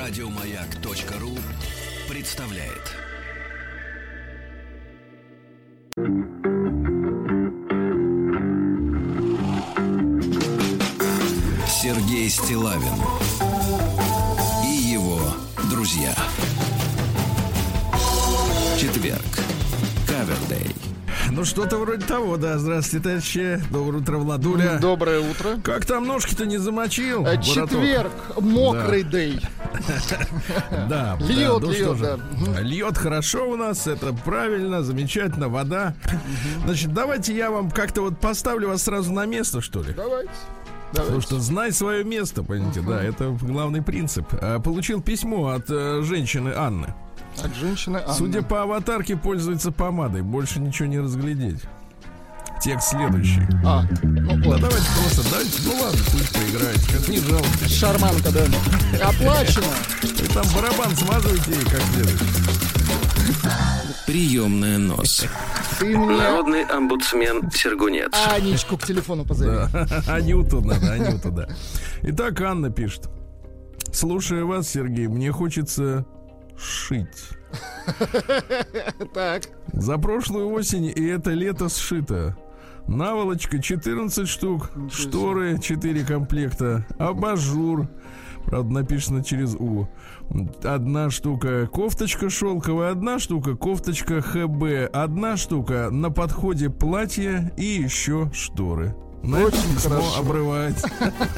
Радиомаяк.ру 0.00 1.36
представляет. 2.08 2.96
Сергей 11.68 12.30
Стилавин 12.30 12.86
и 14.64 14.68
его 14.68 15.20
друзья. 15.70 16.14
Четверг. 18.78 19.20
Кавердей. 20.08 20.74
Ну, 21.30 21.44
что-то 21.44 21.76
вроде 21.76 22.06
того, 22.06 22.38
да. 22.38 22.56
Здравствуйте, 22.58 23.04
товарищи. 23.04 23.62
Доброе 23.70 23.98
утро, 23.98 24.16
Владуля. 24.16 24.78
Доброе 24.80 25.20
утро. 25.20 25.60
Как 25.62 25.84
там 25.84 26.06
ножки-то 26.06 26.46
не 26.46 26.56
замочил? 26.56 27.20
Э, 27.26 27.36
Бороток? 27.36 27.70
Четверг, 27.70 28.12
мокрый 28.40 29.02
дей. 29.02 29.34
Да, 29.34 29.40
Льет, 29.40 29.59
да, 30.88 31.16
ну 31.20 31.26
льет, 31.26 31.96
же. 31.96 32.18
да. 32.54 32.60
Льет 32.60 32.98
хорошо 32.98 33.50
у 33.50 33.56
нас, 33.56 33.86
это 33.86 34.12
правильно, 34.12 34.82
замечательно, 34.82 35.48
вода. 35.48 35.94
Значит, 36.64 36.92
давайте 36.92 37.34
я 37.34 37.50
вам 37.50 37.70
как-то 37.70 38.02
вот 38.02 38.18
поставлю 38.18 38.68
вас 38.68 38.82
сразу 38.82 39.12
на 39.12 39.26
место, 39.26 39.60
что 39.60 39.82
ли. 39.82 39.92
Давайте. 39.94 40.30
Потому 40.90 41.06
Давайте. 41.06 41.26
что 41.26 41.38
знай 41.40 41.70
свое 41.72 42.02
место, 42.02 42.42
понимаете, 42.42 42.80
да, 42.80 43.00
это 43.02 43.30
главный 43.42 43.80
принцип. 43.80 44.26
А, 44.32 44.58
Получил 44.58 45.00
письмо 45.00 45.50
от 45.50 45.70
э, 45.70 46.02
женщины 46.02 46.52
Анны. 46.56 46.92
От 47.40 47.54
женщины 47.54 47.98
Анны. 47.98 48.14
Судя 48.14 48.42
по 48.42 48.62
аватарке, 48.62 49.16
пользуется 49.16 49.70
помадой. 49.70 50.22
Больше 50.22 50.58
ничего 50.58 50.88
не 50.88 50.98
разглядеть. 50.98 51.62
Текст 52.62 52.90
следующий. 52.90 53.42
А, 53.64 53.84
ну 54.02 54.36
Да 54.42 54.48
ладно. 54.50 54.68
давайте 54.68 54.86
просто 55.02 55.30
дайте, 55.30 55.62
ну 55.64 55.72
ладно, 55.82 55.98
пусть 56.12 56.32
поиграет, 56.32 56.80
как 56.92 57.08
не 57.08 57.18
жалко. 57.18 57.68
Шарманка, 57.68 58.30
да. 58.30 58.44
Оплачено. 59.08 59.66
Вы 60.02 60.26
там 60.28 60.44
барабан 60.54 60.94
смазывайте 60.96 61.52
как 61.70 61.80
следует. 61.80 62.20
Приемная 64.06 64.76
нос. 64.78 65.24
Ты 65.78 65.96
мне 65.96 66.16
Народный 66.18 66.64
омбудсмен 66.64 67.50
Сергунец. 67.50 68.12
Анечку 68.30 68.76
к 68.76 68.84
телефону 68.84 69.24
позови. 69.24 69.66
Анюту 70.08 70.60
надо, 70.60 70.92
Анюту, 70.92 71.30
да. 71.30 71.48
Итак, 72.02 72.40
Анна 72.42 72.70
пишет. 72.70 73.08
Слушая 73.92 74.44
вас, 74.44 74.68
Сергей, 74.68 75.06
мне 75.06 75.32
хочется 75.32 76.04
шить. 76.58 77.08
Так. 79.14 79.42
За 79.72 79.96
прошлую 79.98 80.50
осень 80.52 80.92
и 80.94 81.06
это 81.06 81.30
лето 81.30 81.68
сшито. 81.68 82.36
Наволочка 82.90 83.62
14 83.62 84.26
штук, 84.28 84.72
шторы 84.92 85.60
4 85.60 86.04
комплекта, 86.04 86.84
абажур, 86.98 87.86
правда 88.46 88.72
написано 88.72 89.22
через 89.22 89.54
У. 89.54 89.86
Одна 90.64 91.08
штука 91.10 91.68
кофточка 91.68 92.28
шелковая, 92.30 92.90
одна 92.90 93.20
штука 93.20 93.54
кофточка 93.54 94.20
ХБ, 94.20 94.92
одна 94.92 95.36
штука 95.36 95.90
на 95.92 96.10
подходе 96.10 96.68
платье 96.68 97.52
и 97.56 97.64
еще 97.64 98.28
шторы. 98.34 98.96
На 99.22 99.38
Очень 99.44 99.76
хорошо. 99.76 100.18
обрывается. 100.18 100.88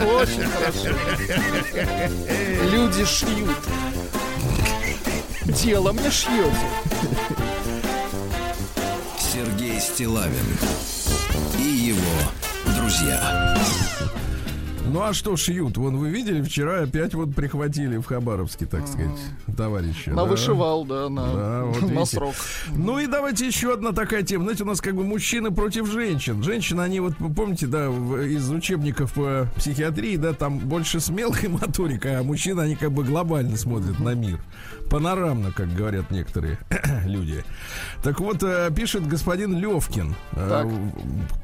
Очень 0.00 0.48
хорошо. 0.48 0.88
Люди 2.72 3.04
шьют. 3.04 3.58
Дело 5.44 5.92
мне 5.92 6.10
шьете. 6.10 6.56
Сергей 9.18 9.78
Стилавин 9.80 11.01
и 11.58 11.62
его 11.62 12.76
друзья. 12.76 13.56
Ну 14.84 15.00
а 15.02 15.12
что 15.12 15.36
шьют? 15.36 15.76
Вон 15.76 15.96
вы 15.96 16.10
видели, 16.10 16.42
вчера 16.42 16.82
опять 16.82 17.14
вот 17.14 17.34
прихватили 17.34 17.96
в 17.96 18.04
Хабаровске, 18.04 18.66
так 18.66 18.86
сказать, 18.86 19.18
товарища. 19.56 20.10
На 20.10 20.16
да? 20.16 20.24
вышивал, 20.24 20.84
да, 20.84 21.08
на, 21.08 21.32
Да, 21.32 21.64
вот 21.66 21.90
на 21.90 22.04
срок. 22.04 22.34
Ну 22.74 22.98
и 22.98 23.06
давайте 23.06 23.46
еще 23.46 23.72
одна 23.72 23.92
такая 23.92 24.22
тема. 24.22 24.44
Знаете, 24.44 24.64
у 24.64 24.66
нас 24.66 24.80
как 24.80 24.94
бы 24.94 25.04
мужчины 25.04 25.50
против 25.50 25.86
женщин. 25.90 26.42
Женщины, 26.42 26.80
они 26.82 27.00
вот, 27.00 27.14
помните, 27.34 27.66
да, 27.66 27.86
из 27.86 28.50
учебников 28.50 29.12
по 29.14 29.46
психиатрии, 29.56 30.16
да, 30.16 30.32
там 30.32 30.58
больше 30.58 31.00
с 31.00 31.08
мелкой 31.08 31.48
моторикой, 31.48 32.18
а 32.18 32.22
мужчины, 32.22 32.60
они 32.60 32.74
как 32.76 32.92
бы 32.92 33.04
глобально 33.04 33.56
смотрят 33.56 33.98
на 34.00 34.14
мир. 34.14 34.40
Панорамно, 34.90 35.52
как 35.52 35.74
говорят 35.74 36.10
некоторые 36.10 36.58
люди. 37.06 37.44
Так 38.02 38.20
вот, 38.20 38.42
э, 38.42 38.70
пишет 38.76 39.06
господин 39.06 39.56
Левкин. 39.58 40.14
Э, 40.32 40.48
Так. 40.50 40.66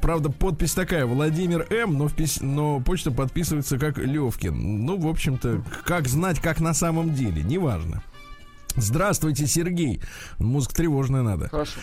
Правда, 0.01 0.29
подпись 0.29 0.73
такая, 0.73 1.05
Владимир 1.07 1.65
М, 1.71 1.97
но, 1.97 2.07
в 2.07 2.13
пис- 2.13 2.43
но 2.43 2.79
почта 2.79 3.09
подписывается 3.29 3.77
как 3.77 3.99
Левкин. 3.99 4.85
Ну, 4.85 4.97
в 4.97 5.07
общем-то, 5.07 5.63
как 5.85 6.07
знать, 6.07 6.39
как 6.39 6.59
на 6.59 6.73
самом 6.73 7.13
деле, 7.13 7.43
неважно. 7.43 8.01
Здравствуйте, 8.75 9.45
Сергей. 9.45 10.01
Музыка 10.39 10.75
тревожная 10.75 11.21
надо. 11.21 11.49
Хорошо. 11.49 11.79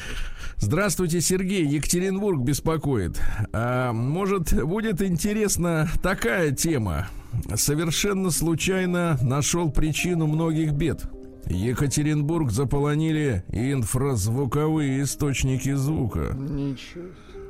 Здравствуйте, 0.57 1.21
Сергей. 1.21 1.65
Екатеринбург 1.65 2.41
беспокоит. 2.43 3.21
А, 3.53 3.93
может, 3.93 4.61
будет 4.65 5.03
интересна 5.03 5.89
такая 6.03 6.51
тема. 6.51 7.09
Совершенно 7.55 8.31
случайно 8.31 9.17
нашел 9.23 9.71
причину 9.71 10.27
многих 10.27 10.73
бед. 10.73 11.05
Екатеринбург 11.49 12.51
заполонили 12.51 13.45
инфразвуковые 13.53 15.03
источники 15.03 15.73
звука. 15.75 16.35
Ничего. 16.37 17.05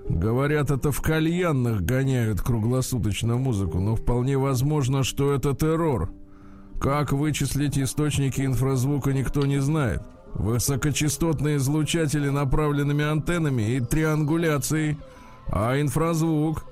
Говорят, 0.09 0.71
это 0.71 0.93
в 0.93 1.01
кальянных 1.01 1.83
гоняют 1.83 2.41
круглосуточно 2.41 3.37
музыку, 3.37 3.81
но 3.81 3.97
вполне 3.97 4.39
возможно, 4.39 5.03
что 5.03 5.33
это 5.33 5.55
террор. 5.55 6.11
Как 6.81 7.13
вычислить 7.13 7.79
источники 7.79 8.43
инфразвука, 8.43 9.13
никто 9.13 9.47
не 9.47 9.61
знает. 9.61 10.03
Высокочастотные 10.35 11.57
излучатели 11.57 12.29
направленными 12.29 13.05
антеннами 13.05 13.77
и 13.77 13.81
триангуляцией. 13.81 14.99
А 15.49 15.81
инфразвук? 15.81 16.65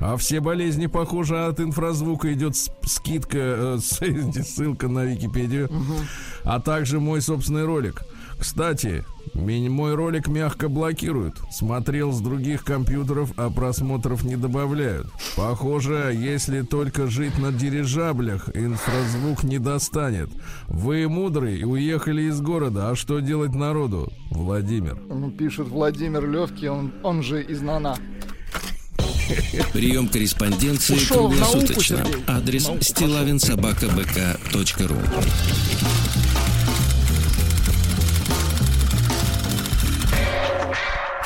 А 0.00 0.16
все 0.16 0.40
болезни, 0.40 0.86
похоже, 0.86 1.46
от 1.46 1.60
инфразвука 1.60 2.32
идет 2.32 2.54
скидка, 2.56 3.38
э, 3.38 3.78
ссылка 3.80 4.88
на 4.88 5.04
Википедию, 5.04 5.68
а 6.44 6.60
также 6.60 7.00
мой 7.00 7.20
собственный 7.20 7.64
ролик. 7.64 8.04
Кстати, 8.38 9.04
мой 9.34 9.94
ролик 9.94 10.28
мягко 10.28 10.68
блокируют. 10.68 11.40
Смотрел 11.50 12.12
с 12.12 12.20
других 12.20 12.64
компьютеров, 12.64 13.32
а 13.36 13.50
просмотров 13.50 14.22
не 14.24 14.36
добавляют. 14.36 15.08
Похоже, 15.36 16.14
если 16.16 16.62
только 16.62 17.08
жить 17.08 17.36
на 17.38 17.52
дирижаблях, 17.52 18.48
инфразвук 18.54 19.44
не 19.44 19.58
достанет. 19.58 20.30
Вы 20.66 21.08
мудрый 21.08 21.58
и 21.58 21.64
уехали 21.64 22.22
из 22.22 22.40
города, 22.40 22.90
а 22.90 22.96
что 22.96 23.20
делать 23.20 23.54
народу? 23.54 24.10
Владимир. 24.30 24.98
Ну, 25.08 25.30
пишет 25.30 25.68
Владимир 25.68 26.28
Левки, 26.28 26.66
он, 26.66 26.92
он 27.02 27.22
же 27.22 27.42
из 27.42 27.60
Нана. 27.60 27.96
Прием 29.72 30.08
корреспонденции 30.08 30.94
Ушел 30.94 31.28
науку, 31.28 31.50
круглосуточно. 31.50 31.98
Сергей. 31.98 32.24
Адрес 32.26 32.66
Науку 32.66 32.82
стилавинсобакабк.ру 32.82 34.96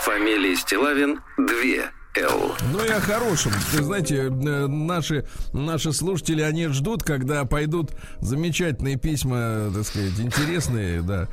Фамилия 0.05 0.57
Стилавин 0.57 1.21
2 1.39 2.02
Л. 2.15 2.53
Ну 2.71 2.85
и 2.85 2.89
о 2.91 3.01
хорошем. 3.01 3.53
Вы 3.73 3.83
знаете, 3.85 4.17
э, 4.27 4.67
наши, 4.67 5.25
наши 5.55 5.95
слушатели, 5.95 6.43
они 6.43 6.67
ждут, 6.69 7.03
когда 7.03 7.47
пойдут 7.47 7.93
замечательные 8.21 8.97
письма, 8.97 9.71
так 9.75 9.85
сказать, 9.87 10.21
интересные, 10.21 11.01
да. 11.01 11.29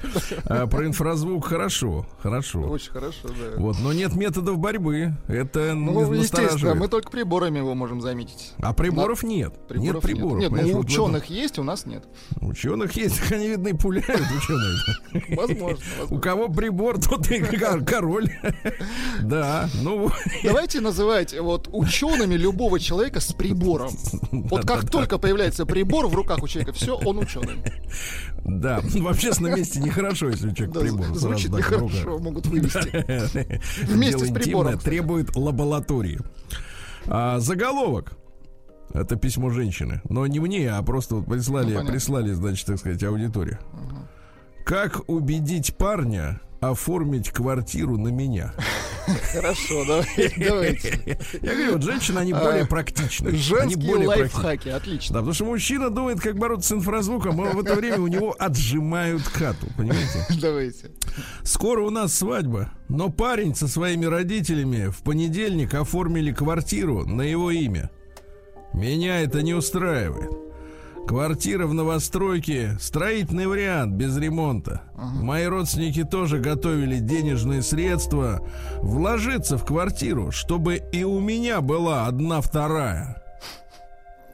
А 0.45 0.67
про 0.67 0.85
инфразвук 0.87 1.47
хорошо, 1.47 2.07
хорошо. 2.21 2.61
Очень 2.61 2.91
хорошо, 2.91 3.27
да. 3.27 3.57
Вот, 3.59 3.77
но 3.81 3.91
нет 3.91 4.15
методов 4.15 4.57
борьбы. 4.57 5.13
Это 5.27 5.73
Ну, 5.73 6.13
естественно, 6.13 6.75
мы 6.75 6.87
только 6.87 7.11
приборами 7.11 7.57
его 7.57 7.75
можем 7.75 7.99
заметить. 7.99 8.53
А 8.61 8.71
приборов 8.73 9.23
нет. 9.23 9.53
нет 9.71 9.99
приборов. 9.99 10.39
Нет, 10.39 10.49
понимаешь, 10.51 10.67
ну, 10.71 10.73
у 10.75 10.77
вот 10.77 10.85
ученых 10.85 11.25
есть, 11.25 11.59
у 11.59 11.63
нас 11.63 11.85
нет. 11.85 12.05
Ученых 12.39 12.93
есть, 12.93 13.19
так 13.21 13.33
они, 13.33 13.49
видно, 13.49 13.67
и 13.67 13.73
пуляют 13.73 14.07
ученые. 14.37 15.35
Возможно, 15.35 15.77
У 16.09 16.19
кого 16.19 16.47
прибор, 16.47 17.01
тот 17.01 17.29
и 17.31 17.41
кор- 17.41 17.83
король. 17.85 18.29
Да, 19.21 19.69
ну, 19.83 20.09
Давайте 20.43 20.68
называть 20.77 21.37
вот 21.37 21.69
учеными 21.71 22.35
любого 22.35 22.79
человека 22.79 23.19
с 23.19 23.33
прибором. 23.33 23.91
Вот 24.31 24.65
как 24.65 24.89
только 24.89 25.17
появляется 25.17 25.65
прибор 25.65 26.07
в 26.07 26.15
руках 26.15 26.43
у 26.43 26.47
человека, 26.47 26.73
все, 26.73 26.95
он 26.95 27.17
ученый. 27.19 27.55
да, 28.45 28.79
в 28.83 29.07
общественном 29.07 29.55
месте 29.55 29.79
нехорошо, 29.79 30.29
если 30.29 30.49
у 30.49 30.53
человека 30.53 30.79
прибор. 30.79 31.15
звучит 31.15 31.51
нехорошо, 31.51 32.19
могут 32.19 32.45
вывести. 32.47 33.61
Вместе 33.85 34.25
с 34.25 34.31
прибором, 34.31 34.77
требует 34.79 35.35
лаборатории. 35.35 36.19
А, 37.07 37.39
заголовок. 37.39 38.13
Это 38.93 39.15
письмо 39.15 39.49
женщины. 39.49 40.01
Но 40.09 40.25
не 40.27 40.39
мне, 40.39 40.71
а 40.71 40.81
просто 40.81 41.15
вот 41.15 41.25
прислали, 41.25 41.75
Ну, 41.75 41.85
прислали, 41.85 42.31
значит, 42.33 42.65
так 42.65 42.77
сказать, 42.79 43.03
аудиторию. 43.03 43.59
Как 44.65 45.01
убедить 45.07 45.75
парня 45.77 46.41
оформить 46.59 47.29
квартиру 47.29 47.97
на 47.97 48.09
меня? 48.09 48.53
Хорошо, 49.33 49.85
давай- 49.85 50.33
давайте. 50.37 51.17
Я 51.41 51.53
говорю, 51.55 51.73
вот 51.73 51.83
женщины, 51.83 52.19
они 52.19 52.33
более 52.33 52.65
практичны. 52.65 53.29
А, 53.29 53.35
Женские 53.35 53.87
более 53.87 54.07
лайфхаки, 54.07 54.69
Да, 54.69 54.75
отлично. 54.77 55.15
потому 55.15 55.33
что 55.33 55.45
мужчина 55.45 55.89
думает, 55.89 56.19
как 56.21 56.37
бороться 56.37 56.69
с 56.69 56.71
инфразвуком, 56.73 57.39
а 57.41 57.51
в 57.51 57.59
это 57.59 57.75
время 57.75 57.99
у 57.99 58.07
него 58.07 58.35
отжимают 58.37 59.23
хату, 59.23 59.67
понимаете? 59.77 60.25
Давайте. 60.41 60.91
Скоро 61.43 61.81
у 61.83 61.89
нас 61.89 62.13
свадьба, 62.13 62.71
но 62.87 63.09
парень 63.09 63.55
со 63.55 63.67
своими 63.67 64.05
родителями 64.05 64.87
в 64.89 65.01
понедельник 65.03 65.73
оформили 65.73 66.31
квартиру 66.31 67.05
на 67.05 67.21
его 67.23 67.51
имя. 67.51 67.89
Меня 68.73 69.21
это 69.21 69.41
не 69.41 69.53
устраивает. 69.53 70.29
Квартира 71.09 71.65
в 71.65 71.73
новостройке, 71.73 72.77
строительный 72.79 73.47
вариант 73.47 73.95
без 73.95 74.15
ремонта. 74.15 74.83
Мои 74.95 75.45
родственники 75.47 76.03
тоже 76.03 76.37
готовили 76.37 76.99
денежные 76.99 77.63
средства 77.63 78.47
вложиться 78.83 79.57
в 79.57 79.65
квартиру, 79.65 80.29
чтобы 80.29 80.75
и 80.91 81.03
у 81.03 81.19
меня 81.19 81.61
была 81.61 82.05
одна 82.05 82.41
вторая. 82.41 83.23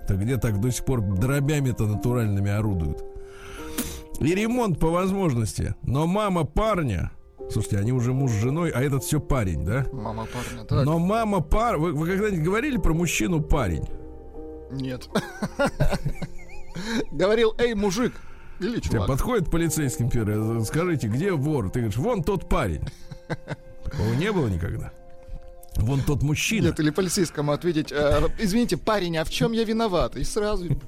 Так 0.06 0.20
где 0.20 0.36
так 0.36 0.60
до 0.60 0.70
сих 0.70 0.84
пор 0.84 1.00
дробями-то 1.00 1.86
натуральными 1.86 2.52
орудуют? 2.52 3.06
И 4.20 4.36
ремонт 4.36 4.78
по 4.78 4.90
возможности. 4.90 5.76
Но 5.82 6.08
мама 6.08 6.44
парня... 6.44 7.10
Слушайте, 7.50 7.78
они 7.78 7.94
уже 7.94 8.12
муж 8.12 8.32
с 8.32 8.42
женой, 8.42 8.72
а 8.72 8.82
этот 8.82 9.06
все 9.06 9.22
парень, 9.22 9.64
да? 9.64 9.86
Мама 9.94 10.26
парня. 10.26 10.66
Так, 10.68 10.86
Но 10.86 11.00
мама 11.00 11.40
пар... 11.40 11.78
Вы, 11.78 11.94
вы 11.94 12.06
когда-нибудь 12.06 12.44
говорили 12.44 12.76
про 12.76 12.94
мужчину 12.94 13.40
парень? 13.40 13.88
нет. 14.72 15.10
Говорил, 17.12 17.54
эй, 17.58 17.74
мужик. 17.74 18.14
Или 18.60 18.80
Тебе 18.80 18.94
чувак. 18.94 19.08
подходит 19.08 19.52
полицейский, 19.52 20.06
например, 20.06 20.64
скажите, 20.64 21.08
где 21.08 21.32
вор? 21.32 21.70
Ты 21.70 21.80
говоришь, 21.80 21.98
вон 21.98 22.24
тот 22.24 22.48
парень. 22.48 22.88
Такого 23.84 24.14
не 24.14 24.32
было 24.32 24.48
никогда. 24.48 24.92
Вон 25.78 26.02
тот 26.02 26.24
мужчина. 26.24 26.68
Нет, 26.68 26.80
или 26.80 26.90
полицейскому 26.90 27.52
ответить, 27.52 27.92
«Э, 27.92 28.28
извините, 28.40 28.78
парень, 28.78 29.18
а 29.18 29.26
в 29.26 29.30
чем 29.30 29.52
я 29.52 29.64
виноват? 29.64 30.16
И 30.16 30.24
сразу, 30.24 30.66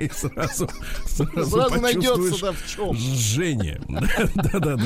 И 0.00 0.10
сразу, 0.12 0.68
сразу, 1.06 1.50
сразу 1.50 1.80
найдется, 1.80 2.40
да, 2.46 2.52
в 2.52 2.66
чем. 2.66 2.94
жжение. 2.96 3.80
Да-да-да. 3.88 4.82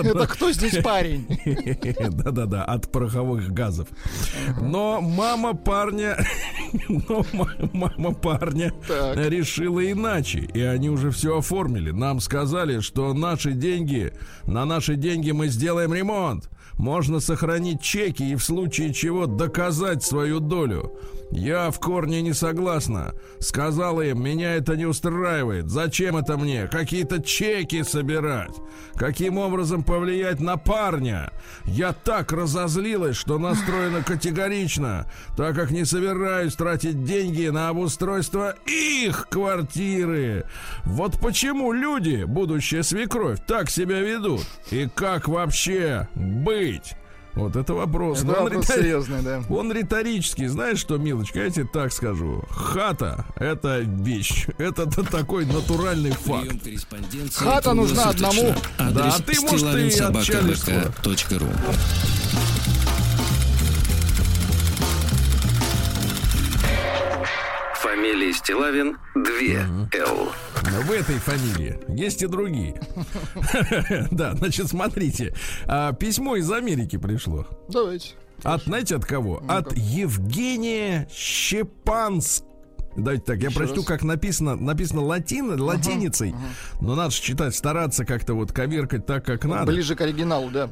Это 0.00 0.26
кто 0.26 0.52
здесь 0.52 0.76
парень? 0.82 1.26
Да-да-да, 2.10 2.64
от 2.64 2.90
пороховых 2.92 3.52
газов. 3.52 3.88
Но 4.60 5.00
мама 5.00 5.54
парня, 5.54 6.16
но 6.88 7.24
ма- 7.32 7.54
мама 7.72 8.14
парня 8.14 8.72
решила 8.88 9.80
иначе, 9.90 10.48
и 10.54 10.60
они 10.60 10.90
уже 10.90 11.10
все 11.10 11.38
оформили. 11.38 11.90
Нам 11.90 12.20
сказали, 12.20 12.80
что 12.80 13.12
наши 13.14 13.52
деньги, 13.52 14.12
на 14.46 14.64
наши 14.64 14.94
деньги 14.96 15.32
мы 15.32 15.48
сделаем 15.48 15.92
ремонт. 15.92 16.48
Можно 16.78 17.18
сохранить 17.18 17.82
чеки 17.82 18.22
и 18.22 18.36
в 18.36 18.42
случае 18.42 18.94
чего 18.94 19.26
доказать 19.26 20.04
свою 20.04 20.38
долю. 20.38 20.92
Я 21.30 21.70
в 21.70 21.78
корне 21.78 22.22
не 22.22 22.32
согласна. 22.32 23.14
Сказала 23.38 24.00
им, 24.02 24.22
меня 24.22 24.54
это 24.54 24.76
не 24.76 24.86
устраивает. 24.86 25.68
Зачем 25.68 26.16
это 26.16 26.38
мне? 26.38 26.66
Какие-то 26.68 27.22
чеки 27.22 27.82
собирать. 27.82 28.52
Каким 28.94 29.38
образом 29.38 29.82
повлиять 29.82 30.40
на 30.40 30.56
парня? 30.56 31.30
Я 31.64 31.92
так 31.92 32.32
разозлилась, 32.32 33.16
что 33.16 33.38
настроена 33.38 34.02
категорично, 34.02 35.06
так 35.36 35.54
как 35.54 35.70
не 35.70 35.84
собираюсь 35.84 36.54
тратить 36.54 37.04
деньги 37.04 37.48
на 37.48 37.68
обустройство 37.68 38.54
их 38.66 39.28
квартиры. 39.28 40.46
Вот 40.84 41.20
почему 41.20 41.72
люди, 41.72 42.24
будущая 42.24 42.82
свекровь, 42.82 43.38
так 43.46 43.70
себя 43.70 44.00
ведут. 44.00 44.46
И 44.70 44.88
как 44.94 45.28
вообще 45.28 46.08
быть? 46.14 46.94
Вот 47.34 47.56
это 47.56 47.74
вопрос. 47.74 48.18
Это 48.18 48.26
Но 48.26 48.32
он 48.34 48.42
вопрос 48.44 48.64
ритори- 48.68 48.76
серьезный, 48.82 49.22
да. 49.22 49.42
он 49.54 49.72
риторический. 49.72 50.46
Знаешь 50.48 50.78
что, 50.78 50.98
Милочка, 50.98 51.40
я 51.40 51.50
тебе 51.50 51.66
так 51.72 51.92
скажу. 51.92 52.42
Хата— 52.50 53.24
это 53.36 53.78
вещь. 53.80 54.46
Это 54.58 54.86
такой 55.04 55.44
натуральный 55.46 56.10
факт. 56.12 56.52
Хата 57.34 57.74
нужна 57.74 58.10
одному. 58.10 58.54
Адрес 58.78 58.94
Да, 58.94 59.14
а 59.16 59.22
ты, 59.22 59.40
может, 59.40 59.74
и 59.74 59.90
стилавинсобакабк.ру 59.90 61.48
Фамилия 67.98 68.32
Стилавин 68.32 68.96
2 69.16 69.22
Л. 70.06 70.28
В 70.84 70.92
этой 70.92 71.16
фамилии 71.16 71.80
есть 71.88 72.22
и 72.22 72.28
другие. 72.28 72.80
Да, 74.12 74.36
значит, 74.36 74.68
смотрите. 74.68 75.34
А, 75.66 75.92
Письмо 75.92 76.36
из 76.36 76.48
Америки 76.52 76.96
пришло. 76.96 77.44
Давайте. 77.68 78.10
От, 78.44 78.62
знаете, 78.62 78.94
от 78.94 79.04
кого? 79.04 79.42
От 79.48 79.76
Евгения 79.76 81.08
Щепанск. 81.12 82.44
Давайте 82.96 83.24
так, 83.24 83.40
я 83.40 83.48
Еще 83.48 83.58
прочту, 83.58 83.76
раз. 83.78 83.86
как 83.86 84.04
написано. 84.04 84.54
Написано 84.54 85.02
латино, 85.02 85.60
латиницей. 85.60 86.36
Но 86.80 86.94
надо 86.94 87.10
ж 87.10 87.14
читать, 87.18 87.56
стараться 87.56 88.04
как-то 88.04 88.34
вот 88.34 88.52
коверкать 88.52 89.06
так, 89.06 89.24
как 89.24 89.44
надо. 89.44 89.72
Ближе 89.72 89.96
к 89.96 90.00
оригиналу, 90.02 90.50
да. 90.50 90.70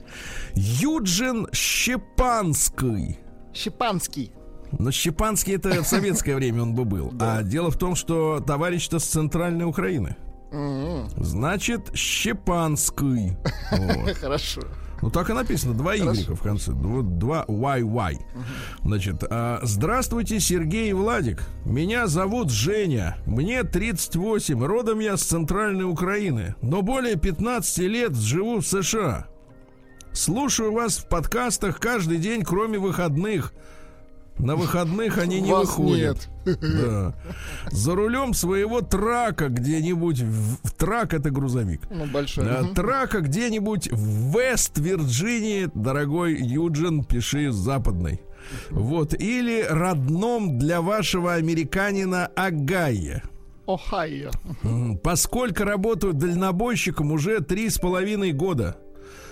Юджин 0.55 1.49
Щепанский. 1.53 3.19
Щепанский. 3.53 4.31
Но 4.79 4.91
Щепанский 4.91 5.55
это 5.57 5.83
в 5.83 5.87
советское 5.87 6.35
время 6.37 6.63
он 6.63 6.75
бы 6.75 6.85
был. 6.85 7.13
А 7.21 7.43
дело 7.43 7.71
в 7.71 7.77
том, 7.79 7.95
что 7.95 8.41
товарищ-то 8.41 8.99
с 8.99 9.05
центральной 9.05 9.65
Украины. 9.65 10.17
М, 10.53 11.09
Значит, 11.17 11.91
Щепанский. 11.95 13.37
Хорошо. 14.21 14.63
Ну 15.03 15.11
так 15.11 15.29
и 15.29 15.35
написано, 15.35 15.75
два 15.75 15.95
Y 15.95 16.35
в 16.35 16.41
конце, 16.41 16.73
дв- 16.73 17.03
два 17.19 17.45
YY. 17.47 18.19
Значит, 18.83 19.25
а, 19.29 19.61
здравствуйте, 19.63 20.41
Сергей 20.41 20.89
и 20.91 20.93
Владик. 20.95 21.43
Меня 21.67 22.07
зовут 22.07 22.51
Женя. 22.51 23.19
Мне 23.27 23.63
38. 23.63 24.65
Родом 24.65 25.01
я 25.01 25.19
с 25.19 25.23
центральной 25.23 25.85
Украины. 25.85 26.55
Но 26.63 26.81
более 26.81 27.17
15 27.17 27.79
лет 27.89 28.17
живу 28.17 28.61
в 28.61 28.67
США. 28.67 29.27
Слушаю 30.13 30.73
вас 30.73 30.97
в 30.97 31.09
подкастах 31.09 31.79
каждый 31.79 32.17
день, 32.17 32.43
кроме 32.43 32.79
выходных. 32.79 33.53
На 34.39 34.55
выходных 34.55 35.19
они 35.19 35.41
не 35.41 35.51
Вас 35.51 35.69
выходят. 35.69 36.29
нет. 36.45 36.59
Да. 36.61 37.15
За 37.71 37.95
рулем 37.95 38.35
своего 38.35 38.81
трака 38.83 39.49
где-нибудь. 39.49 40.21
В, 40.21 40.71
трак 40.77 41.15
это 41.15 41.31
грузовик. 41.31 41.83
Ну, 41.91 42.07
большой. 42.07 42.45
Да, 42.45 42.63
Мгм. 42.63 42.75
Трака 42.75 43.21
где-нибудь 43.21 43.89
в 43.91 44.37
Вест-Вирджинии, 44.39 45.71
дорогой 45.75 46.35
Юджин, 46.41 47.05
пиши 47.05 47.51
западной. 47.51 48.21
Вот, 48.71 49.15
или 49.15 49.63
родном 49.69 50.59
для 50.59 50.81
вашего 50.83 51.35
американина. 51.35 52.31
Ohio. 53.67 54.31
М, 54.63 54.99
Поскольку 54.99 55.65
работаю 55.65 56.13
дальнобойщиком 56.15 57.11
уже 57.11 57.41
три 57.41 57.69
с 57.69 57.79
половиной 57.79 58.31
года. 58.33 58.77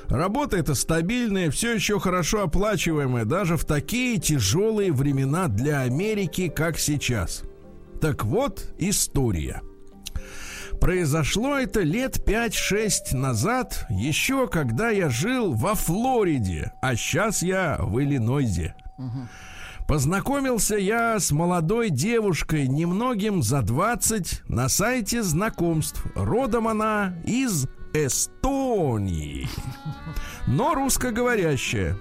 Работа 0.09 0.57
эта 0.57 0.75
стабильная, 0.75 1.51
все 1.51 1.75
еще 1.75 1.99
хорошо 1.99 2.43
оплачиваемая, 2.43 3.25
даже 3.25 3.57
в 3.57 3.65
такие 3.65 4.19
тяжелые 4.19 4.93
времена 4.93 5.49
для 5.49 5.81
Америки, 5.81 6.49
как 6.49 6.79
сейчас. 6.79 7.43
Так 8.01 8.25
вот, 8.25 8.75
история. 8.79 9.63
Произошло 10.81 11.57
это 11.57 11.81
лет 11.81 12.19
5-6 12.19 13.15
назад, 13.17 13.87
еще 13.89 14.47
когда 14.49 14.91
я 14.91 15.09
жил 15.09 15.55
во 15.55 15.75
Флориде, 15.75 16.73
а 16.83 16.97
сейчас 16.97 17.43
я 17.43 17.79
в 17.81 17.99
Иллинойзе. 18.01 18.75
Познакомился 19.87 20.77
я 20.77 21.19
с 21.19 21.31
молодой 21.31 21.91
девушкой, 21.91 22.69
немногим 22.69 23.43
за 23.43 23.63
20, 23.63 24.43
на 24.49 24.69
сайте 24.69 25.23
знакомств. 25.23 26.05
Родом 26.15 26.69
она 26.69 27.15
из 27.25 27.67
Эстонии, 27.95 29.49
но 30.49 30.75
русскоговорящая. 30.75 31.97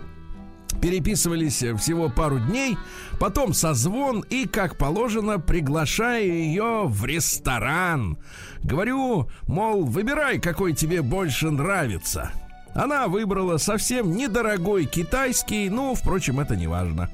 Переписывались 0.82 1.64
всего 1.78 2.10
пару 2.10 2.40
дней, 2.40 2.78
потом 3.20 3.54
созвон 3.54 4.22
и, 4.22 4.48
как 4.48 4.76
положено, 4.76 5.40
приглашаю 5.40 6.34
ее 6.34 6.84
в 6.88 7.06
ресторан. 7.06 8.18
Говорю, 8.64 9.30
мол, 9.48 9.86
выбирай, 9.86 10.40
какой 10.40 10.74
тебе 10.74 11.04
больше 11.04 11.52
нравится. 11.52 12.32
Она 12.74 13.08
выбрала 13.08 13.58
совсем 13.58 14.16
недорогой 14.16 14.86
китайский, 14.86 15.70
ну, 15.70 15.94
впрочем, 15.94 16.40
это 16.40 16.56
не 16.56 16.66
важно. 16.66 17.08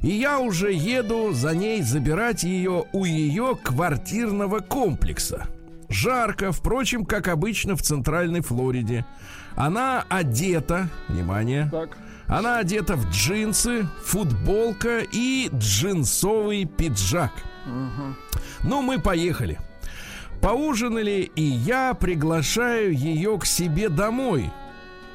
И 0.00 0.08
я 0.08 0.40
уже 0.40 0.72
еду 0.72 1.32
за 1.32 1.54
ней 1.54 1.82
забирать 1.82 2.44
ее 2.44 2.86
у 2.94 3.04
ее 3.04 3.58
квартирного 3.62 4.60
комплекса. 4.60 5.46
Жарко, 5.90 6.52
впрочем, 6.52 7.04
как 7.04 7.28
обычно 7.28 7.76
в 7.76 7.82
Центральной 7.82 8.40
Флориде. 8.40 9.04
Она 9.56 10.04
одета, 10.08 10.88
внимание, 11.08 11.68
Так. 11.70 11.96
она 12.26 12.58
одета 12.58 12.94
в 12.94 13.10
джинсы, 13.10 13.86
футболка 14.04 15.00
и 15.12 15.50
джинсовый 15.52 16.64
пиджак. 16.64 17.32
Ну, 18.62 18.82
мы 18.82 19.00
поехали. 19.00 19.58
Поужинали, 20.40 21.30
и 21.34 21.42
я 21.42 21.92
приглашаю 21.92 22.94
ее 22.96 23.38
к 23.38 23.44
себе 23.44 23.88
домой. 23.88 24.50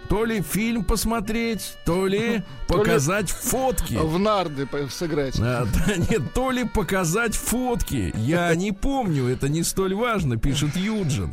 То 0.10 0.26
ли 0.26 0.42
фильм 0.42 0.84
посмотреть, 0.84 1.76
то 1.86 2.08
ли 2.08 2.44
показать 2.68 3.30
фотки. 3.30 3.96
В 3.96 4.20
нарды 4.20 4.68
сыграть. 4.90 5.40
А, 5.40 5.66
да, 5.88 5.96
нет, 5.96 6.34
то 6.34 6.52
ли 6.52 6.64
показать 6.64 7.36
фотки. 7.36 8.14
Я 8.16 8.54
не 8.56 8.72
помню, 8.72 9.28
это 9.28 9.50
не 9.50 9.64
столь 9.64 9.96
важно, 9.96 10.38
пишет 10.38 10.76
Юджин. 10.76 11.32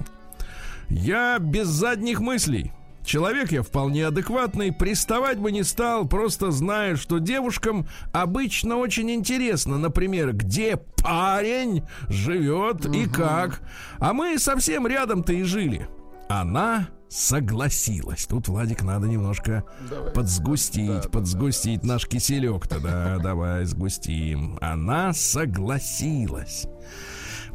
Я 0.89 1.39
без 1.39 1.69
задних 1.69 2.21
мыслей. 2.21 2.73
Человек 3.05 3.51
я 3.51 3.63
вполне 3.63 4.07
адекватный, 4.07 4.73
приставать 4.73 5.39
бы 5.39 5.51
не 5.51 5.65
стал, 5.65 6.07
просто 6.07 6.53
знаю, 6.53 6.97
что 6.97 7.19
девушкам 7.19 7.89
обычно 8.13 8.77
очень 8.77 9.11
интересно, 9.11 9.77
например, 9.77 10.33
где 10.33 10.77
парень 10.77 11.83
живет 12.09 12.87
и 12.87 13.09
как. 13.09 13.61
А 13.99 14.13
мы 14.13 14.39
совсем 14.39 14.87
рядом-то 14.87 15.33
и 15.33 15.43
жили. 15.43 15.89
Она 16.29 16.89
согласилась. 17.13 18.27
Тут, 18.27 18.49
Владик, 18.49 18.83
надо 18.83 19.07
немножко 19.07 19.65
Давай. 19.89 20.13
подсгустить, 20.13 21.11
подсгустить 21.11 21.85
наш 21.85 22.07
киселек-то. 22.07 22.81
Да, 22.81 23.19
давай 23.19 23.65
сгустим. 23.65 24.59
Она 24.61 25.13
согласилась. 25.13 26.67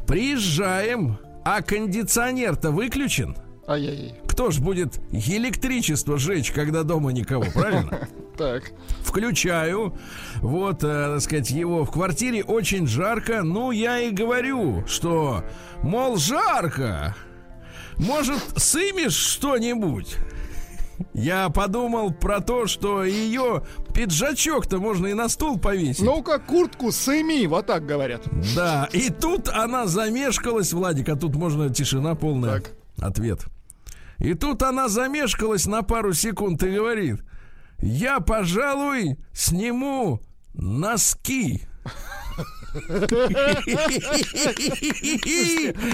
Приезжаем, 0.06 1.18
а 1.44 1.60
кондиционер-то 1.62 2.70
выключен. 2.70 3.36
Ай-яй-яй. 3.66 4.14
Кто 4.26 4.50
ж 4.50 4.60
будет 4.60 4.98
электричество 5.10 6.16
жечь, 6.16 6.52
когда 6.52 6.84
дома 6.84 7.12
никого, 7.12 7.44
правильно? 7.52 8.08
Так. 8.38 8.70
Включаю, 9.00 9.98
вот, 10.36 10.84
э, 10.84 10.86
так 11.14 11.20
сказать, 11.22 11.50
его 11.50 11.84
в 11.84 11.90
квартире 11.90 12.44
очень 12.44 12.86
жарко. 12.86 13.42
Ну, 13.42 13.72
я 13.72 13.98
и 13.98 14.12
говорю, 14.12 14.86
что, 14.86 15.42
мол, 15.82 16.18
жарко. 16.18 17.16
Может, 17.98 18.40
сымешь 18.56 19.14
что-нибудь? 19.14 20.16
Я 21.14 21.48
подумал 21.48 22.12
про 22.12 22.40
то, 22.40 22.66
что 22.66 23.04
ее 23.04 23.62
пиджачок-то 23.94 24.78
можно 24.78 25.06
и 25.06 25.14
на 25.14 25.28
стул 25.28 25.58
повесить. 25.58 26.02
Ну-ка, 26.02 26.38
куртку 26.38 26.90
сыми, 26.90 27.46
вот 27.46 27.66
так 27.66 27.86
говорят. 27.86 28.22
Да, 28.54 28.88
и 28.92 29.10
тут 29.10 29.48
она 29.48 29.86
замешкалась, 29.86 30.72
Владик, 30.72 31.08
а 31.08 31.16
тут 31.16 31.36
можно 31.36 31.72
тишина 31.72 32.14
полная. 32.14 32.60
Так. 32.60 32.72
Ответ. 33.00 33.46
И 34.18 34.34
тут 34.34 34.62
она 34.62 34.88
замешкалась 34.88 35.66
на 35.66 35.82
пару 35.82 36.12
секунд 36.12 36.62
и 36.64 36.70
говорит, 36.70 37.20
я, 37.80 38.18
пожалуй, 38.18 39.16
сниму 39.32 40.20
носки. 40.54 41.67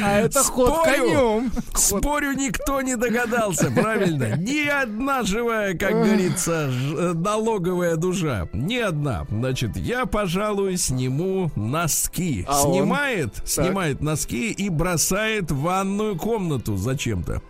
А 0.03 0.19
это 0.21 0.43
ход 0.43 0.85
конем. 0.85 1.53
Спорю, 1.75 2.33
никто 2.33 2.81
не 2.83 2.97
догадался, 2.97 3.71
правильно? 3.71 4.37
Ни 4.37 4.67
одна 4.67 5.23
живая, 5.23 5.77
как 5.77 5.93
говорится, 5.93 6.71
э, 6.71 7.13
налоговая 7.15 7.97
душа. 7.97 8.49
Ни 8.53 8.77
одна. 8.77 9.27
Значит, 9.29 9.77
я, 9.77 10.07
пожалуй, 10.07 10.77
сниму 10.77 11.51
носки. 11.55 12.45
А 12.49 12.63
снимает, 12.63 13.43
снимает 13.45 14.01
носки 14.01 14.51
и 14.51 14.69
бросает 14.69 15.51
в 15.51 15.61
ванную 15.61 16.17
комнату 16.17 16.77
зачем-то. 16.77 17.43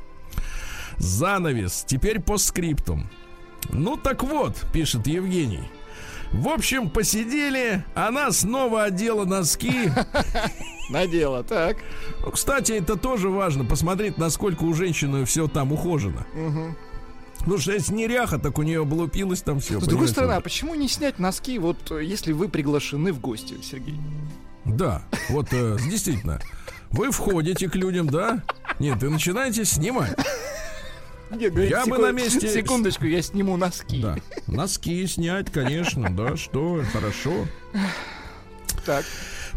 Занавес. 0.99 1.85
Теперь 1.87 2.21
по 2.21 2.39
скриптум. 2.39 3.09
Ну 3.71 3.97
так 3.97 4.23
вот, 4.23 4.57
пишет 4.73 5.07
Евгений. 5.07 5.65
В 6.35 6.49
общем, 6.49 6.91
посидели, 6.91 7.85
она 7.95 8.33
снова 8.33 8.85
одела 8.85 9.25
носки. 9.25 9.89
Надела, 10.91 11.45
так. 11.45 11.77
Кстати, 12.33 12.73
это 12.73 12.97
тоже 12.97 13.29
важно, 13.31 13.65
посмотреть, 13.65 14.19
насколько 14.19 14.65
у 14.65 14.75
женщины 14.75 15.25
все 15.25 15.47
там 15.47 15.73
ухожено. 15.73 16.27
Ну 17.47 17.59
что 17.59 17.73
если 17.73 17.95
неряха, 17.95 18.39
так 18.39 18.59
у 18.59 18.63
нее 18.63 18.83
облупилось 18.83 19.43
там 19.43 19.61
все. 19.61 19.79
С 19.79 19.87
другой 19.87 20.09
стороны, 20.09 20.33
а 20.33 20.41
почему 20.41 20.75
не 20.75 20.89
снять 20.89 21.21
носки, 21.21 21.59
вот 21.59 21.93
если 22.01 22.33
вы 22.33 22.49
приглашены 22.49 23.13
в 23.13 23.21
гости, 23.21 23.55
Сергей? 23.63 23.99
Да, 24.65 25.03
вот 25.29 25.49
э, 25.53 25.77
действительно. 25.89 26.41
Вы 26.91 27.11
входите 27.13 27.69
к 27.69 27.77
людям, 27.77 28.09
да? 28.09 28.43
Нет, 28.81 29.03
и 29.03 29.09
начинаете 29.09 29.65
снимать. 29.65 30.17
Говорит, 31.35 31.71
Я 31.71 31.87
бы 31.87 31.99
на 31.99 32.13
месте- 32.13 32.49
Секундочку, 32.49 33.07
я 33.07 33.23
сниму 33.23 33.57
носки. 33.57 34.01
Да. 34.03 34.17
Носки 34.47 35.07
снять, 35.07 35.51
конечно, 35.53 36.11
да, 36.11 36.37
что, 36.37 36.83
хорошо. 36.93 37.47
Так. 38.87 39.05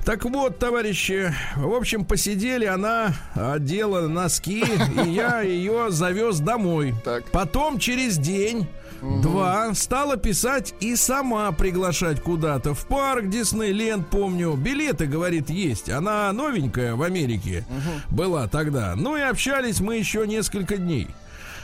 Так 0.05 0.23
вот, 0.23 0.57
товарищи, 0.57 1.33
в 1.57 1.73
общем, 1.73 2.05
посидели, 2.05 2.63
она 2.65 3.13
одела 3.35 4.07
носки, 4.07 4.63
и 5.05 5.09
я 5.09 5.41
ее 5.41 5.87
завез 5.91 6.39
домой. 6.39 6.95
Так. 7.03 7.25
Потом 7.31 7.77
через 7.77 8.17
день, 8.17 8.67
два, 9.01 9.73
стала 9.73 10.15
писать 10.15 10.73
и 10.79 10.95
сама 10.95 11.51
приглашать 11.51 12.21
куда-то. 12.21 12.73
В 12.73 12.85
парк 12.87 13.27
Диснейленд, 13.27 14.07
помню. 14.07 14.53
Билеты, 14.53 15.07
говорит, 15.07 15.49
есть. 15.49 15.89
Она 15.89 16.31
новенькая 16.31 16.95
в 16.95 17.01
Америке 17.03 17.65
была 18.09 18.47
тогда. 18.47 18.93
Ну 18.95 19.17
и 19.17 19.21
общались 19.21 19.81
мы 19.81 19.97
еще 19.97 20.25
несколько 20.25 20.77
дней. 20.77 21.09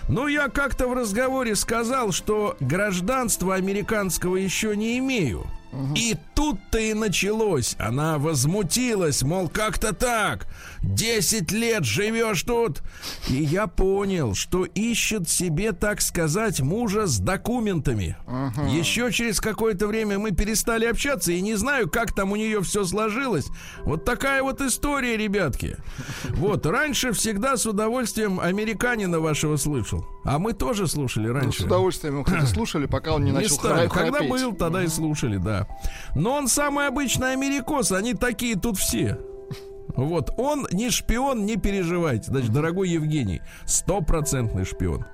Но 0.10 0.28
я 0.28 0.50
как-то 0.50 0.88
в 0.88 0.94
разговоре 0.94 1.56
сказал, 1.56 2.12
что 2.12 2.56
гражданства 2.60 3.56
американского 3.56 4.36
еще 4.36 4.76
не 4.76 4.98
имею. 5.00 5.46
И 5.96 6.16
тут-то 6.36 6.78
и 6.78 6.94
началось. 6.94 7.76
Она 7.80 8.18
возмутилась, 8.20 9.24
мол, 9.24 9.50
как-то 9.50 9.94
так. 9.94 10.48
Десять 10.82 11.52
лет 11.52 11.84
живешь 11.84 12.44
тут. 12.44 12.84
И 13.28 13.36
я 13.36 13.68
понял, 13.68 14.36
что 14.36 14.66
ищет 14.66 15.30
себе, 15.30 15.72
так 15.72 16.02
сказать, 16.02 16.60
мужа 16.62 17.08
с 17.08 17.20
документами. 17.20 18.16
Еще 18.70 19.12
через 19.12 19.40
какое-то 19.40 19.88
время 19.88 20.20
мы 20.20 20.32
перестали 20.32 20.86
общаться, 20.86 21.32
и 21.32 21.42
не 21.42 21.56
знаю, 21.56 21.90
как 21.90 22.14
там 22.14 22.32
у 22.32 22.36
нее 22.36 22.62
все 22.62 22.84
сложилось. 22.86 23.48
Вот 23.84 24.06
такая 24.06 24.44
вот 24.44 24.62
история, 24.62 25.18
ребятки. 25.18 25.78
Вот, 26.30 26.66
раньше 26.66 27.14
всегда 27.14 27.58
с 27.58 27.66
удовольствием 27.66 28.40
американина 28.40 29.20
вашего 29.20 29.58
слышал. 29.58 30.06
А 30.24 30.40
мы 30.40 30.54
тоже 30.54 30.88
слушали 30.88 31.28
Ну, 31.28 31.34
раньше. 31.34 31.64
с 31.64 31.66
удовольствием 31.66 32.24
кстати, 32.24 32.46
слушали, 32.46 32.86
пока 32.86 33.14
он 33.14 33.24
не, 33.24 33.32
Не 33.32 33.38
начал 33.40 33.56
стали. 33.56 33.88
Когда 33.90 34.22
был, 34.24 34.54
тогда 34.54 34.84
и 34.84 34.88
слушали, 34.88 35.38
да. 35.38 35.63
Но 36.16 36.36
он 36.36 36.48
самый 36.48 36.88
обычный 36.88 37.34
америкос, 37.34 37.92
они 37.92 38.14
такие 38.14 38.56
тут 38.56 38.78
все. 38.78 39.20
Вот, 39.96 40.32
он 40.38 40.68
не 40.72 40.90
шпион, 40.90 41.46
не 41.46 41.58
переживайте. 41.58 42.26
Значит, 42.26 42.52
дорогой 42.52 42.90
Евгений, 42.90 43.42
стопроцентный 43.66 44.66
шпион. 44.66 45.06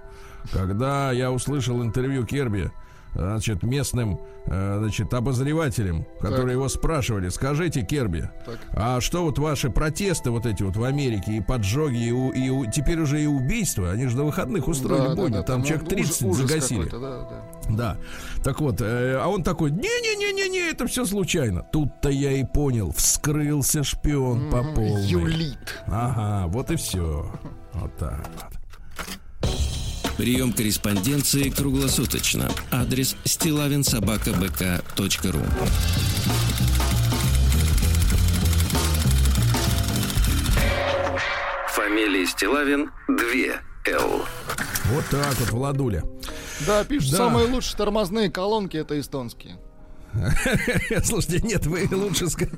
Когда 0.54 1.12
я 1.12 1.32
услышал 1.32 1.84
интервью 1.84 2.26
Керби, 2.26 2.72
значит, 3.14 3.64
местным, 3.64 4.20
э, 4.46 4.78
значит, 4.80 5.14
обозревателем, 5.14 6.06
которые 6.22 6.54
его 6.54 6.70
спрашивали, 6.70 7.30
скажите, 7.30 7.82
Керби, 7.82 8.30
Так. 8.46 8.60
а 8.74 9.02
что 9.02 9.24
вот 9.24 9.40
ваши 9.40 9.70
протесты 9.70 10.30
вот 10.32 10.46
эти 10.46 10.64
вот 10.64 10.76
в 10.78 10.84
Америке 10.84 11.34
и 11.38 11.42
поджоги, 11.42 11.98
и, 12.08 12.12
у- 12.12 12.32
и 12.32 12.50
у- 12.50 12.66
теперь 12.70 13.00
уже 13.00 13.22
и 13.22 13.26
убийства, 13.26 13.92
они 13.92 14.08
же 14.08 14.18
на 14.18 14.24
выходных 14.24 14.68
устроили 14.68 15.04
Да, 15.04 15.10
да, 15.10 15.16
бойню, 15.16 15.36
да, 15.38 15.44
там, 15.44 15.64
человек 15.64 15.84
ужас- 15.88 15.94
30 15.94 16.22
ужас 16.24 16.48
загасили. 16.50 16.84
какой-то, 16.86 17.00
да, 17.00 17.20
да. 17.20 17.44
Да. 17.70 17.98
Так 18.44 18.60
вот, 18.62 18.82
э, 18.82 19.18
а 19.22 19.28
он 19.28 19.44
такой, 19.44 19.72
не-не-не-не-не, 19.72 20.72
это 20.72 20.88
все 20.88 21.06
случайно. 21.06 21.62
Тут-то 21.72 22.10
я 22.10 22.32
и 22.32 22.44
понял, 22.44 22.92
вскрылся 22.92 23.84
шпион 23.84 24.50
по 24.50 24.64
полной. 24.64 25.06
Юлит. 25.08 25.84
Ага, 25.88 26.48
вот 26.48 26.72
и 26.72 26.76
все. 26.76 27.32
Вот 27.74 27.96
так 27.98 28.26
вот. 28.36 28.59
Прием 30.20 30.52
корреспонденции 30.52 31.50
круглосуточно. 31.50 32.52
Адрес 32.72 33.16
стилавинсобакабк.ру 33.24 35.40
Фамилия 41.70 42.26
Стилавин 42.26 42.92
2 43.08 43.16
Л. 43.94 44.26
Вот 44.92 45.06
так 45.10 45.36
вот, 45.40 45.50
Владуля. 45.52 46.04
Да, 46.68 46.84
пишут, 46.84 47.12
Да. 47.12 47.18
самые 47.18 47.48
лучшие 47.48 47.78
тормозные 47.78 48.30
колонки 48.32 48.76
это 48.78 49.00
эстонские. 49.00 49.58
Слушайте, 51.04 51.48
нет, 51.48 51.66
вы 51.68 51.88
лучше 51.92 52.28
сказать. 52.30 52.54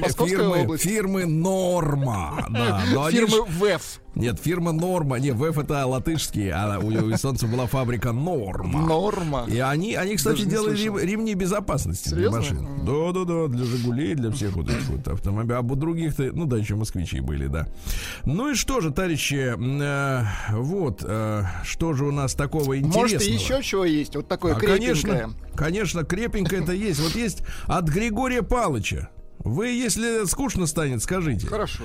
Московская 0.00 0.36
фирмы, 0.36 0.62
область. 0.62 0.84
фирмы 0.84 1.24
Норма. 1.26 2.46
Да, 2.50 2.82
но 2.92 3.04
они 3.04 3.16
Фирмы 3.18 3.36
ж- 3.38 3.44
ВЭФ. 3.48 4.00
Нет, 4.16 4.40
фирма 4.40 4.72
Норма. 4.72 5.18
Не, 5.18 5.32
ВФ 5.32 5.58
это 5.58 5.86
латышский, 5.86 6.50
а 6.50 6.78
у 6.78 6.90
эстонцев 7.12 7.50
была 7.50 7.66
фабрика 7.66 8.12
Норма. 8.12 8.80
Норма. 8.80 9.44
И 9.46 9.58
они, 9.58 9.94
они 9.94 10.16
кстати, 10.16 10.38
Даже 10.44 10.50
делали 10.50 10.76
рем- 10.82 10.98
ремни 10.98 11.34
безопасности 11.34 12.08
для 12.08 12.16
Серьезно? 12.30 12.38
машин. 12.38 12.58
М. 12.58 12.84
Да, 12.86 13.12
да, 13.12 13.24
да, 13.24 13.46
для 13.48 13.64
Жигулей, 13.64 14.14
для 14.14 14.30
всех 14.30 14.52
вот 14.56 14.70
этих 14.70 14.88
вот 14.88 15.06
автомобилей. 15.06 15.56
А 15.58 15.60
у 15.60 15.74
других-то, 15.76 16.22
ну 16.32 16.46
да, 16.46 16.56
еще 16.56 16.76
москвичи 16.76 17.20
были, 17.20 17.46
да. 17.46 17.68
Ну 18.24 18.50
и 18.52 18.54
что 18.54 18.80
же, 18.80 18.90
товарищи, 18.90 19.54
э, 19.54 20.24
вот, 20.52 21.04
э, 21.06 21.42
что 21.64 21.92
же 21.92 22.06
у 22.06 22.10
нас 22.10 22.34
такого 22.34 22.78
интересного? 22.78 23.02
Может, 23.02 23.22
еще 23.22 23.62
чего 23.62 23.84
есть? 23.84 24.16
Вот 24.16 24.28
такое 24.28 24.54
А, 24.54 24.58
крепенькое. 24.58 24.94
конечно, 24.94 25.30
конечно, 25.54 26.04
крепенько 26.04 26.56
это 26.56 26.72
есть. 26.72 27.00
Вот 27.00 27.14
есть 27.14 27.42
от 27.66 27.86
Григория 27.88 28.42
Палыча. 28.42 29.10
Вы, 29.46 29.68
если 29.68 30.26
скучно 30.26 30.66
станет, 30.66 31.02
скажите. 31.04 31.46
Хорошо. 31.46 31.84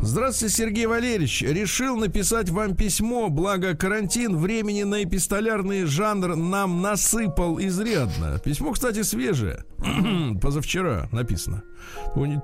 Здравствуйте, 0.00 0.54
Сергей 0.54 0.86
Валерьевич. 0.86 1.42
Решил 1.42 1.96
написать 1.96 2.48
вам 2.48 2.74
письмо, 2.74 3.28
благо 3.28 3.76
карантин 3.76 4.38
времени 4.38 4.84
на 4.84 5.04
эпистолярный 5.04 5.84
жанр 5.84 6.36
нам 6.36 6.80
насыпал 6.80 7.60
изрядно. 7.60 8.38
Письмо, 8.38 8.72
кстати, 8.72 9.02
свежее. 9.02 9.64
Позавчера 10.40 11.08
написано. 11.12 11.62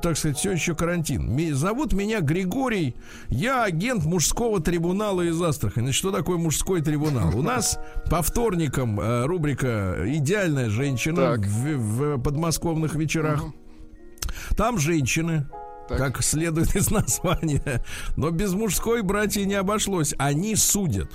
Так 0.02 0.18
сказать, 0.18 0.37
все 0.37 0.52
еще 0.52 0.75
карантин. 0.75 1.54
Зовут 1.54 1.94
меня 1.94 2.20
Григорий. 2.20 2.94
Я 3.30 3.64
агент 3.64 4.04
мужского 4.04 4.60
трибунала 4.60 5.22
из 5.22 5.40
Астрахани. 5.40 5.84
Значит, 5.84 5.98
что 5.98 6.10
такое 6.10 6.37
мужской 6.37 6.82
трибунал? 6.82 7.34
У 7.34 7.42
нас 7.42 7.78
по 8.10 8.20
вторникам 8.20 9.00
э, 9.00 9.25
рубрика 9.25 9.96
«Идеальная 10.04 10.68
женщина» 10.68 11.37
в, 11.38 11.76
в 11.76 12.18
подмосковных 12.18 12.94
вечерах. 12.96 13.44
Там 14.57 14.78
женщины, 14.78 15.47
Так. 15.88 15.99
как 15.99 16.23
следует 16.23 16.75
из 16.76 16.90
названия. 16.90 17.85
Но 18.16 18.30
без 18.30 18.52
мужской 18.54 19.02
братья 19.02 19.45
не 19.45 19.54
обошлось. 19.54 20.14
Они 20.18 20.54
судят. 20.57 21.11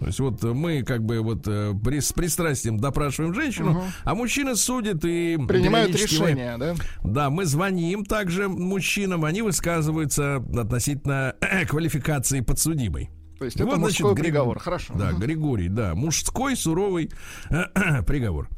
То 0.00 0.06
есть 0.06 0.18
вот 0.18 0.42
мы 0.42 0.82
как 0.82 1.04
бы 1.04 1.20
вот 1.20 1.46
э, 1.46 1.72
при- 1.82 2.00
с 2.00 2.12
пристрастием 2.12 2.78
допрашиваем 2.78 3.32
женщину, 3.32 3.84
а 4.02 4.14
мужчина 4.16 4.56
судит 4.56 5.04
и 5.04 5.38
Принимают 5.48 5.92
периодически 5.92 6.20
мы- 6.20 6.26
решение, 6.30 6.56
да? 6.58 6.74
да, 7.04 7.30
мы 7.30 7.44
звоним 7.46 8.04
также 8.04 8.48
мужчинам, 8.48 9.24
они 9.24 9.40
высказываются 9.42 10.36
относительно 10.58 11.36
квалификации 11.68 12.40
подсудимой. 12.40 13.08
То 13.38 13.44
есть 13.46 13.58
Вот, 13.60 13.68
это 13.68 13.76
значит, 13.76 14.00
мужской 14.00 14.14
Григ- 14.14 14.24
приговор. 14.24 14.58
Хорошо. 14.58 14.94
Да, 14.96 15.12
Григорий, 15.12 15.68
да. 15.68 15.94
Мужской 15.94 16.56
суровый 16.56 17.10
приговор. 18.06 18.48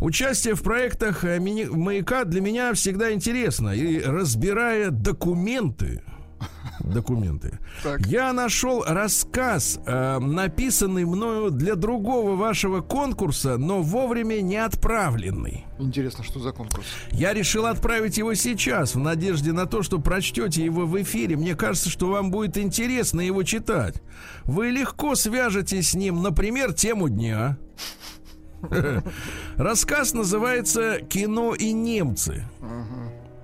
Участие 0.00 0.54
в 0.54 0.62
проектах 0.62 1.24
э, 1.24 1.40
маяка 1.40 2.24
для 2.24 2.40
меня 2.40 2.74
всегда 2.74 3.12
интересно. 3.12 3.70
И 3.70 4.00
разбирая 4.00 4.90
документы, 4.90 6.02
документы, 6.80 7.58
Так. 7.82 8.06
я 8.06 8.32
нашел 8.34 8.84
рассказ, 8.86 9.80
э, 9.86 10.18
написанный 10.18 11.06
мною 11.06 11.50
для 11.50 11.76
другого 11.76 12.36
вашего 12.36 12.82
конкурса, 12.82 13.56
но 13.56 13.80
вовремя 13.80 14.42
не 14.42 14.56
отправленный. 14.56 15.64
Интересно, 15.78 16.24
что 16.24 16.40
за 16.40 16.52
конкурс? 16.52 16.86
Я 17.10 17.32
решил 17.32 17.64
отправить 17.66 18.18
его 18.18 18.34
сейчас, 18.34 18.94
в 18.94 18.98
надежде 18.98 19.52
на 19.52 19.64
то, 19.66 19.82
что 19.82 19.98
прочтете 19.98 20.62
его 20.62 20.84
в 20.86 21.00
эфире. 21.02 21.36
Мне 21.36 21.54
кажется, 21.54 21.88
что 21.88 22.08
вам 22.08 22.30
будет 22.30 22.58
интересно 22.58 23.22
его 23.22 23.42
читать. 23.44 24.02
Вы 24.44 24.70
легко 24.70 25.14
свяжетесь 25.14 25.90
с 25.90 25.94
ним, 25.94 26.22
например, 26.22 26.74
тему 26.74 27.08
дня. 27.08 27.56
Рассказ 29.56 30.14
называется 30.14 31.00
«Кино 31.08 31.54
и 31.54 31.72
немцы». 31.72 32.44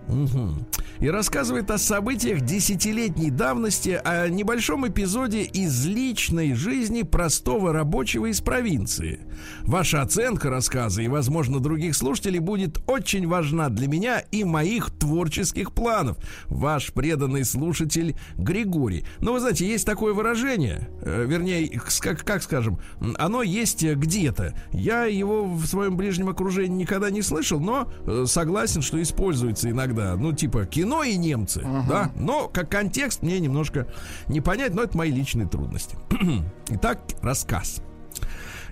Мгм. 0.09 0.67
И 1.01 1.09
рассказывает 1.09 1.71
о 1.71 1.79
событиях 1.79 2.43
десятилетней 2.43 3.31
давности, 3.31 4.01
о 4.05 4.29
небольшом 4.29 4.87
эпизоде 4.87 5.43
из 5.43 5.87
личной 5.87 6.55
жизни 6.55 7.03
простого 7.03 7.73
рабочего 7.73 8.27
из 8.27 8.41
провинции. 8.41 9.21
Ваша 9.63 10.03
оценка 10.03 10.51
рассказа 10.51 11.03
и, 11.03 11.09
возможно, 11.09 11.61
других 11.61 11.97
слушателей 11.97 12.39
будет 12.39 12.79
очень 12.87 13.27
важна 13.27 13.69
для 13.69 13.89
меня 13.89 14.21
и 14.31 14.45
моих 14.45 14.91
творческих 14.91 15.73
планов. 15.73 16.19
Ваш 16.47 16.93
преданный 16.93 17.45
слушатель 17.45 18.17
Григорий. 18.37 19.05
Но 19.21 19.33
вы 19.33 19.41
знаете, 19.41 19.67
есть 19.67 19.87
такое 19.87 20.13
выражение, 20.15 20.89
э, 21.03 21.25
вернее, 21.27 21.81
как, 22.01 22.25
как 22.25 22.43
скажем, 22.43 22.79
оно 23.19 23.43
есть 23.43 23.85
где-то. 23.85 24.55
Я 24.73 25.05
его 25.05 25.45
в 25.45 25.67
своем 25.67 25.97
ближнем 25.97 26.29
окружении 26.29 26.83
никогда 26.83 27.11
не 27.11 27.23
слышал, 27.23 27.61
но 27.61 27.93
э, 28.07 28.25
согласен, 28.27 28.83
что 28.83 29.01
используется 29.01 29.71
иногда. 29.71 30.17
Ну, 30.17 30.33
типа 30.33 30.67
кино 30.67 31.03
и 31.03 31.17
немцы, 31.17 31.63
да. 31.89 32.13
Но 32.17 32.49
как 32.49 32.71
контекст 32.71 33.23
мне 33.23 33.39
немножко 33.41 33.87
не 34.29 34.41
понять, 34.41 34.75
но 34.75 34.83
это 34.83 34.97
мои 34.97 35.11
личные 35.11 35.49
трудности. 35.49 35.97
Итак, 36.69 37.01
рассказ. 37.23 37.83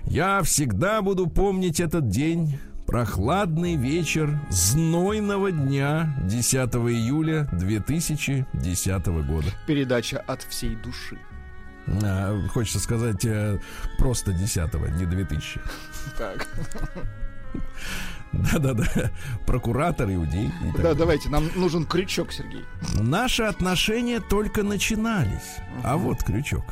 Я 0.05 0.41
всегда 0.43 1.01
буду 1.01 1.27
помнить 1.27 1.79
этот 1.79 2.09
день. 2.09 2.59
Прохладный 2.87 3.75
вечер 3.75 4.37
знойного 4.49 5.51
дня 5.51 6.13
10 6.25 6.57
июля 6.75 7.47
2010 7.53 9.05
года. 9.25 9.47
Передача 9.65 10.19
от 10.19 10.43
всей 10.43 10.75
души. 10.75 11.17
А, 12.03 12.37
хочется 12.49 12.79
сказать 12.79 13.23
э, 13.23 13.59
просто 13.97 14.33
10 14.33 14.73
не 14.99 15.05
2000. 15.05 15.61
Так. 16.17 16.47
Да-да-да. 18.31 19.11
Прокуратор, 19.45 20.09
иудей. 20.09 20.51
Да, 20.77 20.93
давайте, 20.93 21.29
нам 21.29 21.49
нужен 21.55 21.85
крючок, 21.85 22.31
Сергей. 22.31 22.63
Наши 22.99 23.43
отношения 23.43 24.19
только 24.21 24.63
начинались. 24.63 25.57
А 25.83 25.97
вот 25.97 26.23
крючок. 26.23 26.63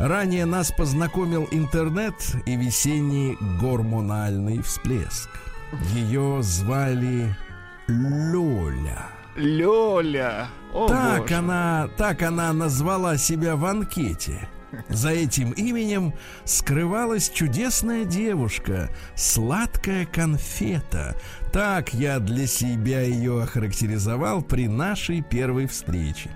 Ранее 0.00 0.46
нас 0.46 0.72
познакомил 0.72 1.46
интернет 1.50 2.14
и 2.46 2.56
весенний 2.56 3.36
гормональный 3.60 4.62
всплеск. 4.62 5.28
Ее 5.92 6.38
звали 6.42 7.36
Лоля. 7.86 9.08
Лёля. 9.36 10.48
О, 10.72 10.88
Так 10.88 11.20
боже. 11.20 11.34
она, 11.34 11.88
так 11.98 12.22
она 12.22 12.50
назвала 12.54 13.18
себя 13.18 13.56
в 13.56 13.66
анкете. 13.66 14.48
За 14.88 15.10
этим 15.10 15.50
именем 15.50 16.14
скрывалась 16.44 17.28
чудесная 17.28 18.06
девушка, 18.06 18.88
сладкая 19.14 20.06
конфета. 20.06 21.14
Так 21.52 21.92
я 21.92 22.20
для 22.20 22.46
себя 22.46 23.02
ее 23.02 23.42
охарактеризовал 23.42 24.40
при 24.40 24.66
нашей 24.66 25.20
первой 25.20 25.66
встрече. 25.66 26.30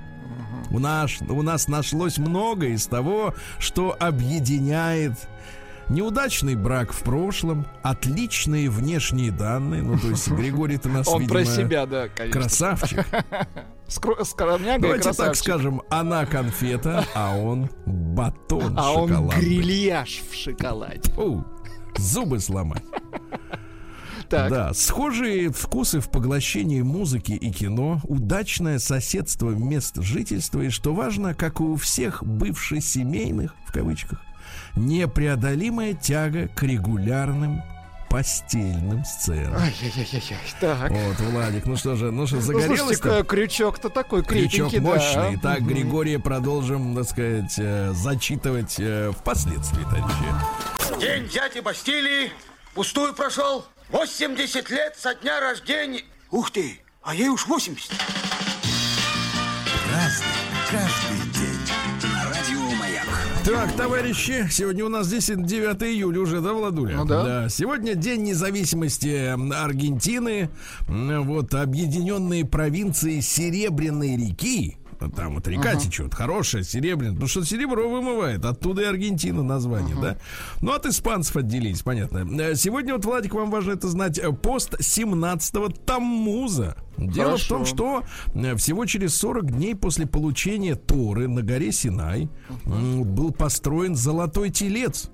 У 0.71 0.79
нас, 0.79 1.11
у 1.29 1.43
нас 1.43 1.69
нашлось 1.69 2.19
много 2.19 2.67
из 2.67 2.87
того, 2.87 3.35
что 3.59 3.97
объединяет 3.99 5.13
неудачный 5.89 6.55
брак 6.57 6.93
в 6.93 7.01
прошлом, 7.03 7.67
отличные 7.83 8.71
внешние 8.71 9.31
данные. 9.31 9.83
Ну, 9.83 9.99
то 9.99 10.09
есть 10.09 10.29
Григорий-то 10.29 10.89
нас, 10.89 11.07
Он 11.09 11.27
про 11.27 11.41
видимо, 11.41 11.57
себя, 11.57 11.87
да, 11.87 12.09
конечно. 12.09 12.41
красавчик. 12.41 13.07
Скро- 13.87 14.25
Скромняга 14.25 14.81
Давайте 14.83 15.05
так 15.05 15.17
красавчик. 15.17 15.45
скажем, 15.45 15.83
она 15.91 16.25
конфета, 16.25 17.05
а 17.15 17.37
он 17.37 17.69
батон 17.85 18.75
А 18.79 18.93
он 18.93 19.09
шоколадный. 19.11 19.41
грильяж 19.45 20.23
в 20.31 20.35
шоколаде. 20.35 21.13
Фу, 21.13 21.45
зубы 21.99 22.41
сломать. 22.41 22.83
Так. 24.29 24.51
Да, 24.51 24.75
схожие 24.75 25.51
вкусы 25.51 26.01
в 26.01 26.11
поглощении 26.11 26.83
музыки 26.83 27.33
и 27.33 27.51
кино, 27.51 28.01
удачное 28.05 28.79
соседство 28.79 29.51
мест 29.51 29.97
жительства 30.01 30.61
и, 30.61 30.71
что 30.71 30.95
важно, 30.95 31.35
как 31.35 31.61
и 31.61 31.63
у 31.63 31.77
всех 31.77 32.25
бывших 32.25 32.83
семейных, 32.83 33.55
в 33.67 33.73
кавычках, 33.73 34.21
непреодолимая 34.77 35.95
тяга 35.95 36.49
к 36.49 36.63
регулярным 36.63 37.63
постельным 38.15 39.05
сценам. 39.05 39.57
Ай-яй-яй-яй. 39.57 40.39
Так. 40.61 40.89
Вот, 40.89 41.19
Владик, 41.19 41.67
ну 41.67 41.77
что 41.77 41.97
же, 41.97 42.13
ну 42.13 42.29
что, 42.29 42.37
Ну, 42.37 42.43
загорелось 42.43 42.99
слушайте, 42.99 43.09
э, 43.09 43.25
крючок-то 43.25 43.89
такой 43.89 44.23
Крючок 44.23 44.71
крепенький, 44.71 44.79
да. 44.79 44.85
мощный. 44.85 45.41
Так, 45.41 45.63
Григория 45.63 46.21
продолжим, 46.21 46.95
так 46.95 47.09
сказать, 47.09 47.55
э, 47.59 47.93
зачитывать 47.93 48.77
э, 48.79 49.11
впоследствии, 49.19 49.83
товарищи. 49.83 51.01
День 51.01 51.29
дяди 51.29 51.59
Бастилии 51.59 52.31
пустую 52.75 53.15
прошел. 53.15 53.65
80 53.91 54.71
лет 54.71 54.95
со 54.97 55.15
дня 55.15 55.41
рождения. 55.41 56.03
Ух 56.31 56.51
ты, 56.51 56.81
а 57.03 57.15
ей 57.15 57.29
уж 57.29 57.47
80. 57.47 57.93
Разный, 59.93 60.27
каждый 60.71 61.19
день. 61.33 61.59
Радио 62.25 62.77
Маяк. 62.77 63.07
Так, 63.45 63.77
товарищи, 63.77 64.49
сегодня 64.51 64.87
у 64.87 64.89
нас 64.89 65.07
здесь 65.07 65.27
9 65.27 65.83
июля 65.83 66.21
уже, 66.21 66.41
да, 66.41 66.53
Владуля? 66.55 66.97
Ну 66.97 67.05
да. 67.05 67.49
Сегодня 67.49 67.95
День 67.95 68.23
независимости 68.23 69.35
Аргентины. 69.55 70.49
Вот 70.89 71.55
объединенные 71.55 72.45
провинции 72.47 73.21
Серебряной 73.21 74.17
реки. 74.17 74.79
Там 75.11 75.35
вот 75.35 75.47
река 75.49 75.75
течет, 75.77 76.15
хорошая, 76.15 76.63
серебряная. 76.63 77.13
Потому 77.13 77.29
что 77.29 77.45
серебро 77.45 77.89
вымывает. 77.89 78.45
Оттуда 78.45 78.83
и 78.83 78.85
Аргентина 78.85 79.43
название, 79.43 79.97
да? 80.01 80.17
Ну, 80.61 80.73
от 80.73 80.87
испанцев 80.87 81.37
отделились, 81.37 81.83
понятно. 81.83 82.27
Э, 82.41 82.55
Сегодня 82.55 82.95
вот, 82.95 83.05
Владик, 83.05 83.35
вам 83.35 83.51
важно 83.51 83.73
это 83.73 83.89
знать. 83.89 84.19
э, 84.19 84.33
Пост 84.33 84.75
17-го 84.81 85.69
Таммуза. 85.69 86.77
Дело 86.97 87.37
в 87.37 87.49
том, 87.49 87.65
Хорошо. 87.65 87.75
что 87.75 88.03
э, 88.35 88.55
всего 88.57 88.87
через 88.87 89.17
40 89.17 89.51
дней 89.53 89.75
после 89.75 90.07
получения 90.07 90.75
Торы 90.77 91.29
на 91.29 91.43
горе 91.43 91.73
Синай 91.73 92.29
был 92.65 93.33
построен 93.33 93.95
золотой 93.97 94.51
телец. 94.51 95.11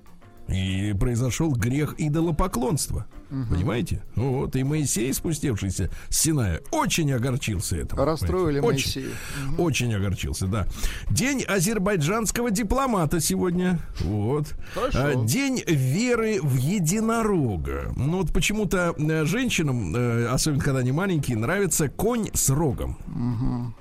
И 0.47 0.93
произошел 0.99 1.51
грех 1.51 1.95
идолопоклонства. 1.97 3.05
Понимаете? 3.49 4.03
Вот, 4.15 4.55
и 4.57 4.63
Моисей, 4.63 5.13
спустившийся 5.13 5.89
с 6.09 6.17
Синая, 6.21 6.61
очень 6.71 7.11
огорчился 7.13 7.77
этому. 7.77 8.03
Расстроили 8.03 8.59
понимаете? 8.59 8.89
очень, 8.89 9.01
Моисея. 9.01 9.57
Очень 9.57 9.93
огорчился, 9.95 10.47
да. 10.47 10.67
День 11.09 11.43
азербайджанского 11.43 12.51
дипломата 12.51 13.19
сегодня. 13.21 13.79
Вот. 14.01 14.47
Хорошо. 14.73 14.99
А, 15.01 15.15
День 15.25 15.63
веры 15.65 16.39
в 16.41 16.57
единорога. 16.57 17.93
Ну 17.95 18.17
вот 18.17 18.31
почему-то 18.33 18.93
э, 18.97 19.25
женщинам, 19.25 19.95
э, 19.95 20.27
особенно 20.27 20.61
когда 20.63 20.79
они 20.79 20.91
маленькие, 20.91 21.37
нравится 21.37 21.87
конь 21.89 22.29
с 22.33 22.49
рогом. 22.49 22.97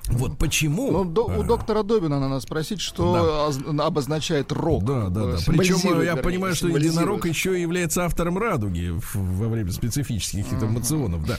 Вот 0.09 0.39
почему? 0.39 0.91
Ну, 0.93 1.05
до- 1.05 1.27
у 1.27 1.41
А, 1.43 1.45
доктора 1.45 1.83
Добина 1.83 2.21
надо 2.21 2.41
спросить, 2.41 2.81
что 2.81 3.47
оз- 3.49 3.59
обозначает 3.81 4.53
рок. 4.53 4.85
Да, 4.85 5.09
да, 5.09 5.21
Э, 5.23 5.33
да. 5.33 5.39
Причем 5.47 5.77
символизирует, 5.77 6.07
я 6.07 6.17
понимаю, 6.17 6.55
что 6.55 6.69
единорог 6.69 7.27
еще 7.27 7.61
является 7.61 8.05
автором 8.05 8.39
радуги 8.39 8.91
в- 8.91 9.15
во 9.41 9.49
время 9.49 9.73
специфических 9.73 10.45
каких-то 10.45 10.67
эмоционов, 10.67 11.27
да. 11.27 11.37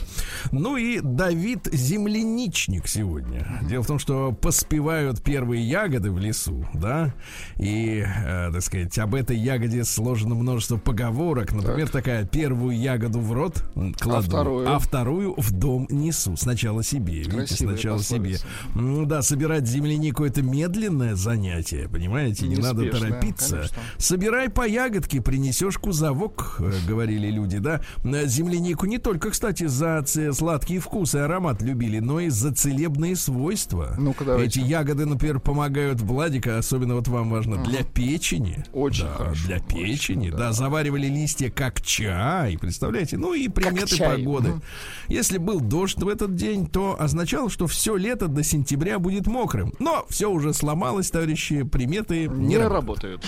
Ну 0.50 0.76
и 0.76 1.00
Давид 1.00 1.68
Земляничник 1.72 2.86
сегодня. 2.88 3.46
Дело 3.68 3.82
в 3.82 3.86
том, 3.86 3.98
что 3.98 4.32
поспевают 4.32 5.22
первые 5.22 5.62
ягоды 5.62 6.10
в 6.10 6.18
лесу, 6.18 6.66
да, 6.74 7.14
и, 7.56 8.04
э, 8.04 8.50
так 8.52 8.62
сказать, 8.62 8.98
об 8.98 9.14
этой 9.14 9.36
ягоде 9.36 9.84
сложено 9.84 10.34
множество 10.34 10.76
поговорок. 10.76 11.52
Например, 11.52 11.88
такая: 11.88 12.24
первую 12.26 12.76
ягоду 12.78 13.20
в 13.20 13.32
рот 13.32 13.64
кладу, 13.98 14.26
вторую? 14.28 14.68
а 14.74 14.78
вторую 14.78 15.34
в 15.36 15.50
дом 15.52 15.86
несу. 15.90 16.36
Сначала 16.36 16.82
себе, 16.82 17.14
видите, 17.18 17.30
Красивая 17.36 17.74
сначала 17.74 17.98
себе. 18.02 18.18
пословица. 18.18 18.46
Ну 18.74 19.06
да, 19.06 19.22
собирать 19.22 19.66
землянику 19.66 20.24
это 20.24 20.42
медленное 20.42 21.14
занятие, 21.14 21.88
понимаете, 21.88 22.46
не 22.48 22.56
надо 22.56 22.82
Неспешное, 22.82 23.10
торопиться. 23.10 23.56
конечно. 23.56 23.76
Собирай 23.98 24.48
по 24.50 24.66
ягодке, 24.66 25.20
принесешь 25.20 25.78
кузовок, 25.78 26.56
э, 26.58 26.72
говорили 26.88 27.28
люди, 27.30 27.58
да. 27.58 27.80
Землянику 28.04 28.86
не 28.86 28.98
только, 28.98 29.30
кстати, 29.30 29.66
за 29.66 30.04
сладкий 30.32 30.78
вкус 30.78 31.14
и 31.14 31.18
аромат 31.18 31.62
любили, 31.62 31.98
но 31.98 32.20
и 32.20 32.28
за 32.28 32.52
целебные 32.54 33.16
свойства. 33.16 33.96
Давайте. 34.20 34.60
Эти 34.60 34.66
ягоды, 34.66 35.06
например, 35.06 35.40
помогают 35.40 36.00
Владика, 36.00 36.58
особенно 36.58 36.94
вот 36.94 37.08
вам 37.08 37.30
важно, 37.30 37.56
для 37.64 37.82
печени. 37.84 38.64
Очень 38.72 39.04
Да, 39.04 39.14
хорошо, 39.14 39.46
Для 39.46 39.56
очень, 39.56 39.66
печени, 39.68 40.30
да. 40.30 40.36
да. 40.38 40.52
заваривали 40.52 41.06
листья 41.06 41.50
как 41.50 41.80
чай, 41.82 42.56
представляете? 42.58 43.16
Ну 43.18 43.34
и 43.34 43.48
приметы 43.48 43.96
погоды. 43.98 44.48
мгм. 44.50 44.62
Если 45.08 45.38
был 45.38 45.60
дождь 45.60 45.98
в 45.98 46.08
этот 46.08 46.34
день, 46.34 46.66
то 46.66 46.96
означало, 47.00 47.50
что 47.50 47.66
все 47.66 47.96
лето 47.96 48.28
до 48.28 48.42
сентября 48.42 48.98
будет 48.98 49.26
мокрым. 49.26 49.72
Но 49.78 50.04
все 50.08 50.30
уже 50.30 50.52
сломалось, 50.54 51.10
товарищи, 51.10 51.62
приметы 51.62 52.28
не, 52.28 52.46
Не 52.48 52.58
работают. 52.58 53.22
работают. 53.22 53.24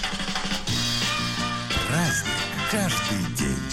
Праздник 1.88 2.32
каждый 2.70 3.36
день. 3.36 3.63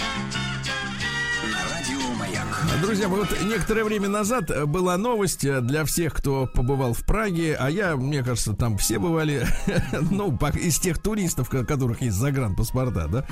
Друзья, 2.82 3.08
вот 3.10 3.28
некоторое 3.46 3.84
время 3.84 4.10
назад 4.10 4.50
э, 4.50 4.66
была 4.66 4.98
новость 4.98 5.46
э, 5.46 5.62
для 5.62 5.86
всех, 5.86 6.14
кто 6.16 6.48
побывал 6.48 6.94
в 6.94 7.06
Праге, 7.06 7.56
а 7.60 7.70
я, 7.70 7.96
мне 7.96 8.24
кажется, 8.24 8.54
там 8.54 8.78
все 8.78 8.98
бывали, 8.98 9.46
ну, 10.10 10.36
из 10.56 10.80
тех 10.80 10.98
туристов, 10.98 11.50
ко- 11.50 11.64
которых 11.64 12.02
есть 12.02 12.16
загранпаспорта, 12.18 13.08
да, 13.08 13.26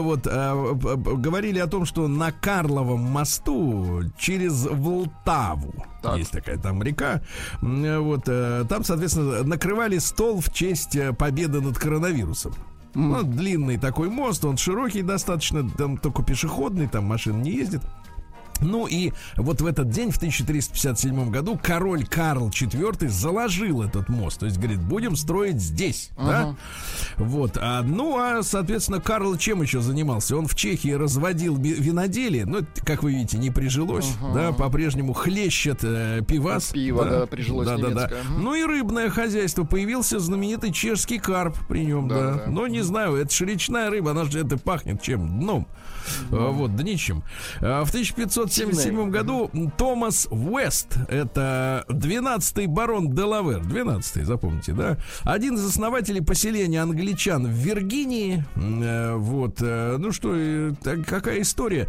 вот, 0.00 0.26
э, 0.26 0.74
п- 0.82 0.96
п- 0.96 1.16
говорили 1.16 1.58
о 1.60 1.66
том, 1.68 1.84
что 1.86 2.08
на 2.08 2.32
Карловом 2.32 3.00
мосту 3.00 4.02
через 4.18 4.66
Волтаву, 4.66 5.72
Так. 6.02 6.18
есть 6.18 6.32
такая 6.32 6.58
там 6.58 6.82
река, 6.82 7.22
вот, 7.60 8.24
там, 8.24 8.82
соответственно, 8.84 9.44
накрывали 9.44 9.98
стол 9.98 10.40
в 10.40 10.52
честь 10.52 10.96
победы 11.18 11.60
над 11.60 11.78
коронавирусом. 11.78 12.52
Ну, 12.94 13.22
длинный 13.24 13.76
такой 13.76 14.08
мост, 14.08 14.44
он 14.44 14.56
широкий 14.56 15.02
достаточно, 15.02 15.68
там 15.68 15.96
только 15.96 16.22
пешеходный, 16.22 16.86
там 16.88 17.04
машин 17.04 17.42
не 17.42 17.50
ездит. 17.52 17.82
Ну 18.64 18.86
и 18.86 19.12
вот 19.36 19.60
в 19.60 19.66
этот 19.66 19.90
день, 19.90 20.10
в 20.10 20.16
1357 20.16 21.30
году, 21.30 21.58
король 21.62 22.06
Карл 22.06 22.48
IV 22.48 23.08
заложил 23.08 23.82
этот 23.82 24.08
мост. 24.08 24.40
То 24.40 24.46
есть, 24.46 24.58
говорит, 24.58 24.80
будем 24.80 25.16
строить 25.16 25.60
здесь, 25.60 26.10
да? 26.16 26.56
Вот. 27.16 27.58
А, 27.60 27.82
ну, 27.82 28.18
а, 28.18 28.42
соответственно, 28.42 29.00
Карл 29.00 29.36
чем 29.36 29.62
еще 29.62 29.80
занимался? 29.80 30.36
Он 30.36 30.46
в 30.46 30.54
Чехии 30.54 30.90
разводил 30.90 31.56
виноделие. 31.56 32.46
Ну, 32.46 32.60
как 32.84 33.02
вы 33.02 33.12
видите, 33.12 33.38
не 33.38 33.50
прижилось, 33.50 34.12
да? 34.34 34.52
По-прежнему 34.52 35.12
хлещет 35.12 35.80
э, 35.82 36.22
пивас. 36.26 36.72
Пиво, 36.72 37.04
да, 37.04 37.26
прижилось 37.26 37.68
да, 37.68 37.76
да, 37.76 37.82
да. 37.82 37.88
немецкое. 37.90 38.22
Мгм. 38.24 38.42
Ну 38.42 38.54
и 38.54 38.64
рыбное 38.64 39.10
хозяйство. 39.10 39.64
Появился 39.64 40.18
знаменитый 40.18 40.72
чешский 40.72 41.18
карп 41.18 41.56
при 41.68 41.84
нем, 41.84 42.08
Да, 42.08 42.14
да. 42.14 42.34
да. 42.34 42.50
Но 42.50 42.66
не 42.66 42.82
знаю, 42.82 43.16
это 43.16 43.34
же 43.34 43.44
речная 43.44 43.90
рыба, 43.90 44.12
она 44.12 44.24
же 44.24 44.40
это 44.40 44.56
пахнет 44.58 45.02
чем? 45.02 45.40
Дном. 45.40 45.66
А, 46.30 46.50
Вот, 46.50 46.76
днищем. 46.76 47.22
А, 47.60 47.84
В 47.84 47.88
1577 47.88 49.10
году 49.10 49.50
Томас 49.76 50.26
Уэст, 50.30 50.96
это 51.08 51.84
12-й 51.88 52.66
барон 52.66 53.12
Делавер, 53.14 53.60
12-й, 53.60 54.24
запомните, 54.24 54.72
да? 54.72 54.96
Один 55.22 55.54
из 55.54 55.64
основателей 55.64 56.20
поселения 56.20 56.82
англичан 56.82 57.46
в 57.46 57.50
Виргинии. 57.50 58.44
Э, 58.56 59.14
Вот, 59.16 59.58
э, 59.60 59.96
ну 59.98 60.12
что, 60.12 60.34
какая 61.06 61.40
история? 61.42 61.88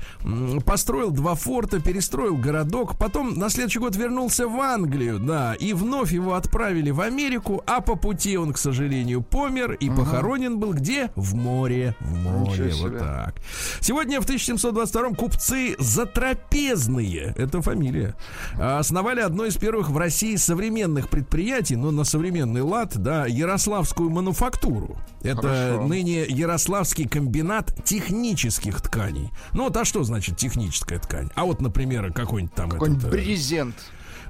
Построил 0.66 1.12
два 1.12 1.36
форта, 1.36 1.80
перестроил 1.80 2.38
городок, 2.38 2.98
потом 2.98 3.34
на 3.38 3.50
следующий 3.50 3.80
год 3.80 3.96
вернулся 3.96 4.48
в 4.48 4.60
Англию, 4.60 5.20
да, 5.20 5.54
и 5.56 5.74
вновь 5.74 6.12
его 6.12 6.34
отправили 6.36 6.92
в 6.92 7.02
Америку, 7.02 7.64
а 7.66 7.82
по 7.82 7.96
пути 7.96 8.38
он, 8.38 8.54
к 8.54 8.58
сожалению, 8.58 9.22
помер 9.22 9.74
и 9.74 9.90
похоронен 9.90 10.60
был 10.60 10.74
где? 10.74 11.10
В 11.16 11.36
море, 11.36 11.96
в 12.00 12.16
море, 12.16 12.74
вот 12.82 12.98
так. 13.00 13.36
Сегодня 13.80 14.05
в 14.14 14.24
1722 14.24 15.16
купцы 15.16 15.76
Затрапезные, 15.80 17.34
это 17.38 17.62
фамилия, 17.62 18.16
а, 18.60 18.80
основали 18.80 19.22
одно 19.22 19.46
из 19.46 19.58
первых 19.58 19.90
в 19.90 19.98
России 19.98 20.36
современных 20.36 21.10
предприятий, 21.10 21.76
ну, 21.76 21.92
на 21.92 22.04
современный 22.04 22.62
лад, 22.62 22.94
да, 22.96 23.26
Ярославскую 23.26 24.10
мануфактуру. 24.10 24.98
Это 25.22 25.42
Хорошо. 25.42 25.88
ныне 25.88 26.24
Ярославский 26.24 27.08
комбинат 27.08 27.74
технических 27.84 28.82
тканей. 28.82 29.32
Ну, 29.54 29.64
вот, 29.64 29.76
а 29.78 29.86
что 29.86 30.04
значит 30.04 30.38
техническая 30.38 31.00
ткань? 31.00 31.30
А 31.36 31.46
вот, 31.46 31.62
например, 31.62 32.14
какой-нибудь 32.14 32.56
там... 32.56 32.70
Какой-нибудь 32.70 33.04
этот, 33.04 33.14
э, 33.14 33.18
брезент. 33.18 33.76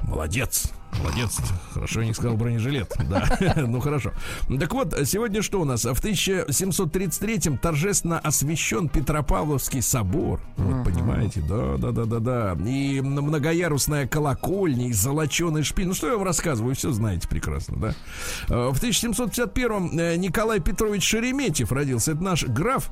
Молодец. 0.08 0.72
Молодец. 1.00 1.40
Хорошо, 1.74 2.04
не 2.04 2.14
сказал 2.14 2.38
бронежилет. 2.38 2.94
Да. 3.10 3.28
ну 3.58 3.80
хорошо. 3.82 4.12
Так 4.60 4.74
вот, 4.74 4.96
сегодня 5.06 5.42
что 5.42 5.62
у 5.62 5.66
нас? 5.66 5.84
В 5.86 5.92
1733-м 5.92 7.58
торжественно 7.58 8.18
освящен 8.20 8.90
Петропавловский 8.90 9.82
собор. 9.82 10.40
Вот, 10.58 10.86
понимаете? 10.86 11.42
Да, 11.42 11.76
да, 11.78 11.92
да, 11.92 12.06
да, 12.06 12.20
да. 12.20 12.58
И 12.66 13.02
многоярусная 13.02 14.08
колокольня, 14.08 14.88
и 14.88 14.94
золоченый 14.94 15.64
шпиль. 15.64 15.88
Ну 15.88 15.94
что 15.94 16.08
я 16.08 16.14
вам 16.16 16.24
рассказываю, 16.24 16.76
все 16.76 16.92
знаете 16.92 17.28
прекрасно, 17.28 17.78
да. 17.78 17.94
Э, 18.50 18.72
В 18.72 18.82
1751-м 18.82 19.98
э, 20.00 20.16
Николай 20.16 20.60
Петрович 20.60 21.04
Шереметьев 21.04 21.72
родился. 21.72 22.14
Это 22.14 22.24
наш 22.24 22.46
граф. 22.46 22.90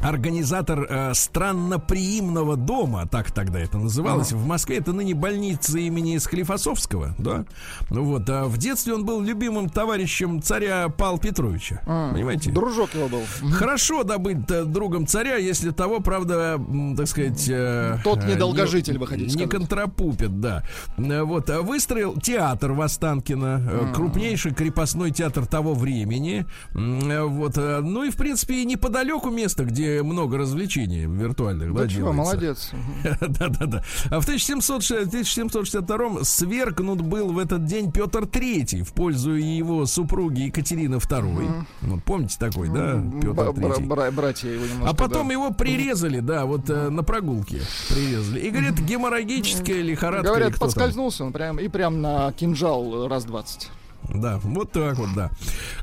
Организатор 0.00 0.86
э, 0.88 1.14
странноприимного 1.14 2.56
дома, 2.56 3.06
так 3.06 3.32
тогда 3.32 3.60
это 3.60 3.78
называлось, 3.78 4.32
в 4.32 4.46
Москве 4.46 4.78
это 4.78 4.92
ныне 4.92 5.14
больница 5.14 5.78
имени 5.78 6.16
Склифосовского, 6.18 7.14
да. 7.18 7.44
Ну 7.90 8.04
вот, 8.04 8.28
а 8.30 8.46
в 8.46 8.56
детстве 8.56 8.94
он 8.94 9.04
был 9.04 9.20
любимым 9.20 9.68
товарищем 9.68 10.40
царя 10.42 10.88
Павла 10.88 11.18
Петровича, 11.18 11.82
А, 11.86 12.12
понимаете? 12.12 12.50
Дружок 12.50 12.94
его 12.94 13.08
был. 13.08 13.22
Хорошо 13.52 14.02
добыть 14.02 14.50
э, 14.50 14.64
другом 14.64 15.06
царя, 15.06 15.36
если 15.36 15.70
того, 15.70 16.00
правда, 16.00 16.58
так 16.96 17.06
сказать... 17.06 17.46
э, 17.50 17.98
Тот 18.02 18.24
э, 18.24 18.32
недолгожитель, 18.34 18.94
не- 18.94 18.98
вы 18.98 19.06
хотите 19.06 19.26
Не 19.26 19.32
сказать. 19.32 19.50
контрапупит, 19.50 20.40
да. 20.40 20.62
Э, 20.96 21.22
Вот, 21.22 21.50
а 21.50 21.60
выстроил 21.62 22.14
театр 22.18 22.72
в 22.72 22.80
Останкино, 22.80 23.60
э, 23.70 23.92
крупнейший 23.94 24.54
крепостной 24.54 25.10
театр 25.10 25.46
того 25.46 25.74
времени. 25.74 26.46
Вот, 26.72 27.56
ну 27.56 28.04
и, 28.04 28.10
в 28.10 28.16
принципе, 28.16 28.62
и 28.62 28.64
неподалеку 28.64 29.28
место, 29.30 29.64
где 29.64 29.89
много 30.02 30.38
развлечений 30.38 31.06
виртуальных, 31.06 31.74
да, 31.74 31.82
Да 31.82 31.88
чего, 31.88 32.12
молодец. 32.12 32.70
Да-да-да. 33.20 33.82
А 34.10 34.20
в 34.20 34.24
1762 34.24 36.24
свергнут 36.24 37.00
был 37.00 37.32
в 37.32 37.38
этот 37.38 37.64
день 37.64 37.92
Петр 37.92 38.24
III 38.24 38.84
в 38.84 38.92
пользу 38.92 39.32
его 39.32 39.86
супруги 39.86 40.42
Екатерины 40.42 40.96
II. 40.96 41.64
Вот 41.82 42.04
помните 42.04 42.36
такой, 42.38 42.68
да, 42.68 43.02
Петр 43.20 43.50
III? 43.50 43.86
бра- 43.86 44.10
Братья 44.10 44.50
его. 44.50 44.64
А 44.86 44.94
потом 44.94 45.30
его 45.30 45.50
прирезали, 45.52 46.20
да, 46.20 46.44
вот 46.44 46.68
э, 46.70 46.88
на 46.90 47.02
прогулке 47.02 47.60
прирезали. 47.88 48.40
И 48.40 48.50
говорят, 48.50 48.78
геморрагическая 48.78 49.82
лихорадка. 49.82 50.28
Говорят, 50.28 50.58
подскользнулся 50.58 51.24
он 51.24 51.32
прям 51.32 51.58
и 51.58 51.68
прям 51.68 52.00
на 52.00 52.32
кинжал 52.32 53.08
раз 53.08 53.24
двадцать. 53.24 53.70
Да, 54.14 54.38
вот 54.42 54.72
так 54.72 54.96
вот, 54.96 55.10
да. 55.14 55.30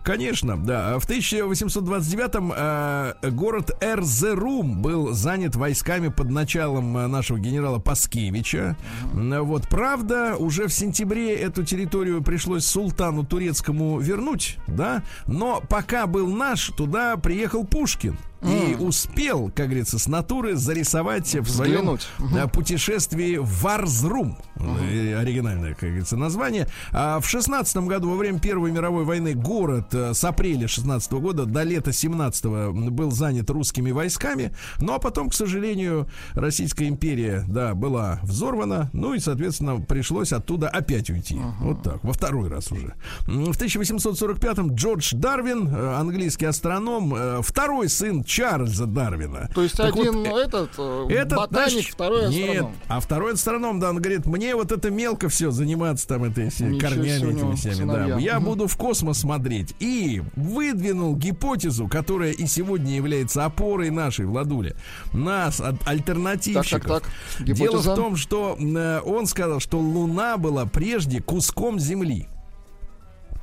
Конечно, 0.04 0.58
да. 0.58 1.00
В 1.00 1.10
1829-м 1.10 2.54
э, 2.56 3.14
город 3.32 3.72
Эрзерум 3.82 4.82
был 4.82 5.14
занят 5.14 5.56
войсками 5.56 6.10
под 6.10 6.30
началом 6.30 6.98
э, 6.98 7.08
нашего 7.08 7.40
генерала 7.40 7.80
Паскевича. 7.80 8.78
Вот, 9.14 9.68
правда, 9.70 10.36
уже 10.38 10.68
в 10.68 10.74
сентябре 10.74 11.36
эту 11.36 11.64
территорию 11.64 12.22
пришлось 12.22 12.66
султану 12.66 13.26
турецкому 13.26 14.00
вернуть, 14.00 14.58
да. 14.68 15.04
Но 15.26 15.62
пока 15.68 16.08
был 16.08 16.28
наш, 16.28 16.68
туда 16.70 17.18
приехал 17.18 17.66
Пушкин. 17.66 18.18
И 18.42 18.76
успел, 18.80 19.52
как 19.56 19.68
говорится, 19.68 19.98
с 20.00 20.08
натуры 20.08 20.56
зарисовать 20.56 21.26
в 21.28 21.50
своем 21.50 21.74
Взглянуть. 21.74 22.08
э, 22.36 22.48
путешествии 22.48 23.38
в 23.38 23.62
Варзрум. 23.62 24.38
Э, 24.56 25.18
Оригинальное, 25.20 25.72
как 25.74 25.90
говорится, 25.90 26.18
название. 26.18 26.68
А 26.92 27.20
в 27.20 27.28
шестнадцатом 27.28 27.88
году, 27.88 28.10
во 28.12 28.16
время 28.16 28.40
Первой 28.40 28.72
мировой 28.72 29.06
войны, 29.06 29.34
город 29.34 29.94
э, 29.94 30.14
с 30.14 30.24
апреля 30.24 30.68
16 30.68 31.12
года 31.14 31.46
до 31.46 31.64
лета 31.64 31.92
17 31.92 32.46
был 32.92 33.12
занят 33.12 33.50
русскими 33.50 33.92
войсками. 33.92 34.54
Ну, 34.80 34.94
а 34.94 35.00
потом, 35.00 35.30
к 35.30 35.34
сожалению, 35.34 36.08
Российская 36.34 36.88
империя, 36.88 37.44
да, 37.48 37.74
была 37.74 38.20
взорвана. 38.24 38.90
Ну, 38.94 39.14
и, 39.14 39.20
соответственно, 39.20 39.80
пришлось 39.80 40.32
оттуда 40.32 40.70
опять 40.70 41.10
уйти. 41.10 41.40
Вот 41.60 41.82
так, 41.84 42.04
во 42.04 42.14
второй 42.14 42.50
раз 42.50 42.72
уже. 42.72 42.94
В 43.22 43.52
1845-м 43.52 44.76
Джордж 44.76 45.16
Дарвин, 45.16 45.74
английский 45.76 46.46
астроном, 46.46 47.42
второй 47.42 47.90
сын 47.90 48.24
Чарльза 48.28 48.86
Дарвина. 48.86 49.50
То 49.56 49.64
есть 49.64 49.76
Так 49.78 49.96
вот, 49.96 50.08
один 50.08 50.26
э, 50.26 50.30
этот 50.44 50.72
э, 50.78 51.06
этот, 51.10 51.38
ботаник, 51.38 51.70
знаешь, 51.72 51.88
второй 51.90 52.30
Нет, 52.30 52.50
астроном. 52.50 52.76
а 52.90 53.00
второй 53.00 53.34
астроном, 53.34 53.80
да, 53.80 53.90
он 53.90 53.98
говорит, 53.98 54.26
мне 54.26 54.54
вот 54.54 54.72
это 54.74 54.92
мелко 54.92 55.30
все 55.30 55.50
заниматься 55.50 56.08
там 56.08 56.26
этой 56.26 56.46
Ничего 56.46 56.80
корнями 56.80 57.32
этими 57.32 57.56
всеми, 57.56 57.90
да. 57.92 58.18
Я 58.20 58.36
Мгм. 58.40 58.46
буду 58.46 58.68
в 58.68 58.76
космос 58.76 59.20
смотреть. 59.20 59.74
И 59.80 60.22
выдвинул 60.36 61.16
гипотезу, 61.16 61.88
которая 61.88 62.32
и 62.32 62.46
сегодня 62.48 62.96
является 62.96 63.46
опорой 63.46 63.90
нашей, 63.92 64.26
Владули, 64.26 64.76
нас, 65.14 65.62
от 65.62 65.76
альтернативщиков. 65.88 66.84
Так, 66.84 67.04
так, 67.04 67.12
так. 67.38 67.56
Дело 67.56 67.80
в 67.80 67.96
том, 67.96 68.16
что 68.18 68.58
э, 68.60 69.00
он 69.06 69.26
сказал, 69.26 69.62
что 69.62 69.80
Луна 69.80 70.38
была 70.38 70.66
прежде 70.66 71.22
куском 71.22 71.80
Земли. 71.80 72.28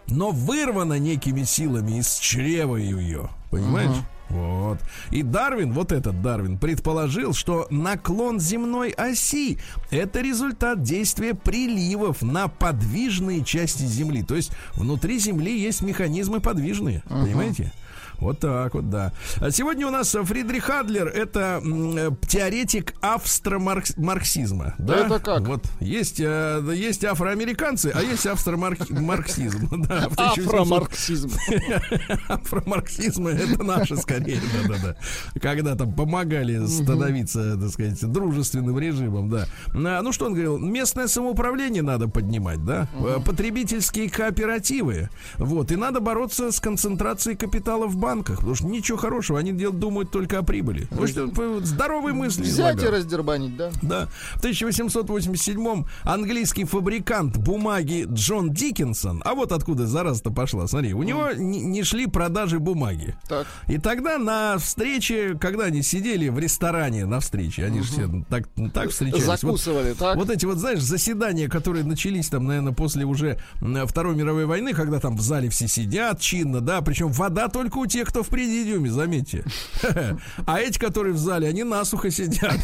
Но 0.09 0.31
вырвана 0.31 0.99
некими 0.99 1.45
силами 1.45 2.01
из 2.01 2.17
чрева 2.17 2.77
ее. 2.77 3.31
Понимаешь? 3.51 3.97
Вот. 4.31 4.79
И 5.11 5.23
Дарвин, 5.23 5.73
вот 5.73 5.93
этот 5.93 6.21
Дарвин, 6.23 6.59
предположил, 6.59 7.35
что 7.35 7.67
наклон 7.71 8.41
земной 8.41 8.91
оси 8.91 9.59
это 9.91 10.21
результат 10.21 10.83
действия 10.83 11.35
приливов 11.35 12.23
на 12.23 12.49
подвижные 12.49 13.45
части 13.45 13.83
Земли. 13.83 14.23
То 14.23 14.35
есть 14.35 14.53
внутри 14.75 15.19
Земли 15.19 15.59
есть 15.59 15.83
механизмы 15.83 16.41
подвижные. 16.41 17.03
Понимаете? 17.09 17.73
Вот 18.19 18.41
так 18.41 18.75
вот, 18.75 18.91
да. 18.91 19.13
А 19.41 19.51
сегодня 19.51 19.87
у 19.87 19.91
нас 19.91 20.15
Фридрих 20.19 20.71
Адлер 20.71 21.09
это 21.09 21.61
э, 21.65 22.11
теоретик 22.27 22.95
австромарксизма. 23.01 24.75
Да? 24.79 25.07
Это 25.07 25.19
как? 25.19 25.43
Вот 25.47 25.65
есть, 25.81 26.21
э, 26.21 26.63
есть 26.75 27.05
афроамериканцы, 27.05 27.93
а 27.95 28.03
есть 28.03 28.27
австромарксизм. 28.27 29.69
Да, 29.85 30.09
в 30.09 30.13
1800 30.13 30.55
Афромарксизм. 30.55 31.31
Афромарксизм 32.29 33.27
это 33.27 33.63
наше 33.63 33.97
скорее, 33.97 34.41
да-да-да. 34.63 34.97
Когда 35.41 35.75
там 35.75 35.93
помогали 35.93 36.65
становиться, 36.67 37.59
так 37.59 37.71
сказать, 37.71 38.01
дружественным 38.11 38.79
режимом, 38.79 39.29
да. 39.29 39.47
Ну 39.75 40.13
что 40.13 40.27
он 40.27 40.33
говорил, 40.33 40.59
местное 40.59 41.07
самоуправление 41.07 41.83
надо 41.83 42.09
поднимать, 42.09 42.65
да, 42.65 42.89
потребительские 43.27 44.09
кооперативы, 44.09 45.11
вот, 45.37 45.73
и 45.73 45.77
надо 45.77 46.01
бороться 46.01 46.53
с 46.53 46.61
концентрацией 46.61 47.37
капитала 47.37 47.87
в 47.87 47.97
банках, 48.05 48.37
потому 48.39 48.55
что 48.55 48.67
ничего 48.67 48.99
хорошего, 48.99 49.39
они 49.39 49.53
дел- 49.53 49.73
думают 49.73 50.11
только 50.11 50.39
о 50.39 50.43
прибыли. 50.43 50.87
В 50.91 51.03
общем, 51.03 51.31
п- 51.31 51.61
здоровые 51.65 52.15
мысли 52.15 52.43
Взять 52.43 52.83
и 52.83 52.87
раздербанить, 52.87 53.57
да? 53.57 53.71
Да. 53.83 54.09
В 54.37 54.43
1887-м 54.45 55.87
английский 56.05 56.65
фабрикант 56.65 57.37
бумаги 57.37 58.07
Джон 58.11 58.53
Диккенсон, 58.53 59.23
а 59.25 59.35
вот 59.35 59.53
откуда 59.53 59.87
зараза-то 59.87 60.31
пошла, 60.31 60.67
смотри, 60.67 60.93
у 60.95 61.03
него 61.03 61.31
не, 61.33 61.61
не 61.63 61.83
шли 61.83 62.07
продажи 62.07 62.59
бумаги. 62.59 63.17
Так. 63.29 63.47
И 63.69 63.79
тогда 63.79 64.19
на 64.19 64.59
встрече, 64.59 65.37
когда 65.41 65.65
они 65.65 65.83
сидели 65.83 66.29
в 66.29 66.39
ресторане 66.39 67.07
на 67.07 67.21
встрече, 67.21 67.65
они 67.65 67.81
же 67.81 67.93
все 67.93 68.11
так, 68.29 68.45
так 68.73 68.91
встречались. 68.91 69.25
Вот- 69.27 69.41
Закусывали, 69.41 69.93
так? 69.95 70.17
вот 70.17 70.31
эти 70.31 70.45
вот, 70.47 70.59
знаешь, 70.59 70.81
заседания, 70.81 71.49
которые 71.49 71.85
начались 71.85 72.29
там, 72.29 72.45
наверное, 72.45 72.73
после 72.73 73.05
уже 73.05 73.39
Второй 73.87 74.15
мировой 74.17 74.47
войны, 74.47 74.73
когда 74.75 75.01
там 75.01 75.17
в 75.17 75.21
зале 75.21 75.49
все 75.49 75.69
сидят 75.69 76.21
чинно, 76.21 76.61
да, 76.61 76.81
причем 76.83 77.09
вода 77.13 77.49
только 77.49 77.79
у 77.79 77.87
тех, 77.95 78.09
кто 78.09 78.25
в 78.25 78.29
президиуме, 78.29 78.91
заметьте. 78.91 79.45
А 80.47 80.61
эти, 80.61 80.79
которые 80.79 81.15
в 81.15 81.19
зале, 81.19 81.49
они 81.49 81.63
насухо 81.63 82.11
сидят. 82.11 82.57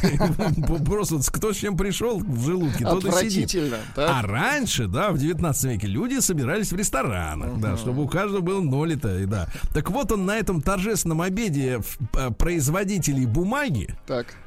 Просто 0.85 1.19
кто 1.31 1.53
с 1.53 1.57
чем 1.57 1.77
пришел 1.77 2.19
в 2.19 2.45
желудке, 2.45 2.85
тот 2.85 3.05
и 3.05 3.31
сидит. 3.31 3.73
А 3.97 4.23
раньше, 4.23 4.88
да, 4.88 5.12
в 5.12 5.19
19 5.19 5.64
веке 5.64 5.87
люди 5.87 6.19
собирались 6.19 6.73
в 6.73 6.77
ресторанах, 6.77 7.61
да, 7.61 7.77
чтобы 7.77 8.03
у 8.03 8.09
каждого 8.09 8.40
было 8.40 8.61
нолито, 8.61 9.21
и 9.21 9.27
да. 9.27 9.49
Так 9.73 9.90
вот 9.90 10.11
он 10.11 10.27
на 10.27 10.37
этом 10.37 10.61
торжественном 10.62 11.21
обеде 11.21 11.81
э, 12.14 12.31
производителей 12.31 13.27
бумаги 13.27 13.95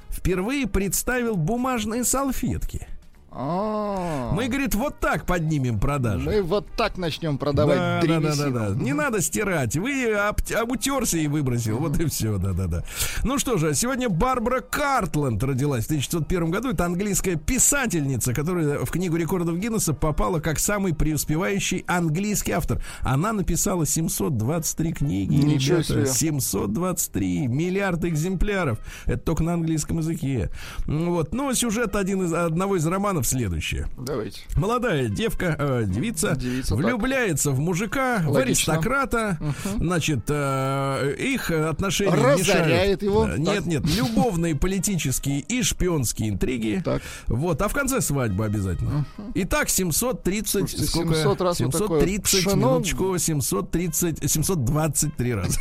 впервые 0.10 0.68
представил 0.68 1.38
бумажные 1.38 2.04
салфетки. 2.04 2.88
А, 3.36 4.32
Мы, 4.34 4.48
говорит, 4.48 4.76
вот 4.76 5.00
так 5.00 5.26
поднимем 5.26 5.80
продажи. 5.80 6.30
Мы 6.30 6.42
вот 6.44 6.68
так 6.76 6.98
начнем 6.98 7.40
продавать 7.40 7.78
да, 7.78 8.20
да, 8.20 8.20
да, 8.20 8.36
да, 8.36 8.70
да. 8.70 8.76
Не 8.76 8.94
надо 8.94 9.22
стирать. 9.22 9.76
Вы 9.76 10.14
об, 10.14 10.40
обутерся 10.56 11.18
и 11.18 11.28
выбросил. 11.28 11.78
Вот 11.78 12.00
и 12.00 12.06
все, 12.06 12.38
да, 12.38 12.54
да, 12.54 12.68
да. 12.68 12.84
Ну 13.24 13.40
что 13.40 13.58
же, 13.58 13.74
сегодня 13.74 14.08
Барбара 14.08 14.62
Картленд 14.62 15.42
родилась 15.44 15.86
в 15.86 15.88
1901 15.88 16.52
году. 16.52 16.70
Это 16.70 16.86
английская 16.86 17.36
писательница, 17.36 18.34
которая 18.36 18.86
в 18.86 18.92
книгу 18.92 19.16
рекордов 19.16 19.58
Гиннесса 19.58 19.94
попала 19.94 20.40
как 20.40 20.60
самый 20.60 20.94
преуспевающий 20.94 21.84
английский 21.88 22.52
автор. 22.52 22.84
Она 23.02 23.34
написала 23.34 23.88
723 23.88 24.94
книги. 24.94 25.34
Ничего 25.34 25.78
ребята. 25.78 25.94
себе. 25.94 26.06
723 26.06 27.48
миллиарда 27.48 28.10
экземпляров. 28.10 28.78
Это 29.06 29.20
только 29.20 29.44
на 29.44 29.54
английском 29.54 29.98
языке. 29.98 30.52
Ну 30.86 31.14
Вот. 31.14 31.34
Но 31.34 31.52
сюжет 31.54 31.96
один 31.96 32.24
из, 32.24 32.34
одного 32.34 32.76
из 32.76 32.86
романов 32.86 33.23
следующее. 33.24 33.88
Давайте. 33.98 34.42
Молодая 34.56 35.08
девка, 35.10 35.56
э, 35.58 35.84
девица, 35.86 36.36
Девица, 36.36 36.76
влюбляется 36.76 37.52
в 37.52 37.60
мужика, 37.60 38.20
в 38.20 38.30
Логично. 38.32 38.74
аристократа. 38.74 39.38
Значит, 39.76 40.22
э, 40.30 41.16
их 41.18 41.52
отношения 41.52 42.12
Разоряет 42.14 42.40
мешают. 43.02 43.04
его. 43.04 43.28
Нет, 43.28 43.56
Так. 43.58 43.66
нет, 43.66 43.84
любовные, 43.96 44.56
политические 44.56 45.40
и 45.42 45.62
шпионские 45.64 46.30
интриги. 46.30 46.82
Так. 46.84 47.02
Вот, 47.28 47.62
а 47.62 47.68
в 47.68 47.74
конце 47.74 48.02
свадьба 48.02 48.46
обязательно. 48.46 49.06
Итак, 49.36 49.70
730, 49.70 50.52
Слушайте, 50.70 50.86
сколько? 50.86 51.14
700 51.16 51.42
раз 51.42 51.60
вот 51.60 51.72
такое 51.72 52.00
730, 52.02 52.40
пшено. 52.46 52.56
минуточку, 52.56 53.18
730, 53.18 54.32
723 54.32 55.34
раза. 55.34 55.60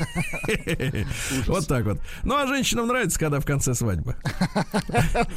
Вот 1.47 1.67
так 1.67 1.85
вот. 1.85 1.99
Ну, 2.23 2.37
а 2.37 2.47
женщинам 2.47 2.87
нравится, 2.89 3.19
когда 3.19 3.41
в 3.41 3.47
конце 3.47 3.75
свадьба. 3.75 4.17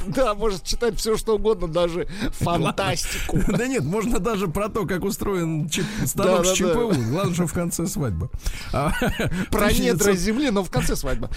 Да, 0.07 0.33
может 0.33 0.63
читать 0.63 0.97
все, 0.97 1.17
что 1.17 1.35
угодно, 1.35 1.67
даже 1.67 2.07
фантастику. 2.31 3.39
Да 3.47 3.67
нет, 3.67 3.83
можно 3.83 4.19
даже 4.19 4.47
про 4.47 4.69
то, 4.69 4.85
как 4.85 5.03
устроен 5.03 5.69
станок 6.05 6.45
с. 6.45 6.53
ЧПУ. 6.53 6.93
Главное, 7.09 7.33
что 7.33 7.47
в 7.47 7.53
конце 7.53 7.87
свадьба. 7.87 8.29
А, 8.73 8.91
Про 9.51 9.65
1900 9.65 9.79
недра 9.79 10.13
Земли, 10.13 10.49
но 10.51 10.63
в 10.63 10.69
конце 10.69 10.95
свадьба. 10.95 11.29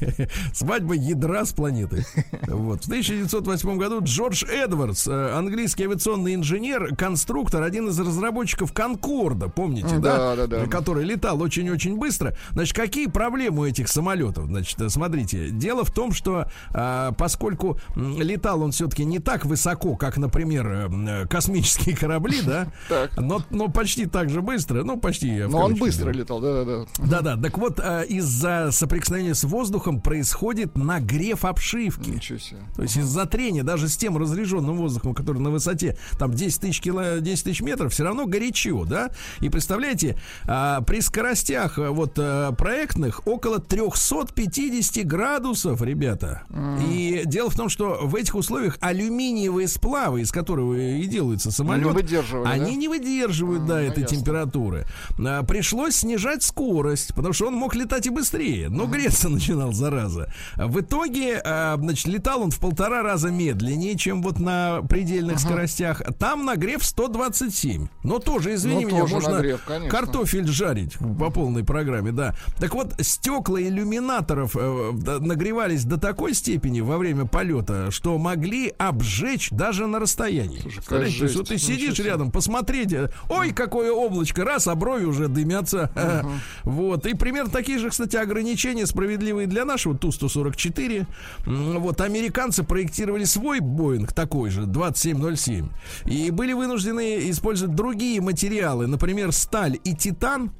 Свадьба 0.52 0.94
ядра 0.94 1.44
с 1.44 1.52
планеты. 1.52 2.04
Вот. 2.46 2.84
В 2.84 2.86
1908 2.86 3.78
году 3.78 4.00
Джордж 4.02 4.44
Эдвардс, 4.44 5.06
э, 5.06 5.32
английский 5.34 5.84
авиационный 5.84 6.34
инженер, 6.34 6.94
конструктор, 6.96 7.62
один 7.62 7.88
из 7.88 7.98
разработчиков 7.98 8.72
Конкорда, 8.72 9.48
помните, 9.48 9.98
да? 9.98 10.34
Да, 10.34 10.36
да, 10.36 10.46
да. 10.46 10.66
Который 10.66 11.04
летал 11.04 11.40
очень-очень 11.42 11.96
быстро. 11.96 12.36
Значит, 12.52 12.76
какие 12.76 13.06
проблемы 13.06 13.62
у 13.62 13.64
этих 13.66 13.88
самолетов? 13.88 14.46
Значит, 14.46 14.80
э, 14.80 14.88
смотрите, 14.88 15.50
дело 15.50 15.84
в 15.84 15.92
том, 15.92 16.12
что 16.12 16.46
а, 16.70 17.12
поскольку 17.12 17.78
летал 17.96 18.62
он 18.62 18.72
все-таки 18.72 19.04
не 19.04 19.18
так 19.18 19.44
высоко, 19.44 19.96
как, 19.96 20.13
например, 20.16 20.66
э, 20.66 20.88
э, 20.90 21.26
космические 21.26 21.96
корабли, 21.96 22.40
да? 22.42 22.66
Так. 22.88 23.16
Но, 23.16 23.42
но 23.50 23.68
почти 23.68 24.06
так 24.06 24.28
же 24.28 24.42
быстро, 24.42 24.84
ну, 24.84 24.98
почти. 24.98 25.42
в 25.42 25.50
Но 25.50 25.64
он 25.64 25.74
быстро 25.74 26.10
летал, 26.10 26.40
да-да-да. 26.40 26.86
Да-да, 26.98 27.36
так 27.40 27.56
вот, 27.58 27.80
э, 27.82 28.04
из-за 28.08 28.70
соприкосновения 28.72 29.34
с 29.34 29.44
воздухом 29.44 30.00
происходит 30.00 30.76
нагрев 30.76 31.44
обшивки. 31.44 32.10
Ничего 32.10 32.38
себе. 32.38 32.60
То 32.76 32.82
есть 32.82 32.96
из-за 32.96 33.26
трения 33.26 33.62
даже 33.62 33.88
с 33.88 33.96
тем 33.96 34.16
разряженным 34.18 34.76
воздухом, 34.76 35.14
который 35.14 35.38
на 35.38 35.50
высоте 35.50 35.96
там 36.18 36.32
10 36.32 36.60
тысяч, 36.60 36.80
кило, 36.80 37.18
10 37.18 37.44
тысяч 37.44 37.60
метров, 37.62 37.92
все 37.92 38.04
равно 38.04 38.26
горячо, 38.26 38.84
да? 38.84 39.10
И 39.40 39.48
представляете, 39.48 40.18
а, 40.44 40.82
при 40.82 41.00
скоростях 41.00 41.78
вот 41.78 42.14
проектных 42.14 43.26
около 43.26 43.58
350 43.58 45.04
градусов, 45.06 45.82
ребята. 45.82 46.42
И 46.88 47.22
дело 47.24 47.50
в 47.50 47.56
том, 47.56 47.68
что 47.68 48.00
в 48.02 48.14
этих 48.16 48.34
условиях 48.34 48.78
алюминиевые 48.80 49.68
сплавы, 50.04 50.20
из 50.20 50.30
которого 50.32 50.74
и 50.74 51.06
делаются 51.06 51.50
самолеты, 51.50 51.88
выдерживали, 51.90 52.48
они 52.48 52.72
да? 52.72 52.76
не 52.76 52.88
выдерживают, 52.88 53.64
да, 53.64 53.76
ну, 53.76 53.80
этой 53.80 54.02
ясно. 54.02 54.16
температуры. 54.16 54.86
А, 55.18 55.42
Пришлось 55.44 55.96
снижать 55.96 56.42
скорость, 56.42 57.14
потому 57.14 57.32
что 57.32 57.46
он 57.46 57.54
мог 57.54 57.74
летать 57.74 58.06
и 58.06 58.10
быстрее, 58.10 58.68
но 58.68 58.86
греться 58.86 59.28
начинал, 59.30 59.72
зараза. 59.72 60.32
В 60.56 60.80
итоге, 60.80 61.40
а, 61.44 61.76
значит, 61.78 62.06
летал 62.06 62.42
он 62.42 62.50
в 62.50 62.58
полтора 62.58 63.02
раза 63.02 63.30
медленнее, 63.30 63.96
чем 63.96 64.22
вот 64.22 64.38
на 64.38 64.82
предельных 64.82 65.38
скоростях. 65.38 66.02
Там 66.18 66.44
нагрев 66.44 66.84
127. 66.84 67.88
Но 68.02 68.18
тоже, 68.18 68.54
извини 68.54 68.84
Ну, 68.84 68.90
меня, 68.90 69.00
тоже 69.00 69.14
можно 69.14 69.30
нагрев, 69.30 69.62
конечно. 69.66 69.90
картофель 69.90 70.46
жарить 70.46 70.98
по 71.18 71.30
полной 71.30 71.64
программе, 71.64 72.12
да. 72.12 72.34
Так 72.58 72.74
вот, 72.74 72.94
стекла 73.00 73.60
иллюминаторов 73.60 74.56
э, 74.56 74.92
нагревались 75.20 75.84
до 75.84 75.98
такой 75.98 76.34
степени 76.34 76.80
во 76.80 76.98
время 76.98 77.24
полета, 77.26 77.90
что 77.90 78.18
могли 78.18 78.72
обжечь 78.78 79.48
даже 79.50 79.86
на 79.94 80.00
расстоянии. 80.00 80.60
Представляете, 80.60 81.18
то 81.18 81.24
есть 81.24 81.36
вот 81.36 81.48
ты 81.48 81.58
сидишь 81.58 81.96
себе. 81.96 82.08
рядом, 82.10 82.30
посмотрите, 82.30 83.10
ой, 83.28 83.52
какое 83.52 83.92
облачко, 83.92 84.44
раз, 84.44 84.66
а 84.66 84.74
брови 84.74 85.04
уже 85.04 85.28
дымятся. 85.28 85.90
Вот. 86.64 87.06
И 87.06 87.14
примерно 87.14 87.50
такие 87.50 87.78
же, 87.78 87.90
кстати, 87.90 88.16
ограничения 88.16 88.86
справедливые 88.86 89.46
для 89.46 89.64
нашего 89.64 89.96
Ту-144. 89.96 91.06
М, 91.46 91.80
Вот 91.80 92.00
американцы 92.00 92.62
проектировали 92.64 93.24
свой 93.24 93.60
Боинг 93.60 94.12
такой 94.12 94.50
же, 94.50 94.66
2707. 94.66 95.68
И 96.06 96.30
были 96.30 96.52
вынуждены 96.52 97.30
использовать 97.30 97.74
другие 97.74 98.20
материалы, 98.20 98.86
например, 98.86 99.32
сталь 99.32 99.78
и 99.84 99.94
титан. 99.94 100.50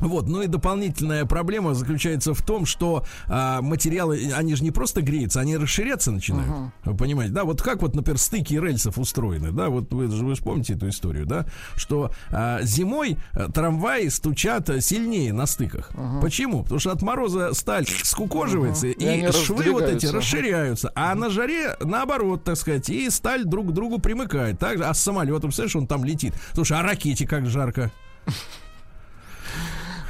Вот, 0.00 0.28
ну 0.28 0.42
и 0.42 0.46
дополнительная 0.46 1.24
проблема 1.24 1.74
заключается 1.74 2.34
в 2.34 2.42
том, 2.42 2.66
что 2.66 3.04
а, 3.26 3.62
материалы, 3.62 4.32
они 4.34 4.54
же 4.54 4.62
не 4.62 4.70
просто 4.70 5.02
греются, 5.02 5.40
они 5.40 5.56
расширяться 5.56 6.10
начинают. 6.10 6.72
Вы 6.84 6.96
понимаете, 6.96 7.32
да? 7.32 7.44
Вот 7.44 7.62
как 7.62 7.82
вот, 7.82 7.94
например, 7.94 8.18
стыки 8.18 8.54
рельсов 8.54 8.98
устроены, 8.98 9.52
да? 9.52 9.68
Вот 9.68 9.92
вы 9.92 10.08
же 10.08 10.24
вы 10.24 10.34
же 10.34 10.42
помните 10.42 10.74
эту 10.74 10.88
историю, 10.88 11.26
да? 11.26 11.46
Что 11.76 12.10
а, 12.30 12.62
зимой 12.62 13.16
а, 13.32 13.50
трамваи 13.50 14.08
стучат 14.08 14.68
а, 14.70 14.80
сильнее 14.80 15.32
на 15.32 15.46
стыках. 15.46 15.90
Почему? 16.20 16.62
Потому 16.62 16.80
что 16.80 16.92
от 16.92 17.02
мороза 17.02 17.54
сталь 17.54 17.86
скукоживается, 17.86 18.88
И 18.88 19.06
они 19.06 19.28
и 19.28 19.32
швы 19.32 19.70
вот 19.70 19.84
эти 19.84 20.06
расширяются. 20.06 20.92
А 20.94 21.14
на 21.14 21.30
жаре 21.30 21.76
наоборот, 21.80 22.44
так 22.44 22.56
сказать, 22.56 22.88
и 22.90 23.08
сталь 23.10 23.44
друг 23.44 23.68
к 23.68 23.72
другу 23.72 23.98
примыкает. 23.98 24.58
Так, 24.58 24.80
а 24.80 24.92
с 24.92 25.00
самолетом, 25.00 25.50
представляешь, 25.50 25.76
он 25.76 25.86
там 25.86 26.04
летит. 26.04 26.34
Слушай, 26.52 26.78
а 26.78 26.82
ракете 26.82 27.26
как 27.26 27.46
жарко? 27.46 27.90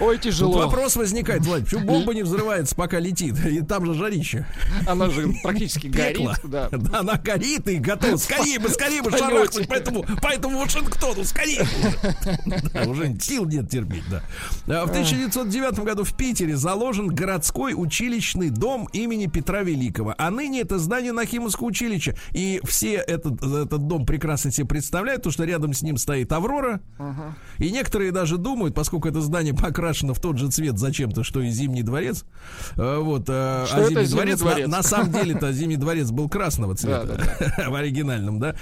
Ой, 0.00 0.16
Тут 0.16 0.22
тяжело. 0.24 0.58
вопрос 0.58 0.96
возникает, 0.96 1.42
Владь, 1.44 1.64
почему 1.64 1.86
бомба 1.86 2.14
не 2.14 2.22
взрывается, 2.22 2.74
пока 2.74 2.98
летит? 3.00 3.34
И 3.46 3.60
там 3.62 3.86
же 3.86 3.94
жарище. 3.94 4.46
Она 4.86 5.08
же 5.10 5.32
практически 5.42 5.86
горит. 5.86 6.18
Пекло. 6.18 6.34
Да. 6.44 6.68
Да, 6.70 7.00
она 7.00 7.14
горит 7.16 7.66
и 7.68 7.76
готова. 7.78 8.16
Скорее 8.16 8.58
бы, 8.58 8.68
скорее 8.68 9.02
бы 9.02 9.10
шарахнуть 9.10 9.68
по 9.68 9.74
этому, 9.74 10.02
по 10.20 10.28
этому 10.28 10.58
Вашингтону, 10.60 11.24
скорее 11.24 11.62
уже. 11.62 12.70
Да, 12.72 12.82
уже 12.82 13.16
сил 13.20 13.46
нет 13.46 13.70
терпеть, 13.70 14.04
да. 14.10 14.22
А 14.66 14.86
В 14.86 14.90
1909 14.90 15.78
году 15.80 16.04
в 16.04 16.14
Питере 16.14 16.56
заложен 16.56 17.08
городской 17.08 17.74
училищный 17.76 18.50
дом 18.50 18.88
имени 18.92 19.26
Петра 19.26 19.62
Великого. 19.62 20.14
А 20.18 20.30
ныне 20.30 20.60
это 20.60 20.78
здание 20.78 21.12
Нахимовского 21.12 21.68
училища. 21.68 22.14
И 22.32 22.60
все 22.64 22.94
этот, 22.94 23.42
этот 23.42 23.86
дом 23.86 24.04
прекрасно 24.06 24.50
себе 24.50 24.66
представляют, 24.66 25.22
потому 25.22 25.32
что 25.32 25.44
рядом 25.44 25.72
с 25.72 25.82
ним 25.82 25.96
стоит 25.96 26.32
Аврора. 26.32 26.80
И 27.58 27.70
некоторые 27.70 28.12
даже 28.12 28.36
думают, 28.36 28.74
поскольку 28.74 29.08
это 29.08 29.20
здание 29.20 29.54
покрашено 29.86 30.14
в 30.14 30.20
тот 30.20 30.36
же 30.38 30.50
цвет 30.50 30.78
зачем-то, 30.78 31.22
что 31.22 31.40
и 31.40 31.50
Зимний 31.50 31.82
дворец. 31.82 32.24
э, 32.76 32.98
Вот, 32.98 33.24
э, 33.28 33.64
Что 33.66 33.76
а 33.76 33.88
Зимний 33.88 34.04
Зимний 34.04 34.06
дворец, 34.06 34.40
на- 34.40 34.44
дворец? 34.50 34.68
на 34.68 34.82
самом 34.82 35.12
деле-то 35.12 35.52
Зимний 35.52 35.76
дворец 35.76 36.10
был 36.10 36.28
красного 36.28 36.74
цвета 36.74 37.20
Да, 37.56 37.70
в 37.70 37.74
оригинальном, 37.74 38.40
да. 38.40 38.56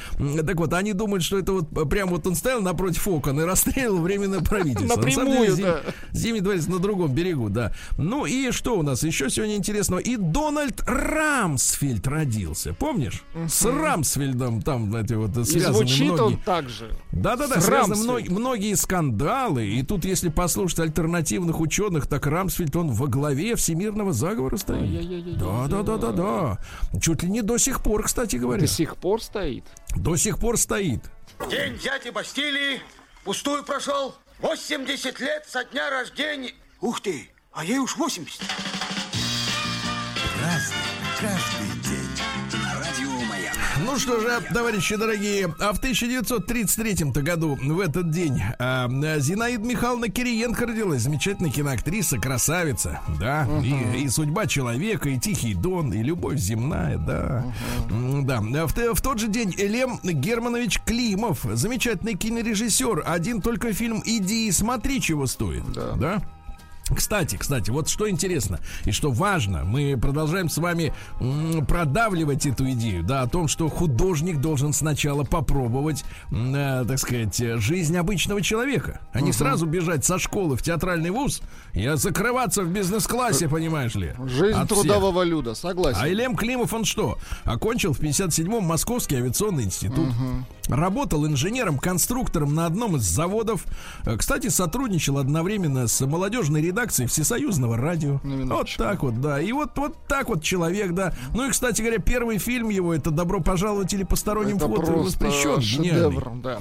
Так 0.46 0.56
вот, 0.56 0.72
они 0.74 0.92
думают, 0.92 1.24
что 1.24 1.38
это 1.38 1.52
вот 1.52 1.88
прям 1.88 2.10
вот 2.10 2.26
он 2.26 2.34
стоял 2.34 2.60
напротив 2.60 3.08
окон 3.08 3.40
и 3.40 3.44
расстреливал 3.44 4.00
временное 4.00 4.40
правительство. 4.40 4.86
На 4.86 4.96
Напрямую, 4.96 5.56
деле, 5.56 5.64
да. 5.64 5.80
Зимний 6.12 6.40
дворец 6.40 6.66
на 6.66 6.78
другом 6.78 7.12
берегу, 7.14 7.48
да. 7.48 7.72
Ну 7.96 8.26
и 8.26 8.50
что 8.50 8.78
у 8.78 8.82
нас 8.82 9.02
еще 9.02 9.30
сегодня 9.30 9.56
интересного? 9.56 10.00
И 10.00 10.16
Дональд 10.16 10.82
Рамсфельд 10.86 12.06
родился, 12.06 12.74
помнишь? 12.74 13.22
С 13.48 13.64
Рамсфельдом 13.64 14.60
там, 14.62 14.90
знаете, 14.90 15.16
вот 15.16 15.34
И 15.38 15.44
связаны 15.44 15.74
звучит 15.74 16.12
многие... 16.12 16.22
он 16.22 16.36
так 16.44 16.68
же. 16.68 16.90
Да-да-да, 17.12 17.60
связаны 17.62 17.96
мно- 17.96 18.20
многие 18.30 18.74
скандалы. 18.74 19.66
И 19.66 19.82
тут, 19.82 20.04
если 20.04 20.28
послушать 20.28 20.80
альтернативных 21.14 21.60
ученых, 21.60 22.06
так 22.06 22.26
Рамсфельд, 22.26 22.74
он 22.76 22.90
во 22.90 23.06
главе 23.06 23.56
всемирного 23.56 24.12
заговора 24.12 24.56
стоит. 24.56 25.38
Да-да-да-да-да. 25.38 26.58
Чуть 27.00 27.22
ли 27.22 27.30
не 27.30 27.42
до 27.42 27.58
сих 27.58 27.82
пор, 27.82 28.04
кстати 28.04 28.36
говоря. 28.36 28.62
До 28.62 28.66
сих 28.66 28.96
пор 28.96 29.22
стоит. 29.22 29.64
До 29.96 30.16
сих 30.16 30.38
пор 30.38 30.58
стоит. 30.58 31.00
День 31.50 31.78
дяди 31.78 32.10
Бастилии 32.10 32.80
пустую 33.24 33.64
прошел. 33.64 34.14
80 34.40 35.20
лет 35.20 35.44
со 35.48 35.64
дня 35.64 35.90
рождения. 35.90 36.52
Ух 36.80 37.00
ты, 37.00 37.30
а 37.52 37.64
ей 37.64 37.78
уж 37.78 37.96
80. 37.96 38.40
Разный, 40.42 40.76
Ну 43.94 44.00
что 44.00 44.18
же, 44.18 44.28
товарищи 44.52 44.96
дорогие, 44.96 45.54
а 45.60 45.72
в 45.72 45.78
1933 45.78 47.12
году, 47.22 47.56
в 47.62 47.78
этот 47.78 48.10
день, 48.10 48.42
а, 48.58 48.88
Зинаида 49.20 49.64
Михайловна 49.64 50.08
Кириенко 50.08 50.66
родилась. 50.66 51.02
Замечательная 51.02 51.52
киноактриса, 51.52 52.18
красавица, 52.18 52.98
да. 53.20 53.46
И, 53.62 54.00
и 54.02 54.08
судьба 54.08 54.48
человека, 54.48 55.10
и 55.10 55.20
Тихий 55.20 55.54
Дон, 55.54 55.92
и 55.92 56.02
любовь 56.02 56.38
земная, 56.38 56.98
да. 56.98 57.44
М, 57.88 58.26
Да. 58.26 58.38
А 58.38 58.66
В, 58.66 58.74
в 58.74 59.00
тот 59.00 59.20
же 59.20 59.28
день 59.28 59.54
Лем 59.56 60.00
Германович 60.02 60.80
Климов, 60.84 61.46
замечательный 61.52 62.14
кинорежиссер. 62.14 63.04
Один 63.06 63.40
только 63.40 63.72
фильм 63.72 64.02
«Иди 64.04 64.48
и 64.48 64.50
смотри, 64.50 65.00
чего 65.00 65.28
стоит». 65.28 65.62
да? 65.94 66.20
Кстати, 66.94 67.36
кстати, 67.36 67.70
вот 67.70 67.88
что 67.88 68.08
интересно 68.10 68.60
и 68.84 68.90
что 68.92 69.10
важно, 69.10 69.64
мы 69.64 69.96
продолжаем 69.96 70.48
с 70.48 70.58
вами 70.58 70.92
продавливать 71.66 72.46
эту 72.46 72.70
идею, 72.72 73.02
да, 73.02 73.22
о 73.22 73.26
том, 73.28 73.48
что 73.48 73.68
художник 73.68 74.38
должен 74.40 74.72
сначала 74.72 75.24
попробовать, 75.24 76.04
э, 76.30 76.84
так 76.86 76.98
сказать, 76.98 77.36
жизнь 77.60 77.96
обычного 77.96 78.42
человека, 78.42 79.00
а 79.12 79.20
не 79.20 79.32
сразу 79.32 79.66
бежать 79.66 80.04
со 80.04 80.18
школы 80.18 80.56
в 80.56 80.62
театральный 80.62 81.10
вуз 81.10 81.40
и 81.72 81.88
закрываться 81.94 82.62
в 82.62 82.68
бизнес-классе, 82.68 83.48
понимаешь 83.48 83.94
ли. 83.94 84.12
Жизнь 84.26 84.58
от 84.58 84.70
всех. 84.70 84.82
трудового 84.82 85.22
люда, 85.22 85.54
согласен. 85.54 85.98
А 86.02 86.08
Илем 86.08 86.36
Климов, 86.36 86.72
он 86.74 86.84
что? 86.84 87.18
Окончил 87.44 87.92
в 87.94 88.00
57-м 88.00 88.62
Московский 88.64 89.16
авиационный 89.16 89.64
институт. 89.64 90.08
Работал 90.68 91.26
инженером-конструктором 91.26 92.54
на 92.54 92.66
одном 92.66 92.96
из 92.96 93.02
заводов. 93.02 93.64
Э, 94.04 94.16
Кстати, 94.16 94.48
сотрудничал 94.48 95.18
одновременно 95.18 95.86
с 95.86 96.04
молодежной 96.06 96.60
редакцией 96.60 96.73
Всесоюзного 97.06 97.76
радио. 97.76 98.20
На 98.22 98.56
Вот 98.56 98.68
так 98.76 99.02
вот, 99.02 99.20
да. 99.20 99.40
И 99.40 99.52
вот, 99.52 99.70
вот 99.76 99.96
так 100.06 100.28
вот 100.28 100.42
человек, 100.42 100.92
да. 100.92 101.14
Ну 101.34 101.46
и, 101.46 101.50
кстати 101.50 101.80
говоря, 101.80 101.98
первый 101.98 102.38
фильм 102.38 102.68
его 102.68 102.94
это 102.94 103.10
«Добро 103.10 103.40
пожаловать» 103.40 103.92
или 103.94 104.02
«Посторонним 104.02 104.56
Это 104.56 104.66
вход 104.66 104.88
воспрещен». 104.88 105.60
Шедевр, 105.60 106.30
да. 106.42 106.58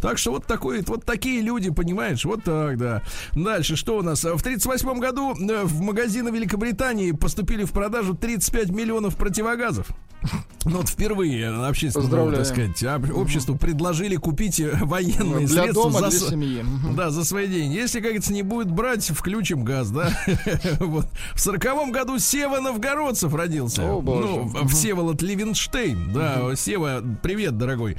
Так 0.00 0.18
что 0.18 0.32
вот 0.32 0.46
такой, 0.46 0.82
вот 0.86 1.04
такие 1.04 1.40
люди, 1.40 1.70
понимаешь, 1.70 2.24
вот 2.24 2.44
так, 2.44 2.78
да. 2.78 3.02
Дальше, 3.32 3.76
что 3.76 3.98
у 3.98 4.02
нас? 4.02 4.24
В 4.24 4.42
38 4.42 4.98
году 4.98 5.34
э, 5.34 5.64
в 5.64 5.80
магазины 5.80 6.30
Великобритании 6.30 7.12
поступили 7.12 7.64
в 7.64 7.72
продажу 7.72 8.14
35 8.14 8.70
миллионов 8.70 9.16
противогазов. 9.16 9.88
Ну 10.64 10.76
вот 10.76 10.88
впервые 10.88 11.48
общественному, 11.48 12.08
Поздравляю. 12.08 12.36
так 12.44 12.46
сказать, 12.46 12.84
об- 12.84 13.16
обществу 13.18 13.56
предложили 13.56 14.14
купить 14.14 14.62
военные 14.82 15.48
Для 15.48 15.62
средства 15.64 15.90
дома, 15.90 16.08
за, 16.08 16.18
для 16.20 16.28
семьи. 16.30 16.64
Да, 16.96 17.10
за 17.10 17.24
свои 17.24 17.48
деньги. 17.48 17.74
Если, 17.74 17.98
как 17.98 18.04
говорится, 18.04 18.32
не 18.32 18.42
будет 18.42 18.70
брать, 18.70 19.08
включим 19.10 19.64
газ, 19.64 19.90
да. 19.90 20.16
вот. 20.78 21.06
В 21.34 21.40
сороковом 21.40 21.90
году 21.90 22.16
Сева 22.20 22.60
Новгородцев 22.60 23.34
родился. 23.34 23.82
О, 23.92 24.00
боже. 24.00 24.28
Ну, 24.28 24.68
Всеволод 24.68 25.20
Левинштейн. 25.20 26.12
Да, 26.12 26.54
Сева, 26.54 27.02
привет, 27.24 27.58
дорогой. 27.58 27.96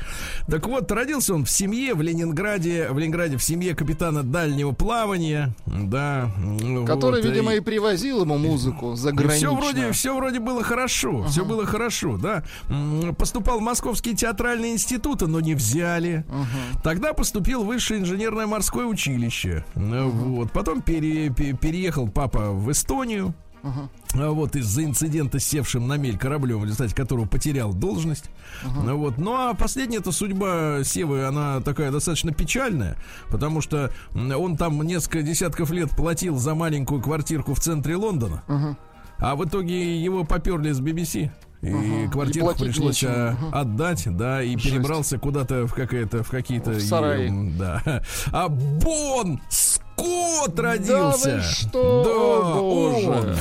Так 0.48 0.66
вот, 0.68 0.90
родился 0.90 1.34
он 1.36 1.44
в 1.44 1.50
семье 1.50 1.96
в 1.96 2.02
Ленинграде, 2.02 2.88
в 2.92 2.98
Ленинграде 2.98 3.36
в 3.36 3.44
семье 3.44 3.76
капитана 3.76 4.24
дальнего 4.24 4.72
плавания, 4.72 5.54
да. 5.66 6.32
Который, 6.88 7.22
вот, 7.22 7.30
видимо, 7.30 7.54
и- 7.54 7.58
и 7.58 7.60
привозил 7.60 8.22
ему 8.22 8.38
музыку 8.38 8.94
и 8.94 8.96
заграничную. 8.96 9.52
все 9.58 9.62
вроде, 9.62 9.92
все 9.92 10.16
вроде 10.16 10.40
было 10.40 10.64
хорошо, 10.64 11.26
все 11.28 11.44
было 11.44 11.66
хорошо, 11.66 12.13
да. 12.18 12.44
М, 12.70 13.16
Поступал 13.16 13.60
в 13.60 13.62
Московские 13.62 14.16
театральные 14.16 14.74
институты, 14.74 15.28
но 15.28 15.40
не 15.40 15.54
взяли. 15.56 16.26
Тогда 16.84 17.14
поступил 17.14 17.64
в 17.64 17.68
высшее 17.68 18.00
инженерное 18.02 18.48
морское 18.48 18.86
училище. 18.86 19.66
Э, 19.76 20.04
Вот. 20.06 20.52
Потом 20.52 20.82
пере- 20.82 21.30
пе- 21.30 21.54
переехал 21.54 22.08
папа 22.08 22.52
в 22.52 22.72
Эстонию. 22.72 23.34
А 24.16 24.30
Вот 24.32 24.58
из-за 24.58 24.84
инцидента 24.84 25.40
с 25.40 25.46
севшим 25.46 25.88
на 25.88 25.96
мель 25.96 26.18
кораблем, 26.18 26.60
в 26.60 26.66
результате 26.66 26.94
которого 26.94 27.26
потерял 27.26 27.74
должность. 27.74 28.26
Ну 28.84 28.98
Вот. 28.98 29.18
Ну 29.18 29.34
а 29.34 29.54
последняя 29.54 30.00
эта 30.00 30.12
судьба 30.12 30.84
Севы, 30.84 31.24
она 31.26 31.62
такая 31.62 31.90
достаточно 31.90 32.34
печальная, 32.34 32.98
потому 33.30 33.62
что 33.62 33.90
он 34.14 34.58
там 34.58 34.82
несколько 34.84 35.22
десятков 35.22 35.72
лет 35.72 35.92
платил 35.92 36.38
за 36.38 36.56
маленькую 36.56 37.02
квартирку 37.02 37.54
в 37.54 37.60
центре 37.62 37.96
Лондона. 37.96 38.44
А 39.20 39.36
в 39.38 39.46
итоге 39.46 40.04
его 40.04 40.26
поперли 40.26 40.72
с 40.74 40.82
BBC. 40.82 41.32
И 41.64 42.08
квартиру 42.12 42.46
платить 42.48 42.66
пришлось 42.66 42.96
нечем. 43.02 43.10
а, 43.12 43.38
Ага. 43.42 43.60
отдать, 43.62 44.18
да, 44.18 44.44
и 44.44 44.58
Жесть. 44.58 44.66
перебрался 44.70 45.18
куда-то 45.18 45.66
в 45.66 45.74
какие-то 45.74 46.22
в 46.24 46.30
какие-то 46.30 46.72
В 46.72 46.82
сарай. 46.82 47.28
м, 47.30 47.58
да. 47.58 47.82
А 48.34 48.50
Бон 48.50 49.40
Скотт 49.50 50.60
родился. 50.60 51.30
Да 51.30 51.36
вы 51.38 51.42
что? 51.42 52.04
Да, 52.04 52.60
О, 52.60 52.62
боже. 52.62 53.08
он. 53.10 53.36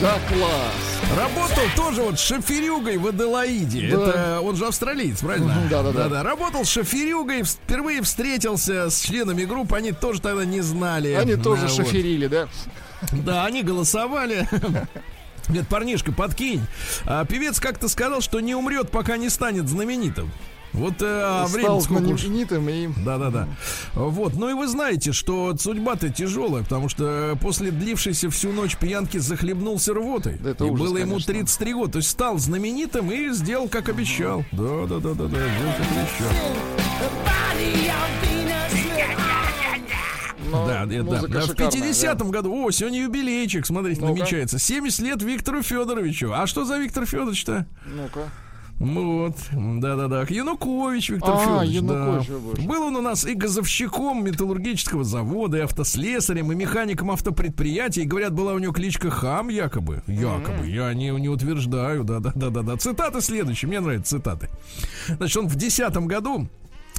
Да, 0.00 0.14
класс. 0.28 1.18
Работал 1.18 1.64
тоже 1.76 2.02
вот 2.02 2.18
шоферюгой 2.18 2.96
в 2.96 3.06
Аделаиде. 3.08 3.90
Да. 3.94 4.08
Это 4.08 4.40
он 4.40 4.56
же 4.56 4.66
австралиец, 4.66 5.20
правильно? 5.20 5.52
Мгм, 5.54 5.68
да-да-да. 5.68 6.04
Да-да. 6.04 6.22
Работал 6.22 6.64
шоферюгой, 6.64 7.42
впервые 7.42 8.00
встретился 8.00 8.88
с 8.88 8.98
членами 9.00 9.44
группы, 9.44 9.76
они 9.76 9.92
тоже 9.92 10.22
тогда 10.22 10.46
не 10.46 10.62
знали. 10.62 11.12
Они 11.12 11.34
Да, 11.34 11.42
тоже 11.42 11.62
вот. 11.66 11.76
шоферили, 11.76 12.28
да? 12.28 12.48
Да, 13.12 13.44
они 13.44 13.62
голосовали. 13.62 14.48
Нет, 15.50 15.68
парнишка, 15.68 16.12
подкинь. 16.12 16.62
А, 17.06 17.24
певец 17.24 17.60
как-то 17.60 17.88
сказал, 17.88 18.20
что 18.20 18.40
не 18.40 18.54
умрет, 18.54 18.90
пока 18.90 19.16
не 19.16 19.28
станет 19.28 19.68
знаменитым. 19.68 20.30
Вот 20.72 21.02
э, 21.02 21.04
а 21.04 21.46
время 21.46 21.64
Стал 21.64 21.80
сколько 21.80 22.08
уж. 22.10 22.24
и... 22.24 22.88
Да-да-да. 23.04 23.48
Вот. 23.94 24.34
Ну 24.34 24.50
и 24.50 24.54
вы 24.54 24.68
знаете, 24.68 25.12
что 25.12 25.56
судьба-то 25.56 26.10
тяжелая, 26.10 26.62
потому 26.62 26.88
что 26.88 27.36
после 27.40 27.70
длившейся 27.70 28.30
всю 28.30 28.52
ночь 28.52 28.76
пьянки 28.76 29.18
захлебнулся 29.18 29.94
рвотой. 29.94 30.36
Да 30.40 30.50
это 30.50 30.64
и 30.64 30.70
ужас, 30.70 30.86
было 30.86 30.98
ему 30.98 31.12
конечно. 31.14 31.34
33 31.34 31.74
года. 31.74 31.92
То 31.92 31.98
есть 31.98 32.10
стал 32.10 32.38
знаменитым 32.38 33.10
и 33.10 33.30
сделал, 33.30 33.68
как 33.68 33.88
обещал. 33.88 34.44
Да-да-да-да-да. 34.52 35.26
Сделал, 35.26 35.72
как 35.76 35.86
обещал. 35.90 36.28
Но 40.50 40.66
Да, 40.66 40.86
да. 40.86 41.02
Да, 41.02 41.40
В 41.40 41.46
шикарная, 41.46 41.92
50-м 41.92 42.30
году, 42.30 42.64
о, 42.64 42.70
сегодня 42.70 43.02
юбилейчик, 43.02 43.66
смотрите, 43.66 44.02
намечается. 44.02 44.58
70 44.58 45.00
лет 45.00 45.22
Виктору 45.22 45.62
Федоровичу. 45.62 46.32
А 46.34 46.46
что 46.46 46.64
за 46.64 46.78
Виктор 46.78 47.06
Федорович-то? 47.06 47.66
Ну-ка. 47.86 48.20
Вот, 48.80 49.36
да-да-да. 49.52 50.22
Янукович 50.26 51.10
Виктор 51.10 51.34
А, 51.34 51.38
Федорович, 51.38 51.70
Янукович, 51.70 52.28
да. 52.56 52.62
Был 52.62 52.82
он 52.84 52.96
у 52.96 53.02
нас 53.02 53.26
и 53.26 53.34
газовщиком 53.34 54.24
металлургического 54.24 55.04
завода, 55.04 55.58
и 55.58 55.60
автослесарем, 55.60 56.50
и 56.50 56.54
механиком 56.54 57.10
автопредприятия. 57.10 58.04
И 58.04 58.06
говорят, 58.06 58.32
была 58.32 58.54
у 58.54 58.58
него 58.58 58.72
кличка 58.72 59.10
Хам, 59.10 59.50
якобы. 59.50 60.02
Якобы. 60.06 60.66
Я 60.66 60.94
не, 60.94 61.10
не 61.10 61.28
утверждаю, 61.28 62.04
да-да-да-да. 62.04 62.78
Цитаты 62.78 63.20
следующие, 63.20 63.68
мне 63.68 63.80
нравятся 63.80 64.16
цитаты. 64.16 64.48
Значит, 65.08 65.36
он 65.36 65.48
в 65.48 65.56
2010 65.56 65.96
году 66.06 66.48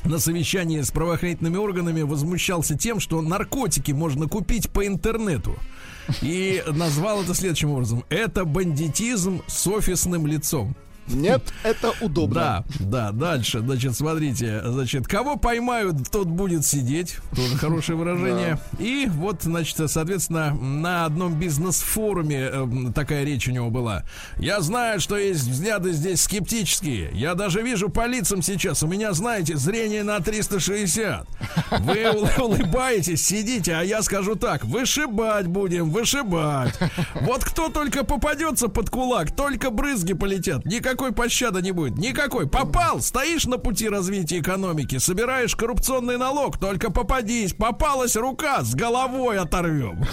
на 0.04 0.20
совещании 0.20 0.82
с 0.82 0.92
правоохранительными 0.92 1.58
органами 1.58 2.02
возмущался 2.02 2.78
тем, 2.78 3.00
что 3.00 3.22
наркотики 3.22 3.92
можно 3.92 4.28
купить 4.28 4.70
по 4.70 4.86
интернету. 4.86 5.56
И 6.22 6.64
назвал 6.68 7.24
это 7.24 7.34
следующим 7.34 7.72
образом. 7.72 8.04
Это 8.10 8.46
бандитизм 8.46 9.42
с 9.48 9.68
офисным 9.68 10.28
лицом. 10.28 10.76
Нет, 11.08 11.42
это 11.64 11.94
удобно. 12.02 12.36
Да, 12.36 12.66
да, 12.80 13.12
дальше, 13.12 13.60
значит, 13.60 13.96
смотрите, 13.96 14.62
значит, 14.66 15.08
кого 15.08 15.36
поймают, 15.36 16.10
тот 16.12 16.28
будет 16.28 16.66
сидеть, 16.66 17.18
тоже 17.36 17.58
хорошее 17.58 17.98
выражение. 17.98 18.60
И 18.80 19.08
вот, 19.10 19.44
значит, 19.44 19.78
соответственно, 19.90 20.54
на 20.54 21.06
одном 21.06 21.38
бизнес-форуме 21.40 22.50
э, 22.52 22.68
такая 22.96 23.24
речь 23.24 23.48
у 23.48 23.52
него 23.52 23.70
была. 23.70 24.04
Я 24.38 24.62
знаю, 24.62 25.00
что 25.00 25.18
есть 25.18 25.42
взгляды 25.48 25.92
здесь 25.92 26.22
скептические. 26.22 27.10
Я 27.14 27.36
даже 27.36 27.62
вижу 27.62 27.90
по 27.90 28.06
лицам 28.08 28.42
сейчас. 28.42 28.84
У 28.84 28.88
меня, 28.88 29.14
знаете, 29.14 29.58
зрение 29.58 30.04
на 30.04 30.20
360. 30.20 31.28
Вы 31.80 32.12
ул- 32.16 32.46
улыбаетесь, 32.46 33.26
сидите, 33.26 33.74
а 33.76 33.82
я 33.84 34.02
скажу 34.02 34.36
так: 34.36 34.64
вышибать 34.66 35.48
будем, 35.48 35.90
вышибать. 35.90 36.78
Вот 37.22 37.44
кто 37.44 37.70
только 37.70 38.04
попадется 38.04 38.68
под 38.68 38.90
кулак, 38.90 39.36
только 39.36 39.70
брызги 39.72 40.14
полетят. 40.14 40.66
Никакой 40.92 41.14
пощады 41.14 41.62
не 41.62 41.72
будет. 41.72 41.98
Никакой. 41.98 42.48
Попал, 42.50 43.00
стоишь 43.00 43.46
на 43.46 43.58
пути 43.58 43.88
развития 43.88 44.40
экономики, 44.40 44.98
собираешь 44.98 45.56
коррупционный 45.56 46.18
налог, 46.18 46.58
только 46.60 46.92
попадись. 46.92 47.54
Попалась 47.54 48.18
рука, 48.18 48.62
с 48.62 48.76
головой 48.76 49.40
оторвем. 49.40 50.04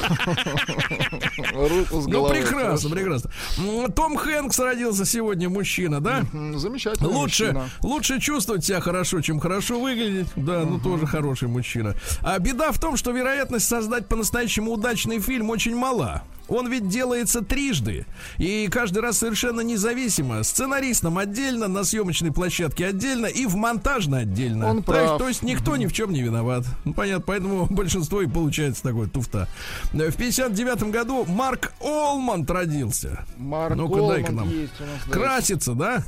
Руку 1.53 2.01
с 2.01 2.07
Ну, 2.07 2.11
головой. 2.12 2.37
прекрасно, 2.43 2.91
прекрасно. 2.91 3.31
М, 3.59 3.91
Том 3.93 4.16
Хэнкс 4.16 4.57
родился 4.61 5.05
сегодня, 5.05 5.49
мужчина, 5.49 6.01
да? 6.01 6.22
Замечательно. 6.55 7.09
Лучше, 7.09 7.61
лучше 7.83 8.20
чувствовать 8.20 8.64
себя 8.64 8.81
хорошо, 8.81 9.20
чем 9.20 9.41
хорошо 9.41 9.81
выглядеть. 9.81 10.29
Да, 10.37 10.61
ну 10.64 10.79
тоже 10.79 11.07
хороший 11.07 11.49
мужчина. 11.49 11.97
А 12.22 12.39
беда 12.39 12.70
в 12.70 12.79
том, 12.79 12.97
что 12.97 13.11
вероятность 13.11 13.66
создать 13.66 14.07
по-настоящему 14.07 14.72
удачный 14.74 15.18
фильм 15.18 15.51
очень 15.51 15.74
мала. 15.74 16.22
Он 16.49 16.70
ведь 16.70 16.88
делается 16.88 17.42
трижды. 17.42 18.07
И 18.38 18.68
каждый 18.70 19.03
раз 19.03 19.18
совершенно 19.18 19.61
независимо. 19.61 20.42
Сценаристом 20.42 21.18
отдельно, 21.18 21.68
на 21.68 21.84
съемочной 21.84 22.32
площадке 22.32 22.86
отдельно 22.86 23.26
и 23.26 23.46
в 23.46 23.55
монтажно 23.57 24.18
отдельно. 24.18 24.68
Он 24.70 24.82
то, 24.82 24.94
есть, 24.94 25.07
прав. 25.07 25.18
то 25.18 25.28
есть 25.28 25.42
никто 25.42 25.76
ни 25.76 25.86
в 25.86 25.92
чем 25.92 26.12
не 26.12 26.22
виноват. 26.22 26.64
Ну, 26.84 26.94
понятно, 26.94 27.24
поэтому 27.26 27.66
большинство 27.70 28.22
и 28.22 28.26
получается 28.26 28.82
такое 28.82 29.09
туфта. 29.09 29.49
В 29.92 30.12
59 30.12 30.84
году 30.90 31.24
Марк 31.26 31.72
Олманд 31.80 32.51
родился. 32.51 33.24
Марк 33.36 33.76
Ну-ка, 33.76 34.01
дай-ка 34.09 34.30
Олманд 34.30 34.36
нам. 34.36 34.49
есть 34.49 34.72
у 34.80 34.84
нас, 34.84 34.92
да. 35.07 35.12
Красится, 35.12 35.74
да? 35.74 36.05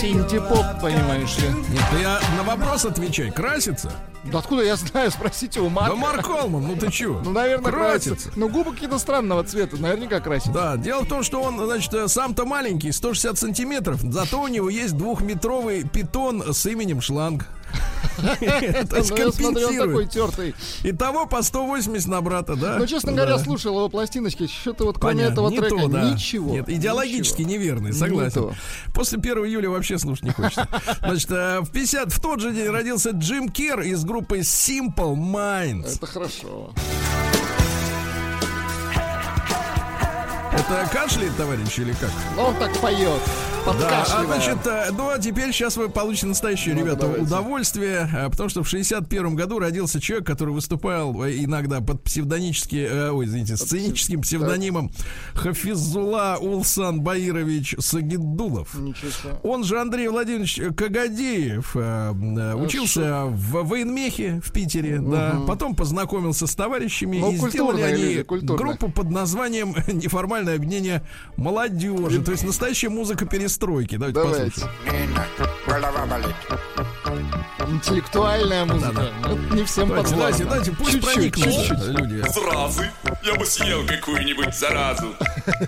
Синтепоп, 0.00 0.64
понимаешь 0.80 1.36
ли. 1.38 1.48
Нет, 1.48 1.84
я 2.00 2.20
на 2.36 2.44
вопрос 2.44 2.84
отвечай. 2.84 3.30
Красится? 3.32 3.90
Да 4.24 4.38
откуда 4.38 4.62
я 4.62 4.76
знаю, 4.76 5.10
спросите 5.12 5.60
у 5.60 5.68
Марка. 5.68 5.90
Да 5.90 6.00
Марк 6.00 6.26
Колман, 6.26 6.66
ну 6.66 6.76
ты 6.76 6.90
чё? 6.90 7.20
Ну, 7.24 7.30
наверное, 7.30 7.72
красится. 7.72 8.10
красится. 8.10 8.32
Ну, 8.36 8.48
губы 8.48 8.72
какие-то 8.72 8.98
странного 8.98 9.42
цвета, 9.44 9.76
наверняка 9.76 10.20
красится. 10.20 10.52
Да, 10.52 10.76
дело 10.76 11.02
в 11.04 11.08
том, 11.08 11.22
что 11.22 11.40
он, 11.42 11.58
значит, 11.58 11.92
э, 11.94 12.08
сам-то 12.08 12.44
маленький, 12.44 12.92
160 12.92 13.38
сантиметров, 13.38 14.00
зато 14.02 14.40
у 14.40 14.48
него 14.48 14.68
есть 14.70 14.96
двухметровый 14.96 15.84
питон 15.84 16.52
с 16.52 16.64
именем 16.66 17.00
шланг. 17.00 17.46
Ну, 18.18 19.16
я 19.16 19.32
смотрю, 19.32 19.68
он 19.68 19.76
такой 19.78 20.06
тертый. 20.06 20.54
Итого 20.82 21.26
по 21.26 21.42
180 21.42 22.08
на 22.08 22.20
брата, 22.20 22.56
да? 22.56 22.76
Ну, 22.78 22.86
честно 22.86 23.12
говоря, 23.12 23.38
слушал 23.38 23.76
его 23.76 23.88
пластиночки, 23.88 24.46
что-то 24.46 24.84
вот 24.84 24.98
кроме 24.98 25.24
этого 25.24 25.50
трека 25.50 25.74
ничего. 25.74 26.52
Нет, 26.52 26.68
идеологически 26.68 27.42
неверный, 27.42 27.90
Не 27.90 27.96
согласен. 27.96 28.54
После 28.94 29.18
1 29.18 29.38
июля 29.46 29.70
вообще 29.70 29.98
слушать 29.98 30.24
не 30.24 30.30
хочется. 30.30 30.68
Значит, 31.00 31.30
э, 31.30 31.60
в 31.60 31.70
50 31.70 32.12
в 32.12 32.20
тот 32.20 32.40
же 32.40 32.52
день 32.52 32.68
родился 32.68 33.10
Джим 33.10 33.48
Кер 33.48 33.80
из 33.80 34.04
группы 34.04 34.38
Simple 34.38 35.14
Minds. 35.14 35.96
Это 35.96 36.06
хорошо. 36.06 36.72
Это 40.70 40.86
кашляет, 40.92 41.34
товарищ, 41.36 41.78
или 41.78 41.92
как? 41.94 42.10
Он 42.38 42.54
так 42.56 42.70
поет, 42.80 43.20
Да, 43.80 44.04
а 44.12 44.24
значит, 44.24 44.58
э, 44.66 44.90
ну 44.92 45.10
а 45.10 45.18
теперь 45.18 45.52
сейчас 45.52 45.76
вы 45.76 45.88
получите 45.88 46.26
настоящее, 46.26 46.74
Ну, 46.74 46.80
ребята, 46.82 47.00
давайте. 47.02 47.22
удовольствие, 47.24 48.08
э, 48.14 48.28
потому 48.30 48.48
что 48.50 48.62
в 48.62 48.68
61 48.68 49.34
году 49.34 49.58
родился 49.58 50.00
человек, 50.00 50.26
который 50.26 50.52
выступал 50.54 51.22
э, 51.24 51.36
иногда 51.38 51.80
под 51.80 52.02
псевдонически, 52.02 53.08
ой, 53.10 53.24
извините, 53.26 53.56
сценическим 53.56 54.20
псевдонимом 54.22 54.90
Хафизула 55.34 56.38
Улсан 56.40 57.00
Баирович 57.00 57.74
Сагидулов. 57.78 58.74
Он 59.42 59.64
же 59.64 59.80
Андрей 59.80 60.08
Владимирович 60.08 60.60
Кагадеев 60.76 61.72
э, 61.74 62.54
учился 62.54 63.24
в 63.26 63.66
военмехе 63.66 64.40
в 64.44 64.52
Питере, 64.52 64.98
да. 65.00 65.40
Потом 65.46 65.74
познакомился 65.74 66.46
с 66.46 66.54
товарищами 66.54 67.18
Ну, 67.18 67.32
и 67.32 67.36
сделали 67.50 67.82
они 67.82 68.02
люди, 68.02 68.26
группу 68.44 68.90
под 68.90 69.10
названием 69.10 69.74
неформальное 70.58 70.98
объединение 70.98 71.02
молодежи. 71.36 72.22
То 72.22 72.32
есть 72.32 72.44
настоящая 72.44 72.88
музыка 72.88 73.26
перестройки. 73.26 73.96
Давайте, 73.96 74.20
Давайте. 74.20 74.50
послушаем. 74.50 75.18
Интеллектуальная 77.68 78.64
музыка. 78.64 79.12
Это 79.22 79.54
не 79.54 79.64
всем 79.64 79.88
Давайте, 79.88 80.14
давайте, 80.14 80.44
давайте, 80.44 80.72
пусть 80.72 80.92
Чуть-чуть, 80.92 81.12
проникнут 81.14 81.44
чуть-чуть. 81.54 81.84
люди. 81.86 82.24
Зразы, 82.32 82.90
я 83.24 83.34
бы 83.34 83.44
съел 83.46 83.86
какую-нибудь 83.86 84.54
заразу. 84.54 85.14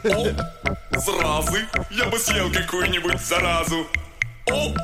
О, 0.05 0.99
зразы, 0.99 1.67
я 1.91 2.07
бы 2.07 2.19
съел 2.19 2.51
какую-нибудь 2.53 3.21
заразу. 3.21 3.87
О, 4.53 4.75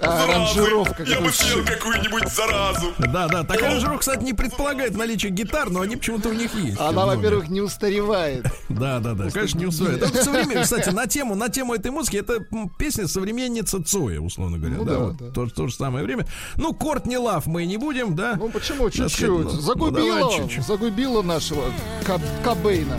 А, 0.00 0.24
аранжировка 0.24 1.02
я 1.04 1.20
бы 1.20 1.30
съел 1.30 1.64
какую-нибудь 1.64 2.28
заразу. 2.32 2.92
Да, 2.98 3.26
да, 3.28 3.42
такая 3.44 3.70
аранжировка, 3.70 3.98
кстати, 4.00 4.22
не 4.24 4.32
предполагает 4.34 4.96
наличие 4.96 5.32
гитар, 5.32 5.70
но 5.70 5.80
они 5.80 5.96
почему-то 5.96 6.28
у 6.28 6.32
них 6.32 6.54
есть. 6.54 6.78
Она, 6.80 7.06
во-первых, 7.06 7.48
не 7.48 7.60
устаревает. 7.60 8.46
Да, 8.68 8.98
да, 9.00 9.14
да, 9.14 9.30
конечно, 9.30 9.58
не 9.58 9.66
усвоит. 9.66 10.02
Это 10.02 10.22
современ- 10.22 10.62
Кстати, 10.62 10.90
на 10.90 11.06
тему, 11.06 11.34
на 11.34 11.48
тему 11.48 11.74
этой 11.74 11.90
музыки, 11.90 12.16
это 12.16 12.44
песня 12.78 13.06
современница 13.08 13.82
Цоя, 13.82 14.20
условно 14.20 14.58
говоря. 14.58 14.76
Ну 14.76 14.84
да, 14.84 14.92
да, 14.92 14.98
вот 14.98 15.16
да. 15.16 15.30
То, 15.30 15.46
то 15.48 15.68
же 15.68 15.74
самое 15.74 16.04
время. 16.04 16.26
Ну, 16.56 16.72
Кортни 16.74 17.16
Лав 17.16 17.46
мы 17.46 17.64
не 17.66 17.76
будем, 17.76 18.14
да? 18.14 18.34
Ну 18.36 18.48
почему? 18.50 18.90
Чуть-чуть. 18.90 19.28
ну, 19.28 19.38
ну, 19.44 19.50
Загубила, 19.50 20.18
давай 20.20 20.36
чуть-чуть. 20.38 20.66
загубила 20.66 21.22
нашего 21.22 21.64
Каб- 22.06 22.20
Кобейна. 22.44 22.98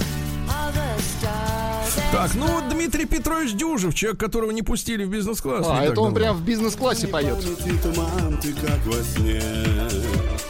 Так, 2.11 2.33
ну 2.35 2.47
вот 2.47 2.69
Дмитрий 2.69 3.05
Петрович 3.05 3.53
Дюжев, 3.53 3.93
человек, 3.93 4.19
которого 4.19 4.51
не 4.51 4.61
пустили 4.61 5.03
в 5.03 5.09
бизнес-класс. 5.09 5.65
А, 5.69 5.83
это 5.83 5.99
он 6.01 6.13
давно. 6.13 6.15
прям 6.19 6.37
в 6.37 6.41
бизнес-классе 6.43 7.07
поет. 7.07 7.35
Помните 7.35 7.81
туман, 7.81 8.37
ты 8.41 8.53
как 8.53 8.85
во 8.85 8.93
сне, 9.03 9.41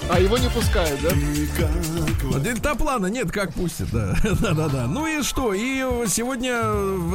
А 0.09 0.19
его 0.19 0.37
не 0.37 0.49
пускают, 0.49 0.99
да? 1.01 1.09
во 2.23 2.39
Дельтаплана 2.39 3.07
нет, 3.07 3.31
как 3.31 3.53
пустят, 3.53 3.87
да. 3.91 4.15
Да-да-да. 4.41 4.87
Ну 4.87 5.07
и 5.07 5.23
что? 5.23 5.53
И 5.53 5.83
сегодня 6.07 6.61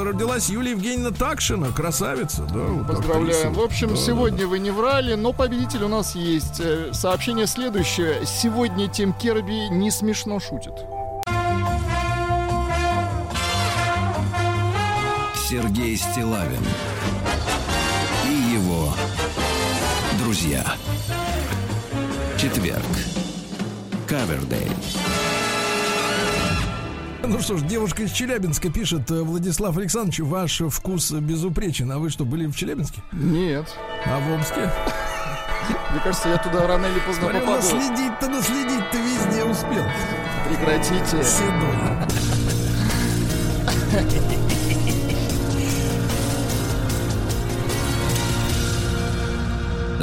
родилась 0.02 0.48
Юлия 0.48 0.72
Евгеньевна 0.72 1.10
Такшина, 1.10 1.68
красавица, 1.72 2.42
да. 2.42 2.58
вот 2.60 2.86
Поздравляем. 2.88 3.28
актриса. 3.28 3.50
В 3.50 3.60
общем, 3.60 3.88
Да, 3.90 3.96
сегодня 3.96 4.46
вы 4.46 4.58
не 4.58 4.70
врали, 4.70 5.14
но 5.14 5.32
победитель 5.32 5.84
у 5.84 5.88
нас 5.88 6.14
есть. 6.14 6.60
Э, 6.60 6.90
Сообщение 6.92 7.46
следующее. 7.46 8.24
Сегодня 8.26 8.88
Тим 8.88 9.12
Керби 9.12 9.68
не 9.70 9.90
смешно 9.90 10.40
шутит. 10.40 10.74
Сергей 15.50 15.96
Стилавин 15.96 16.62
и 18.24 18.54
его 18.54 18.94
друзья. 20.22 20.64
Четверг. 22.38 22.84
Кавердей. 24.06 24.70
Ну 27.24 27.40
что 27.40 27.56
ж, 27.56 27.62
девушка 27.62 28.04
из 28.04 28.12
Челябинска 28.12 28.70
пишет, 28.70 29.10
э, 29.10 29.22
Владислав 29.22 29.76
Александрович, 29.76 30.20
ваш 30.20 30.60
вкус 30.68 31.10
безупречен. 31.10 31.90
А 31.90 31.98
вы 31.98 32.10
что, 32.10 32.24
были 32.24 32.46
в 32.46 32.54
Челябинске? 32.54 33.02
Нет. 33.10 33.66
А 34.06 34.20
в 34.20 34.32
Омске? 34.32 34.70
Мне 35.90 36.00
кажется, 36.04 36.28
я 36.28 36.36
туда 36.36 36.64
рано 36.68 36.86
или 36.86 37.00
поздно 37.00 37.22
Смотрю, 37.22 37.40
попаду. 37.40 37.56
наследить-то, 37.56 38.28
наследить-то 38.28 38.98
везде 38.98 39.42
успел. 39.42 39.84
Прекратите. 40.48 41.24
Седой. 41.24 41.74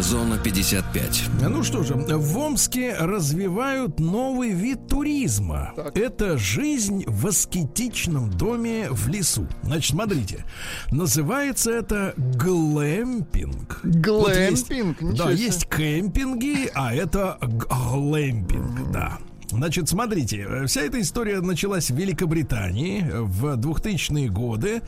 Зона 0.02 0.38
55. 0.38 1.24
Ну 1.42 1.64
что 1.64 1.84
же, 1.84 1.96
в 1.96 2.38
Омске 2.38 2.96
развивают 3.00 4.00
новый 4.00 4.52
вид 4.52 4.88
туризма. 4.88 5.74
Так. 5.76 5.98
Это 5.98 6.38
жизнь 6.38 7.04
в 7.08 7.28
аскетичном 7.28 8.30
доме 8.30 8.88
в 8.92 9.08
лесу. 9.08 9.48
Значит, 9.64 9.92
смотрите, 9.92 10.46
называется 10.92 11.72
это 11.72 12.14
глэмпинг. 12.18 13.82
Вот 13.84 14.36
есть- 14.36 14.68
Глэмпинг? 14.70 15.16
Да, 15.16 15.32
есть 15.32 15.68
кемпинги, 15.68 16.70
а 16.74 16.94
это 16.94 17.38
глэмпинг, 17.42 18.92
да. 18.92 19.18
Значит, 19.50 19.88
смотрите, 19.90 20.46
э, 20.48 20.66
вся 20.68 20.82
эта 20.82 21.00
история 21.00 21.40
началась 21.42 21.90
в 21.90 21.96
Великобритании 21.96 23.06
в 23.10 23.56
2000-е 23.56 24.30
годы. 24.30 24.82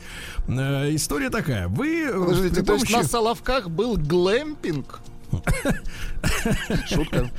Э, 0.48 0.94
История 0.94 1.30
такая. 1.30 1.68
Вы 1.68 2.02
э, 2.04 2.12
Подождите, 2.12 2.56
при 2.56 2.62
то 2.64 2.72
есть 2.74 2.86
помощи- 2.86 3.02
на 3.02 3.08
Соловках 3.08 3.70
был 3.70 3.96
глэмпинг? 3.96 5.00
Шутка. 6.88 7.30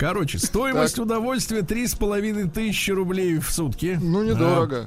Короче, 0.00 0.38
стоимость 0.38 0.98
удовольствия 0.98 1.60
три 1.60 1.86
с 1.86 1.94
половиной 1.94 2.48
тысячи 2.48 2.90
рублей 2.90 3.36
в 3.38 3.50
сутки. 3.52 3.98
Ну, 4.02 4.22
недорого. 4.24 4.86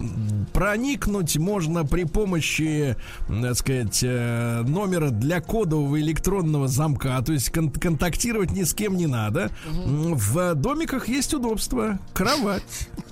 Проникнуть 0.54 1.38
можно 1.38 1.86
при 1.86 2.04
помощи, 2.06 2.96
так 3.28 3.56
сказать, 3.56 4.00
э, 4.04 4.64
номера 4.68 5.12
для 5.12 5.40
кодового 5.40 6.02
электронного 6.02 6.68
замка, 6.68 7.22
то 7.24 7.32
есть 7.32 7.52
кон- 7.52 7.70
контактировать 7.70 8.52
ни 8.52 8.64
с 8.64 8.74
кем 8.74 8.98
не 8.98 9.06
надо. 9.06 9.52
М, 9.68 10.16
В 10.16 10.56
домиках 10.56 11.08
есть 11.08 11.34
удобства. 11.36 12.00
Кровать, 12.14 12.64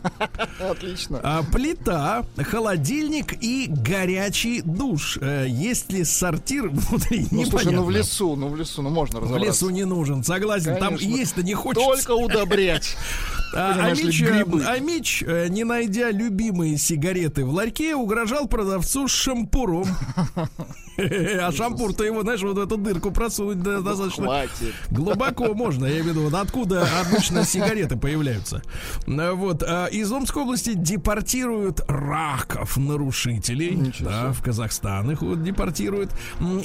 Отлично. 0.60 1.20
а, 1.22 1.44
плита, 1.44 2.24
холодильник 2.38 3.34
и 3.44 3.68
горячий 3.70 4.62
душ. 4.62 5.20
Э, 5.22 5.46
Есть 5.48 5.92
ли 5.92 6.04
сортир 6.04 6.70
внутри? 6.70 7.28
Ну, 7.30 7.46
слушай, 7.46 7.72
ну 7.72 7.84
в 7.84 7.92
лесу, 7.92 8.36
ну 8.36 8.48
в 8.48 8.56
лесу, 8.56 8.82
ну 8.82 8.90
можно 8.90 9.20
В 9.20 9.24
разобраться. 9.24 9.48
лесу 9.48 9.70
не 9.70 9.86
нужен, 9.86 10.24
согласен. 10.24 10.78
Там 10.78 10.96
есть-то 10.96 11.44
не 11.44 11.54
хочется. 11.54 11.91
Только 11.96 12.12
удобрять. 12.12 12.96
А, 13.54 13.72
а 13.72 13.74
Понимаешь 13.74 13.98
ли, 13.98 14.06
Мич, 14.06 14.22
э, 14.22 14.26
грибы. 14.28 14.64
а 14.66 14.80
Мич, 14.80 15.24
э, 15.28 15.48
не 15.50 15.66
найдя 15.66 16.10
любимые 16.10 16.78
сигареты 16.78 17.44
в 17.44 17.50
ларьке, 17.50 17.96
угрожал 17.96 18.48
продавцу 18.48 19.10
шампуром. 19.10 19.88
А 21.42 21.52
шампур-то 21.52 22.04
его, 22.04 22.22
знаешь, 22.22 22.42
вот 22.42 22.58
в 22.58 22.60
эту 22.60 22.78
дырку 22.78 23.12
просунуть 23.12 23.62
да, 23.62 23.82
достаточно 23.82 24.26
Хватит. 24.26 24.74
глубоко 24.92 25.54
можно. 25.54 25.86
Я 25.86 25.94
имею 26.02 26.04
в 26.04 26.08
виду, 26.08 26.22
вот 26.24 26.34
откуда 26.34 26.88
обычно 27.02 27.44
сигареты 27.46 27.98
появляются. 27.98 28.62
А, 29.08 29.34
Вот. 29.34 29.64
а 29.64 29.88
Из 29.88 30.12
Омской 30.12 30.44
области 30.44 30.74
депортируют 30.74 31.82
раков 31.88 32.78
нарушителей. 32.78 33.94
Да, 34.00 34.32
в 34.32 34.42
Казахстан 34.44 35.12
их 35.12 35.22
вот 35.22 35.44
депортируют. 35.44 36.12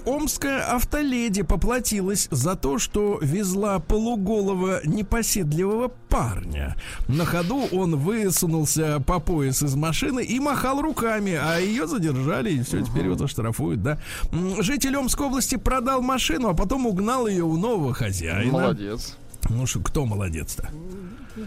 Омская 0.05 0.63
автоледи 0.75 1.43
поплатилась 1.43 2.29
за 2.31 2.55
то, 2.57 2.79
что 2.79 3.19
везла 3.23 3.79
полуголого 3.79 4.81
непоседливого 4.85 5.89
парня. 6.09 6.77
На 7.09 7.25
ходу 7.25 7.67
он 7.73 7.97
высунулся 7.97 9.03
по 9.07 9.19
пояс 9.21 9.63
из 9.63 9.75
машины 9.75 10.25
и 10.25 10.39
махал 10.41 10.81
руками, 10.83 11.33
а 11.41 11.59
ее 11.59 11.87
задержали, 11.87 12.51
и 12.53 12.63
все, 12.63 12.83
теперь 12.83 13.07
его 13.07 13.23
оштрафуют, 13.23 13.83
да. 13.83 13.99
Житель 14.33 14.97
Омской 14.97 15.27
области 15.27 15.57
продал 15.57 16.03
машину, 16.03 16.49
а 16.49 16.55
потом 16.55 16.87
угнал 16.87 17.27
ее 17.27 17.45
у 17.45 17.57
нового 17.57 17.95
хозяина. 17.95 18.53
Молодец. 18.53 19.17
Ну 19.49 19.67
что, 19.67 19.81
кто 19.81 20.05
молодец-то? 20.07 20.69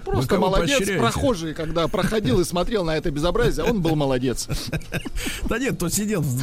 Просто 0.06 0.36
кого 0.36 0.48
молодец. 0.48 0.78
поощряете? 0.78 1.02
Прохожий, 1.02 1.54
когда 1.54 1.88
проходил 1.88 2.40
и 2.40 2.44
смотрел 2.44 2.84
на 2.84 2.96
это 2.96 3.12
безобразие, 3.12 3.66
он 3.66 3.82
был 3.82 3.96
молодец. 3.96 4.48
Да 5.46 5.58
нет, 5.58 5.76
кто 5.76 5.90
сидел 5.90 6.22
в, 6.22 6.40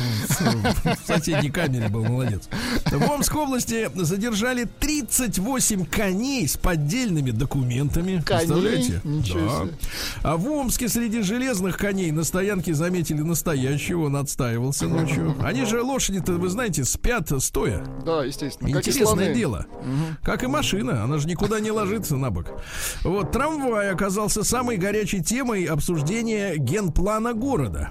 соседней 1.07 1.51
камере, 1.51 1.89
был 1.89 2.05
молодец. 2.05 2.49
В 2.87 3.11
Омской 3.11 3.43
области 3.43 3.91
задержали 3.95 4.65
38 4.81 5.85
коней 5.87 6.49
с 6.49 6.57
поддельными 6.57 7.31
документами. 7.31 8.23
Представляете? 8.27 9.01
Ничего. 9.05 9.69
А 10.23 10.37
в 10.37 10.51
Омске 10.51 10.89
среди 10.89 11.23
железных 11.23 11.77
коней 11.77 12.11
на 12.11 12.25
стоянке 12.25 12.75
заметили 12.75 13.23
настоящего, 13.23 14.07
он 14.07 14.17
отстаивался 14.17 14.89
ночью. 14.89 15.37
Они 15.43 15.65
же 15.65 15.83
лошади-то, 15.83 16.33
вы 16.33 16.49
знаете, 16.49 16.85
спят 16.85 17.27
стоя. 17.39 17.85
Да, 18.05 18.25
естественно. 18.25 18.69
Интересное 18.69 19.35
дело. 19.35 19.67
Как 20.23 20.45
и 20.45 20.47
машина, 20.47 21.05
она 21.05 21.19
же 21.19 21.27
никуда 21.27 21.61
не 21.61 21.71
ложится 21.71 22.17
на 22.17 22.31
бок. 22.31 22.47
Вот 23.03 23.36
трамвай 23.37 23.91
оказался 23.91 24.45
самой 24.45 24.79
горячей 24.79 25.23
темой 25.23 25.65
обсуждения 25.65 26.57
генплана 26.57 27.35
города. 27.35 27.91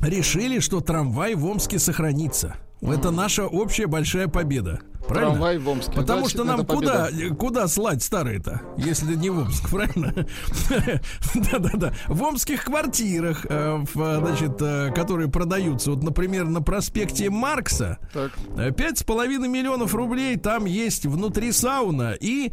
Решили, 0.00 0.58
что 0.58 0.80
трамвай 0.80 1.36
в 1.36 1.46
Омске 1.46 1.78
сохранится. 1.78 2.56
Это 2.80 3.12
наша 3.12 3.46
общая 3.46 3.86
большая 3.86 4.26
победа. 4.26 4.80
Правильно? 5.08 5.32
Трамвай 5.32 5.58
в 5.58 5.68
Омске. 5.68 5.92
Потому 5.92 6.20
Значит, 6.20 6.30
что 6.36 6.44
нам 6.44 6.66
куда, 6.66 7.08
куда 7.38 7.68
слать 7.68 8.02
старые-то, 8.02 8.62
если 8.76 9.14
не 9.14 9.30
в 9.30 9.38
Омск, 9.38 9.68
правильно? 9.70 10.14
Да-да-да. 11.34 11.92
В 12.08 12.22
омских 12.22 12.64
квартирах, 12.64 13.46
э, 13.48 13.84
значит, 13.94 14.60
э, 14.60 14.92
которые 14.94 15.28
продаются, 15.28 15.90
вот, 15.90 16.02
например, 16.02 16.44
на 16.46 16.62
проспекте 16.62 17.30
Маркса. 17.30 17.98
Э, 18.14 18.72
Пять 18.72 18.98
с 18.98 19.02
половиной 19.02 19.48
миллионов 19.48 19.94
рублей 19.94 20.36
там 20.36 20.64
есть 20.64 21.06
внутри 21.06 21.52
сауна 21.52 22.12
и 22.18 22.52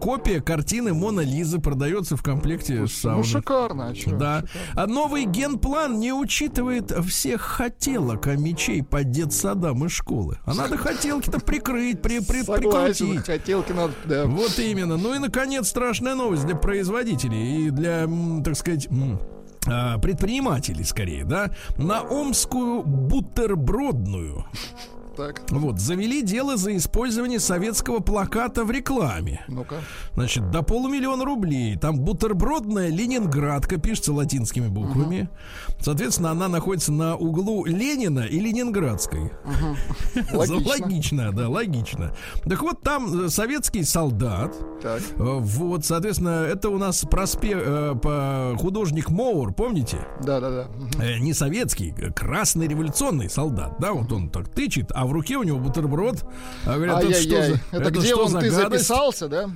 копия 0.00 0.40
картины 0.40 0.92
Мона 0.94 1.20
Лизы 1.20 1.58
продается 1.58 2.16
в 2.16 2.22
комплекте 2.22 2.86
с 2.86 3.04
Ну, 3.04 3.10
сауной. 3.10 3.24
шикарно, 3.24 3.88
а 3.88 3.94
чё? 3.94 4.16
Да. 4.16 4.44
А 4.74 4.86
новый 4.86 5.24
генплан 5.24 5.98
не 5.98 6.12
учитывает 6.12 6.90
всех 7.06 7.40
хотелок 7.42 8.26
о 8.26 8.36
мечей 8.36 8.82
по 8.82 9.04
детсадам 9.04 9.84
и 9.84 9.88
школы. 9.88 10.38
А 10.44 10.54
надо 10.54 10.76
хотелки-то 10.76 11.38
прикрыть, 11.40 11.75
при, 11.94 12.20
при- 12.20 12.42
Согласен, 12.42 13.06
прикрутить. 13.06 13.26
хотелки 13.26 13.72
надо, 13.72 13.92
да. 14.04 14.24
Вот 14.26 14.58
именно. 14.58 14.96
Ну 14.96 15.14
и, 15.14 15.18
наконец, 15.18 15.68
страшная 15.68 16.14
новость 16.14 16.46
для 16.46 16.56
производителей 16.56 17.66
и 17.66 17.70
для, 17.70 18.08
так 18.44 18.56
сказать, 18.56 18.88
а, 19.68 19.98
предпринимателей, 19.98 20.84
скорее, 20.84 21.24
да, 21.24 21.50
на 21.76 22.00
омскую 22.02 22.82
бутербродную 22.82 24.44
Так, 25.16 25.42
вот, 25.50 25.80
завели 25.80 26.22
дело 26.22 26.56
за 26.56 26.76
использование 26.76 27.40
советского 27.40 28.00
плаката 28.00 28.64
в 28.64 28.70
рекламе. 28.70 29.44
ну-ка. 29.48 29.76
Значит, 30.14 30.50
до 30.50 30.62
полумиллиона 30.62 31.24
рублей. 31.24 31.76
Там 31.78 31.98
бутербродная 32.00 32.88
Ленинградка, 32.90 33.78
пишется 33.78 34.12
латинскими 34.12 34.68
буквами. 34.68 35.28
Соответственно, 35.80 36.30
она 36.30 36.48
находится 36.48 36.92
на 36.92 37.16
углу 37.16 37.64
Ленина 37.64 38.20
и 38.20 38.38
Ленинградской. 38.40 39.30
Логично. 40.32 40.84
Логично, 40.86 41.32
да, 41.32 41.48
логично. 41.48 42.12
Так 42.44 42.62
вот, 42.62 42.82
там 42.82 43.24
э, 43.26 43.28
советский 43.28 43.84
солдат. 43.84 44.54
Так. 44.82 45.00
Э, 45.16 45.38
Вот, 45.40 45.84
соответственно, 45.84 46.44
это 46.44 46.68
у 46.68 46.78
нас 46.78 47.04
проспе 47.10 47.56
э, 47.56 48.54
художник 48.58 49.10
Моур, 49.10 49.52
помните? 49.52 49.98
Да-да-да. 50.22 50.68
Мгм. 50.76 51.00
Э, 51.00 51.18
не 51.18 51.32
советский, 51.32 51.92
красный 52.14 52.68
революционный 52.68 53.30
солдат, 53.30 53.76
да, 53.78 53.92
вот 53.92 54.10
он 54.12 54.30
так 54.30 54.48
тычет, 54.48 54.90
а 54.94 55.05
в 55.06 55.12
руке 55.12 55.36
у 55.36 55.42
него 55.42 55.58
бутерброд. 55.58 56.24
А 56.64 56.76
говорят, 56.76 57.02
это 57.04 57.14
что 57.14 57.42
за, 57.42 57.60
Это 57.72 57.90
где 57.90 58.06
что 58.08 58.24
он, 58.24 58.28
за 58.30 58.40
ты 58.40 58.50
гадость? 58.50 58.86
записался, 58.86 59.28
да? 59.28 59.50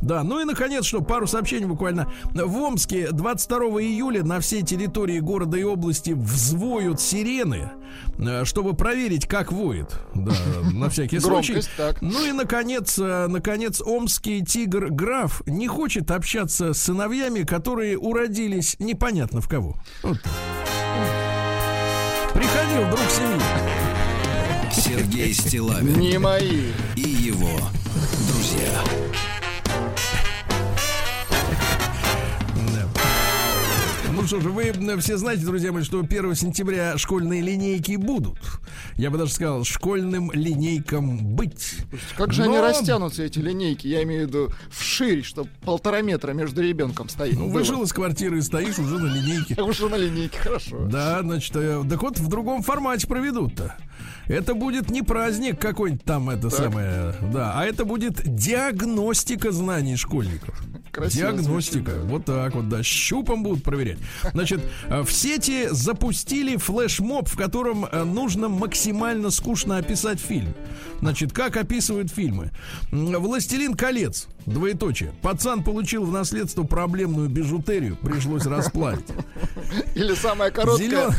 Да, 0.00 0.22
ну 0.22 0.40
и 0.40 0.44
наконец, 0.44 0.84
что 0.84 1.00
пару 1.00 1.26
сообщений 1.26 1.66
буквально. 1.66 2.12
В 2.32 2.56
Омске 2.58 3.08
22 3.10 3.58
июля 3.82 4.22
на 4.24 4.40
всей 4.40 4.62
территории 4.62 5.18
города 5.20 5.56
и 5.56 5.62
области 5.62 6.12
взвоют 6.12 7.00
сирены, 7.00 7.70
э, 8.18 8.44
чтобы 8.44 8.74
проверить, 8.74 9.26
как 9.26 9.52
воет. 9.52 9.92
Да, 10.14 10.32
на 10.72 10.88
всякий 10.90 11.20
случай. 11.20 11.60
Ну 12.00 12.26
и 12.26 12.32
наконец, 12.32 12.98
э, 12.98 13.26
наконец, 13.28 13.80
омский 13.80 14.44
тигр 14.44 14.88
Граф 14.90 15.42
не 15.46 15.68
хочет 15.68 16.10
общаться 16.10 16.72
с 16.74 16.80
сыновьями, 16.82 17.42
которые 17.42 17.98
уродились 17.98 18.76
непонятно 18.78 19.40
в 19.40 19.48
кого. 19.48 19.76
Вот. 20.02 20.18
Приходил 22.34 22.84
друг 22.90 23.08
семьи. 23.10 23.83
Сергей 24.84 25.32
Стилавин 25.32 25.98
Не 25.98 26.18
мои. 26.18 26.66
и 26.94 27.08
его 27.08 27.58
друзья. 28.28 28.84
Ну 34.24 34.28
что 34.28 34.40
же, 34.40 34.48
вы 34.48 34.72
все 35.00 35.18
знаете, 35.18 35.44
друзья 35.44 35.70
мои, 35.70 35.82
что 35.82 36.00
1 36.00 36.34
сентября 36.34 36.96
школьные 36.96 37.42
линейки 37.42 37.96
будут. 37.96 38.38
Я 38.96 39.10
бы 39.10 39.18
даже 39.18 39.34
сказал, 39.34 39.64
школьным 39.64 40.32
линейкам 40.32 41.18
быть. 41.36 41.74
Как 42.16 42.32
же 42.32 42.44
они 42.44 42.56
Но- 42.56 42.62
растянутся, 42.62 43.22
эти 43.22 43.38
линейки? 43.38 43.86
Я 43.86 44.02
имею 44.04 44.24
в 44.24 44.28
виду 44.28 44.50
вширь, 44.70 45.22
чтобы 45.22 45.50
полтора 45.62 46.00
метра 46.00 46.32
между 46.32 46.62
ребенком 46.62 47.10
стоит. 47.10 47.34
Ну, 47.34 47.48
было. 47.48 47.58
вышел 47.58 47.82
из 47.82 47.92
квартиры 47.92 48.38
и 48.38 48.40
стоишь 48.40 48.78
уже 48.78 48.98
на 48.98 49.12
линейке. 49.12 49.60
Уже 49.62 49.90
на 49.90 49.96
линейке, 49.96 50.38
хорошо. 50.38 50.86
Да, 50.86 51.20
значит, 51.20 51.54
э, 51.56 51.84
так 51.86 52.00
вот 52.02 52.18
в 52.18 52.26
другом 52.26 52.62
формате 52.62 53.06
проведут-то. 53.06 53.76
Это 54.26 54.54
будет 54.54 54.88
не 54.88 55.02
праздник 55.02 55.60
какой-нибудь 55.60 56.04
там, 56.04 56.30
это 56.30 56.48
самое, 56.48 57.14
да, 57.30 57.52
а 57.54 57.66
это 57.66 57.84
будет 57.84 58.22
диагностика 58.24 59.52
знаний 59.52 59.96
школьников. 59.96 60.64
Красиво 60.94 61.32
Диагностика. 61.32 61.50
звучит, 61.52 61.84
да. 61.84 62.00
Вот 62.04 62.24
так 62.24 62.54
вот, 62.54 62.68
да. 62.68 62.82
Щупом 62.84 63.42
будут 63.42 63.64
проверять. 63.64 63.98
Значит, 64.32 64.60
э, 64.88 65.02
в 65.02 65.12
сети 65.12 65.68
запустили 65.70 66.56
флешмоб, 66.56 67.28
в 67.28 67.36
котором 67.36 67.84
э, 67.84 68.04
нужно 68.04 68.48
максимально 68.48 69.30
скучно 69.30 69.78
описать 69.78 70.20
фильм. 70.20 70.54
Значит, 71.00 71.32
как 71.32 71.56
описывают 71.56 72.10
фильмы? 72.10 72.50
«Властелин 72.90 73.74
колец». 73.74 74.28
Двоеточие. 74.46 75.12
Пацан 75.22 75.62
получил 75.62 76.04
в 76.04 76.12
наследство 76.12 76.64
проблемную 76.64 77.28
бижутерию, 77.30 77.96
пришлось 77.96 78.44
расплавить. 78.44 79.06
Или 79.94 80.14
самое 80.14 80.50
короткое 80.50 80.86
Зелё- 80.86 81.10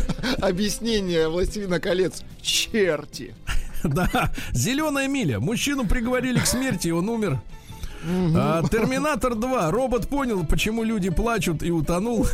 объяснение 0.41 1.27
«Властелина 1.29 1.79
колец». 1.79 2.23
Черти. 2.41 3.33
Да, 3.83 4.31
зеленая 4.51 5.07
миля. 5.07 5.39
Мужчину 5.39 5.85
приговорили 5.85 6.39
к 6.39 6.47
смерти, 6.47 6.87
он 6.89 7.07
умер. 7.07 7.39
А, 8.07 8.63
Терминатор 8.69 9.35
2. 9.35 9.71
Робот 9.71 10.07
понял, 10.07 10.45
почему 10.45 10.83
люди 10.83 11.09
плачут 11.09 11.63
и 11.63 11.71
утонул. 11.71 12.27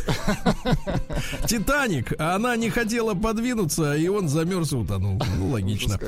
Титаник. 1.46 2.12
А 2.18 2.36
она 2.36 2.56
не 2.56 2.70
хотела 2.70 3.14
подвинуться, 3.14 3.94
и 3.94 4.08
он 4.08 4.28
замерз 4.28 4.72
и 4.72 4.76
утонул. 4.76 5.20
Ну, 5.38 5.50
логично. 5.50 5.98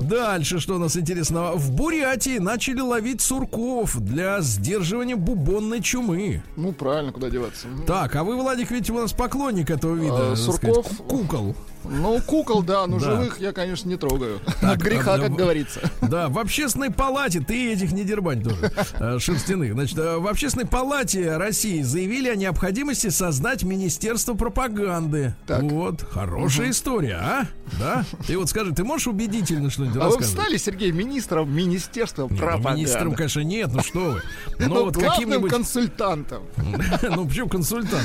Дальше, 0.00 0.60
что 0.60 0.76
у 0.76 0.78
нас 0.78 0.96
интересного? 0.96 1.56
В 1.56 1.70
Бурятии 1.72 2.38
начали 2.38 2.80
ловить 2.80 3.20
сурков 3.20 3.96
для 3.98 4.40
сдерживания 4.40 5.16
бубонной 5.16 5.82
чумы. 5.82 6.42
Ну, 6.56 6.72
правильно, 6.72 7.12
куда 7.12 7.30
деваться. 7.30 7.66
Так, 7.86 8.16
а 8.16 8.24
вы, 8.24 8.36
Владик, 8.36 8.70
ведь 8.70 8.90
у 8.90 8.94
нас 8.94 9.12
поклонник 9.12 9.70
этого 9.70 9.94
вида. 9.94 10.32
А, 10.32 10.36
сурков? 10.36 10.86
кукол. 11.08 11.54
Ну, 11.84 12.20
кукол, 12.26 12.62
да, 12.62 12.86
но 12.86 12.98
Да. 12.98 13.04
живых 13.04 13.40
я, 13.40 13.52
конечно, 13.52 13.88
не 13.88 13.96
трогаю. 13.96 14.40
Так, 14.60 14.78
греха, 14.78 15.14
а, 15.14 15.18
как 15.18 15.32
говорится. 15.34 15.80
Да, 16.02 16.28
в 16.28 16.38
общественной 16.38 16.90
палате, 16.90 17.40
ты 17.40 17.72
этих 17.72 17.92
не 17.92 18.04
дербань 18.04 18.42
тоже, 18.42 18.70
э, 18.98 19.18
шерстяных. 19.18 19.72
Значит, 19.72 19.98
э, 19.98 20.18
в 20.18 20.26
общественной 20.26 20.66
палате 20.66 21.36
России 21.36 21.82
заявили 21.82 22.28
о 22.28 22.36
необходимости 22.36 23.08
создать 23.08 23.62
Министерство 23.62 24.34
пропаганды. 24.34 25.34
Так. 25.46 25.62
Вот, 25.62 26.02
хорошая 26.10 26.70
история, 26.70 27.16
а? 27.20 27.46
Да? 27.78 28.04
Ты 28.26 28.36
вот 28.38 28.48
скажи, 28.50 28.72
ты 28.72 28.84
можешь 28.84 29.06
убедительно 29.06 29.70
что-нибудь 29.70 29.96
А 29.96 30.00
вы 30.00 30.04
рассказывать? 30.06 30.38
встали, 30.38 30.56
Сергей, 30.58 30.92
министром 30.92 31.50
Министерства 31.54 32.28
ну, 32.28 32.36
пропаганды? 32.36 32.78
Министром, 32.80 33.14
конечно, 33.14 33.40
нет, 33.40 33.70
ну 33.72 33.82
что 33.82 33.98
вы. 34.00 34.22
Ну, 34.58 34.68
Ну, 34.68 34.84
вот 34.86 34.96
каким-нибудь... 34.98 35.50
консультантом. 35.50 36.42
Ну, 37.10 37.26
почему 37.26 37.48
консультант? 37.48 38.04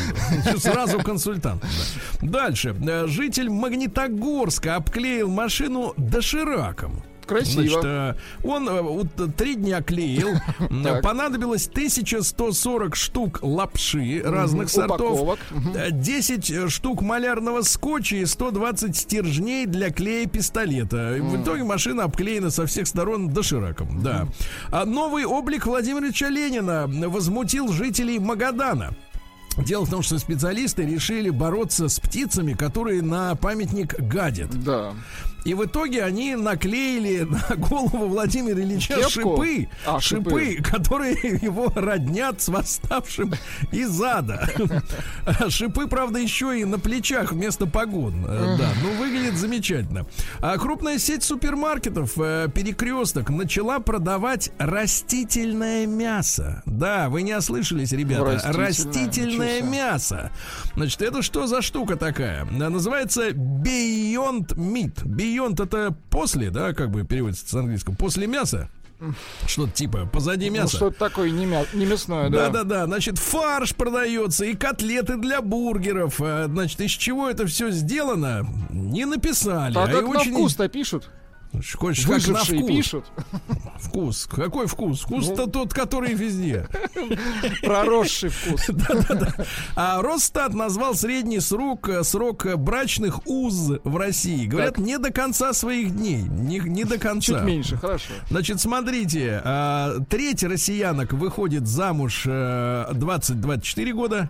Чё 0.51 0.57
Сразу 0.57 0.99
консультант. 0.99 1.61
да. 2.21 2.45
Дальше. 2.45 2.75
Э, 2.87 3.07
Житель 3.07 3.49
Магнитогорска 3.65 4.75
обклеил 4.75 5.27
машину 5.27 5.95
дошираком. 5.97 7.01
Красиво. 7.25 7.63
Значит, 7.63 7.79
э, 7.83 8.15
он 8.43 8.69
э, 8.69 8.81
вот, 8.83 9.07
три 9.35 9.55
дня 9.55 9.81
клеил. 9.81 10.29
Понадобилось 11.01 11.67
1140 11.67 12.95
штук 12.95 13.39
лапши 13.41 14.21
разных 14.23 14.69
сортов. 14.69 15.13
упаковок. 15.13 15.39
Мгм. 15.49 15.75
э, 15.75 15.89
10 15.89 16.51
э, 16.51 16.69
штук 16.69 17.01
малярного 17.01 17.63
скотча 17.63 18.17
и 18.17 18.25
120 18.27 18.95
стержней 18.95 19.65
для 19.65 19.89
клея 19.89 20.27
пистолета. 20.27 21.17
В 21.19 21.41
итоге 21.41 21.63
машина 21.63 22.03
обклеена 22.03 22.51
со 22.51 22.67
всех 22.67 22.85
сторон 22.85 23.29
дошираком. 23.29 24.03
Да. 24.03 24.27
А 24.69 24.85
новый 24.85 25.25
облик 25.25 25.65
Владимира 25.65 26.05
Ильича 26.05 26.27
Ленина 26.27 26.85
возмутил 26.87 27.69
жителей 27.69 28.19
Магадана. 28.19 28.95
Дело 29.57 29.85
в 29.85 29.89
том, 29.89 30.01
что 30.01 30.19
специалисты 30.19 30.85
решили 30.85 31.29
бороться 31.29 31.87
с 31.87 31.99
птицами, 31.99 32.53
которые 32.53 33.01
на 33.01 33.35
памятник 33.35 33.97
гадят. 33.99 34.51
Да. 34.63 34.93
И 35.45 35.53
в 35.53 35.63
итоге 35.65 36.03
они 36.03 36.35
наклеили 36.35 37.21
на 37.21 37.55
голову 37.55 38.07
Владимира 38.07 38.59
Ильича 38.59 38.95
Кепку? 38.95 39.09
шипы, 39.11 39.69
А, 39.85 39.99
шипы, 40.01 40.55
шипы. 40.55 40.63
которые 40.63 41.15
его 41.41 41.71
роднят 41.75 42.41
с 42.41 42.49
восставшим 42.49 43.33
из 43.71 44.01
ада. 44.01 44.49
Шипы, 45.49 45.87
правда, 45.87 46.19
еще 46.19 46.59
и 46.59 46.65
на 46.65 46.79
плечах 46.79 47.31
вместо 47.31 47.67
погон. 47.67 48.25
Э, 48.27 48.55
Да, 48.57 48.69
ну 48.83 48.93
выглядит 48.99 49.37
замечательно. 49.37 50.07
А 50.39 50.57
крупная 50.57 50.97
сеть 50.97 51.23
супермаркетов 51.23 52.13
э, 52.17 52.47
Перекресток 52.53 53.29
начала 53.29 53.79
продавать 53.79 54.51
растительное 54.57 55.85
мясо. 55.85 56.63
Да, 56.65 57.07
вы 57.09 57.21
не 57.21 57.33
ослышались, 57.37 57.91
ребята. 57.91 58.25
Растительное, 58.25 58.67
Растительное 58.67 59.61
мясо. 59.61 60.31
Значит, 60.75 61.01
это 61.01 61.21
что 61.21 61.47
за 61.47 61.61
штука 61.61 61.95
такая? 61.95 62.45
Э, 62.45 62.69
Называется 62.69 63.29
Beyond 63.29 64.55
Meat. 64.55 65.03
Beyond 65.05 65.63
это 65.63 65.95
после, 66.09 66.49
да, 66.49 66.73
как 66.73 66.91
бы 66.91 67.03
переводится 67.03 67.47
с 67.47 67.53
английского. 67.53 67.95
После 67.95 68.27
мяса. 68.27 68.69
Что-то 69.45 69.71
типа 69.73 70.05
позади 70.11 70.49
Ну, 70.49 70.55
мяса. 70.57 70.77
что-то 70.77 70.97
такое 70.97 71.29
не, 71.29 71.45
мя- 71.45 71.65
не 71.73 71.85
мясное, 71.85 72.29
да. 72.29 72.49
Да, 72.49 72.49
да, 72.49 72.63
да. 72.63 72.85
Значит, 72.85 73.19
фарш 73.19 73.75
продается 73.75 74.45
и 74.45 74.55
котлеты 74.55 75.17
для 75.17 75.41
бургеров. 75.41 76.15
А, 76.21 76.45
Значит, 76.47 76.79
из 76.81 76.91
чего 76.91 77.29
это 77.29 77.45
все 77.45 77.71
сделано, 77.71 78.47
не 78.69 79.05
написали. 79.05 79.77
А 79.77 79.89
и 79.89 79.91
как 79.93 80.01
на 80.03 80.09
очень- 80.09 80.31
вкус-то 80.33 80.69
пишут? 80.69 81.09
Хочешь, 81.75 82.05
как 82.05 82.27
на 82.27 82.43
вкус? 82.43 82.67
пишут. 82.67 83.05
Вкус. 83.79 84.27
Какой 84.31 84.67
вкус? 84.67 85.01
Вкус-то 85.01 85.47
тот, 85.47 85.73
который 85.73 86.13
везде. 86.13 86.67
Проросший 87.63 88.29
вкус. 88.29 88.65
Да-да-да. 88.69 89.33
А 89.75 90.01
Росстат 90.01 90.53
назвал 90.53 90.95
средний 90.95 91.39
срок, 91.39 91.89
э, 91.89 92.03
срок 92.03 92.45
э, 92.45 92.55
брачных 92.55 93.25
уз 93.25 93.71
в 93.83 93.97
России. 93.97 94.45
Говорят, 94.45 94.77
не 94.77 94.97
до 94.97 95.11
конца 95.11 95.53
своих 95.53 95.95
дней. 95.95 96.23
Не, 96.23 96.59
не 96.59 96.83
до 96.83 96.97
конца. 96.97 97.33
Чуть 97.33 97.43
меньше, 97.43 97.77
хорошо. 97.77 98.13
Значит, 98.29 98.59
смотрите, 98.59 99.41
а, 99.43 99.99
треть 100.09 100.43
россиянок 100.43 101.13
выходит 101.13 101.67
замуж 101.67 102.23
э, 102.25 102.85
20-24 102.91 103.93
года, 103.93 104.29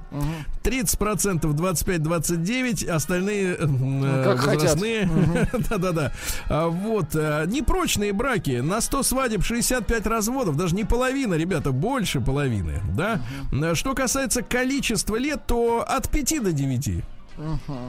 30% 0.64 1.42
25-29, 1.42 2.90
остальные 2.90 3.56
э, 3.56 3.66
Ну, 3.66 4.24
как 4.24 4.46
возрастные. 4.46 5.10
Да-да-да. 5.70 6.12
А, 6.50 6.68
Вот, 6.68 7.15
э, 7.15 7.15
непрочные 7.16 8.14
браки. 8.14 8.60
На 8.62 8.82
100 8.82 9.04
свадеб 9.04 9.44
65 9.44 10.06
разводов, 10.08 10.58
даже 10.58 10.76
не 10.76 10.84
половина, 10.84 11.36
ребята, 11.36 11.72
больше 11.72 12.22
половины, 12.22 12.82
да? 12.96 13.22
Э, 13.52 13.76
Что 13.76 13.94
касается 13.94 14.42
количества 14.42 15.16
лет, 15.16 15.46
то 15.48 15.86
от 15.88 16.10
5 16.10 16.40
до 16.44 16.52
9. 16.52 17.04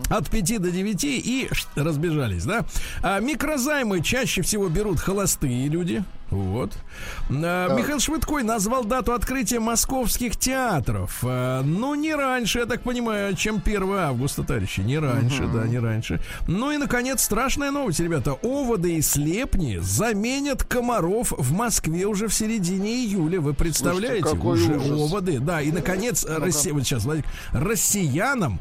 От 0.09 0.31
5 0.31 0.63
до 0.63 0.71
9 0.71 1.05
и 1.05 1.49
разбежались, 1.75 2.45
да? 2.45 2.65
А 3.03 3.21
микрозаймы 3.21 4.03
чаще 4.03 4.43
всего 4.43 4.69
берут 4.69 5.01
холостые 5.01 5.69
люди. 5.69 6.05
Вот. 6.31 6.73
А, 7.31 7.73
Михаил 7.77 8.01
Швыдкой 8.01 8.43
назвал 8.43 8.85
дату 8.85 9.13
открытия 9.13 9.61
московских 9.61 10.37
театров. 10.37 11.19
А, 11.23 11.63
ну, 11.63 11.95
не 11.95 12.15
раньше, 12.15 12.61
я 12.61 12.67
так 12.67 12.83
понимаю, 12.83 13.37
чем 13.37 13.63
1 13.65 13.93
августа, 13.93 14.43
товарищи. 14.43 14.81
Не 14.81 14.99
раньше, 14.99 15.47
да, 15.47 15.67
не 15.69 15.79
раньше. 15.79 16.21
Ну 16.49 16.73
и, 16.73 16.79
наконец, 16.79 17.23
страшная 17.23 17.71
новость, 17.71 18.01
ребята. 18.01 18.33
Оводы 18.43 18.97
и 18.97 19.03
слепни 19.03 19.79
заменят 19.81 20.65
комаров 20.65 21.33
в 21.33 21.53
Москве 21.53 22.07
уже 22.07 22.27
в 22.27 22.35
середине 22.35 23.05
июля. 23.05 23.41
Вы 23.41 23.55
представляете? 23.55 24.25
какой 24.25 24.59
уже 24.59 24.77
ужас. 24.77 24.91
оводы. 24.91 25.39
Да, 25.39 25.63
и, 25.63 25.71
наконец, 25.71 26.27
Россия, 26.29 26.73
вот 26.73 26.83
сейчас, 26.83 27.05
Владик, 27.05 27.25
россиянам 27.53 28.59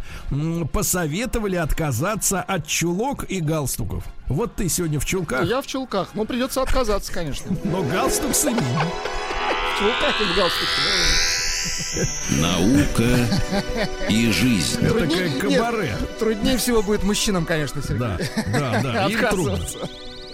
посоветовали 0.75 1.55
отказаться 1.55 2.41
от 2.41 2.67
чулок 2.67 3.23
и 3.29 3.39
галстуков. 3.39 4.03
Вот 4.27 4.55
ты 4.55 4.67
сегодня 4.67 4.99
в 4.99 5.05
чулках, 5.05 5.45
Я 5.45 5.61
в 5.61 5.67
чулках. 5.67 6.09
Ну, 6.15 6.25
придется 6.25 6.61
отказаться, 6.61 7.13
конечно. 7.13 7.55
но 7.63 7.81
галстук 7.81 8.35
сними. 8.35 8.59
В 8.59 9.79
чулках 9.79 10.19
и 10.19 10.23
в 10.25 10.35
галстуке. 10.35 10.67
Наука 12.41 14.09
и 14.09 14.29
жизнь. 14.33 14.81
Это 14.81 15.07
нет, 15.07 15.39
кабаре. 15.39 15.95
Труднее 16.19 16.57
всего 16.57 16.81
будет 16.81 17.03
мужчинам, 17.03 17.45
конечно, 17.45 17.81
Сергей. 17.81 17.99
Да, 17.99 18.19
да, 18.51 18.81
да. 18.81 19.07
Им 19.07 19.29
трудно. 19.29 19.59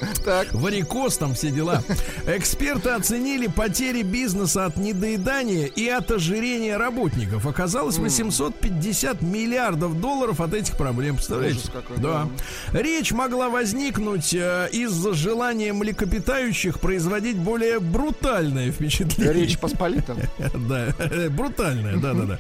Так. 0.26 0.54
Варикоз 0.54 1.18
там 1.18 1.34
все 1.34 1.50
дела. 1.50 1.84
Эксперты 2.28 2.90
оценили 2.90 3.48
потери 3.48 4.04
бизнеса 4.04 4.66
от 4.66 4.78
недоедания 4.78 5.66
и 5.66 5.88
от 5.88 6.12
ожирения 6.12 6.78
работников. 6.78 7.46
Оказалось 7.46 7.98
850 7.98 9.22
миллиардов 9.22 10.00
долларов 10.00 10.42
от 10.42 10.54
этих 10.54 10.78
проблем. 10.78 11.16
Представляете? 11.16 11.72
Какой, 11.72 11.98
да. 11.98 12.28
Речь 12.72 13.12
могла 13.12 13.50
возникнуть 13.50 14.34
э, 14.34 14.70
из-за 14.72 15.14
желания 15.14 15.74
млекопитающих 15.74 16.80
производить 16.80 17.38
более 17.38 17.80
брутальное 17.80 18.72
впечатление. 18.72 19.34
Речь 19.34 19.58
Посполита. 19.58 20.16
Да, 20.54 20.94
брутальная, 21.30 21.98
да, 21.98 22.14
да, 22.14 22.26
да. 22.26 22.40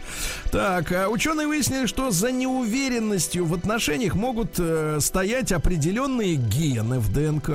Так, 0.51 0.91
а 0.91 1.07
ученые 1.09 1.47
выяснили, 1.47 1.85
что 1.85 2.11
за 2.11 2.31
неуверенностью 2.31 3.45
в 3.45 3.53
отношениях 3.53 4.15
могут 4.15 4.55
э, 4.59 4.99
стоять 5.01 5.51
определенные 5.51 6.35
гены 6.35 6.99
в 6.99 7.11
ДНК. 7.11 7.50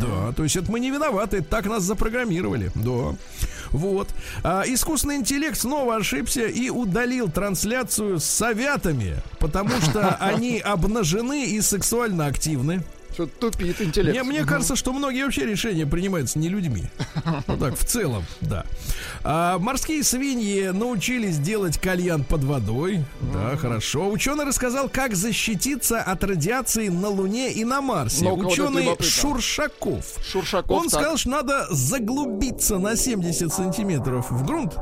Да, 0.00 0.32
то 0.32 0.42
есть 0.42 0.56
это 0.56 0.70
мы 0.70 0.80
не 0.80 0.90
виноваты, 0.90 1.42
так 1.42 1.66
нас 1.66 1.82
запрограммировали. 1.82 2.70
Да. 2.74 3.16
Вот. 3.70 4.08
А, 4.42 4.62
искусственный 4.66 5.16
интеллект 5.16 5.58
снова 5.58 5.96
ошибся 5.96 6.46
и 6.46 6.70
удалил 6.70 7.30
трансляцию 7.30 8.18
с 8.18 8.24
советами, 8.24 9.16
потому 9.38 9.80
что 9.80 10.14
они 10.20 10.58
обнажены 10.58 11.46
и 11.46 11.60
сексуально 11.60 12.26
активны. 12.26 12.82
Что-то 13.20 13.50
тупит 13.50 13.80
интеллект. 13.82 14.18
Мне, 14.18 14.22
мне 14.22 14.44
кажется, 14.46 14.76
что 14.76 14.92
многие 14.92 15.24
вообще 15.24 15.44
решения 15.44 15.86
принимаются 15.86 16.38
не 16.38 16.48
людьми. 16.48 16.84
Ну 17.46 17.56
так, 17.58 17.76
в 17.76 17.84
целом, 17.84 18.24
да. 18.40 18.64
А, 19.24 19.58
морские 19.58 20.02
свиньи 20.04 20.68
научились 20.68 21.38
делать 21.38 21.78
кальян 21.78 22.24
под 22.24 22.44
водой. 22.44 23.04
Да, 23.32 23.56
хорошо. 23.56 24.08
Ученый 24.10 24.44
рассказал, 24.44 24.88
как 24.88 25.14
защититься 25.14 26.00
от 26.00 26.24
радиации 26.24 26.88
на 26.88 27.08
Луне 27.08 27.52
и 27.52 27.64
на 27.64 27.80
Марсе. 27.82 28.24
Это 28.26 28.34
Ученый. 28.34 28.88
Шуршаков. 29.00 30.04
Шуршаков, 30.24 30.70
Он 30.78 30.88
так. 30.88 31.00
сказал, 31.00 31.16
что 31.18 31.30
надо 31.30 31.66
заглубиться 31.70 32.78
на 32.78 32.96
70 32.96 33.52
сантиметров 33.52 34.30
в 34.30 34.46
грунт. 34.46 34.74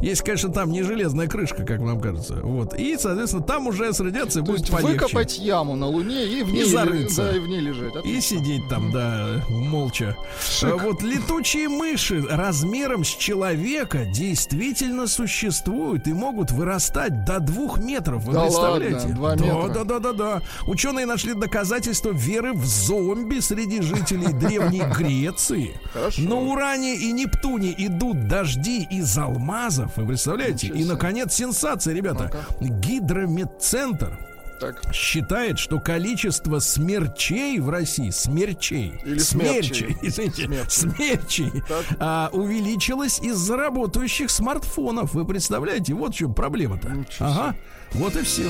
Если, 0.00 0.24
конечно, 0.24 0.50
там 0.50 0.72
не 0.72 0.82
железная 0.82 1.26
крышка, 1.28 1.64
как 1.64 1.80
нам 1.80 2.00
кажется. 2.00 2.34
Вот. 2.42 2.74
И, 2.78 2.96
соответственно, 2.98 3.42
там 3.42 3.66
уже 3.66 3.92
с 3.92 4.00
радиацией 4.00 4.44
То 4.44 4.52
будет 4.52 4.70
полегче. 4.70 4.92
выкопать 4.94 5.38
яму 5.38 5.76
на 5.76 5.86
Луне 5.86 6.24
и 6.26 6.42
в 6.42 6.50
ней, 6.52 6.64
зарыться. 6.64 7.22
да, 7.29 7.29
и 7.34 7.38
в 7.38 7.46
ней 7.48 7.60
лежать. 7.60 7.94
И 7.94 7.98
Отлично. 7.98 8.22
сидеть 8.38 8.68
там, 8.68 8.90
да, 8.92 9.42
молча. 9.48 10.16
А 10.62 10.76
Вот 10.76 11.02
летучие 11.02 11.68
мыши 11.68 12.22
размером 12.28 13.04
с 13.04 13.08
человека 13.08 14.04
действительно 14.04 15.06
существуют 15.06 16.06
и 16.06 16.12
могут 16.12 16.50
вырастать 16.50 17.24
до 17.24 17.40
двух 17.40 17.78
метров. 17.78 18.24
Вы 18.24 18.32
Да 18.32 18.42
представляете? 18.42 18.96
ладно, 18.98 19.14
два 19.14 19.36
да, 19.36 19.44
метра. 19.44 19.68
да, 19.68 19.84
да, 19.84 19.98
да, 19.98 20.12
да. 20.12 20.42
Ученые 20.66 21.06
нашли 21.06 21.34
доказательства 21.34 22.10
веры 22.10 22.52
в 22.52 22.64
зомби 22.64 23.40
среди 23.40 23.80
жителей 23.82 24.32
Древней 24.32 24.82
Греции. 24.96 25.78
Хорошо. 25.92 26.22
На 26.22 26.36
Уране 26.36 26.96
и 26.96 27.12
Нептуне 27.12 27.74
идут 27.78 28.28
дожди 28.28 28.86
из 28.90 29.16
алмазов. 29.18 29.96
Вы 29.96 30.06
представляете? 30.06 30.68
И, 30.68 30.84
наконец, 30.84 31.34
сенсация, 31.34 31.94
ребята. 31.94 32.30
Гидрометцентр 32.60 34.18
Так. 34.60 34.82
считает, 34.92 35.58
что 35.58 35.80
количество 35.80 36.58
смерчей 36.58 37.58
в 37.60 37.70
России, 37.70 38.10
смерчей, 38.10 39.00
Или 39.04 39.18
смерчей, 39.18 39.96
смерчей. 39.96 39.96
извините, 40.02 40.42
Смерчей. 40.68 41.50
смерчей, 41.50 41.62
а, 41.98 42.28
увеличилось 42.32 43.20
из-за 43.20 43.56
работающих 43.56 44.30
смартфонов. 44.30 45.14
Вы 45.14 45.24
представляете, 45.24 45.94
вот 45.94 46.14
в 46.14 46.18
чем 46.18 46.34
проблема-то. 46.34 46.90
Ничего 46.90 47.26
Ага, 47.28 47.56
вот 47.92 48.14
и 48.16 48.22
все. 48.22 48.48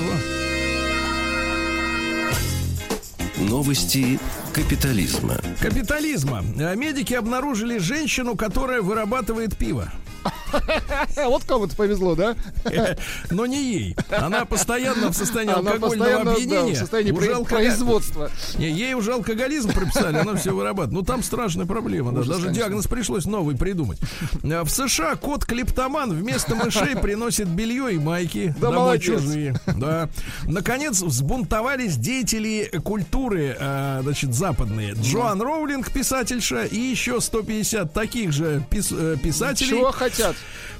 Новости 3.37 4.19
капитализма. 4.53 5.37
Капитализма. 5.59 6.43
А, 6.59 6.75
Медики 6.75 7.13
обнаружили 7.13 7.77
женщину, 7.79 8.35
которая 8.35 8.81
вырабатывает 8.81 9.57
пиво. 9.57 9.91
Вот 11.25 11.43
кому-то 11.45 11.75
повезло, 11.75 12.15
да? 12.15 12.35
Но 13.29 13.45
не 13.45 13.63
ей. 13.63 13.95
Она 14.09 14.45
постоянно 14.45 15.09
в 15.09 15.15
состоянии 15.15 15.53
Она 15.53 15.71
алкогольного 15.71 15.97
постоянно 15.99 16.25
да, 16.25 16.31
опьянения. 16.33 16.75
в 16.75 16.77
состоянии 16.77 17.11
уже 17.11 17.43
производства. 17.43 18.31
Не, 18.57 18.69
ей 18.71 18.93
уже 18.93 19.13
алкоголизм 19.13 19.71
прописали, 19.71 20.17
она 20.17 20.35
все 20.35 20.51
вырабатывает. 20.53 20.91
Ну, 20.93 21.01
там 21.03 21.23
страшная 21.23 21.65
проблема, 21.65 22.11
да. 22.11 22.21
Ужас, 22.21 22.27
Даже 22.29 22.41
конечно. 22.47 22.63
диагноз 22.63 22.87
пришлось 22.87 23.25
новый 23.25 23.55
придумать. 23.55 23.99
А, 24.43 24.63
В 24.63 24.69
США 24.69 25.15
кот 25.15 25.45
клептоман 25.45 26.11
вместо 26.11 26.55
мышей 26.55 26.95
приносит 26.95 27.47
белье 27.47 27.93
и 27.95 27.97
майки. 27.99 28.53
Да 28.59 28.67
домой 28.69 28.77
молодец. 28.79 29.05
чужие. 29.21 29.55
Да. 29.65 30.09
Наконец, 30.43 31.01
взбунтовались 31.01 31.95
деятели 31.97 32.69
культуры, 32.83 33.55
э, 33.59 33.99
значит, 34.03 34.33
западные. 34.33 34.93
Джоан 34.93 35.41
Роулинг, 35.41 35.91
писательша, 35.91 36.63
и 36.65 36.77
еще 36.77 37.19
150 37.21 37.93
таких 37.93 38.31
же 38.31 38.63
пис- 38.69 38.95
э, 38.97 39.17
писателей 39.17 39.69
Чего 39.69 39.91
хотят? 40.11 40.35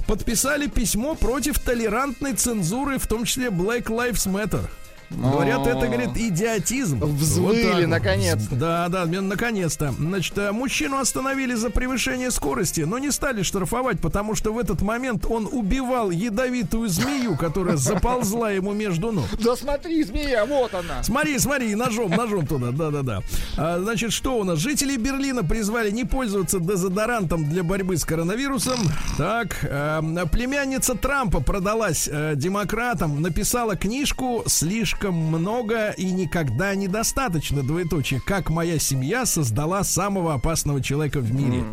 подписали 0.07 0.67
письмо 0.67 1.15
против 1.15 1.59
толерантной 1.59 2.33
цензуры, 2.33 2.97
в 2.97 3.07
том 3.07 3.25
числе 3.25 3.47
Black 3.47 3.85
Lives 3.85 4.27
Matter. 4.27 4.69
Говорят, 5.17 5.67
это, 5.67 5.87
говорит, 5.87 6.15
идиотизм. 6.15 6.99
Взвыли, 7.03 7.81
Вот 7.81 7.87
наконец-то. 7.87 8.55
Да, 8.55 8.87
да, 8.87 9.05
наконец-то. 9.05 9.93
Значит, 9.97 10.37
э, 10.37 10.51
мужчину 10.51 10.97
остановили 10.97 11.53
за 11.53 11.69
превышение 11.69 12.31
скорости, 12.31 12.81
но 12.81 12.97
не 12.97 13.11
стали 13.11 13.43
штрафовать, 13.43 13.99
потому 13.99 14.35
что 14.35 14.53
в 14.53 14.57
этот 14.57 14.81
момент 14.81 15.25
он 15.27 15.47
убивал 15.51 16.11
ядовитую 16.11 16.87
змею, 16.87 17.35
которая 17.35 17.75
заползла 17.77 18.51
ему 18.51 18.71
между 18.73 19.11
ног. 19.11 19.25
Да 19.43 19.55
смотри, 19.55 20.03
змея, 20.03 20.45
вот 20.45 20.73
она. 20.73 21.03
Смотри, 21.03 21.37
смотри, 21.39 21.75
ножом, 21.75 22.11
ножом 22.11 22.47
туда, 22.47 22.71
да-да-да. 22.71 23.21
А, 23.57 23.79
значит, 23.79 24.13
что 24.13 24.39
у 24.39 24.43
нас? 24.43 24.59
Жители 24.59 24.95
Берлина 24.95 25.43
призвали 25.43 25.91
не 25.91 26.05
пользоваться 26.05 26.59
дезодорантом 26.59 27.49
для 27.49 27.63
борьбы 27.63 27.97
с 27.97 28.05
коронавирусом. 28.05 28.79
Так, 29.17 29.57
э, 29.63 30.01
племянница 30.31 30.95
Трампа 30.95 31.41
продалась 31.41 32.09
э, 32.11 32.33
демократам, 32.35 33.21
написала 33.21 33.75
книжку 33.75 34.43
«Слишком 34.47 35.00
много 35.09 35.91
и 35.91 36.11
никогда 36.11 36.75
недостаточно», 36.75 37.63
двоеточие, 37.63 38.21
«Как 38.23 38.49
моя 38.51 38.77
семья 38.77 39.25
создала 39.25 39.83
самого 39.83 40.33
опасного 40.35 40.81
человека 40.81 41.19
в 41.19 41.33
мире». 41.33 41.63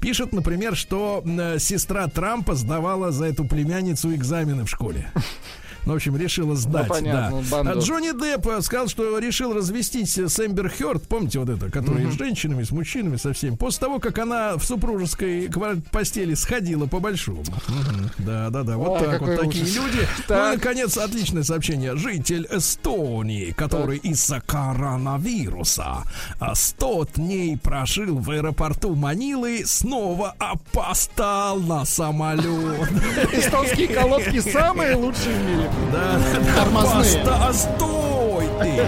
Пишет, 0.00 0.32
например, 0.32 0.76
что 0.76 1.22
э, 1.24 1.58
сестра 1.58 2.06
Трампа 2.08 2.54
сдавала 2.54 3.10
за 3.10 3.26
эту 3.26 3.44
племянницу 3.44 4.14
экзамены 4.14 4.64
в 4.64 4.70
школе. 4.70 5.10
Ну, 5.86 5.92
в 5.92 5.96
общем, 5.96 6.16
решила 6.16 6.54
сдать. 6.56 6.88
понятно, 6.88 7.42
да. 7.42 7.50
банду. 7.50 7.72
А 7.72 7.82
Джонни 7.82 8.10
Депп 8.18 8.46
э, 8.48 8.60
сказал, 8.62 8.88
что 8.88 9.18
решил 9.18 9.52
развестись 9.54 10.18
с 10.18 10.38
Эмбер 10.44 10.70
Хёрд. 10.70 11.02
Помните 11.08 11.38
вот 11.38 11.48
это, 11.48 11.70
которая 11.70 12.10
с 12.10 12.14
женщинами, 12.14 12.62
с 12.62 12.70
мужчинами, 12.70 13.16
со 13.16 13.32
всеми. 13.32 13.56
После 13.56 13.80
того, 13.80 13.98
как 13.98 14.18
она 14.18 14.56
в 14.56 14.64
супружеской 14.64 15.50
постели 15.90 16.34
сходила 16.34 16.86
по 16.86 17.00
большому. 17.00 17.42
Мгм. 17.68 18.10
Да, 18.18 18.50
да, 18.50 18.62
да. 18.62 18.76
Вот 18.76 19.00
Ой, 19.00 19.06
так 19.06 19.20
вот 19.20 19.40
такие 19.40 19.64
ужас. 19.64 19.76
люди. 19.76 19.96
Ну 19.96 20.02
и, 20.02 20.28
Так. 20.28 20.54
наконец, 20.56 20.96
отличное 20.98 21.42
сообщение. 21.42 21.96
Житель 21.96 22.46
Эстонии, 22.50 23.52
который 23.52 23.98
из-за 23.98 24.40
коронавируса 24.40 26.02
а, 26.40 26.54
100 26.54 27.08
дней 27.16 27.56
прожил 27.56 28.18
в 28.18 28.30
аэропорту 28.30 28.94
Манилы, 28.94 29.62
снова 29.64 30.34
опоздал 30.38 31.58
на 31.60 31.84
самолет. 31.84 32.88
Эстонские 33.32 33.88
колодки 33.88 34.40
самые 34.40 34.94
лучшие 34.96 35.34
в 35.36 35.42
мире. 35.48 35.70
Да, 35.92 36.18
Тормозные. 36.56 37.24
Поста- 37.24 37.52
стой 37.52 38.46
ты! 38.60 38.82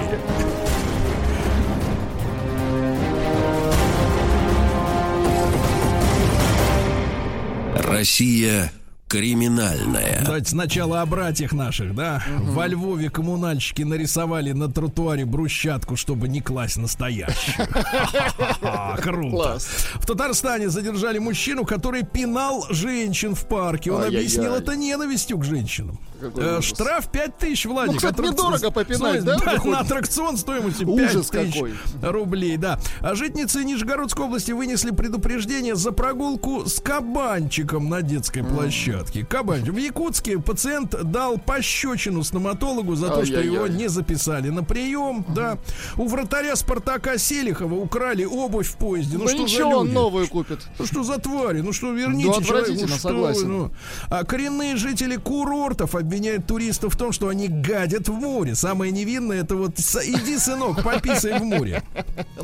Россия 7.76 8.70
криминальная. 9.10 10.22
Давайте 10.24 10.50
сначала 10.50 11.02
о 11.02 11.06
братьях 11.06 11.52
наших, 11.52 11.96
да? 11.96 12.22
Во 12.38 12.68
Львове 12.68 13.10
коммунальщики 13.10 13.82
нарисовали 13.82 14.52
на 14.52 14.70
тротуаре 14.70 15.24
брусчатку, 15.24 15.96
чтобы 15.96 16.28
не 16.28 16.40
класть 16.40 16.76
настоящую. 16.76 17.66
Круто. 19.02 19.58
В 19.96 20.06
Татарстане 20.06 20.68
задержали 20.68 21.18
мужчину, 21.18 21.64
который 21.64 22.04
пинал 22.04 22.64
женщин 22.70 23.34
в 23.34 23.46
парке. 23.48 23.90
Он 23.90 24.04
объяснил 24.04 24.54
это 24.54 24.76
ненавистью 24.76 25.38
к 25.38 25.44
женщинам. 25.44 25.98
Э. 26.36 26.60
Штраф 26.62 27.10
5 27.10 27.38
тысяч, 27.38 27.66
Владик. 27.66 27.94
Ну, 27.94 27.96
кстати, 27.96 28.20
недорого 28.20 28.70
попинать, 28.70 29.24
да? 29.24 29.38
На 29.64 29.80
аттракцион 29.80 30.36
стоимостью 30.36 30.86
5 30.86 31.10
Ужас 31.10 31.30
тысяч 31.30 31.54
какой. 31.54 31.72
рублей, 32.02 32.56
да. 32.56 32.78
А 33.00 33.14
житницы 33.14 33.64
Нижегородской 33.64 34.26
области 34.26 34.52
вынесли 34.52 34.90
предупреждение 34.90 35.74
за 35.74 35.92
прогулку 35.92 36.66
с 36.68 36.78
кабанчиком 36.78 37.88
на 37.88 38.02
детской 38.02 38.44
площадке. 38.44 38.99
Загадки. 39.00 39.24
Кабанч, 39.24 39.68
в 39.68 39.76
Якутске 39.76 40.38
пациент 40.38 40.94
дал 41.04 41.38
пощечину 41.38 42.22
стоматологу 42.22 42.94
за 42.94 43.08
то, 43.08 43.24
что 43.24 43.40
его 43.40 43.66
не 43.66 43.88
записали 43.88 44.50
на 44.50 44.62
прием. 44.62 45.24
Да. 45.34 45.58
У 45.96 46.06
вратаря 46.06 46.56
Спартака 46.56 47.18
Селихова 47.18 47.74
украли 47.74 48.24
обувь 48.24 48.68
в 48.68 48.76
поезде. 48.76 49.18
Ну, 49.18 49.28
что 49.28 49.46
за 49.46 49.66
он 49.66 49.92
новую 49.92 50.28
купит. 50.28 50.60
Ну 50.78 50.86
что 50.86 51.02
за 51.02 51.18
твари? 51.18 51.60
Ну 51.60 51.72
что, 51.72 51.92
верните 51.92 52.42
человеку, 52.44 52.88
что 52.88 53.32
ну. 53.44 53.70
А 54.08 54.24
коренные 54.24 54.76
жители 54.76 55.16
курортов 55.16 55.94
обвиняют 55.94 56.46
туристов 56.46 56.94
в 56.94 56.98
том, 56.98 57.12
что 57.12 57.28
они 57.28 57.48
гадят 57.48 58.08
в 58.08 58.12
море. 58.12 58.54
Самое 58.54 58.92
невинное 58.92 59.42
это 59.42 59.56
вот 59.56 59.78
иди, 59.78 60.38
сынок, 60.38 60.82
пописай 60.82 61.38
в 61.38 61.44
море. 61.44 61.82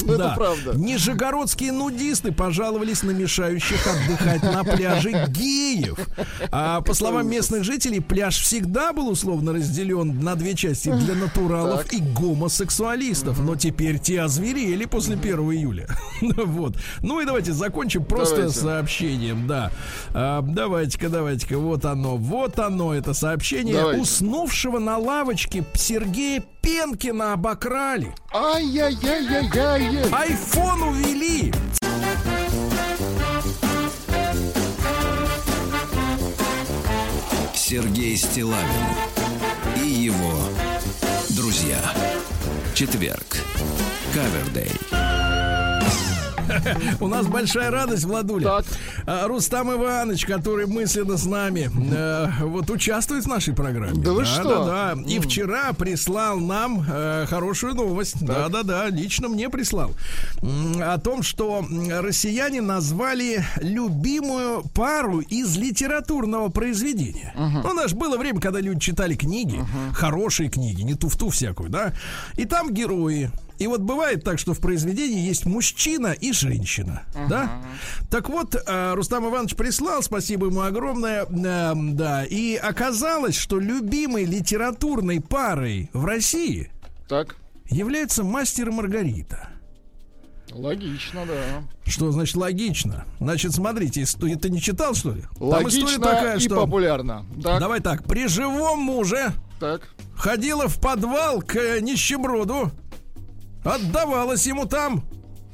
Ну, 0.06 0.12
это 0.12 0.34
правда. 0.36 0.76
Нижегородские 0.76 1.72
нудисты 1.72 2.30
пожаловались 2.30 3.02
на 3.02 3.10
мешающих 3.10 3.84
отдыхать 3.86 4.42
на 4.42 4.62
пляже 4.62 5.26
геев. 5.28 5.98
А 6.50 6.80
по 6.80 6.94
словам 6.94 7.28
местных 7.28 7.64
жителей, 7.64 8.00
пляж 8.00 8.40
всегда 8.40 8.92
был 8.92 9.08
условно 9.08 9.52
разделен 9.52 10.20
на 10.20 10.34
две 10.34 10.54
части 10.54 10.90
для 10.90 11.14
натуралов 11.14 11.84
Так. 11.84 11.92
и 11.94 12.00
гомосексуалистов. 12.00 13.40
Но 13.40 13.56
теперь 13.56 13.98
те 13.98 14.22
озверели 14.22 14.84
после 14.84 15.16
1 15.16 15.38
июля. 15.52 15.86
Вот. 16.36 16.76
Ну 17.02 17.20
и 17.20 17.24
давайте 17.26 17.52
закончим 17.52 18.04
просто 18.04 18.36
Давайте. 18.36 18.58
сообщением. 18.58 19.46
Да. 19.46 19.70
А, 20.14 20.42
давайте-ка, 20.42 21.08
давайте-ка. 21.08 21.58
Вот 21.58 21.84
оно. 21.84 22.16
Вот 22.16 22.58
оно, 22.58 22.94
это 22.94 23.14
сообщение. 23.14 23.74
Давайте. 23.74 24.00
Уснувшего 24.02 24.78
на 24.78 24.96
лавочке 24.98 25.64
Сергея 25.74 26.42
Пенкина 26.62 27.34
обокрали. 27.34 28.14
Ай-яй-яй-яй-яй. 28.34 30.08
Айфон 30.10 30.82
увели. 30.82 31.52
Сергей 37.68 38.16
Стилавин 38.16 38.86
и 39.82 39.88
его 39.88 40.38
друзья. 41.30 41.80
Четверг. 42.76 43.38
Кавердей. 44.14 44.70
У 47.00 47.08
нас 47.08 47.26
большая 47.26 47.70
радость, 47.70 48.04
Владуля. 48.04 48.44
Так. 48.44 48.64
А, 49.06 49.26
Рустам 49.26 49.72
Иванович, 49.72 50.26
который 50.26 50.66
мысленно 50.66 51.16
с 51.16 51.24
нами, 51.24 51.70
э, 51.92 52.44
вот 52.44 52.70
участвует 52.70 53.24
в 53.24 53.28
нашей 53.28 53.54
программе. 53.54 54.00
Да 54.02 54.12
вы 54.12 54.24
что? 54.24 54.64
Да, 54.64 54.94
да. 54.94 55.02
И 55.06 55.18
вчера 55.18 55.72
прислал 55.72 56.38
нам 56.38 56.84
э, 56.88 57.26
хорошую 57.28 57.74
новость. 57.74 58.24
Да, 58.24 58.48
да, 58.48 58.62
да. 58.62 58.88
Лично 58.88 59.28
мне 59.28 59.48
прислал. 59.48 59.92
О 60.42 60.98
том, 60.98 61.22
что 61.22 61.64
россияне 62.00 62.60
назвали 62.60 63.44
любимую 63.60 64.62
пару 64.74 65.20
из 65.20 65.56
литературного 65.56 66.48
произведения. 66.48 67.32
Ну, 67.36 67.70
у 67.70 67.74
нас 67.74 67.92
было 67.92 68.16
время, 68.16 68.40
когда 68.40 68.60
люди 68.60 68.80
читали 68.80 69.14
книги, 69.14 69.64
хорошие 69.92 70.48
книги, 70.48 70.82
не 70.82 70.94
туфту 70.94 71.30
всякую, 71.30 71.70
да. 71.70 71.92
И 72.36 72.44
там 72.44 72.72
герои. 72.72 73.30
И 73.58 73.66
вот 73.66 73.80
бывает 73.80 74.22
так, 74.24 74.38
что 74.38 74.52
в 74.54 74.60
произведении 74.60 75.26
есть 75.26 75.46
мужчина 75.46 76.08
и 76.08 76.32
женщина, 76.32 77.04
да? 77.28 77.62
Так 78.10 78.28
вот, 78.28 78.54
э, 78.54 78.94
Рустам 78.94 79.28
Иванович 79.28 79.54
прислал, 79.56 80.02
спасибо 80.02 80.46
ему 80.46 80.60
огромное, 80.60 81.24
э, 81.24 81.74
да, 81.74 82.24
и 82.24 82.56
оказалось, 82.56 83.36
что 83.36 83.58
любимой 83.58 84.24
литературной 84.24 85.20
парой 85.20 85.90
в 85.92 86.04
России 86.04 86.70
Так, 87.08 87.36
является 87.70 88.24
мастер 88.24 88.70
Маргарита. 88.70 89.48
логично, 90.52 91.24
да. 91.26 91.90
Что 91.90 92.10
значит 92.12 92.36
логично? 92.36 93.04
Значит, 93.20 93.52
смотрите, 93.52 94.04
ты 94.04 94.50
не 94.50 94.60
читал, 94.60 94.94
что 94.94 95.12
ли? 95.12 95.22
Там 95.38 95.68
история 95.68 95.84
Логично 95.84 95.98
такая, 95.98 96.36
и 96.36 96.40
что... 96.40 96.56
популярно. 96.56 97.24
Так, 97.42 97.60
Давай 97.60 97.80
так, 97.80 98.04
при 98.04 98.26
живом 98.26 98.80
муже 98.80 99.32
так. 99.60 99.82
ходила 100.16 100.68
в 100.68 100.80
подвал 100.80 101.42
к 101.42 101.80
нищеброду, 101.80 102.70
отдавалась 103.66 104.46
ему 104.46 104.66
там 104.66 105.04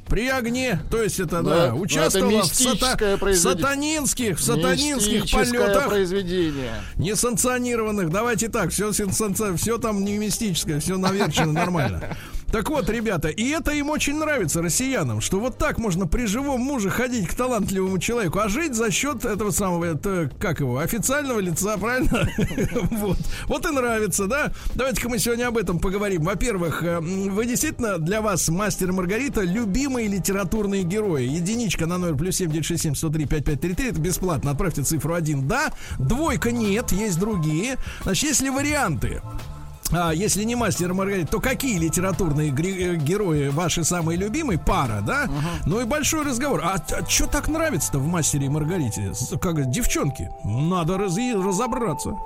при 0.07 0.29
огне, 0.29 0.79
то 0.91 1.03
есть 1.03 1.21
это, 1.21 1.43
Да, 1.43 1.55
да, 1.69 1.73
ну, 1.73 1.81
участвовала 1.81 2.41
это 2.41 2.49
в, 2.49 2.53
сата- 2.53 3.35
сатанинских, 3.35 4.39
в 4.39 4.43
сатанинских 4.43 5.31
полетах, 5.31 5.89
произведение. 5.89 6.75
несанкционированных. 6.97 8.11
Давайте 8.11 8.49
так, 8.51 8.71
все, 8.71 8.93
все 8.93 9.79
там 9.79 10.05
не 10.05 10.19
мистическое, 10.19 10.81
все 10.81 10.99
наверчено 10.99 11.53
нормально. 11.53 12.17
Так 12.53 12.69
вот, 12.69 12.91
ребята, 12.91 13.29
и 13.29 13.49
это 13.49 13.73
им 13.73 13.89
очень 13.89 14.19
нравится, 14.19 14.61
россиянам, 14.61 15.23
что 15.23 15.41
вот 15.41 15.57
так 15.57 15.79
можно 15.79 16.07
при 16.07 16.27
живом 16.27 16.61
муже 16.61 16.91
ходить 16.91 17.27
к 17.27 17.35
талантливому 17.35 17.99
человеку, 17.99 18.41
а 18.41 18.49
жить 18.51 18.75
за 18.75 18.91
счет 18.91 19.25
этого 19.25 19.53
самого, 19.53 19.87
это, 19.87 20.31
как 20.39 20.61
его, 20.61 20.77
официального 20.77 21.41
лица, 21.41 21.79
правильно? 21.79 22.29
Вот. 22.93 23.17
Вот 23.47 23.65
и 23.65 23.71
нравится, 23.71 24.27
да? 24.27 24.53
Давайте-ка 24.75 25.09
мы 25.09 25.19
сегодня 25.19 25.47
об 25.47 25.57
этом 25.57 25.79
поговорим. 25.79 26.25
Во-первых, 26.25 26.83
э, 26.83 27.01
вы 27.01 27.47
действительно 27.47 27.97
для 27.99 28.21
вас, 28.21 28.49
мастер 28.51 28.93
Маргарита, 28.93 29.41
любимые 29.41 30.09
литературные 30.09 30.83
герои. 30.83 31.25
Единичка 31.25 31.87
на 31.87 31.97
номер 31.97 32.17
плюс 32.17 32.37
7967 32.37 32.95
103 32.95 33.27
5533, 33.27 33.89
это 33.89 34.01
бесплатно. 34.01 34.51
Отправьте 34.51 34.83
цифру 34.83 35.15
1, 35.15 35.49
да. 35.49 35.73
Двойка 35.99 36.53
нет, 36.53 36.93
есть 36.93 37.19
другие. 37.19 37.77
Значит, 38.03 38.29
есть 38.29 38.43
ли 38.43 38.51
варианты? 38.51 39.23
А 39.93 40.13
если 40.13 40.45
не 40.45 40.55
мастер 40.57 40.91
и 40.91 40.95
Маргарита, 40.95 41.33
то 41.33 41.41
какие 41.41 41.79
литературные 41.79 42.49
э, 42.51 42.97
герои 42.97 43.49
ваши 43.49 43.85
самые 43.85 44.17
любимые? 44.19 44.59
Пара, 44.59 45.03
да? 45.07 45.29
Ну 45.67 45.81
и 45.81 45.85
большой 45.85 46.25
разговор. 46.25 46.63
А, 46.65 46.77
что 47.09 47.27
так 47.27 47.49
нравится-то 47.49 47.99
в 47.99 48.07
мастере 48.07 48.47
и 48.47 48.49
Маргарите? 48.49 49.13
Как 49.41 49.71
девчонки, 49.71 50.31
надо 50.45 50.99
раз- 50.99 51.17
разобраться. 51.17 52.17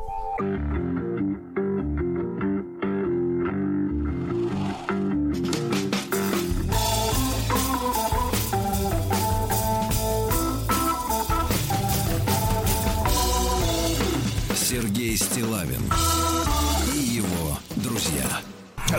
Сергей 14.55 15.17
Стилавин 15.17 15.81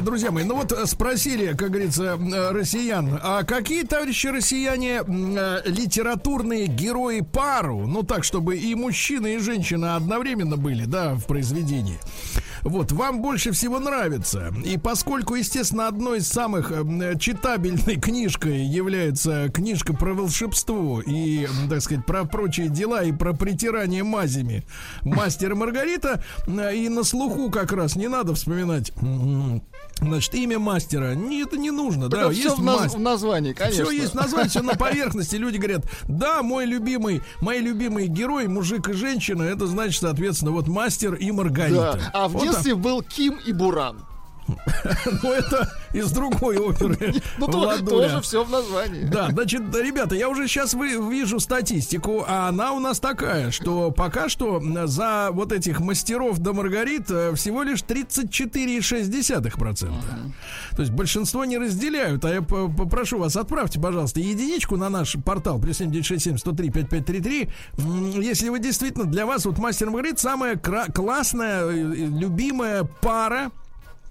Друзья 0.08 0.32
мои, 0.32 0.46
ну 0.46 0.56
вот 0.56 0.72
э, 0.72 0.86
спросили, 0.86 1.48
как 1.48 1.70
говорится, 1.72 2.18
э, 2.18 2.52
россиян, 2.52 3.20
а 3.22 3.44
какие, 3.44 3.84
товарищи 3.84 4.28
россияне, 4.28 5.02
э, 5.06 5.62
литературные 5.66 6.68
герои 6.68 7.20
пару? 7.20 7.86
Ну 7.86 8.04
так, 8.04 8.24
чтобы 8.24 8.56
и 8.56 8.74
мужчина, 8.74 9.28
и 9.28 9.38
женщина 9.38 9.98
одновременно 9.98 10.56
были, 10.56 10.86
да, 10.86 11.16
в 11.16 11.26
произведении. 11.26 12.00
Вот, 12.64 12.92
вам 12.92 13.22
больше 13.22 13.52
всего 13.52 13.80
нравится. 13.80 14.54
И 14.66 14.78
поскольку, 14.78 15.36
естественно, 15.36 15.88
одной 15.88 16.20
из 16.20 16.28
самых 16.28 16.72
э, 16.72 17.18
читабельной 17.20 17.96
книжкой 18.02 18.66
является 18.66 19.50
книжка 19.50 19.94
про 19.94 20.14
волшебство 20.14 21.02
и, 21.02 21.48
так 21.70 21.82
сказать, 21.82 22.06
про 22.06 22.26
прочие 22.26 22.70
дела 22.70 23.04
и 23.04 23.12
про 23.12 23.34
притирание 23.34 24.04
мазями 24.04 24.66
«Мастер 25.04 25.56
Маргарита», 25.56 26.24
э, 26.48 26.76
и 26.76 26.90
на 26.90 27.04
слуху 27.04 27.50
как 27.50 27.72
раз 27.72 27.96
не 27.96 28.08
надо 28.08 28.36
вспоминать 28.36 28.92
Значит, 30.00 30.36
имя 30.36 30.60
мастера. 30.60 31.16
Не, 31.16 31.42
это 31.42 31.58
не 31.58 31.72
нужно, 31.72 32.08
Так 32.10 32.20
да. 32.20 32.30
всё 32.30 32.44
есть 32.44 32.58
в, 32.58 32.64
наз- 32.64 32.96
в 32.96 33.00
названии, 33.00 33.54
конечно. 33.54 33.86
Все 33.86 33.94
есть 33.94 34.14
название, 34.14 34.50
все 34.50 34.62
на 34.62 34.76
поверхности. 34.76 35.36
Люди 35.36 35.58
говорят, 35.58 35.86
да, 36.08 36.44
мой 36.44 36.66
любимый, 36.66 37.22
мои 37.42 37.60
любимые 37.60 38.08
герои, 38.08 38.46
мужик 38.46 38.90
и 38.90 38.94
женщина, 38.94 39.42
это 39.42 39.66
значит, 39.66 40.00
соответственно, 40.02 40.52
вот 40.52 40.68
мастер 40.68 41.16
и 41.16 41.32
Маргарита. 41.32 42.00
Да. 42.00 42.12
А 42.14 42.28
в 42.28 42.34
Вот 42.34 42.47
детстве 42.52 42.76
был 42.76 43.02
Ким 43.02 43.40
и 43.46 43.52
Буран. 43.52 44.06
Так. 44.48 44.98
Ну, 45.24 45.32
это 45.34 45.72
из 45.94 46.12
другой 46.12 46.58
оперы. 46.58 47.14
Ну, 47.38 47.48
тоже 47.48 48.22
все 48.22 48.44
в 48.44 48.50
названии. 48.50 49.04
Да, 49.04 49.30
значит, 49.32 49.62
ребята, 49.76 50.16
я 50.16 50.30
уже 50.30 50.48
сейчас 50.48 50.74
вижу 50.74 51.40
статистику, 51.40 52.24
а 52.28 52.48
она 52.50 52.74
у 52.74 52.80
нас 52.80 53.00
такая, 53.00 53.52
что 53.52 53.92
пока 53.92 54.30
что 54.30 54.62
за 54.88 55.30
вот 55.32 55.52
этих 55.52 55.80
мастеров 55.80 56.40
до 56.40 56.54
Маргарит 56.54 57.10
э, 57.10 57.34
всего 57.36 57.64
лишь 57.64 57.80
34,6%. 57.84 59.92
То 60.76 60.82
есть 60.82 60.92
большинство 60.92 61.46
не 61.46 61.58
разделяют, 61.58 62.24
а 62.26 62.34
я 62.34 62.42
попрошу 62.42 63.20
вас, 63.20 63.36
отправьте, 63.36 63.80
пожалуйста, 63.80 64.20
единичку 64.20 64.78
на 64.78 64.90
наш 64.90 65.16
портал 65.24 65.60
плюс 65.60 65.78
7967 65.78 66.38
103 66.38 66.70
5533, 66.70 67.50
М, 67.80 68.20
если 68.22 68.50
вы 68.50 68.60
действительно, 68.60 69.06
для 69.06 69.26
вас 69.26 69.46
вот 69.46 69.58
мастер 69.58 69.90
Маргарит 69.90 70.20
самая 70.20 70.56
кра- 70.56 70.88
классная, 70.88 71.64
э, 71.66 71.72
любимая 71.74 72.84
пара, 73.02 73.52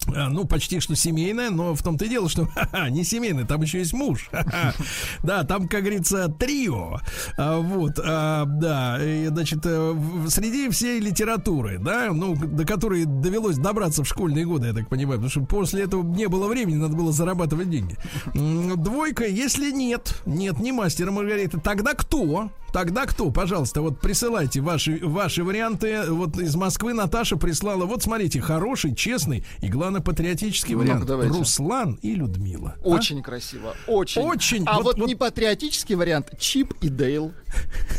Ну, 0.07 0.45
почти 0.45 0.81
что 0.81 0.95
семейная, 0.95 1.51
но 1.51 1.75
в 1.75 1.83
том-то 1.83 2.05
и 2.05 2.09
дело, 2.09 2.29
что 2.29 2.47
ха-ха, 2.55 2.89
не 2.91 3.05
семейная, 3.05 3.45
там 3.45 3.63
еще 3.63 3.79
есть 3.79 3.93
муж. 3.93 4.29
Ха-ха. 4.33 4.75
Да, 5.23 5.45
там, 5.45 5.69
как 5.69 5.81
говорится, 5.81 6.29
трио. 6.29 7.01
А, 7.37 7.59
Вот, 7.59 7.99
а, 8.03 8.45
да, 8.45 8.99
и, 9.03 9.27
значит, 9.29 9.61
э, 9.65 9.95
среди 10.29 10.69
всей 10.71 11.01
литературы, 11.01 11.79
да, 11.79 12.11
ну, 12.13 12.37
до 12.37 12.65
которой 12.65 13.05
довелось 13.05 13.57
добраться 13.57 14.05
в 14.05 14.09
школьные 14.09 14.45
годы, 14.45 14.69
я 14.69 14.73
так 14.73 14.89
понимаю, 14.89 15.21
потому 15.21 15.31
что 15.31 15.41
после 15.45 15.83
этого 15.83 16.03
не 16.03 16.29
было 16.29 16.47
времени, 16.47 16.77
надо 16.77 16.97
было 16.97 17.13
зарабатывать 17.13 17.71
деньги. 17.71 17.97
Двойка, 18.35 19.27
если 19.27 19.71
нет, 19.73 20.23
нет, 20.25 20.59
не 20.61 20.73
мастера 20.73 21.11
Маргарита, 21.11 21.59
тогда 21.59 21.95
кто? 21.95 22.51
тогда 22.77 23.07
кто? 23.07 23.31
Пожалуйста, 23.31 23.81
вот 23.81 24.01
присылайте 24.01 24.61
ваши, 24.61 25.01
ваши 25.03 25.43
варианты. 25.43 26.03
Вот 26.11 26.37
из 26.39 26.55
Москвы 26.57 26.93
Наташа 26.93 27.39
прислала. 27.39 27.87
Вот 27.87 28.03
смотрите, 28.03 28.43
хороший, 28.43 28.95
честный 28.95 29.45
и, 29.61 29.69
главное, 29.87 30.01
патриотический 30.03 30.75
вариант. 30.75 31.07
давайте. 31.07 31.33
Руслан 31.39 31.99
и 32.03 32.15
Людмила. 32.15 32.75
А? 32.85 32.89
Очень 32.89 33.23
красиво, 33.23 33.75
очень. 33.87 34.23
Очень. 34.23 34.65
А 34.67 34.77
Вот- 34.77 34.85
вот, 34.85 34.99
вот- 34.99 35.09
не 35.09 35.15
патриотический 35.15 35.95
вариант, 35.95 36.31
Чип 36.39 36.75
и 36.81 36.89
Дейл. 36.89 37.33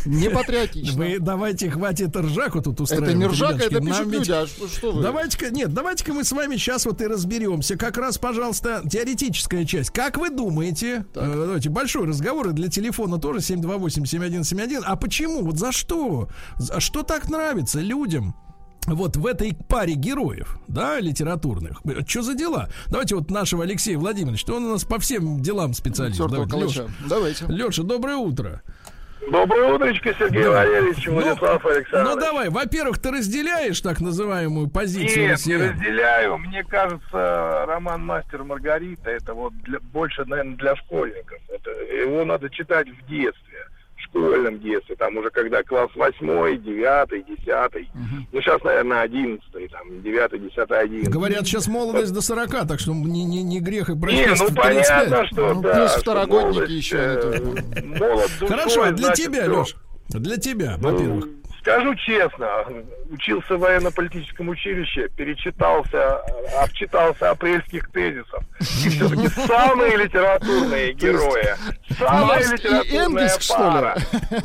Не 0.06 0.30
патриотично. 0.30 0.98
Вы 0.98 1.20
давайте, 1.20 1.70
хватит 1.70 2.16
ржаку 2.16 2.62
тут 2.62 2.80
устраивать. 2.82 3.10
Это 3.10 3.18
не 3.18 3.26
ржака, 3.26 3.64
это 3.64 3.80
пишут 3.82 4.08
люди, 4.08 4.32
а 4.32 4.46
что, 4.48 4.68
что 4.68 4.92
вы? 4.92 5.02
Давайте-ка, 5.02 5.50
нет, 5.50 5.74
давайте-ка 5.74 6.14
мы 6.14 6.24
с 6.24 6.32
вами 6.32 6.56
сейчас 6.58 6.86
вот 6.86 7.02
и 7.02 7.08
разберемся. 7.08 7.78
Как 7.78 7.98
раз, 7.98 8.18
пожалуйста, 8.18 8.84
теоретическая 8.90 9.66
часть. 9.66 9.90
Как 9.92 10.18
вы 10.18 10.30
думаете, 10.30 11.06
э, 11.16 11.34
давайте 11.46 11.70
большой 11.70 12.08
разговор 12.08 12.50
и 12.50 12.54
для 12.54 12.70
телефона 12.70 13.18
тоже 13.18 13.40
728-7171. 13.42 14.84
А 14.86 14.96
почему? 14.96 15.42
Вот 15.42 15.58
за 15.58 15.72
что? 15.72 16.30
За 16.58 16.80
что 16.80 17.04
так 17.04 17.30
нравится 17.30 17.80
людям? 17.80 18.36
Вот 18.88 19.18
в 19.18 19.26
этой 19.26 19.54
паре 19.68 19.94
героев, 19.96 20.58
да, 20.70 21.00
литературных. 21.02 21.82
Что 22.08 22.22
за 22.22 22.36
дела? 22.36 22.70
Давайте 22.88 23.16
вот 23.16 23.30
нашего 23.30 23.64
Алексея 23.64 23.98
Владимировича, 23.98 24.54
он 24.54 24.64
у 24.66 24.72
нас 24.72 24.86
по 24.86 24.98
всем 25.00 25.42
делам 25.42 25.74
специалист. 25.74 26.18
Давайте. 26.20 26.58
Лёша. 26.58 26.88
Давайте. 27.08 27.46
Леша, 27.50 27.84
доброе 27.84 28.16
утро. 28.16 28.62
Доброе 29.30 29.74
утречко, 29.74 30.14
Сергей 30.18 30.44
Да. 30.44 30.52
Валерьевич, 30.52 31.06
Владислав 31.06 31.62
Ну 31.66 31.70
Александрович. 31.70 32.20
давай, 32.24 32.50
во-первых, 32.50 33.00
ты 33.00 33.12
разделяешь 33.12 33.82
так 33.82 34.00
называемую 34.00 34.70
позицию 34.70 35.28
Нет, 35.32 35.46
не 35.46 35.56
разделяю. 35.58 36.38
Мне 36.38 36.64
кажется, 36.64 37.66
роман 37.68 38.06
«Мастер 38.06 38.46
Маргарита» 38.46 39.10
это 39.10 39.34
вот 39.34 39.54
для- 39.64 39.82
больше, 39.82 40.24
наверное, 40.24 40.56
для 40.56 40.78
школьников. 40.78 41.40
Это, 41.50 41.72
его 41.72 42.24
надо 42.24 42.50
читать 42.50 42.88
в 42.88 43.10
детстве, 43.10 43.47
школьном 44.08 44.60
детстве. 44.60 44.96
Там 44.96 45.18
уже 45.18 45.30
когда 45.30 45.64
класс 45.64 45.90
восьмой, 45.96 46.58
девятый, 46.58 47.24
десятый. 47.24 47.90
Ну, 48.32 48.42
сейчас, 48.42 48.64
наверное, 48.64 49.02
одиннадцатый, 49.02 49.68
там, 49.70 50.02
девятый, 50.02 50.40
десятый, 50.40 50.80
одиннадцатый. 50.80 51.14
Говорят, 51.14 51.46
сейчас 51.46 51.68
молодость 51.68 52.14
до 52.14 52.22
40, 52.22 52.68
так 52.68 52.80
что 52.80 52.94
не, 52.94 53.24
не, 53.24 53.44
не 53.44 53.60
грех 53.60 53.90
и 53.90 53.94
Не, 53.94 54.00
прочесть 54.00 54.42
ну 54.42 54.48
в 54.50 54.56
35. 54.56 54.56
понятно, 54.56 55.28
что 55.28 55.54
Ну, 55.54 55.62
да. 55.62 55.74
плюс 55.76 55.92
второгодники 55.96 56.54
молодость, 56.58 56.72
еще 56.72 56.98
э, 56.98 57.40
молод 57.84 58.32
душой, 58.40 58.48
Хорошо, 58.48 58.84
а 58.84 58.92
для 58.92 59.12
тебя. 59.12 59.46
Леш, 59.48 59.76
для 60.10 60.38
тебя, 60.38 60.78
Ну, 60.80 60.92
во-первых. 60.92 61.28
Скажу 61.68 61.96
честно, 61.96 62.48
учился 63.10 63.58
в 63.58 63.60
военно-политическом 63.60 64.48
училище, 64.48 65.10
перечитался, 65.18 66.20
обчитался 66.62 67.32
апрельских 67.32 67.92
тезисов. 67.92 68.42
И 68.62 68.88
все-таки 68.88 69.28
самые 69.48 69.98
литературные 69.98 70.94
герои, 70.94 71.56
самая 72.00 72.40
литературная 72.40 73.30
пара. 73.50 73.98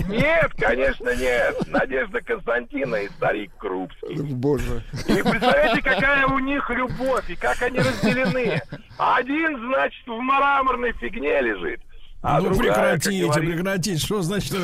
Нет, 0.09 0.51
конечно, 0.59 1.15
нет. 1.15 1.57
Надежда 1.69 2.21
Константина 2.23 2.97
и 2.97 3.09
старик 3.11 3.53
Крупский. 3.57 4.17
Боже. 4.17 4.83
И 5.07 5.23
представляете, 5.23 5.81
какая 5.81 6.27
у 6.27 6.41
них 6.41 6.69
любовь, 6.71 7.31
и 7.31 7.37
как 7.37 7.63
они 7.63 7.79
разделены. 7.79 8.61
Один, 8.99 9.59
значит, 9.69 10.05
в 10.09 10.19
мраморной 10.19 10.93
фигне 10.95 11.41
лежит. 11.41 11.81
А 12.23 12.41
ну 12.41 12.51
другая, 12.51 12.73
прекратите, 12.99 13.33
прекратите. 13.41 13.99
Что 13.99 14.23
значит? 14.23 14.55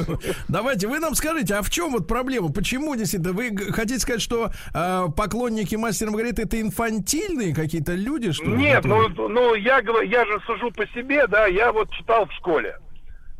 Давайте, 0.46 0.86
вы 0.86 1.00
нам 1.00 1.14
скажите, 1.16 1.54
а 1.54 1.62
в 1.62 1.70
чем 1.70 1.90
вот 1.90 2.06
проблема? 2.06 2.52
Почему 2.52 2.94
действительно? 2.94 3.32
Вы 3.32 3.56
хотите 3.72 3.98
сказать, 3.98 4.22
что 4.22 4.50
э, 4.72 5.06
поклонники 5.16 5.74
мастера 5.74 6.10
Маргариты 6.10 6.42
это 6.42 6.60
инфантильные 6.60 7.52
какие-то 7.54 7.94
люди, 7.94 8.30
что? 8.32 8.44
Нет, 8.44 8.84
ну, 8.84 9.08
которые- 9.08 9.28
ну 9.28 9.54
я, 9.54 9.82
говорю- 9.82 10.08
я 10.08 10.24
же 10.24 10.40
сужу 10.46 10.70
по 10.70 10.86
себе, 10.88 11.26
да, 11.26 11.46
я 11.46 11.72
вот 11.72 11.90
читал 11.90 12.26
в 12.26 12.32
школе. 12.34 12.76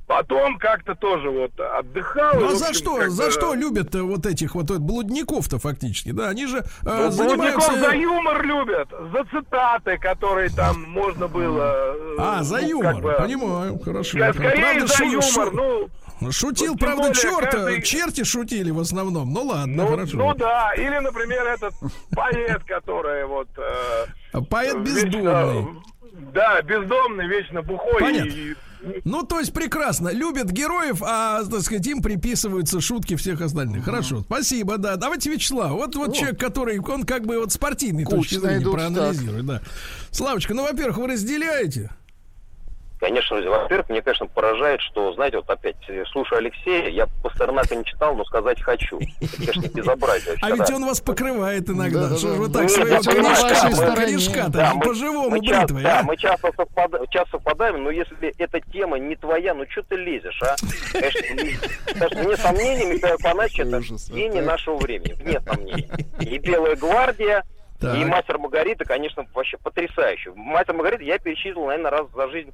Потом 0.08 0.56
как-то 0.58 0.94
тоже 0.94 1.28
вот 1.28 1.52
отдыхал. 1.60 2.32
Ну 2.40 2.46
а 2.46 2.48
в 2.48 2.56
за 2.56 2.68
общем, 2.68 2.80
что? 2.80 3.08
За 3.10 3.30
что 3.30 3.52
любят 3.52 3.94
э, 3.94 4.00
вот 4.00 4.24
этих 4.24 4.54
вот 4.54 4.70
э, 4.70 4.78
блудников-то 4.78 5.58
фактически? 5.58 6.12
Да, 6.12 6.30
они 6.30 6.46
же 6.46 6.58
э, 6.60 6.62
ну, 6.84 7.10
занимаются... 7.10 7.70
Блудников 7.70 7.90
за 7.90 7.94
юмор 7.94 8.42
любят, 8.46 8.88
за 9.12 9.24
цитаты, 9.26 9.98
которые 9.98 10.48
там 10.48 10.82
можно 10.88 11.28
было... 11.28 11.94
э, 11.94 12.16
А, 12.18 12.42
за 12.42 12.62
ну, 12.62 12.68
юмор, 12.68 12.94
как 12.94 13.02
бы, 13.02 13.12
понимаю, 13.18 13.78
хорошо. 13.80 14.16
я 14.18 14.32
Скорее 14.32 14.62
Правда, 14.62 14.86
за 14.86 14.94
шу- 14.96 15.04
юмор, 15.04 15.22
шу- 15.22 15.50
ну, 16.20 16.32
Шутил, 16.32 16.70
вот 16.72 16.80
правда, 16.80 17.14
черт, 17.14 17.50
каждый- 17.52 17.82
черти 17.82 18.24
шутили 18.24 18.70
в 18.70 18.80
основном. 18.80 19.30
Ну 19.32 19.42
ладно, 19.42 19.84
ну, 19.84 19.86
хорошо. 19.88 20.16
ну 20.16 20.34
да, 20.34 20.72
или, 20.74 20.98
например, 21.00 21.46
этот 21.46 21.74
поэт, 22.16 22.64
который 22.64 23.26
вот... 23.26 23.48
э, 23.58 24.40
Поэт 24.48 24.74
вечно- 24.78 25.04
бездомный. 25.04 25.66
Да, 26.32 26.62
бездомный, 26.62 27.28
вечно 27.28 27.60
бухой. 27.62 28.00
Понятно. 28.00 28.30
и- 28.30 28.54
Ну, 29.04 29.22
то 29.22 29.40
есть 29.40 29.52
прекрасно. 29.52 30.08
Любят 30.10 30.50
героев, 30.50 31.02
а, 31.02 31.44
так 31.44 31.62
сказать, 31.62 31.86
им 31.86 32.02
приписываются 32.02 32.80
шутки 32.80 33.16
всех 33.16 33.40
остальных. 33.40 33.84
Хорошо, 33.84 34.20
спасибо, 34.20 34.78
да. 34.78 34.96
Давайте 34.96 35.30
Вячеслав. 35.30 35.72
Вот, 35.72 35.96
вот 35.96 36.14
человек, 36.14 36.38
который, 36.38 36.78
он 36.78 37.04
как 37.04 37.26
бы 37.26 37.38
вот 37.38 37.52
спортивный 37.52 38.04
точки 38.04 38.36
зрения 38.36 38.64
проанализирует, 38.64 39.46
да. 39.46 39.62
Славочка, 40.10 40.54
ну, 40.54 40.62
во-первых, 40.62 40.98
вы 40.98 41.06
разделяете? 41.08 41.90
Конечно, 43.00 43.40
во-первых, 43.40 43.88
мне, 43.90 44.02
конечно, 44.02 44.26
поражает, 44.26 44.80
что, 44.80 45.12
знаете, 45.12 45.36
вот 45.36 45.48
опять, 45.48 45.76
э, 45.88 46.04
слушаю 46.10 46.38
Алексея, 46.38 46.88
я 46.88 47.06
Пастернака 47.22 47.76
не 47.76 47.84
читал, 47.84 48.16
но 48.16 48.24
сказать 48.24 48.60
хочу. 48.60 48.98
Это, 49.20 49.36
конечно, 49.36 49.68
безобразие. 49.74 50.34
А 50.42 50.50
ведь 50.50 50.68
он 50.70 50.84
вас 50.84 51.00
покрывает 51.00 51.68
иногда. 51.70 52.08
Что 52.16 52.34
ж 52.34 52.36
вы 52.36 52.48
Ну, 52.48 52.52
так 52.52 52.68
своего 52.70 52.88
по-живому 54.80 55.38
бритвой, 55.40 55.82
да, 55.82 56.00
а? 56.00 56.02
мы 56.02 56.16
часто, 56.16 56.48
совпада- 56.48 57.06
часто 57.10 57.30
совпадаем, 57.32 57.84
но 57.84 57.90
если 57.90 58.34
эта 58.36 58.60
тема 58.60 58.98
не 58.98 59.14
твоя, 59.14 59.54
ну 59.54 59.64
что 59.70 59.82
ты 59.82 59.94
лезешь, 59.96 60.40
а? 60.42 60.56
Конечно, 60.92 61.20
не- 61.34 61.92
конечно, 61.94 62.22
вне 62.24 62.36
сомнений, 62.36 62.94
Михаил 62.94 63.14
Афанасьевич 63.14 63.72
это 63.72 64.12
гений 64.12 64.40
нашего 64.40 64.76
времени, 64.76 65.12
вне 65.12 65.40
сомнений. 65.40 65.88
И 66.20 66.38
«Белая 66.48 66.74
гвардия», 66.74 67.44
Так. 67.80 67.96
и 67.96 68.04
«Мастер 68.04 68.38
Маргарита», 68.38 68.84
конечно, 68.84 69.24
вообще 69.34 69.56
потрясающе. 69.58 70.32
«Мастер 70.34 70.74
Маргарита» 70.74 71.04
я 71.04 71.18
перечислил, 71.18 71.66
наверное, 71.66 71.90
раз 71.92 72.06
за 72.14 72.28
жизнь 72.28 72.50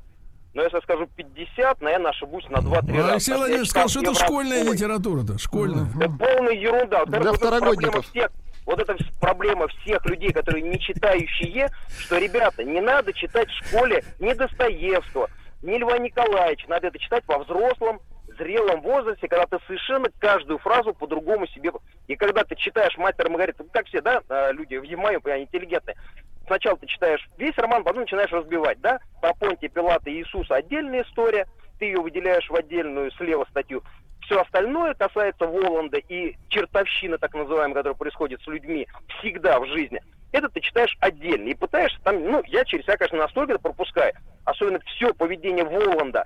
но 0.54 0.62
если 0.62 0.76
я 0.76 0.82
скажу 0.82 1.06
50, 1.16 1.80
наверное, 1.82 2.10
ошибусь 2.10 2.48
на 2.48 2.58
2-3 2.58 2.82
Ну, 2.86 2.96
раза. 2.98 3.12
Алексей 3.12 3.34
Владимирович 3.34 3.70
сказал, 3.70 3.88
что 3.88 4.00
это 4.00 4.14
школьная 4.14 4.64
литература-то, 4.64 5.38
школьная. 5.38 5.86
Это 6.00 6.10
полная 6.10 6.52
ерунда. 6.54 7.00
Вот 7.00 7.08
Для 7.10 7.18
это 7.18 7.28
вот 7.30 7.36
эта 7.38 7.46
второгодников. 7.46 7.92
проблема 7.92 8.02
всех, 8.02 8.30
вот 8.66 8.78
это 8.80 8.96
проблема 9.20 9.68
всех 9.68 10.06
людей, 10.06 10.32
которые 10.32 10.62
не 10.62 10.78
читающие, 10.80 11.68
что, 11.98 12.18
ребята, 12.18 12.64
не 12.64 12.80
надо 12.80 13.12
читать 13.12 13.48
в 13.50 13.66
школе 13.66 14.04
ни 14.20 14.32
Достоевского, 14.32 15.28
ни 15.62 15.76
Льва 15.76 15.98
Николаевича. 15.98 16.66
Надо 16.68 16.86
это 16.86 16.98
читать 16.98 17.24
во 17.26 17.38
взрослом, 17.38 18.00
зрелом 18.38 18.80
возрасте, 18.82 19.28
когда 19.28 19.46
ты 19.46 19.58
совершенно 19.66 20.08
каждую 20.18 20.58
фразу 20.58 20.92
по-другому 20.94 21.46
себе... 21.48 21.72
И 22.06 22.16
когда 22.16 22.44
ты 22.44 22.54
читаешь 22.56 22.96
«Мастера 22.96 23.28
и 23.28 23.30
Маргариту», 23.30 23.64
как 23.72 23.86
все, 23.86 24.00
да, 24.00 24.20
э, 24.28 24.52
люди, 24.52 24.76
в 24.76 24.98
моем 24.98 25.20
понимании, 25.20 25.46
интеллигентные, 25.46 25.96
сначала 26.46 26.76
ты 26.76 26.86
читаешь 26.86 27.26
весь 27.36 27.56
роман, 27.56 27.84
потом 27.84 28.02
начинаешь 28.02 28.32
разбивать, 28.32 28.80
да? 28.80 28.98
Про 29.20 29.34
Понтия, 29.34 29.68
Пилата 29.68 30.10
и 30.10 30.18
Иисуса 30.18 30.56
отдельная 30.56 31.02
история, 31.02 31.46
ты 31.78 31.86
ее 31.86 32.00
выделяешь 32.00 32.48
в 32.48 32.54
отдельную 32.54 33.10
слева 33.12 33.46
статью. 33.50 33.82
Все 34.22 34.40
остальное 34.40 34.94
касается 34.94 35.46
Воланда 35.46 35.98
и 35.98 36.36
чертовщины, 36.48 37.18
так 37.18 37.34
называемой, 37.34 37.74
которая 37.74 37.96
происходит 37.96 38.40
с 38.42 38.46
людьми 38.46 38.86
всегда 39.18 39.60
в 39.60 39.66
жизни. 39.66 40.00
Это 40.32 40.48
ты 40.48 40.60
читаешь 40.60 40.96
отдельно 41.00 41.48
и 41.48 41.54
пытаешься 41.54 42.00
там, 42.02 42.24
ну, 42.24 42.42
я 42.46 42.64
через 42.64 42.84
себя, 42.84 42.96
конечно, 42.96 43.18
настолько 43.18 43.52
это 43.52 43.62
пропускаю. 43.62 44.14
Особенно 44.44 44.80
все 44.80 45.12
поведение 45.12 45.64
Воланда 45.64 46.24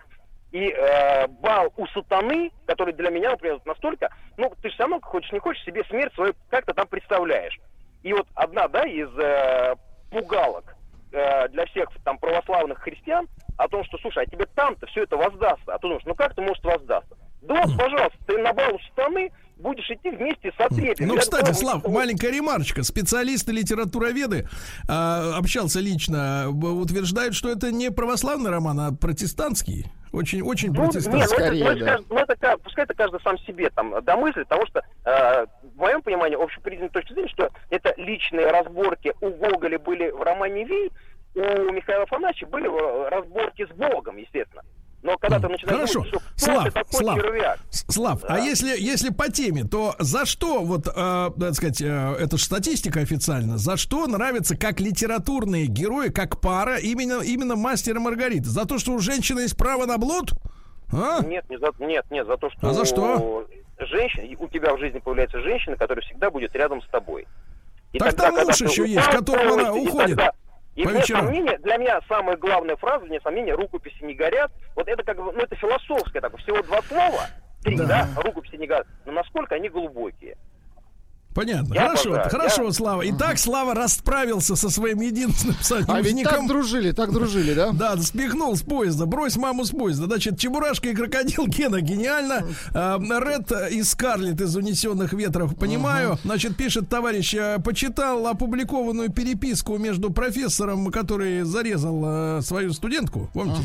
и 0.52 0.70
э, 0.70 1.26
бал 1.26 1.72
у 1.76 1.86
сатаны, 1.88 2.50
который 2.66 2.94
для 2.94 3.10
меня, 3.10 3.30
например, 3.30 3.60
настолько, 3.64 4.10
ну, 4.36 4.52
ты 4.62 4.70
же 4.70 4.74
все 4.74 5.00
хочешь 5.00 5.32
не 5.32 5.40
хочешь, 5.40 5.62
себе 5.64 5.84
смерть 5.84 6.14
свою 6.14 6.34
как-то 6.48 6.72
там 6.72 6.86
представляешь. 6.86 7.58
И 8.02 8.12
вот 8.12 8.26
одна, 8.34 8.68
да, 8.68 8.84
из 8.84 9.08
э, 9.18 9.74
пугалок 10.10 10.76
э, 11.12 11.48
для 11.48 11.66
всех 11.66 11.88
там 12.04 12.18
православных 12.18 12.78
христиан 12.78 13.28
о 13.56 13.68
том, 13.68 13.84
что, 13.84 13.98
слушай, 13.98 14.24
а 14.24 14.26
тебе 14.26 14.46
там-то 14.54 14.86
все 14.86 15.02
это 15.02 15.16
воздастся. 15.16 15.74
А 15.74 15.78
ты 15.78 15.82
думаешь, 15.82 16.04
ну 16.04 16.14
как 16.14 16.34
ты 16.34 16.42
может 16.42 16.62
воздастся? 16.64 17.16
Да 17.42 17.54
вот, 17.54 17.76
пожалуйста, 17.76 18.18
ты 18.26 18.38
на 18.38 18.52
балу 18.52 18.78
страны 18.92 19.32
будешь 19.58 19.90
идти 19.90 20.10
вместе 20.10 20.52
с 20.56 20.60
отрепьем. 20.60 21.08
Ну, 21.08 21.14
Я 21.14 21.20
кстати, 21.20 21.40
думаю, 21.46 21.54
Слав, 21.54 21.80
что- 21.80 21.90
маленькая 21.90 22.30
ремарочка. 22.30 22.82
Специалисты, 22.82 23.52
литературоведы, 23.52 24.48
а, 24.88 25.36
общался 25.36 25.80
лично, 25.80 26.48
утверждают, 26.50 27.34
что 27.34 27.50
это 27.50 27.72
не 27.72 27.90
православный 27.90 28.50
роман, 28.50 28.80
а 28.80 28.92
протестантский. 28.92 29.86
Очень, 30.12 30.42
очень 30.42 30.68
Ну, 30.68 30.74
не, 30.74 30.78
ну, 30.80 30.84
протестантский. 30.86 31.36
это, 31.36 31.44
Скорее, 31.44 31.64
ну, 31.64 31.70
это 31.70 31.84
да. 31.84 31.98
ну, 32.08 32.16
это 32.18 32.36
ка- 32.36 32.56
пускай 32.58 32.84
это 32.84 32.94
каждый 32.94 33.20
сам 33.22 33.38
себе 33.40 33.68
там 33.70 34.02
домыслит, 34.04 34.48
потому 34.48 34.66
что 34.66 34.80
э, 35.04 35.46
в 35.74 35.76
моем 35.76 36.00
понимании, 36.02 36.42
общепризнанной 36.42 36.90
точки 36.90 37.12
зрения, 37.12 37.28
что 37.28 37.50
это 37.70 37.92
личные 37.98 38.46
разборки 38.50 39.12
у 39.20 39.30
Гоголя 39.30 39.78
были 39.78 40.10
в 40.10 40.22
романе 40.22 40.64
«Вий», 40.64 40.90
у 41.34 41.72
Михаила 41.72 42.04
Афанасьевича 42.04 42.46
были 42.46 42.66
э, 42.68 43.08
разборки 43.10 43.66
с 43.66 43.76
Богом, 43.76 44.16
естественно. 44.16 44.62
Но 45.02 45.16
когда 45.16 45.38
ты 45.38 45.48
начинаешь 45.48 45.90
Хорошо. 45.92 46.00
думать, 46.00 46.08
что 46.08 46.20
Слав, 46.44 46.64
ты 46.64 46.70
такой 46.72 46.92
Слав, 47.00 47.20
червяк, 47.20 47.58
Слав, 47.70 48.24
а 48.24 48.28
Да. 48.28 48.38
если, 48.38 48.68
если 48.80 49.10
по 49.10 49.30
теме, 49.30 49.64
то 49.64 49.94
за 50.00 50.26
что, 50.26 50.64
вот, 50.64 50.88
э, 50.88 50.90
так 51.38 51.54
сказать, 51.54 51.80
э, 51.80 52.16
это 52.18 52.36
же 52.36 52.44
статистика 52.44 53.00
официально, 53.00 53.58
за 53.58 53.76
что 53.76 54.06
нравятся 54.08 54.56
как 54.56 54.80
литературные 54.80 55.66
герои, 55.66 56.08
как 56.08 56.40
пара, 56.40 56.78
именно, 56.78 57.20
именно 57.22 57.54
мастер 57.54 57.96
и 57.96 58.00
Маргарита? 58.00 58.48
За 58.50 58.64
то, 58.64 58.78
что 58.78 58.92
у 58.92 58.98
женщины 58.98 59.40
есть 59.40 59.56
право 59.56 59.86
на 59.86 59.98
блуд? 59.98 60.32
А? 60.92 61.22
Нет, 61.24 61.44
не 61.48 61.58
за, 61.58 61.68
нет, 61.78 62.04
нет, 62.10 62.26
за 62.26 62.36
то, 62.36 62.50
что... 62.50 62.68
А 62.68 62.74
за 62.74 62.84
что? 62.84 63.46
Женщина, 63.78 64.24
у 64.40 64.48
тебя 64.48 64.74
в 64.74 64.78
жизни 64.80 64.98
появляется 64.98 65.40
женщина, 65.40 65.76
которая 65.76 66.04
всегда 66.04 66.30
будет 66.30 66.52
рядом 66.56 66.82
с 66.82 66.86
тобой. 66.88 67.28
И 67.92 67.98
Так 67.98 68.14
там 68.14 68.34
когда 68.34 68.44
муж 68.46 68.58
ты 68.58 68.64
еще 68.64 68.88
есть, 68.88 69.06
которого 69.08 69.60
она 69.60 69.72
уходит 69.72 70.16
тогда- 70.16 70.32
И 70.78 70.84
по 70.84 70.90
вне 70.90 71.00
вечерам. 71.00 71.24
сомнения, 71.24 71.58
для 71.58 71.76
меня 71.76 72.00
самая 72.08 72.36
главная 72.36 72.76
фраза, 72.76 73.04
вне 73.04 73.20
сомнения, 73.20 73.52
рукописи 73.54 74.00
не 74.04 74.14
горят. 74.14 74.52
Вот 74.76 74.86
это 74.86 75.02
как 75.02 75.16
бы, 75.16 75.32
ну 75.32 75.40
это 75.40 75.56
философское, 75.56 76.20
так, 76.20 76.36
всего 76.38 76.62
два 76.62 76.80
слова, 76.82 77.26
три, 77.64 77.76
Да. 77.76 77.84
да, 77.84 78.08
рукописи 78.22 78.54
не 78.54 78.68
горят. 78.68 78.86
Но 79.04 79.10
насколько 79.10 79.56
они 79.56 79.68
глубокие. 79.68 80.36
Понятно. 81.38 81.72
Я 81.72 81.82
хорошо, 81.82 82.08
обожаю, 82.08 82.30
хорошо, 82.30 82.64
я- 82.64 82.72
Слава. 82.72 83.10
Итак, 83.10 83.38
Слава 83.38 83.72
расправился 83.72 84.56
со 84.56 84.70
своим 84.70 85.00
единственным 85.00 85.56
А 85.86 86.00
ведь 86.00 86.24
так 86.24 86.48
дружили, 86.48 86.90
так 86.90 87.12
дружили, 87.12 87.54
да? 87.54 87.70
Да, 87.70 87.96
спихнул 87.98 88.56
с 88.56 88.62
поезда, 88.62 89.06
брось 89.06 89.36
маму 89.36 89.64
с 89.64 89.70
поезда. 89.70 90.06
Значит, 90.06 90.36
Чебурашка 90.36 90.88
и 90.88 90.94
крокодил 90.96 91.46
Гена 91.46 91.80
гениально. 91.80 92.42
А, 92.74 92.98
Ред 92.98 93.52
и 93.70 93.84
Скарлетт 93.84 94.40
из 94.40 94.56
«Унесенных 94.56 95.12
ветров» 95.12 95.54
понимаю. 95.54 96.18
Значит, 96.24 96.56
пишет 96.56 96.88
товарищ, 96.88 97.36
а, 97.36 97.60
почитал 97.60 98.26
опубликованную 98.26 99.12
переписку 99.12 99.78
между 99.78 100.10
профессором, 100.10 100.90
который 100.90 101.42
зарезал 101.42 102.02
а, 102.04 102.40
свою 102.42 102.72
студентку, 102.72 103.30
помните? 103.32 103.62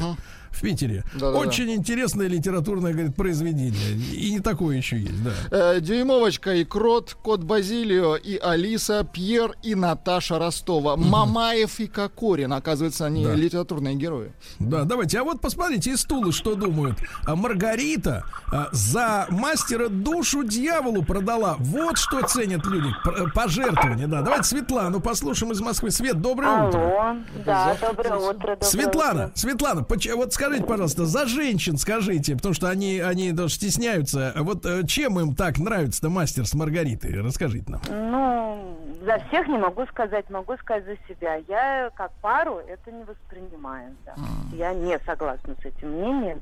В 0.53 0.61
Питере. 0.61 1.03
Да-да-да. 1.15 1.37
Очень 1.39 1.71
интересное 1.73 2.27
литературное, 2.27 2.93
говорит, 2.93 3.15
произведение. 3.15 3.97
И 4.13 4.31
не 4.31 4.39
такое 4.39 4.77
еще 4.77 4.99
есть, 4.99 5.23
да. 5.23 5.31
Э, 5.75 5.79
Дюймовочка 5.81 6.53
и 6.53 6.63
Крот, 6.63 7.17
Кот 7.21 7.41
Базилио 7.43 8.15
и 8.15 8.37
Алиса, 8.37 9.03
Пьер 9.11 9.55
и 9.63 9.75
Наташа 9.75 10.37
Ростова, 10.39 10.95
Мамаев 10.95 11.79
и 11.79 11.87
Кокорин. 11.87 12.53
Оказывается, 12.53 13.05
они 13.05 13.25
Да. 13.25 13.33
литературные 13.33 13.95
герои. 13.95 14.31
Да, 14.59 14.83
давайте. 14.83 15.19
А 15.19 15.23
вот 15.23 15.41
посмотрите, 15.41 15.91
из 15.91 16.03
Тулы 16.05 16.31
что 16.31 16.55
думают. 16.55 16.97
А 17.25 17.35
Маргарита 17.35 18.23
а, 18.51 18.69
за 18.71 19.25
мастера 19.29 19.87
душу 19.89 20.43
дьяволу 20.43 21.03
продала. 21.03 21.55
Вот 21.59 21.97
что 21.97 22.21
ценят 22.27 22.65
люди. 22.65 22.87
П- 23.03 23.31
Пожертвование, 23.33 24.07
да. 24.07 24.21
Давайте 24.21 24.43
Светлану 24.49 24.99
послушаем 24.99 25.51
из 25.51 25.59
Москвы. 25.61 25.89
Свет, 25.91 26.21
доброе 26.21 26.67
утро. 26.67 26.79
Алло, 26.79 27.17
да, 27.45 27.75
доброе 27.81 28.15
утро. 28.17 28.33
доброе 28.37 28.57
Светлана, 28.61 29.25
утро. 29.25 29.31
Светлана, 29.35 29.83
поч- 29.83 30.13
вот 30.15 30.33
скажите, 30.43 30.65
пожалуйста, 30.65 31.05
за 31.05 31.25
женщин 31.25 31.77
скажите, 31.77 32.35
потому 32.35 32.53
что 32.53 32.69
они, 32.69 32.99
они 32.99 33.31
даже 33.31 33.55
стесняются. 33.55 34.33
Вот 34.35 34.65
э, 34.65 34.85
чем 34.85 35.19
им 35.19 35.35
так 35.35 35.57
нравится-то 35.57 36.09
мастер 36.09 36.45
с 36.45 36.53
Маргаритой? 36.53 37.21
Расскажите 37.21 37.65
нам. 37.71 37.81
Ну, 37.89 38.77
за 39.05 39.19
всех 39.27 39.47
не 39.47 39.57
могу 39.57 39.85
сказать, 39.87 40.29
могу 40.29 40.57
сказать 40.57 40.83
за 40.85 40.97
себя. 41.07 41.35
Я 41.47 41.91
как 41.95 42.11
пару 42.21 42.57
это 42.57 42.91
не 42.91 43.03
воспринимаю. 43.05 43.95
да. 44.05 44.15
Я 44.53 44.73
не 44.73 44.99
согласна 45.05 45.55
с 45.61 45.65
этим 45.65 45.89
мнением. 45.89 46.41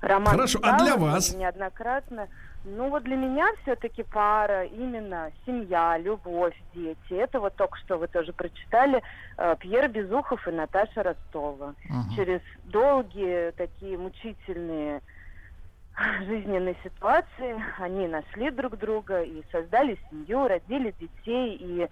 Роман 0.00 0.34
Хорошо, 0.34 0.58
а 0.62 0.78
для 0.82 0.96
вас? 0.96 1.34
Неоднократно. 1.34 2.28
Ну 2.64 2.88
вот 2.88 3.02
для 3.02 3.16
меня 3.16 3.46
все-таки 3.62 4.02
пара, 4.02 4.64
именно 4.64 5.30
семья, 5.44 5.98
любовь, 5.98 6.56
дети. 6.74 7.12
Это 7.12 7.38
вот 7.38 7.54
только 7.56 7.76
что 7.78 7.98
вы 7.98 8.06
тоже 8.08 8.32
прочитали 8.32 9.02
э, 9.36 9.56
Пьер 9.60 9.88
Безухов 9.88 10.48
и 10.48 10.50
Наташа 10.50 11.02
Ростова. 11.02 11.74
Через 12.16 12.40
долгие 12.64 13.50
такие 13.50 13.98
мучительные 13.98 15.02
жизненной 16.26 16.76
ситуации 16.82 17.62
они 17.78 18.08
нашли 18.08 18.50
друг 18.50 18.78
друга 18.78 19.22
и 19.22 19.42
создали 19.52 19.98
семью, 20.10 20.48
родили 20.48 20.94
детей 20.98 21.56
и 21.60 21.88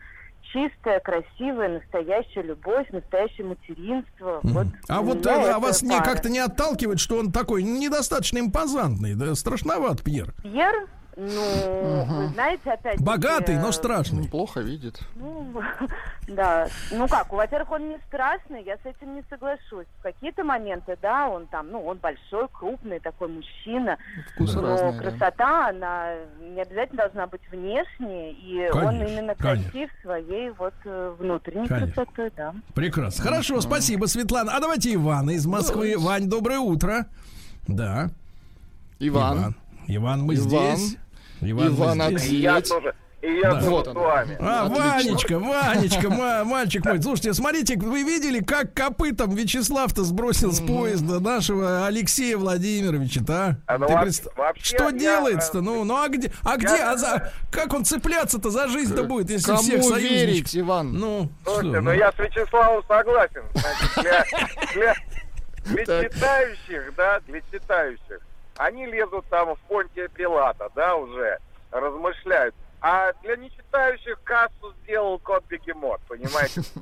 чистая, 0.53 1.01
красивая, 1.01 1.81
настоящая 1.81 2.43
любовь, 2.43 2.87
настоящее 2.91 3.47
материнство. 3.47 4.41
Вот 4.43 4.67
А 4.89 5.03
вот 5.03 5.27
э, 5.27 5.31
а 5.31 5.59
вас 5.59 5.83
не 5.83 5.99
как-то 5.99 6.29
не 6.29 6.39
отталкивает, 6.39 7.01
что 7.01 7.19
он 7.19 7.33
такой 7.33 7.63
недостаточно 7.63 8.39
импозантный, 8.39 9.15
да, 9.15 9.35
страшноват, 9.35 10.03
Пьер. 10.03 10.35
Пьер, 10.43 10.89
ну, 11.17 12.05
вы 12.05 12.29
знаете, 12.29 12.71
опять 12.71 13.01
Богатый, 13.01 13.59
но 13.59 13.71
страшный. 13.73 14.29
Плохо 14.29 14.61
видит. 14.61 15.01
Ну, 15.15 15.53
да. 16.29 16.69
Ну 16.91 17.07
как, 17.07 17.33
во-первых, 17.33 17.73
он 17.73 17.89
не 17.91 17.99
страшный, 18.09 18.65
я 18.65 18.77
с 18.77 18.87
этим 18.87 19.15
не 19.15 19.25
соглашусь. 19.29 19.87
В 19.99 20.03
какие-то 20.03 20.43
моменты, 20.43 20.97
да, 21.03 21.29
он 21.29 21.47
там, 21.47 21.71
ну, 21.71 21.85
он 21.85 21.99
большой, 21.99 22.49
крупный 22.49 22.99
такой 23.01 23.29
мужчина. 23.29 23.99
Вкусы 24.35 24.61
но 24.61 24.69
разные, 24.69 24.93
да. 24.93 24.99
красота, 24.99 25.69
она 25.69 26.15
не 26.41 26.63
обязательно 26.63 27.03
должна 27.03 27.27
быть 27.27 27.43
внешней, 27.51 28.33
и 28.33 28.71
он 28.71 28.81
Конечно, 28.81 29.13
именно 29.13 29.35
конечно. 29.35 29.71
красив 29.71 29.91
своей 30.03 30.51
вот 30.51 30.75
э, 30.85 31.15
внутренней 31.19 31.69
Конечно. 31.69 31.93
красотой, 31.93 32.33
да. 32.37 32.55
Прекрасно. 32.75 33.23
Хорошо, 33.23 33.61
спасибо, 33.61 34.07
Светлана. 34.07 34.57
А 34.57 34.61
давайте 34.61 34.95
Ивана 34.95 35.31
из 35.33 35.47
Москвы. 35.47 35.95
Вань, 35.99 36.29
доброе 36.29 36.59
утро. 36.59 37.07
Да. 37.69 38.11
Иван. 38.99 39.39
Иван, 39.39 39.55
Иван, 39.89 40.23
мы 40.23 40.35
Иван. 40.35 40.77
здесь. 40.77 40.97
Иван, 41.41 41.71
мы 41.73 41.77
Иван, 41.77 41.95
здесь. 41.95 42.23
ответь. 42.23 42.33
И 42.33 42.37
я 42.37 42.61
тоже, 42.61 42.95
и 43.21 43.33
я 43.35 43.51
Да. 43.53 43.59
тоже 43.61 43.71
Вот 43.71 43.87
с 43.89 43.95
вами. 43.95 44.37
А, 44.41 44.67
Отлично. 44.67 44.85
Ванечка, 44.85 45.39
Ванечка, 45.39 46.11
ма- 46.11 46.45
мальчик 46.45 46.85
мой. 46.85 47.03
Слушайте, 47.03 47.35
смотрите, 47.35 47.77
вы 47.77 48.03
видели, 48.03 48.41
как 48.43 48.75
копытом 48.75 49.35
Вячеслав-то 49.35 50.05
сбросил 50.05 50.53
с 50.53 50.61
поезда 50.61 51.21
нашего 51.21 51.87
Алексея 51.87 52.37
Владимировича-то, 52.37 53.33
а? 53.35 53.57
А, 53.67 53.79
ну, 53.79 53.87
Ты 53.87 53.93
во- 53.95 54.03
представ- 54.03 54.37
вообще, 54.37 54.65
Что 54.77 54.85
я, 54.91 54.93
делается-то? 54.93 55.59
э, 55.59 55.63
Ну, 55.63 55.85
ну 55.85 55.97
а 56.03 56.09
где? 56.09 56.33
А 56.43 56.57
где? 56.57 56.69
А 56.83 56.97
за... 56.97 57.33
Как 57.51 57.73
он 57.75 57.85
цепляться-то 57.85 58.51
за 58.51 58.69
жизнь-то 58.69 59.05
будет, 59.05 59.31
если 59.31 59.47
Кому 59.51 59.63
всех 59.63 59.83
союзничков? 59.83 60.11
верить, 60.11 60.57
Иван? 60.57 60.93
Ну, 60.93 61.29
Слушайте, 61.45 61.71
что, 61.71 61.81
ну 61.81 61.91
ну? 61.91 61.93
я 61.97 62.13
с 62.13 62.19
Вячеславом 62.19 62.83
согласен. 62.89 63.43
Значит, 63.55 63.91
для, 64.03 64.25
для, 64.75 65.85
для 65.85 66.05
читающих, 66.09 66.95
да, 66.97 67.21
для 67.27 67.41
читающих, 67.53 68.21
они 68.65 68.87
лезут 68.87 69.27
там 69.27 69.55
в 69.55 69.59
Понтия 69.69 70.09
Пилата, 70.09 70.69
да, 70.75 70.97
уже 70.97 71.39
размышляют. 71.71 72.55
А 72.81 73.13
для 73.23 73.37
нечитающих 73.37 74.21
кассу 74.25 74.75
сделал 74.83 75.19
кот 75.19 75.45
Бегемот, 75.49 76.01
понимаете? 76.09 76.63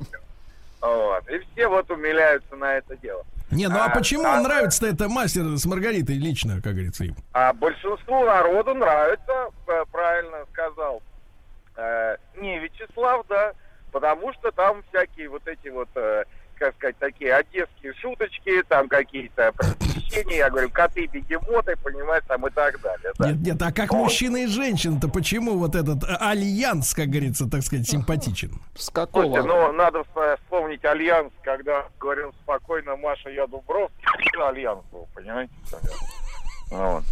Вот. 0.83 1.29
И 1.29 1.39
все 1.53 1.69
вот 1.69 1.91
умиляются 1.91 2.57
на 2.57 2.77
это 2.77 2.97
дело. 2.97 3.23
Не, 3.51 3.69
ну 3.69 3.77
а, 3.77 3.85
А, 3.85 3.89
почему 3.91 4.25
а, 4.25 4.41
нравится-то 4.41 4.87
это 4.87 5.11
мастер 5.11 5.43
с 5.59 5.67
Маргаритой 5.67 6.17
лично, 6.17 6.63
как 6.63 6.73
говорится, 6.73 7.05
им? 7.05 7.17
А 7.35 7.53
большинству 7.53 8.25
народу 8.25 8.73
нравится, 8.75 9.51
э, 9.67 9.85
правильно 9.93 10.39
сказал 10.53 11.03
э, 11.77 12.17
не 12.37 12.59
Вячеслав, 12.61 13.27
да, 13.29 13.53
потому 13.93 14.33
что 14.35 14.51
там 14.53 14.83
всякие 14.89 15.29
вот 15.29 15.47
эти 15.47 15.69
вот, 15.69 15.89
э, 15.97 16.25
как 16.61 16.75
сказать, 16.75 16.97
такие 16.99 17.35
одесские 17.35 17.95
шуточки, 17.95 18.63
там 18.69 18.87
какие-то 18.87 19.51
просвещения, 19.53 20.37
я 20.37 20.51
говорю, 20.51 20.69
коты-бегемоты, 20.69 21.75
понимаешь, 21.83 22.23
там 22.29 22.47
и 22.47 22.51
так 22.51 22.79
далее. 22.83 23.13
Да. 23.19 23.33
Нет, 23.33 23.41
нет, 23.41 23.63
а 23.63 23.73
как 23.73 23.93
мужчина 23.93 24.37
и 24.37 24.47
женщина-то 24.47 25.09
почему 25.09 25.59
вот 25.59 25.75
этот 25.75 26.05
э, 26.05 26.17
альянс, 26.21 26.93
как 26.93 27.09
говорится, 27.09 27.49
так 27.49 27.63
сказать, 27.63 27.89
симпатичен? 27.89 28.51
С 28.77 28.91
Слушайте, 28.93 28.93
какого? 28.93 29.43
ну, 29.43 29.73
надо 29.73 30.01
вспо- 30.01 30.37
вспомнить 30.37 30.85
Альянс, 30.85 31.33
когда 31.43 31.87
говорил 31.99 32.33
спокойно 32.43 32.95
Маша, 32.97 33.31
я 33.31 33.47
Дубровский, 33.47 34.05
Альянс 34.47 34.85
был, 34.93 35.09
понимаете? 35.15 35.53
Вот. 36.71 37.03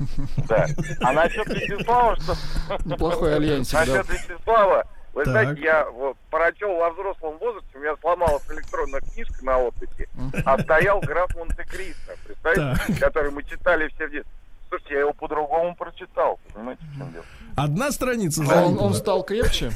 Да. 0.47 0.67
А 1.01 1.13
насчет 1.15 1.47
Вячеслава, 1.49 2.17
что... 2.17 2.37
Неплохой 2.85 3.35
альянсик, 3.35 3.73
да. 3.73 3.81
Насчет 3.81 4.09
Вячеслава, 4.29 4.87
вы 5.15 5.25
Так. 5.25 5.33
знаете, 5.33 5.63
я 5.63 5.85
вот 5.91 6.17
прочел 6.31 6.77
во 6.77 6.91
взрослом 6.91 7.39
возрасте, 7.39 7.69
у 7.75 7.79
меня 7.81 7.95
сломалась 8.01 8.43
электронная 8.51 9.01
книжка 9.01 9.45
на 9.45 9.59
отдыхе, 9.59 10.09
а 10.45 10.59
стоял 10.61 11.01
граф 11.01 11.35
Монте-Кристо, 11.35 12.13
представляете, 12.27 12.95
который 13.01 13.31
мы 13.31 13.43
читали 13.45 13.89
все 13.89 14.07
в 14.07 14.11
детстве. 14.11 14.33
Слушайте, 14.69 14.95
я 14.95 15.01
его 15.01 15.13
по-другому 15.15 15.75
прочитал, 15.77 16.39
понимаете, 16.53 16.83
в 16.93 16.99
чем 16.99 17.13
дело? 17.13 17.25
Одна 17.57 17.91
страница 17.91 18.45
А 18.51 18.67
Он, 18.67 18.79
он 18.79 18.95
стал 18.95 19.23
крепче. 19.23 19.73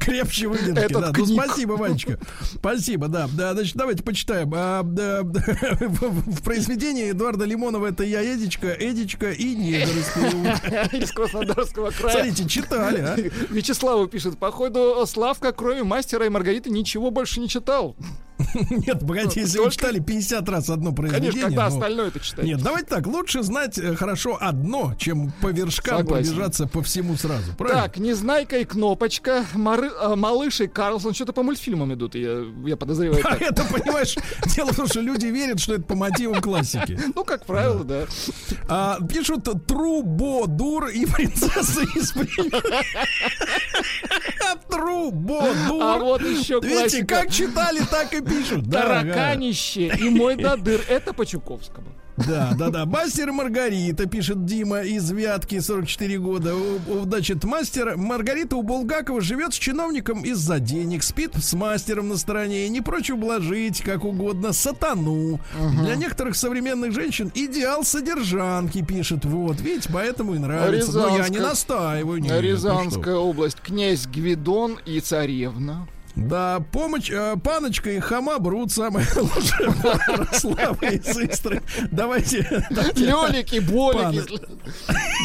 Крепче 0.00 0.48
выдержки, 0.48 0.78
Этот 0.78 1.00
да. 1.00 1.12
Ну, 1.16 1.26
спасибо, 1.26 1.72
Ванечка. 1.72 2.18
Спасибо, 2.42 3.08
да. 3.08 3.28
да. 3.32 3.54
Значит, 3.54 3.76
давайте 3.76 4.02
почитаем. 4.02 4.52
А, 4.54 4.82
да, 4.82 5.22
в, 5.22 5.30
в 5.30 6.42
произведении 6.42 7.10
Эдуарда 7.10 7.44
Лимонова 7.44 7.86
это 7.86 8.04
я, 8.04 8.24
Эдичка, 8.24 8.72
Эдичка 8.72 9.30
и 9.32 9.54
негр. 9.54 9.88
Из 10.96 11.12
Краснодарского 11.12 11.90
края. 11.90 12.14
Смотрите, 12.14 12.48
читали, 12.48 13.00
а? 13.00 13.16
Вячеславу 13.50 14.06
пишет, 14.06 14.38
походу, 14.38 15.04
Славка, 15.06 15.52
кроме 15.52 15.82
мастера 15.82 16.26
и 16.26 16.28
Маргариты, 16.28 16.70
ничего 16.70 17.10
больше 17.10 17.40
не 17.40 17.48
читал. 17.48 17.96
Нет, 18.70 19.00
погодите, 19.00 19.40
если 19.40 19.58
вы 19.58 19.70
читали 19.70 20.00
50 20.00 20.48
раз 20.48 20.70
одно 20.70 20.92
произведение... 20.92 21.30
Конечно, 21.30 21.48
когда 21.48 21.66
остальное 21.66 22.08
это 22.08 22.20
читать. 22.20 22.44
Нет, 22.44 22.62
давайте 22.62 22.88
так, 22.88 23.06
лучше 23.06 23.42
знать 23.42 23.78
э, 23.78 23.94
хорошо 23.94 24.36
одно, 24.40 24.94
чем 24.98 25.32
по 25.40 25.48
вершкам 25.48 26.06
пробежаться 26.06 26.66
по 26.66 26.82
всему 26.82 27.16
сразу. 27.16 27.52
Так, 27.56 27.98
Незнайка 27.98 28.58
и 28.58 28.64
Кнопочка, 28.64 29.44
а, 29.54 30.16
Малыш 30.16 30.60
и 30.60 30.66
Карлсон, 30.66 31.14
что-то 31.14 31.32
по 31.32 31.42
мультфильмам 31.42 31.94
идут, 31.94 32.14
я, 32.14 32.76
подозреваю. 32.76 33.24
А 33.34 33.36
это, 33.36 33.64
понимаешь, 33.64 34.16
дело 34.54 34.72
в 34.72 34.76
том, 34.76 34.86
что 34.86 35.00
люди 35.00 35.26
верят, 35.26 35.58
что 35.58 35.74
это 35.74 35.82
по 35.82 35.94
мотивам 35.94 36.40
классики. 36.40 36.98
Ну, 37.14 37.24
как 37.24 37.46
правило, 37.46 37.84
да. 37.84 38.06
А, 38.68 38.98
пишут 39.06 39.48
Трубодур 39.66 40.88
и 40.88 41.06
принцесса 41.06 41.82
из 41.94 42.12
Ру, 44.84 45.10
бо, 45.10 45.42
дур. 45.68 45.82
А 45.82 45.98
вот 45.98 46.22
еще 46.22 46.60
Видите, 46.60 47.04
как 47.04 47.30
читали, 47.30 47.80
так 47.90 48.12
и 48.14 48.20
пишут. 48.24 48.70
Тараканище 48.70 49.94
и 49.98 50.08
мой 50.08 50.36
додыр. 50.36 50.80
Это 50.88 51.12
по 51.12 51.24
Чуковскому. 51.24 51.88
Да, 52.16 52.54
да, 52.56 52.70
да. 52.70 52.86
Мастер 52.86 53.28
и 53.28 53.32
Маргарита, 53.32 54.06
пишет 54.06 54.44
Дима 54.44 54.82
из 54.82 55.10
Вятки, 55.10 55.58
44 55.58 56.18
года. 56.18 56.54
Значит, 57.04 57.42
мастер 57.44 57.96
Маргарита 57.96 58.56
у 58.56 58.62
Булгакова 58.62 59.20
живет 59.20 59.52
с 59.52 59.58
чиновником 59.58 60.22
из-за 60.22 60.60
денег, 60.60 61.02
спит 61.02 61.32
с 61.34 61.54
мастером 61.54 62.08
на 62.08 62.16
стороне 62.16 62.66
и 62.66 62.68
не 62.68 62.80
прочь 62.80 63.10
ублажить, 63.10 63.82
как 63.82 64.04
угодно, 64.04 64.52
сатану. 64.52 65.40
Для 65.82 65.96
некоторых 65.96 66.36
современных 66.36 66.92
женщин 66.92 67.32
идеал 67.34 67.84
содержанки, 67.84 68.84
пишет. 68.84 69.24
Вот, 69.24 69.60
видите, 69.60 69.90
поэтому 69.92 70.34
и 70.34 70.38
нравится. 70.38 70.92
Но 70.92 71.16
я 71.16 71.28
не 71.28 71.38
настаиваю. 71.40 72.20
нет, 72.20 72.32
ну 72.32 72.40
Рязанская 72.40 73.16
область. 73.16 73.60
Князь 73.60 74.06
Гвидон 74.06 74.78
и 74.86 75.00
царевна. 75.00 75.88
Да, 76.16 76.60
помощь, 76.70 77.10
э, 77.10 77.36
паночка 77.42 77.90
и 77.90 77.98
хама 77.98 78.38
брут 78.38 78.70
лучшая 78.76 79.72
пара 79.82 80.28
Слава 80.32 80.84
из 80.84 81.08
Истры. 81.18 81.62
Давайте. 81.90 82.46
Лёлики, 82.94 83.58
болики. 83.58 84.40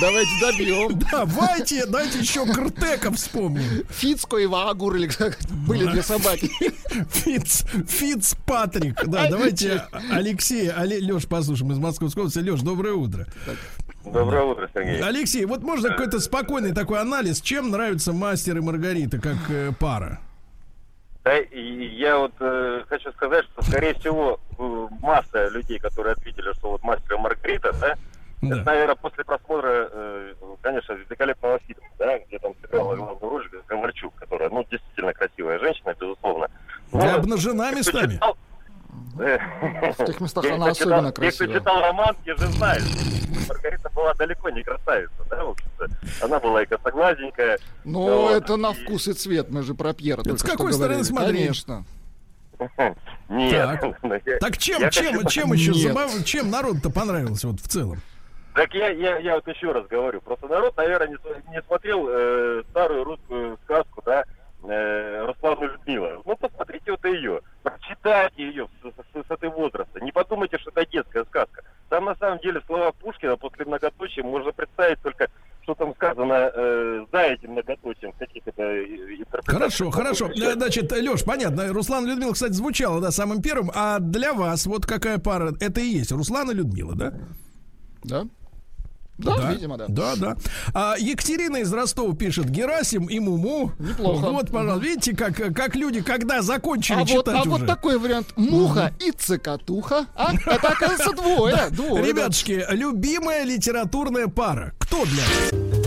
Давайте 0.02 0.32
добьем. 0.42 1.00
Давайте, 1.12 1.86
давайте 1.86 2.20
еще 2.20 2.46
Кртека 2.46 3.12
вспомним. 3.12 3.84
Фицко 3.90 4.38
и 4.38 4.46
Вагур 4.46 4.96
или 4.96 5.08
как 5.08 5.38
были 5.68 5.86
две 5.86 6.02
собаки. 6.02 6.50
Фиц, 7.12 7.66
Фиц 7.88 8.36
Патрик. 8.46 9.06
Да, 9.06 9.30
давайте 9.30 9.84
Алексей, 10.12 10.70
Але, 10.70 11.00
Леш, 11.00 11.28
послушаем 11.28 11.72
из 11.72 11.78
Московской 11.78 12.24
области. 12.24 12.40
Леш, 12.40 12.62
доброе 12.62 12.94
утро. 12.94 13.28
Доброе 14.06 14.44
утро, 14.44 14.70
Сергей. 14.74 15.02
Алексей, 15.02 15.46
вот 15.46 15.62
можно 15.62 15.90
какой-то 15.90 16.20
спокойный 16.20 16.74
такой 16.74 17.00
анализ, 17.00 17.42
чем 17.42 17.70
нравится 17.70 18.14
мастер 18.14 18.58
и 18.58 18.62
Маргарита 18.62 19.20
как 19.20 19.38
э, 19.50 19.72
пара? 19.78 20.20
Да, 21.24 21.38
и 21.38 21.62
я 21.98 22.18
вот 22.18 22.32
э, 22.40 22.84
хочу 22.88 23.12
сказать, 23.12 23.46
что, 23.46 23.62
скорее 23.64 23.94
всего, 23.96 24.40
э, 24.58 24.88
масса 25.02 25.48
людей, 25.50 25.78
которые 25.78 26.14
ответили, 26.14 26.54
что 26.54 26.72
вот 26.72 26.84
мастер 26.84 27.18
Маргарита, 27.18 27.74
да, 27.74 27.96
Да. 28.42 28.56
это, 28.56 28.64
наверное, 28.66 28.96
после 28.96 29.26
просмотра, 29.26 29.90
э, 29.92 30.34
конечно, 30.62 30.94
великолепного 30.94 31.60
фильма, 31.60 31.84
да, 32.00 32.20
где 32.20 32.40
там 32.40 32.54
сыграла 32.62 32.96
главную 32.96 33.20
роль 33.30 33.50
Ковальчук, 33.68 34.16
которая, 34.16 34.50
ну, 34.50 34.64
действительно 34.72 35.14
красивая 35.14 35.60
женщина, 35.60 35.94
безусловно. 36.00 36.48
Да, 36.94 37.00
Ну, 37.00 37.16
обнажена 37.18 37.66
те, 37.66 37.70
кто 37.72 37.78
местами. 37.80 38.14
читал, 38.14 38.38
В 39.20 40.06
тех 40.06 40.22
местах 40.22 40.44
те, 40.46 40.54
она 40.54 40.74
читал- 40.74 40.94
особенно 40.94 41.08
Те, 41.10 41.12
кто 41.14 41.22
красивая. 41.22 41.60
читал 41.60 41.82
роман, 41.82 42.16
те 42.26 42.36
же 42.36 42.48
знают. 42.48 42.84
Маргарита 43.50 43.90
была 43.90 44.14
далеко 44.14 44.50
не 44.50 44.64
красавица, 44.64 45.14
да, 45.30 45.44
в 45.44 45.50
общем-то. 45.50 45.88
Она 46.26 46.40
была 46.40 46.64
и 46.64 46.66
косоглазенькая. 46.66 47.58
Ну, 47.84 48.00
Вот. 48.22 48.44
это 48.44 48.56
на 48.58 48.74
вкус 48.74 49.08
и 49.08 49.14
цвет. 49.14 49.50
Мы 49.50 49.64
же 49.64 49.74
про 49.74 49.94
Пьера 49.94 50.24
с 50.24 50.42
какой 50.44 50.72
стороны 50.74 51.04
смотреть? 51.04 51.38
Конечно. 51.66 51.86
Нет. 53.30 53.80
Так. 53.82 53.98
Ну, 54.04 54.20
Так 54.40 54.58
чем, 54.58 54.82
я 54.82 54.90
чем, 54.90 55.16
хочу- 55.18 55.30
чем 55.30 55.54
еще 55.54 55.74
забав... 55.74 56.24
чем 56.26 56.50
народ-то 56.50 56.90
понравился 56.90 57.48
вот 57.48 57.60
в 57.60 57.68
целом? 57.68 58.02
Так 58.56 58.74
я, 58.74 58.90
я, 58.90 59.18
я 59.20 59.36
вот 59.36 59.48
еще 59.48 59.72
раз 59.72 59.86
говорю. 59.88 60.22
Просто 60.22 60.48
народ, 60.48 60.76
наверное, 60.76 61.08
не, 61.10 61.52
не 61.54 61.62
смотрел 61.62 62.08
э, 62.10 62.64
старую 62.72 63.04
русскую 63.06 63.58
сказку, 63.64 64.02
да, 64.06 64.24
э, 64.64 65.26
Руслану 65.26 65.68
Людмила. 65.68 66.22
Ну, 66.26 66.36
посмотрите 66.36 66.92
вот 66.92 67.06
ее. 67.06 67.42
Прочитайте 67.64 68.44
ее 68.44 68.68
с, 68.84 68.88
с- 68.88 69.28
с 69.28 69.32
этой 69.32 69.50
возраста. 69.50 70.00
Не 70.02 70.12
подумайте, 70.12 70.58
что 70.58 70.72
это 70.72 70.86
детская 70.90 71.24
сказка. 71.26 71.64
Там, 71.90 72.06
на 72.06 72.16
самом 72.16 72.40
деле, 72.40 72.62
слова 72.68 72.92
Пушкина 72.92 73.36
после 73.38 73.66
многоточия 73.66 74.24
можно 74.24 74.52
представить 74.52 75.02
только, 75.02 75.28
что 75.64 75.74
там 75.76 75.94
сказано 75.96 76.52
э, 76.54 77.06
за 77.12 77.20
этим 77.22 77.52
многоточием, 77.52 78.12
в 78.12 78.18
каких 78.18 78.44
это 78.48 78.62
э, 78.64 78.84
интерпретациях. 78.86 79.58
Хорошо, 79.58 79.90
хорошо. 79.92 80.30
Значит, 80.36 80.92
Леш, 80.92 81.24
понятно. 81.24 81.74
Руслан 81.74 82.06
и 82.06 82.10
Людмила, 82.10 82.34
кстати, 82.34 82.54
звучала, 82.54 83.02
да, 83.02 83.12
самым 83.12 83.42
первым. 83.42 83.72
А 83.74 84.00
для 84.00 84.34
вас 84.34 84.66
вот 84.68 84.86
какая 84.86 85.18
пара? 85.20 85.54
Это 85.60 85.82
и 85.82 85.86
есть 85.86 86.12
Руслан 86.12 86.52
и 86.52 86.54
Людмила, 86.54 86.96
да? 86.96 87.14
Да? 88.04 88.24
Да, 89.20 89.52
видимо, 89.52 89.78
да. 89.78 89.86
Да, 89.88 90.16
да. 90.16 90.38
А 90.74 90.96
Екатерина 90.98 91.58
из 91.58 91.72
Ростова 91.74 92.16
пишет 92.16 92.50
Герасим 92.50 93.06
и 93.06 93.20
Муму. 93.20 93.74
Неплохо. 93.78 94.32
Вот, 94.32 94.50
пожалуйста, 94.50 94.88
видите, 94.88 95.16
как, 95.16 95.36
как 95.36 95.76
люди, 95.76 96.02
когда 96.02 96.42
закончили 96.42 96.96
А 96.98 97.00
вот, 97.00 97.08
читать 97.10 97.36
а 97.36 97.42
уже. 97.42 97.50
вот 97.50 97.66
такой 97.68 97.98
вариант. 97.98 98.28
Муха 98.38 98.94
и 99.00 99.12
цикатуха. 99.12 100.06
А? 100.16 100.34
Это, 100.34 100.70
оказывается, 100.70 101.12
двое. 101.14 101.58
двое 101.72 102.02
да. 102.02 102.08
Ребятушки, 102.10 102.66
любимая 102.70 103.44
литературная 103.44 104.28
пара. 104.28 104.74
Кто 104.80 105.04
для 105.06 105.24
вас? 105.24 105.80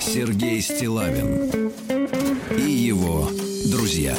Сергей 0.00 0.60
Стилавин 0.60 1.72
его 2.86 3.28
друзья. 3.64 4.14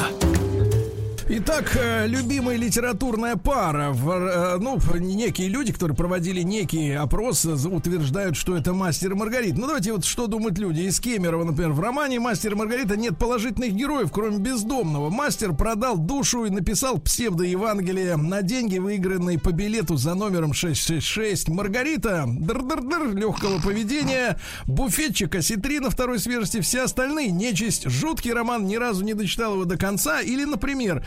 Итак, 1.50 1.78
э, 1.78 2.08
любимая 2.08 2.58
литературная 2.58 3.38
пара. 3.38 3.96
Э, 3.96 4.58
ну, 4.60 4.78
некие 4.96 5.48
люди, 5.48 5.72
которые 5.72 5.96
проводили 5.96 6.42
некий 6.42 6.92
опрос, 6.92 7.46
э, 7.46 7.54
утверждают, 7.54 8.36
что 8.36 8.58
это 8.58 8.74
мастер 8.74 9.14
и 9.14 9.16
Маргарита. 9.16 9.58
Ну, 9.58 9.68
давайте 9.68 9.94
вот 9.94 10.04
что 10.04 10.28
думают 10.28 10.58
люди. 10.58 10.82
Из 10.82 11.00
Кемерово, 11.00 11.46
например, 11.46 11.72
в 11.72 11.80
романе 11.80 12.20
«Мастер 12.20 12.52
и 12.52 12.56
Маргарита» 12.56 12.98
нет 12.98 13.18
положительных 13.18 13.72
героев, 13.72 14.12
кроме 14.12 14.40
бездомного. 14.40 15.10
Мастер 15.10 15.54
продал 15.54 15.98
душу 15.98 16.44
и 16.44 16.50
написал 16.50 17.00
псевдо-евангелие 17.00 18.18
на 18.18 18.42
деньги, 18.42 18.78
выигранные 18.78 19.40
по 19.40 19.54
билету 19.54 19.96
за 19.96 20.16
номером 20.16 20.52
666. 20.52 21.48
Маргарита, 21.48 22.26
др-др-др, 22.28 23.16
легкого 23.16 23.62
поведения, 23.62 24.38
буфетчик, 24.66 25.34
осетрина 25.36 25.92
второй 25.92 26.20
свежести, 26.20 26.60
все 26.60 26.84
остальные 26.84 27.32
нечисть. 27.32 27.90
Жуткий 27.90 28.34
роман, 28.34 28.68
ни 28.68 28.76
разу 28.76 29.06
не 29.06 29.14
дочитал 29.14 29.54
его 29.54 29.64
до 29.64 29.78
конца. 29.78 30.20
Или, 30.20 30.44
например, 30.44 31.06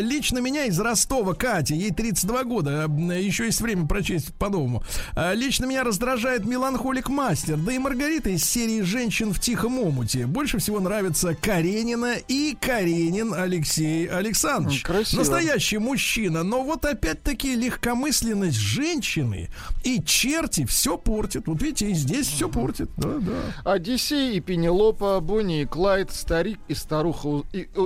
лично 0.00 0.38
меня 0.38 0.64
из 0.66 0.78
Ростова 0.78 1.34
Катя, 1.34 1.74
ей 1.74 1.90
32 1.90 2.44
года, 2.44 2.70
м, 2.84 3.10
еще 3.10 3.46
есть 3.46 3.60
время 3.60 3.86
прочесть 3.86 4.34
по-новому. 4.34 4.82
А, 5.14 5.32
Лично 5.34 5.66
меня 5.66 5.84
раздражает 5.84 6.44
меланхолик 6.44 7.08
мастер, 7.08 7.56
да 7.56 7.72
и 7.72 7.78
Маргарита 7.78 8.30
из 8.30 8.44
серии 8.44 8.82
«Женщин 8.82 9.32
в 9.32 9.40
тихом 9.40 9.78
омуте». 9.78 10.26
Больше 10.26 10.58
всего 10.58 10.80
нравится 10.80 11.34
Каренина 11.34 12.14
и 12.28 12.56
Каренин 12.60 13.34
Алексей 13.34 14.06
Александрович. 14.06 14.82
Красиво. 14.82 15.20
Настоящий 15.20 15.78
мужчина, 15.78 16.42
но 16.42 16.62
вот 16.62 16.84
опять-таки 16.84 17.54
легкомысленность 17.54 18.56
женщины 18.58 19.48
и 19.84 20.02
черти 20.02 20.64
все 20.64 20.96
портит. 20.98 21.46
Вот 21.46 21.62
видите, 21.62 21.90
и 21.90 21.94
здесь 21.94 22.26
все 22.26 22.48
портит. 22.48 22.90
Да, 22.96 23.18
да. 23.18 23.72
Одиссей 23.72 24.36
и 24.36 24.40
Пенелопа, 24.40 25.20
Бонни 25.20 25.62
и 25.62 25.64
Клайд, 25.66 26.12
старик 26.12 26.58
и 26.68 26.74
старуха 26.74 27.42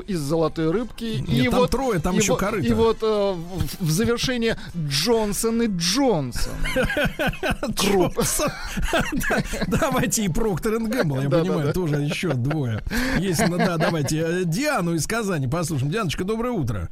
из 0.06 0.18
золотой 0.18 0.70
рыбки. 0.70 1.24
Нет, 1.26 1.28
и 1.28 1.44
там 1.48 1.60
вот, 1.60 1.69
трое, 1.70 2.00
там 2.00 2.14
и 2.14 2.18
еще 2.18 2.32
вот- 2.32 2.40
корыто. 2.40 2.66
И 2.66 2.72
вот 2.72 2.98
э, 3.02 3.34
в, 3.80 3.90
завершение 3.90 4.56
Джонсон 4.76 5.62
и 5.62 5.66
Джонсон. 5.68 6.52
Джонсон. 7.70 8.50
Да, 9.30 9.38
Давайте 9.80 10.24
и 10.24 10.28
Проктор 10.28 10.74
и 10.74 10.78
Гэмбл, 10.78 11.20
я 11.20 11.30
понимаю, 11.30 11.72
тоже 11.72 11.96
еще 11.96 12.32
двое. 12.34 12.82
Есть, 13.18 13.46
ну 13.48 13.56
да, 13.58 13.76
давайте 13.76 14.18
э, 14.18 14.44
Диану 14.44 14.94
из 14.94 15.06
Казани 15.06 15.46
послушаем. 15.48 15.90
Дианочка, 15.90 16.24
доброе 16.24 16.52
утро. 16.52 16.88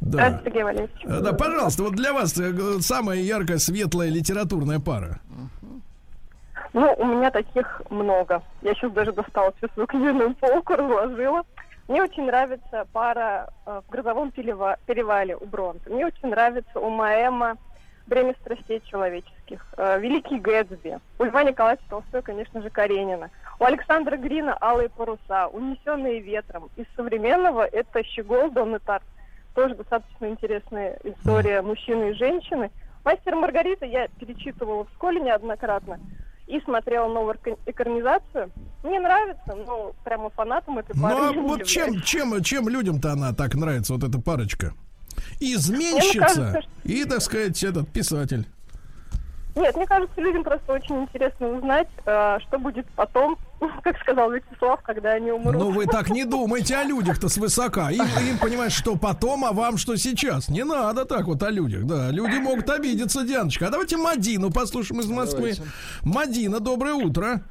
Да. 0.00 0.40
Э, 0.44 1.20
Да, 1.20 1.32
пожалуйста, 1.32 1.82
вот 1.82 1.94
для 1.94 2.12
вас 2.12 2.36
э, 2.38 2.80
самая 2.80 3.20
яркая, 3.20 3.58
светлая 3.58 4.08
литературная 4.08 4.80
пара. 4.80 5.20
Ну, 6.72 6.94
у 6.98 7.04
меня 7.04 7.30
таких 7.30 7.82
много. 7.90 8.42
Я 8.62 8.74
сейчас 8.74 8.92
даже 8.92 9.12
достала 9.12 9.52
всю 9.58 9.68
свою 9.74 9.86
книжную 9.88 10.34
полку, 10.36 10.74
разложила. 10.74 11.42
Мне 11.90 12.04
очень 12.04 12.24
нравится 12.24 12.86
пара 12.92 13.48
э, 13.66 13.80
в 13.84 13.90
«Грозовом 13.90 14.28
перева- 14.30 14.78
перевале» 14.86 15.36
у 15.36 15.44
Бронта. 15.44 15.90
Мне 15.90 16.06
очень 16.06 16.28
нравится 16.28 16.78
у 16.78 16.88
Маэма 16.88 17.56
«Бремя 18.06 18.32
страстей 18.40 18.80
человеческих», 18.84 19.66
э, 19.76 19.98
«Великий 19.98 20.38
Гэтсби». 20.38 21.00
У 21.18 21.24
Льва 21.24 21.42
Николаевича 21.42 21.82
Толстой, 21.88 22.22
конечно 22.22 22.62
же, 22.62 22.70
Каренина. 22.70 23.30
У 23.58 23.64
Александра 23.64 24.16
Грина 24.16 24.56
«Алые 24.60 24.88
паруса», 24.88 25.48
«Унесенные 25.48 26.20
ветром». 26.20 26.70
Из 26.76 26.86
современного 26.94 27.66
это 27.66 28.04
«Щегол», 28.04 28.52
«Дон 28.52 28.76
и 28.76 28.78
Тарт». 28.78 29.02
Тоже 29.56 29.74
достаточно 29.74 30.26
интересная 30.26 30.96
история 31.02 31.60
мужчины 31.60 32.10
и 32.10 32.14
женщины. 32.14 32.70
«Мастер 33.04 33.34
Маргарита» 33.34 33.84
я 33.84 34.06
перечитывала 34.06 34.84
в 34.84 34.90
школе 34.90 35.20
неоднократно 35.20 35.98
и 36.50 36.60
смотрела 36.64 37.08
новую 37.08 37.36
экран- 37.36 37.58
экранизацию. 37.66 38.50
Мне 38.82 38.98
нравится, 38.98 39.54
но 39.66 39.92
прямо 40.04 40.30
фанатом 40.30 40.78
этой 40.78 41.00
пары 41.00 41.14
Ну, 41.16 41.28
а 41.28 41.32
вот 41.32 41.64
чем, 41.64 42.00
чем, 42.02 42.42
чем 42.42 42.68
людям-то 42.68 43.12
она 43.12 43.32
так 43.32 43.54
нравится, 43.54 43.92
вот 43.94 44.02
эта 44.04 44.20
парочка? 44.20 44.72
Изменщица 45.38 46.18
кажется, 46.20 46.60
и, 46.84 47.04
так 47.04 47.20
сказать, 47.20 47.62
этот 47.62 47.88
писатель. 47.90 48.46
Нет, 49.54 49.76
мне 49.76 49.86
кажется, 49.86 50.20
людям 50.20 50.44
просто 50.44 50.72
очень 50.72 51.02
интересно 51.02 51.48
узнать, 51.48 51.88
э, 52.06 52.38
что 52.40 52.58
будет 52.58 52.86
потом 52.94 53.36
как 53.82 53.98
сказал 53.98 54.30
Вячеслав, 54.30 54.80
когда 54.82 55.12
они 55.12 55.30
умрут. 55.30 55.54
Ну 55.54 55.70
вы 55.70 55.86
так 55.86 56.10
не 56.10 56.24
думайте 56.24 56.76
о 56.76 56.84
людях-то 56.84 57.28
свысока. 57.28 57.90
Им, 57.90 58.04
им 58.28 58.38
понимаешь, 58.38 58.72
что 58.72 58.96
потом, 58.96 59.44
а 59.44 59.52
вам 59.52 59.76
что 59.76 59.96
сейчас. 59.96 60.48
Не 60.48 60.64
надо 60.64 61.04
так 61.04 61.26
вот 61.26 61.42
о 61.42 61.50
людях, 61.50 61.84
да. 61.84 62.10
Люди 62.10 62.36
могут 62.38 62.68
обидеться, 62.70 63.24
Дианочка. 63.24 63.66
А 63.66 63.70
давайте 63.70 63.96
Мадину 63.96 64.50
послушаем 64.50 65.00
из 65.00 65.08
Москвы. 65.08 65.54
Давайте. 65.56 65.62
Мадина, 66.02 66.60
доброе 66.60 66.94
утро. 66.94 67.42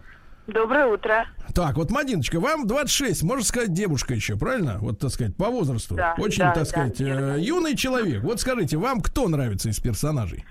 Доброе 0.48 0.88
утро. 0.88 1.28
Так, 1.54 1.76
вот, 1.76 1.92
Мадиночка, 1.92 2.40
вам 2.40 2.66
26, 2.66 3.22
можно 3.22 3.46
сказать, 3.46 3.72
девушка 3.72 4.16
еще, 4.16 4.36
правильно? 4.36 4.78
Вот, 4.80 4.98
так 4.98 5.12
сказать, 5.12 5.36
по 5.36 5.50
возрасту. 5.50 5.94
Да, 5.96 6.16
Очень, 6.18 6.40
да, 6.40 6.54
так 6.54 6.64
да, 6.64 6.66
сказать, 6.66 7.02
э, 7.02 7.36
юный 7.40 7.76
человек. 7.76 8.24
Вот 8.24 8.42
скажите, 8.42 8.78
вам 8.78 9.02
кто 9.02 9.28
нравится 9.28 9.70
из 9.70 9.80
персонажей? 9.80 10.46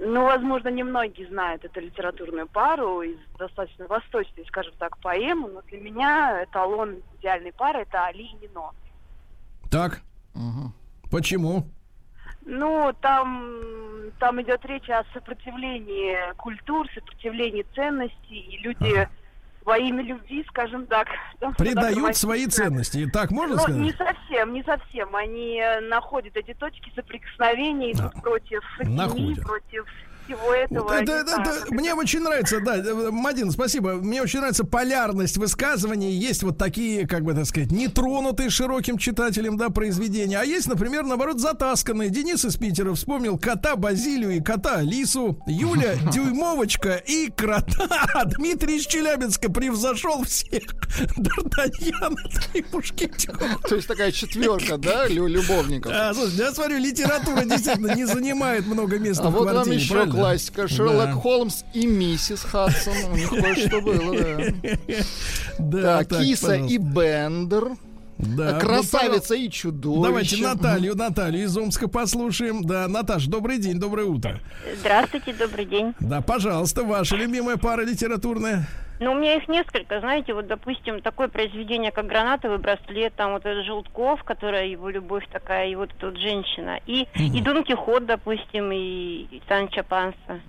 Ну, 0.00 0.24
возможно, 0.24 0.68
немногие 0.68 1.26
знают 1.26 1.64
эту 1.64 1.80
литературную 1.80 2.46
пару 2.46 3.02
из 3.02 3.18
достаточно 3.36 3.86
восточной, 3.88 4.46
скажем 4.46 4.72
так, 4.78 4.96
поэмы, 4.98 5.48
но 5.48 5.62
для 5.62 5.80
меня 5.80 6.44
эталон 6.44 7.02
идеальной 7.18 7.52
пары 7.52 7.80
это 7.80 8.04
Али 8.04 8.22
и 8.22 8.32
Нино. 8.34 8.70
Так. 9.70 10.00
Почему? 11.10 11.64
Ну, 12.44 12.94
там, 13.00 13.56
там 14.20 14.40
идет 14.40 14.64
речь 14.66 14.88
о 14.88 15.04
сопротивлении 15.12 16.16
культур, 16.36 16.88
сопротивлении 16.94 17.66
ценностей, 17.74 18.38
и 18.38 18.58
люди 18.58 19.08
во 19.68 19.76
имя 19.76 20.02
любви, 20.02 20.42
скажем 20.48 20.86
так, 20.86 21.08
там 21.40 21.52
Предают 21.54 22.16
свои 22.16 22.46
ценности. 22.46 23.06
Так 23.12 23.30
можно 23.30 23.56
Ну, 23.56 23.60
сказать? 23.62 23.80
не 23.82 23.92
совсем, 23.92 24.54
не 24.54 24.62
совсем. 24.64 25.14
Они 25.14 25.60
э, 25.60 25.80
находят 25.80 26.34
эти 26.38 26.54
точки 26.54 26.90
соприкосновения, 26.96 27.92
идут 27.92 28.14
против 28.22 28.62
семьи, 28.78 29.34
против 29.34 29.84
всего 30.28 30.54
этого. 30.54 30.92
Это- 30.92 31.24
знаю, 31.24 31.40
это- 31.42 31.60
как 31.60 31.70
мне 31.70 31.94
очень 31.94 32.20
нравится, 32.20 32.60
да, 32.60 32.76
э, 32.76 33.10
Мадин, 33.10 33.50
спасибо. 33.50 33.94
Мне 33.94 34.22
очень 34.22 34.38
нравится 34.40 34.64
полярность 34.64 35.36
высказываний. 35.38 36.12
Есть 36.12 36.42
вот 36.42 36.58
такие, 36.58 37.06
как 37.06 37.22
бы 37.24 37.34
так 37.34 37.46
сказать, 37.46 37.70
нетронутые 37.72 38.50
широким 38.50 38.98
читателем, 38.98 39.56
да, 39.56 39.70
произведения. 39.70 40.38
А 40.38 40.44
есть, 40.44 40.68
например, 40.68 41.04
наоборот, 41.04 41.40
затасканные. 41.40 42.10
Денис 42.10 42.44
из 42.44 42.56
Питера 42.56 42.92
вспомнил 42.94 43.38
кота 43.38 43.76
Базилию 43.76 44.30
и 44.36 44.40
кота 44.40 44.76
Алису. 44.76 45.42
Юля 45.46 45.94
Дюймовочка 46.12 46.96
и 46.96 47.30
крота. 47.30 47.88
Дмитрий 48.36 48.76
из 48.78 48.86
Челябинска 48.86 49.50
превзошел 49.50 50.22
всех. 50.24 50.62
Д'Артаньян 51.16 52.16
и 52.54 52.64
Мушкетер. 52.72 53.36
То 53.68 53.74
есть 53.76 53.88
такая 53.88 54.12
четверка, 54.12 54.76
да, 54.78 55.06
лю- 55.08 55.26
любовников. 55.26 55.92
А, 55.94 56.12
слушай, 56.14 56.36
я 56.36 56.52
смотрю, 56.52 56.78
литература 56.78 57.44
действительно 57.44 57.94
не 57.94 58.04
занимает 58.06 58.66
много 58.66 58.98
места 58.98 59.24
А 59.24 59.30
в 59.30 59.32
вот 59.32 59.44
вам 59.44 59.54
квартире, 59.54 59.76
еще 59.76 59.94
правильно? 59.94 60.17
Классика. 60.18 60.68
Шерлок 60.68 61.06
Да. 61.06 61.12
Холмс 61.12 61.64
и 61.74 61.86
миссис 61.86 62.42
Хадсон. 62.42 62.94
У 63.12 63.16
них 63.16 63.30
кое-что 63.30 63.80
было, 63.80 64.16
да. 64.16 64.38
Да, 65.58 65.98
Так, 65.98 66.08
так, 66.08 66.20
Киса 66.20 66.46
пожалуйста. 66.46 66.74
и 66.74 66.78
Бендер. 66.78 67.68
Да, 68.18 68.58
Красавица 68.58 69.34
ну, 69.34 69.40
и 69.40 69.50
чудовище. 69.50 70.08
Давайте 70.08 70.36
Наталью, 70.38 70.96
Наталью 70.96 71.44
из 71.44 71.56
Омска 71.56 71.86
послушаем. 71.88 72.64
Да, 72.64 72.88
Наташ, 72.88 73.26
добрый 73.26 73.58
день, 73.58 73.78
доброе 73.78 74.06
утро. 74.06 74.40
Здравствуйте, 74.80 75.32
добрый 75.34 75.64
день. 75.66 75.94
Да, 76.00 76.20
пожалуйста, 76.20 76.82
ваша 76.82 77.14
любимая 77.14 77.56
пара 77.56 77.82
литературная. 77.82 78.68
Ну, 79.00 79.12
у 79.12 79.14
меня 79.14 79.36
их 79.36 79.48
несколько, 79.48 80.00
знаете, 80.00 80.34
вот, 80.34 80.48
допустим, 80.48 81.00
такое 81.00 81.28
произведение, 81.28 81.92
как 81.92 82.06
«Гранатовый 82.06 82.58
браслет», 82.58 83.14
там 83.14 83.32
вот 83.32 83.46
этот 83.46 83.64
Желтков, 83.64 84.24
которая 84.24 84.66
его 84.66 84.88
любовь 84.88 85.24
такая, 85.32 85.68
и 85.68 85.76
вот 85.76 85.90
эта 85.96 86.06
вот 86.06 86.18
женщина, 86.18 86.80
и, 86.86 87.06
и 87.14 87.40
Дон 87.40 87.62
Кихот, 87.62 88.06
допустим, 88.06 88.72
и, 88.72 89.26
и 89.30 89.42
Санчо 89.48 89.84
Панса. 89.84 90.40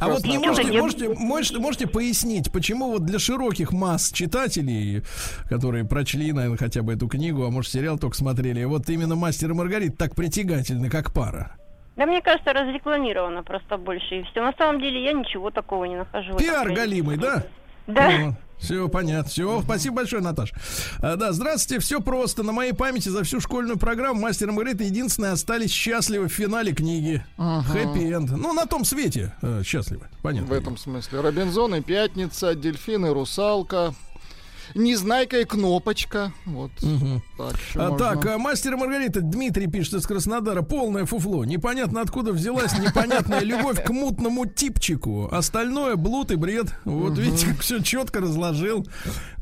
А 0.00 0.08
вот 0.08 0.24
не 0.24 0.38
можете, 0.38 0.70
Нет. 0.70 0.82
можете, 0.82 1.08
можете, 1.10 1.58
можете 1.58 1.86
пояснить, 1.86 2.50
почему 2.52 2.90
вот 2.90 3.04
для 3.04 3.18
широких 3.20 3.72
масс 3.72 4.10
читателей, 4.12 5.02
которые 5.48 5.84
прочли, 5.84 6.32
наверное, 6.32 6.58
хотя 6.58 6.82
бы 6.82 6.94
эту 6.94 7.06
книгу, 7.06 7.44
а 7.44 7.50
может 7.50 7.70
сериал 7.70 7.98
только 7.98 8.16
смотрели, 8.16 8.64
вот 8.64 8.88
именно 8.88 9.14
«Мастер 9.14 9.50
и 9.50 9.54
Маргарита» 9.54 9.96
так 9.96 10.16
притягательны, 10.16 10.90
как 10.90 11.12
пара? 11.12 11.56
Да, 11.96 12.06
мне 12.06 12.22
кажется, 12.22 12.52
разрекламировано 12.52 13.42
просто 13.42 13.76
больше, 13.76 14.20
и 14.20 14.22
все. 14.22 14.40
На 14.40 14.52
самом 14.56 14.80
деле 14.80 15.04
я 15.04 15.12
ничего 15.12 15.50
такого 15.50 15.84
не 15.84 15.96
нахожу. 15.96 16.36
Пиар 16.36 16.72
галимый, 16.72 17.16
да? 17.16 17.44
Да. 17.88 18.36
все 18.58 18.88
понятно. 18.88 19.30
Все, 19.30 19.62
спасибо 19.62 19.96
большое, 19.96 20.22
Наташ. 20.22 20.52
А, 21.00 21.16
да, 21.16 21.32
здравствуйте. 21.32 21.82
Все 21.82 22.00
просто. 22.00 22.42
На 22.42 22.52
моей 22.52 22.72
памяти 22.72 23.08
за 23.08 23.24
всю 23.24 23.40
школьную 23.40 23.78
программу 23.78 24.20
Мастер 24.20 24.52
Маргарита 24.52 24.84
единственные 24.84 25.32
остались 25.32 25.70
счастливы 25.70 26.28
в 26.28 26.32
финале 26.32 26.72
книги. 26.72 27.24
Хэппи-энд. 27.38 28.30
Ну, 28.32 28.52
на 28.52 28.66
том 28.66 28.84
свете 28.84 29.34
э, 29.42 29.62
счастливы. 29.64 30.06
Понятно. 30.22 30.48
В 30.48 30.52
этом 30.52 30.76
смысле. 30.76 31.20
Робинзон 31.20 31.74
и 31.76 31.80
Пятница, 31.80 32.54
Дельфин 32.54 33.06
и 33.06 33.10
Русалка. 33.10 33.94
Незнайка 34.74 35.40
и 35.40 35.44
Кнопочка. 35.44 36.32
Вот. 36.46 36.70
Так, 37.36 37.54
еще 37.56 37.80
А, 37.80 37.90
можно. 37.90 37.98
так, 37.98 38.26
а, 38.26 38.38
мастер 38.38 38.76
Маргарита, 38.76 39.20
Дмитрий 39.20 39.66
пишет 39.66 39.94
из 39.94 40.06
Краснодара, 40.06 40.62
полное 40.62 41.04
фуфло. 41.04 41.44
Непонятно 41.44 42.00
откуда 42.00 42.32
взялась 42.32 42.78
непонятная 42.78 43.40
любовь 43.40 43.82
к 43.84 43.90
мутному 43.90 44.46
типчику. 44.46 45.28
Остальное 45.30 45.96
блуд 45.96 46.30
и 46.30 46.36
бред. 46.36 46.66
Вот 46.84 47.16
видите, 47.18 47.46
как 47.48 47.60
все 47.60 47.80
четко 47.82 48.20
разложил. 48.20 48.86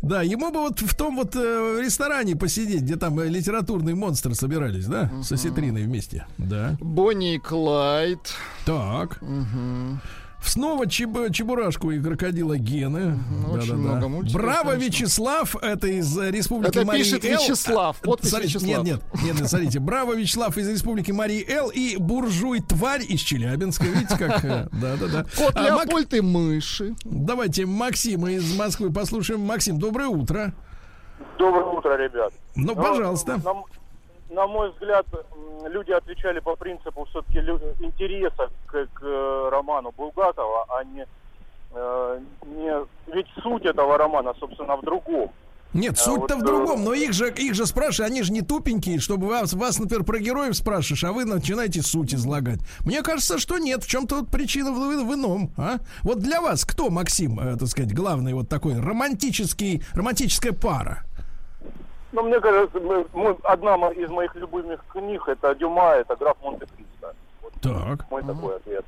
Да, 0.02 0.22
ему 0.22 0.50
бы 0.52 0.60
вот 0.60 0.80
в 0.80 0.94
том 0.94 1.16
вот 1.16 1.34
э, 1.34 1.80
ресторане 1.82 2.36
посидеть, 2.36 2.82
где 2.82 2.96
там 2.96 3.18
э, 3.18 3.28
литературные 3.28 3.94
монстры 3.94 4.34
собирались, 4.34 4.86
да? 4.86 5.10
Со 5.22 5.36
Ситриной 5.36 5.84
вместе. 5.84 6.26
Да. 6.38 6.76
Бонни 6.80 7.34
и 7.34 7.38
Клайд. 7.38 8.20
Так. 8.64 9.20
Снова 10.48 10.86
чеб- 10.86 11.30
Чебурашку 11.32 11.90
и 11.90 12.00
крокодила 12.00 12.56
Гены. 12.56 13.18
очень 13.50 13.74
много 13.76 14.08
мультиков, 14.08 14.40
Браво, 14.40 14.72
конечно. 14.72 14.86
Вячеслав, 14.86 15.56
это 15.62 15.86
из 15.88 16.16
э, 16.18 16.30
Республики 16.30 16.70
Это 16.78 16.86
Марии 16.86 17.02
пишет 17.02 17.24
Эл. 17.24 17.40
Вячеслав, 17.42 18.00
подпись 18.00 18.30
Смотрите, 18.30 18.58
Вячеслав. 18.58 18.84
Нет, 18.84 19.00
нет, 19.14 19.22
нет, 19.24 19.40
нет, 19.40 19.48
смотрите. 19.50 19.78
Браво, 19.80 20.14
Вячеслав 20.14 20.56
из 20.56 20.68
Республики 20.68 21.10
Марии 21.10 21.44
Эл 21.48 21.70
и 21.70 21.96
буржуй 21.96 22.60
тварь 22.60 23.02
из 23.08 23.20
Челябинска. 23.20 23.84
Видите, 23.86 24.16
как... 24.16 24.44
э, 24.44 24.68
Да-да-да. 24.72 25.24
Кот 25.36 25.52
А, 25.56 25.62
Мак- 25.62 25.86
Леопольд 25.86 26.14
и 26.14 26.20
мыши. 26.20 26.94
Давайте 27.04 27.66
Максима 27.66 28.30
из 28.32 28.56
Москвы 28.56 28.92
послушаем. 28.92 29.40
Максим, 29.40 29.78
доброе 29.78 30.08
утро. 30.08 30.54
Доброе 31.38 31.64
утро, 31.64 31.96
ребят. 31.96 32.32
Ну, 32.54 32.74
пожалуйста. 32.74 33.38
На, 33.44 33.52
на 34.30 34.46
мой 34.46 34.70
взгляд, 34.72 35.06
люди 35.68 35.92
отвечали 35.92 36.40
по 36.40 36.56
принципу 36.56 37.06
все-таки 37.10 37.38
интереса 37.80 38.50
к, 38.66 38.86
к, 38.86 39.02
э, 39.02 39.48
роману 39.50 39.92
Булгакова, 39.96 40.66
а 40.68 40.84
не, 40.84 41.06
э, 41.74 42.20
не... 42.46 42.86
Ведь 43.14 43.26
суть 43.42 43.64
этого 43.64 43.96
романа, 43.98 44.34
собственно, 44.38 44.76
в 44.76 44.82
другом. 44.82 45.30
Нет, 45.72 45.94
А 45.98 46.02
суть-то 46.04 46.36
вот, 46.36 46.42
в 46.42 46.46
другом, 46.46 46.80
э, 46.80 46.84
но 46.84 46.94
их 46.94 47.12
же, 47.12 47.30
их 47.30 47.54
же 47.54 47.66
спрашивают, 47.66 48.10
они 48.10 48.22
же 48.22 48.32
не 48.32 48.40
тупенькие, 48.40 48.98
чтобы 48.98 49.26
вас, 49.26 49.52
вас, 49.52 49.78
например, 49.78 50.04
про 50.04 50.18
героев 50.18 50.56
спрашиваешь, 50.56 51.04
а 51.04 51.12
вы 51.12 51.24
начинаете 51.24 51.82
суть 51.82 52.14
излагать. 52.14 52.60
Мне 52.80 53.02
кажется, 53.02 53.38
что 53.38 53.58
нет, 53.58 53.84
в 53.84 53.88
чем-то 53.88 54.16
вот 54.16 54.30
причина 54.30 54.72
в, 54.72 54.76
в 54.76 55.14
ином, 55.14 55.52
а? 55.56 55.78
Вот 56.02 56.20
для 56.20 56.40
вас 56.40 56.64
кто, 56.64 56.88
Максим, 56.88 57.38
э, 57.38 57.56
так 57.56 57.68
сказать, 57.68 57.92
главный 57.92 58.32
вот 58.32 58.48
такой 58.48 58.80
романтический, 58.80 59.82
романтическая 59.92 60.52
пара? 60.52 61.04
Ну, 62.12 62.22
мне 62.22 62.40
кажется, 62.40 62.78
мы- 62.80 63.06
мы- 63.12 63.36
одна 63.42 63.74
из 63.90 64.08
моих 64.10 64.34
любимых 64.36 64.80
книг 64.92 65.28
это 65.28 65.54
Дюма, 65.54 65.90
это 65.94 66.16
граф 66.16 66.36
Монте-Кристо. 66.42 67.14
Вот 67.42 67.52
Так. 67.60 68.10
мой 68.10 68.22
такой 68.22 68.56
ответ. 68.56 68.84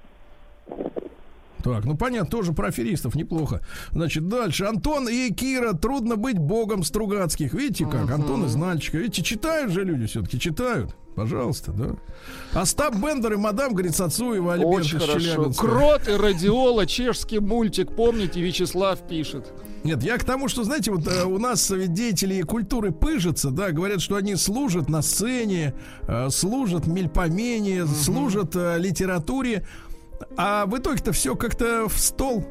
Так, 1.63 1.85
ну 1.85 1.97
понятно, 1.97 2.31
тоже 2.31 2.53
про 2.53 2.69
аферистов, 2.69 3.15
неплохо. 3.15 3.63
Значит, 3.93 4.29
дальше. 4.29 4.65
Антон 4.65 5.09
и 5.09 5.33
Кира, 5.33 5.73
трудно 5.73 6.17
быть 6.17 6.39
богом 6.39 6.85
Стругацких. 6.85 7.53
Видите 7.55 7.87
как? 7.87 8.11
Антон 8.11 8.47
из 8.47 8.55
Нальчика. 8.55 8.99
Видите, 8.99 9.23
читают 9.23 9.73
же 9.73 9.85
люди 9.85 10.07
все-таки, 10.07 10.39
читают. 10.39 10.95
Пожалуйста, 11.19 11.73
да. 11.73 12.61
Остап 12.61 12.95
Бендер 12.95 13.33
и 13.33 13.37
мадам, 13.37 13.73
говорит, 13.73 13.97
Сацуева, 13.97 14.55
Альберт 14.55 14.73
Очень 14.73 15.01
хорошо. 15.01 15.53
Крот 15.57 16.07
и 16.07 16.13
Радиола, 16.13 16.87
чешский 16.87 17.41
мультик. 17.41 17.91
Помните, 17.97 18.41
Вячеслав 18.41 19.01
пишет. 19.09 19.53
Нет, 19.83 20.03
я 20.05 20.17
к 20.19 20.25
тому, 20.25 20.49
что, 20.49 20.63
знаете, 20.63 20.93
вот 20.93 21.09
э, 21.09 21.25
у 21.25 21.39
нас 21.39 21.73
деятели 21.73 22.43
культуры 22.43 22.93
пыжатся, 22.93 23.51
да, 23.51 23.73
говорят, 23.73 24.01
что 24.01 24.17
они 24.17 24.37
служат 24.37 24.89
на 24.89 25.03
сцене, 25.03 25.75
э, 26.03 26.29
служат 26.31 26.87
мельпомене, 26.87 27.87
служат 27.87 28.55
э, 28.55 28.77
литературе, 28.79 29.65
а 30.37 30.67
в 30.67 30.77
итоге-то 30.79 31.13
все 31.13 31.35
как-то 31.37 31.89
в 31.89 31.99
стол. 31.99 32.45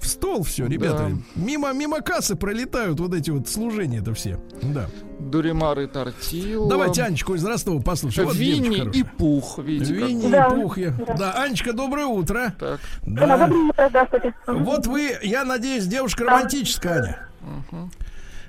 В 0.00 0.06
стол 0.06 0.44
все, 0.44 0.66
ребята. 0.66 1.10
Мимо, 1.34 1.72
мимо 1.72 2.00
кассы 2.02 2.36
пролетают 2.36 3.00
вот 3.00 3.12
эти 3.14 3.30
вот 3.30 3.48
служения-то 3.48 4.14
все. 4.14 4.38
Да. 4.62 4.86
Дуримар 5.18 5.80
и 5.80 5.86
Тортила. 5.88 6.68
Давайте 6.68 7.02
Анечку 7.02 7.34
из 7.34 7.44
Ростова 7.44 7.82
послушаем. 7.82 8.28
Вот 8.28 8.36
Винни 8.36 8.88
и 8.96 9.02
Пух, 9.02 9.58
видите. 9.58 9.94
как. 9.98 10.08
Винни 10.08 10.30
Да. 10.30 10.46
и 10.46 10.50
Пух. 10.54 10.78
я- 10.78 10.90
Да. 10.92 11.14
Да, 11.14 11.32
Анечка, 11.42 11.72
доброе 11.72 12.06
утро. 12.06 12.54
Так. 12.60 12.78
Да, 13.02 13.26
Да. 13.26 13.38
доброе 13.38 13.62
утро, 13.70 13.88
здравствуйте. 13.88 14.34
Вот 14.46 14.86
вы, 14.86 15.18
я 15.22 15.44
надеюсь, 15.44 15.84
девушка 15.86 16.22
романтическая, 16.24 17.02
Аня. 17.02 17.28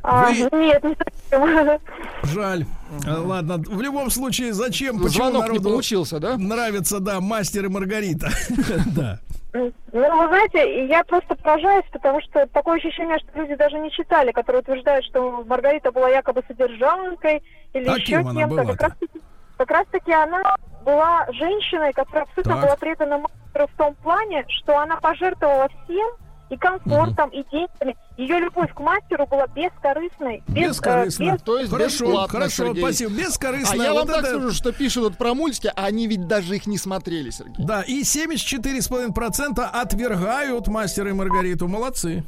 А, 0.04 0.30
Вы- 0.30 0.36
Нет, 0.60 0.84
не 0.84 0.96
совсем. 1.32 1.80
Жаль. 2.24 2.66
А, 3.08 3.20
Ладно, 3.22 3.58
в 3.58 3.82
любом 3.82 4.10
случае, 4.10 4.54
зачем, 4.54 4.98
почему 4.98 5.26
Звонок 5.26 5.44
не 5.44 5.48
народу 5.50 5.70
получился, 5.70 6.20
да? 6.20 6.38
нравится, 6.38 7.00
да, 7.00 7.20
мастер 7.20 7.66
и 7.66 7.70
Маргарита. 7.70 8.30
Да. 8.96 9.20
Ну, 9.52 9.72
вы 9.92 10.28
знаете, 10.28 10.88
я 10.88 11.04
просто 11.04 11.34
поражаюсь, 11.36 11.86
потому 11.92 12.22
что 12.22 12.46
такое 12.54 12.78
ощущение, 12.78 13.18
что 13.20 13.40
люди 13.42 13.56
даже 13.56 13.80
не 13.80 13.90
читали, 13.92 14.32
которые 14.32 14.62
утверждают, 14.62 15.04
что 15.06 15.44
Маргарита 15.48 15.92
была 15.92 16.08
якобы 16.10 16.44
содержанкой 16.48 17.42
или 17.74 17.88
А 17.88 17.96
еще 17.98 18.24
кем-то. 18.24 18.66
Как 18.66 18.82
раз, 18.82 18.92
таки, 19.00 19.20
как 19.58 19.72
раз 19.72 19.88
таки 19.92 20.12
она 20.12 20.56
была 20.86 21.26
женщиной, 21.32 21.94
которая 21.94 22.24
абсолютно 22.24 22.54
Так. 22.54 22.62
была 22.64 22.76
предана 22.76 23.18
мастеру 23.18 23.68
в 23.74 23.78
том 23.78 23.96
плане, 23.96 24.46
что 24.50 24.78
она 24.78 24.98
пожертвовала 24.98 25.68
всем 25.84 26.08
и 26.50 26.58
комфортом, 26.58 27.30
и 27.30 27.44
деньгами. 27.52 27.96
Ее 28.18 28.40
любовь 28.40 28.74
к 28.74 28.80
мастеру 28.80 29.26
была 29.28 29.48
бескорыстной. 29.48 30.44
без, 30.48 30.82
э, 30.84 31.06
без- 31.06 31.42
То 31.44 31.58
есть 31.60 31.70
Хорошо, 31.72 32.06
бесплатно, 32.06 32.28
хорошо, 32.40 32.66
Сергей. 32.68 32.82
спасибо. 32.84 33.12
Бескорыстно. 33.14 33.84
А 33.84 33.86
я 33.86 33.94
вам 33.94 34.06
Вот 34.06 34.08
так 34.16 34.24
это- 34.24 34.30
скажу, 34.40 34.52
что 34.52 34.72
пишут 34.74 35.04
вот 35.04 35.18
про 35.18 35.34
мультики, 35.34 35.72
а 35.76 35.86
они 35.86 36.08
ведь 36.08 36.28
даже 36.28 36.56
их 36.56 36.68
не 36.68 36.78
смотрели, 36.78 37.30
Сергей. 37.30 37.56
Да, 37.66 37.82
и 37.82 38.04
74,5% 38.04 39.60
отвергают 39.72 40.68
мастера 40.68 41.10
и 41.10 41.14
Маргариту. 41.14 41.68
Молодцы. 41.68 42.24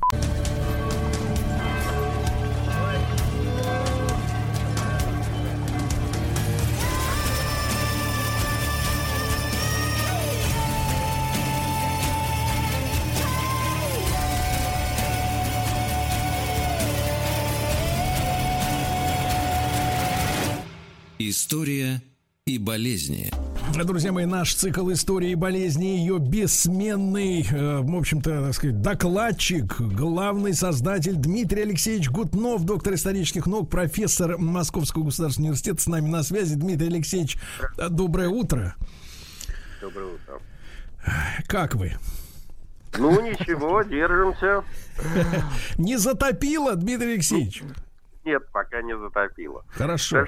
История 21.32 22.02
и 22.46 22.58
болезни. 22.58 23.32
Друзья 23.86 24.12
мои, 24.12 24.26
наш 24.26 24.54
цикл 24.54 24.92
истории 24.92 25.30
и 25.30 25.36
болезни, 25.36 25.86
ее 25.86 26.20
бессменный, 26.20 27.48
э, 27.50 27.80
в 27.80 27.96
общем-то, 27.96 28.48
так 28.48 28.54
сказать, 28.54 28.82
докладчик, 28.82 29.80
главный 29.80 30.54
создатель 30.54 31.16
Дмитрий 31.16 31.62
Алексеевич 31.62 32.10
Гутнов, 32.10 32.66
доктор 32.66 32.96
исторических 32.96 33.48
наук, 33.48 33.70
профессор 33.70 34.38
Московского 34.40 35.06
государственного 35.06 35.52
университета 35.52 35.82
с 35.82 35.88
нами 35.88 36.10
на 36.10 36.24
связи. 36.24 36.56
Дмитрий 36.56 36.88
Алексеевич, 36.88 37.38
э, 37.78 37.88
доброе 37.88 38.28
утро. 38.28 38.76
Доброе 39.80 40.16
утро. 40.16 40.42
Как 41.48 41.76
вы? 41.76 41.94
Ну, 42.98 43.22
ничего, 43.22 43.82
держимся. 43.90 44.66
Не 45.78 45.96
затопило, 45.96 46.76
Дмитрий 46.76 47.14
Алексеевич? 47.14 47.64
Нет, 48.26 48.44
пока 48.52 48.82
не 48.82 48.98
затопило. 48.98 49.64
Хорошо. 49.70 50.26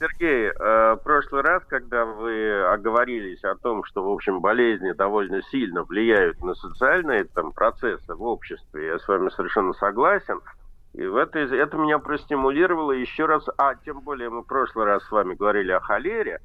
Сергей, 0.00 0.48
э, 0.48 0.94
в 0.94 1.02
прошлый 1.04 1.42
раз, 1.42 1.62
когда 1.66 2.06
вы 2.06 2.62
оговорились 2.62 3.44
о 3.44 3.54
том, 3.56 3.84
что, 3.84 4.02
в 4.02 4.10
общем, 4.10 4.40
болезни 4.40 4.92
довольно 4.92 5.42
сильно 5.50 5.84
влияют 5.84 6.42
на 6.42 6.54
социальные 6.54 7.24
там, 7.24 7.52
процессы 7.52 8.14
в 8.14 8.22
обществе, 8.22 8.86
я 8.86 8.98
с 8.98 9.06
вами 9.06 9.28
совершенно 9.28 9.74
согласен. 9.74 10.40
И 10.94 11.04
в 11.04 11.16
это, 11.16 11.38
это 11.40 11.76
меня 11.76 11.98
простимулировало 11.98 12.92
еще 12.92 13.26
раз, 13.26 13.44
а 13.58 13.74
тем 13.74 14.00
более 14.00 14.30
мы 14.30 14.40
в 14.40 14.46
прошлый 14.46 14.86
раз 14.86 15.04
с 15.04 15.10
вами 15.10 15.34
говорили 15.34 15.70
о 15.70 15.80
холере, 15.80 16.40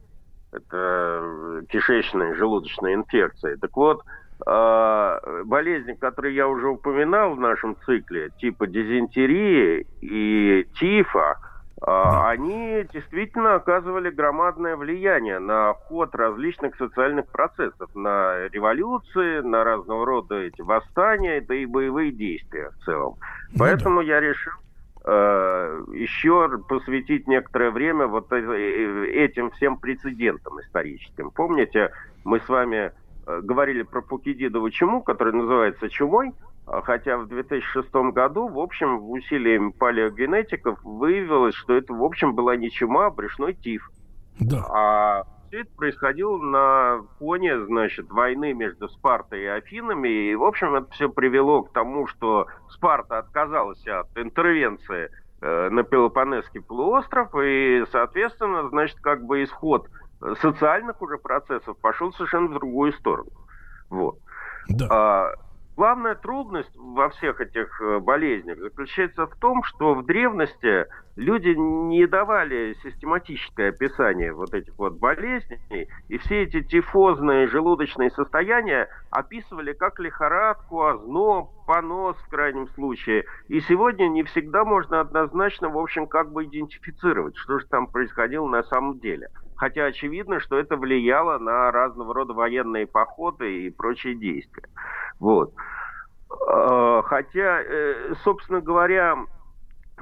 это 0.52 1.22
э, 1.22 1.62
кишечная 1.70 2.36
желудочная 2.36 2.94
инфекция. 2.94 3.56
Так 3.56 3.74
вот, 3.78 4.04
э, 4.46 5.44
болезни, 5.46 5.94
которые 5.94 6.36
я 6.36 6.50
уже 6.50 6.68
упоминал 6.68 7.36
в 7.36 7.40
нашем 7.40 7.78
цикле, 7.86 8.32
типа 8.38 8.68
дизентерии 8.68 9.88
и 10.02 10.68
тифа, 10.78 11.38
э, 11.82 11.86
они 11.86 12.86
действительно 12.94 13.56
оказывали 13.56 14.10
громадное 14.10 14.76
влияние 14.76 15.40
на 15.40 15.74
ход 15.74 16.16
различных 16.16 16.76
социальных 16.78 17.28
процессов, 17.28 17.90
на 17.94 18.48
революции, 18.50 19.42
на 19.42 19.64
разного 19.64 20.06
рода 20.06 20.36
эти 20.36 20.62
восстания, 20.62 21.42
да 21.42 21.56
и 21.56 21.66
боевые 21.66 22.12
действия 22.12 22.72
в 22.72 22.86
целом. 22.86 23.16
Поэтому 23.58 24.02
я 24.02 24.20
решил 24.20 24.54
э, 25.06 25.84
еще 25.94 26.50
посвятить 26.68 27.28
некоторое 27.28 27.72
время 27.72 28.08
вот 28.08 28.32
э- 28.32 28.38
э- 28.38 29.08
этим 29.26 29.52
всем 29.52 29.78
прецедентам 29.78 30.60
историческим. 30.62 31.32
Помните, 31.32 31.92
мы 32.24 32.40
с 32.40 32.50
вами 32.50 32.92
э, 33.28 33.42
говорили 33.42 33.84
про 33.84 34.02
Пукидидову 34.02 34.70
чуму, 34.72 35.02
которая 35.04 35.36
называется 35.36 35.90
чумой, 35.90 36.30
а 36.30 36.55
хотя 36.66 37.18
в 37.18 37.28
2006 37.28 37.94
году, 38.14 38.48
в 38.48 38.60
общем, 38.60 39.10
усилиями 39.10 39.72
палеогенетиков 39.72 40.80
выявилось, 40.84 41.56
что 41.56 41.74
это, 41.74 41.94
в 41.94 42.04
общем, 42.04 42.34
была 42.34 42.56
не 42.56 42.72
чума, 42.72 43.08
а 43.08 43.12
брюшной 43.12 43.54
тиф. 43.54 43.90
Да. 44.40 44.66
А 44.70 45.24
все 45.48 45.62
это 45.62 45.72
происходило 45.76 46.38
на 46.38 47.02
фоне, 47.20 47.66
значит, 47.66 48.10
войны 48.10 48.54
между 48.54 48.90
Спартой 48.90 49.44
и 49.44 49.48
Афинами. 49.48 50.32
И, 50.32 50.36
в 50.36 50.44
общем, 50.44 50.76
это 50.76 50.92
все 50.92 51.10
привело 51.10 51.64
к 51.64 51.72
тому, 51.72 52.08
что 52.08 52.48
Спарта 52.70 53.20
отказалась 53.20 53.86
от 53.88 54.08
интервенции 54.18 55.10
э, 55.42 55.70
на 55.70 55.84
Пелопонесский 55.84 56.62
полуостров. 56.62 57.30
И, 57.42 57.84
соответственно, 57.92 58.68
значит, 58.70 59.00
как 59.02 59.24
бы 59.24 59.44
исход 59.44 59.88
социальных 60.42 61.02
уже 61.02 61.18
процессов 61.18 61.78
пошел 61.80 62.12
совершенно 62.14 62.48
в 62.48 62.54
другую 62.54 62.94
сторону. 62.94 63.32
Вот. 63.90 64.18
А, 64.90 65.34
главная 65.76 66.16
трудность 66.16 66.76
во 66.76 67.10
всех 67.10 67.42
этих 67.42 67.82
э, 67.82 68.00
болезнях 68.00 68.58
заключается 68.60 69.28
в 69.28 69.36
том, 69.36 69.64
что 69.64 69.94
в 69.94 70.06
древности 70.06 70.86
люди 71.16 71.50
не 71.50 72.08
давали 72.08 72.76
систематическое 72.84 73.70
описание 73.70 74.34
вот 74.34 74.54
этих 74.54 74.78
вот 74.78 74.98
болезней, 74.98 75.88
и 76.08 76.18
все 76.18 76.44
эти 76.44 76.62
тифозные 76.62 77.48
желудочные 77.48 78.12
состояния 78.12 78.90
описывали 79.12 79.74
как 79.74 80.00
лихорадку, 80.00 80.84
озноб, 80.84 81.52
понос 81.66 82.18
в 82.18 82.30
крайнем 82.30 82.68
случае. 82.70 83.26
И 83.48 83.60
сегодня 83.62 84.08
не 84.08 84.24
всегда 84.24 84.66
можно 84.66 85.00
однозначно, 85.02 85.70
в 85.70 85.78
общем, 85.78 86.08
как 86.08 86.32
бы 86.32 86.46
идентифицировать, 86.46 87.38
что 87.38 87.60
же 87.60 87.66
там 87.68 87.88
происходило 87.88 88.48
на 88.48 88.64
самом 88.64 89.00
деле. 89.00 89.30
Хотя 89.56 89.86
очевидно, 89.86 90.40
что 90.40 90.58
это 90.58 90.78
влияло 90.78 91.38
на 91.38 91.72
разного 91.72 92.14
рода 92.14 92.34
военные 92.34 92.88
походы 92.88 93.66
и 93.66 93.70
прочие 93.70 94.16
действия. 94.16 94.68
Вот. 95.20 95.54
Э, 96.48 97.02
Хотя, 97.06 97.62
э, 97.62 98.14
собственно 98.24 98.62
говоря, 98.62 99.18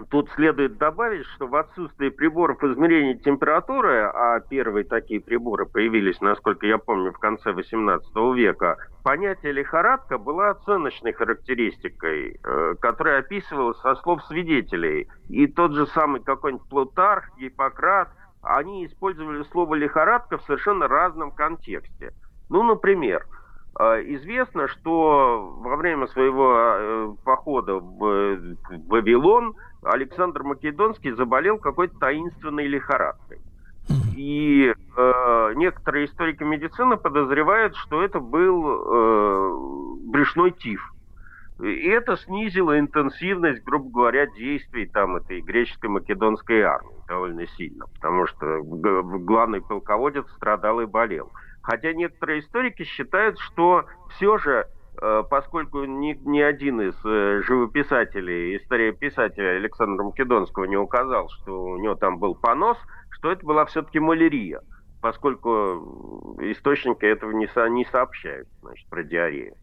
Тут 0.09 0.29
следует 0.31 0.77
добавить, 0.77 1.25
что 1.35 1.45
в 1.45 1.55
отсутствии 1.55 2.09
приборов 2.09 2.63
измерения 2.63 3.13
температуры, 3.13 4.05
а 4.05 4.39
первые 4.39 4.85
такие 4.85 5.21
приборы 5.21 5.67
появились, 5.67 6.19
насколько 6.19 6.65
я 6.65 6.79
помню, 6.79 7.11
в 7.11 7.19
конце 7.19 7.51
18 7.51 8.33
века, 8.33 8.77
понятие 9.03 9.51
лихорадка 9.51 10.17
было 10.17 10.49
оценочной 10.49 11.13
характеристикой, 11.13 12.39
э, 12.43 12.75
которая 12.81 13.19
описывалась 13.19 13.77
со 13.81 13.93
слов 13.97 14.23
свидетелей. 14.25 15.07
И 15.29 15.45
тот 15.45 15.73
же 15.73 15.85
самый 15.87 16.21
какой-нибудь 16.23 16.67
Плутарх, 16.69 17.29
Гиппократ, 17.37 18.09
они 18.43 18.85
использовали 18.85 19.43
слово 19.51 19.75
лихорадка 19.75 20.37
в 20.37 20.43
совершенно 20.43 20.87
разном 20.87 21.31
контексте. 21.31 22.13
Ну, 22.49 22.63
например, 22.63 23.25
э, 23.79 24.01
Известно, 24.15 24.67
что 24.67 25.57
во 25.59 25.75
время 25.75 26.07
своего 26.07 26.53
э, 26.55 27.15
похода 27.23 27.75
в 27.75 28.05
э, 28.05 28.55
в 28.69 28.87
Вавилон 28.89 29.55
Александр 29.81 30.43
Македонский 30.43 31.11
заболел 31.11 31.57
какой-то 31.57 31.97
таинственной 31.99 32.67
лихорадкой. 32.67 33.39
И 34.15 34.73
э, 34.95 35.53
некоторые 35.55 36.05
историки 36.05 36.43
медицины 36.43 36.97
подозревают, 36.97 37.75
что 37.75 38.01
это 38.03 38.19
был 38.19 38.63
э, 38.65 40.07
брюшной 40.11 40.51
тиф. 40.51 40.93
И 41.61 41.87
это 41.87 42.17
снизило 42.17 42.79
интенсивность, 42.79 43.63
грубо 43.63 43.89
говоря, 43.89 44.25
действий 44.25 44.87
там 44.87 45.17
этой 45.17 45.41
греческой 45.41 45.89
македонской 45.91 46.61
армии 46.61 47.03
довольно 47.07 47.45
сильно, 47.47 47.85
потому 47.99 48.25
что 48.25 48.61
главный 48.63 49.61
полководец 49.61 50.25
страдал 50.35 50.81
и 50.81 50.85
болел. 50.85 51.31
Хотя 51.61 51.93
некоторые 51.93 52.39
историки 52.39 52.83
считают, 52.83 53.37
что 53.39 53.85
все 54.09 54.37
же, 54.37 54.65
э, 55.01 55.23
поскольку 55.29 55.85
ни, 55.85 56.13
ни 56.27 56.41
один 56.41 56.81
из 56.81 56.95
э, 57.05 57.41
живописателей, 57.43 58.57
историописателей 58.57 59.57
Александра 59.57 60.03
Македонского 60.03 60.65
не 60.65 60.75
указал, 60.75 61.29
что 61.29 61.63
у 61.63 61.77
него 61.77 61.95
там 61.95 62.17
был 62.17 62.35
понос, 62.35 62.77
что 63.11 63.31
это 63.31 63.45
была 63.45 63.65
все-таки 63.65 63.99
малярия, 63.99 64.59
поскольку 65.01 66.37
источники 66.41 67.05
этого 67.05 67.31
не, 67.31 67.47
со- 67.47 67.69
не 67.69 67.85
сообщают 67.85 68.47
значит, 68.61 68.89
про 68.89 69.03
диарею. 69.03 69.55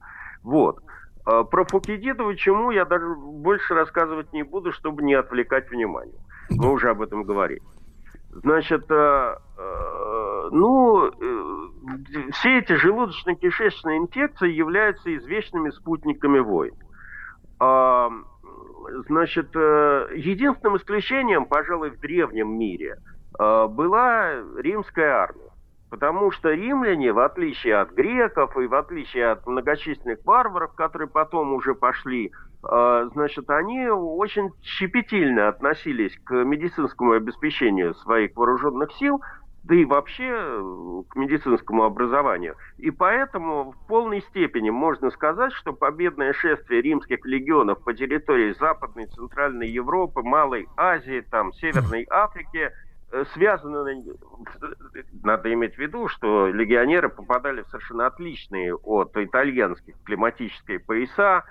Вот. 0.43 0.79
А 1.25 1.45
Про 1.45 1.65
Фукидидову 1.65 2.35
чему 2.35 2.71
я 2.71 2.85
даже 2.85 3.15
больше 3.15 3.75
рассказывать 3.75 4.33
не 4.33 4.43
буду, 4.43 4.73
чтобы 4.73 5.03
не 5.03 5.15
отвлекать 5.15 5.71
внимание. 5.71 6.19
Мы 6.51 6.73
уже 6.73 6.91
об 6.91 7.03
этом 7.03 7.25
говорили. 7.25 7.63
Значит, 8.31 8.85
э, 8.89 9.37
э, 9.59 10.49
ну, 10.53 11.07
э, 11.07 12.31
все 12.33 12.59
эти 12.59 12.73
желудочно-кишечные 12.73 13.99
инфекции 13.99 14.51
являются 14.51 15.15
извечными 15.15 15.71
спутниками 15.71 16.39
войн. 16.39 16.75
А, 17.59 18.11
значит, 19.09 19.51
э, 19.55 20.09
единственным 20.15 20.77
исключением, 20.77 21.45
пожалуй, 21.47 21.91
в 21.91 21.99
древнем 21.99 22.57
мире 22.57 22.99
э, 23.39 23.67
была 23.67 24.33
римская 24.59 25.13
армия. 25.13 25.50
Потому 25.91 26.31
что 26.31 26.53
римляне, 26.53 27.13
в 27.13 27.19
отличие 27.19 27.77
от 27.77 27.91
греков 27.93 28.57
и 28.57 28.67
в 28.67 28.75
отличие 28.75 29.33
от 29.33 29.47
многочисленных 29.47 30.21
варваров, 30.25 30.73
которые 30.75 31.09
потом 31.09 31.53
уже 31.53 31.75
пошли, 31.75 32.31
э, 32.63 33.09
значит, 33.13 33.51
они 33.51 33.89
очень 33.89 34.51
щепетильно 34.63 35.49
относились 35.49 36.17
к 36.25 36.33
медицинскому 36.33 37.13
обеспечению 37.13 37.95
своих 37.95 38.37
вооруженных 38.37 38.93
сил, 38.93 39.21
да 39.65 39.75
и 39.75 39.85
вообще 39.85 40.31
э, 40.31 41.03
к 41.09 41.17
медицинскому 41.17 41.83
образованию. 41.83 42.55
И 42.79 42.93
поэтому 42.93 43.73
в 43.73 43.87
полной 43.89 44.23
степени 44.23 44.71
можно 44.71 45.11
сказать, 45.11 45.53
что 45.55 45.73
победное 45.73 46.33
шествие 46.33 46.83
римских 46.83 47.27
легионов 47.27 47.83
по 47.83 47.93
территории 47.93 48.53
Западной, 48.53 49.07
Центральной 49.07 49.69
Европы, 49.69 50.23
Малой 50.23 50.69
Азии, 50.77 51.25
там, 51.33 51.53
Северной 51.55 52.07
Африки 52.09 52.71
э, 53.13 53.25
связано, 53.33 53.85
надо 55.23 55.53
иметь 55.53 55.75
в 55.75 55.79
виду, 55.79 56.09
что 56.09 56.49
легионеры 56.49 57.09
попадали 57.09 57.63
в 57.63 57.69
совершенно 57.69 58.07
отличные 58.07 58.75
от 58.75 59.17
итальянских 59.17 59.95
климатические 60.05 60.79
пояса, 60.79 61.45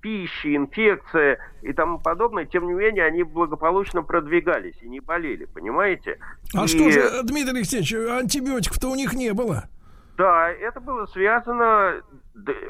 пищи, 0.00 0.56
инфекция 0.56 1.38
и 1.62 1.72
тому 1.72 1.98
подобное, 1.98 2.44
тем 2.46 2.66
не 2.66 2.74
менее, 2.74 3.04
они 3.04 3.22
благополучно 3.22 4.02
продвигались 4.02 4.76
и 4.82 4.88
не 4.88 5.00
болели, 5.00 5.44
понимаете? 5.46 6.18
А 6.54 6.64
и... 6.64 6.66
что 6.66 6.90
же, 6.90 7.22
Дмитрий 7.22 7.58
Алексеевич, 7.58 7.94
антибиотиков-то 7.94 8.88
у 8.88 8.94
них 8.94 9.12
не 9.14 9.32
было? 9.32 9.68
Да, 10.16 10.50
это 10.50 10.80
было 10.80 11.06
связано 11.06 12.02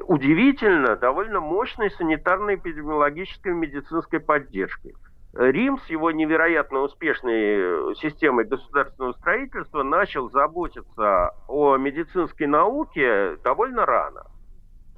удивительно, 0.06 0.97
довольно 0.97 1.40
мощной 1.40 1.90
санитарной 1.93 2.56
эпидемиологической 2.56 3.52
медицинской 3.52 4.20
поддержкой. 4.20 4.94
Рим 5.39 5.78
с 5.78 5.86
его 5.86 6.10
невероятно 6.10 6.81
успешной 6.81 7.94
системой 7.94 8.44
государственного 8.44 9.12
строительства 9.12 9.85
начал 9.85 10.28
заботиться 10.31 11.31
о 11.47 11.77
медицинской 11.77 12.48
науке 12.48 13.36
довольно 13.44 13.86
рано. 13.86 14.24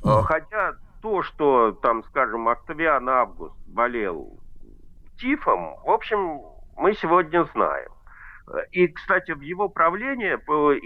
Хотя 0.02 0.76
то, 1.02 1.22
что 1.22 1.72
там, 1.72 2.02
скажем, 2.04 2.48
Октавиан 2.48 3.06
Август 3.10 3.54
болел 3.68 4.38
тифом, 5.18 5.76
в 5.84 5.90
общем, 5.90 6.40
мы 6.74 6.94
сегодня 6.94 7.44
знаем. 7.52 7.90
И, 8.72 8.88
кстати, 8.88 9.32
в 9.32 9.42
его 9.42 9.68
правлении 9.68 10.36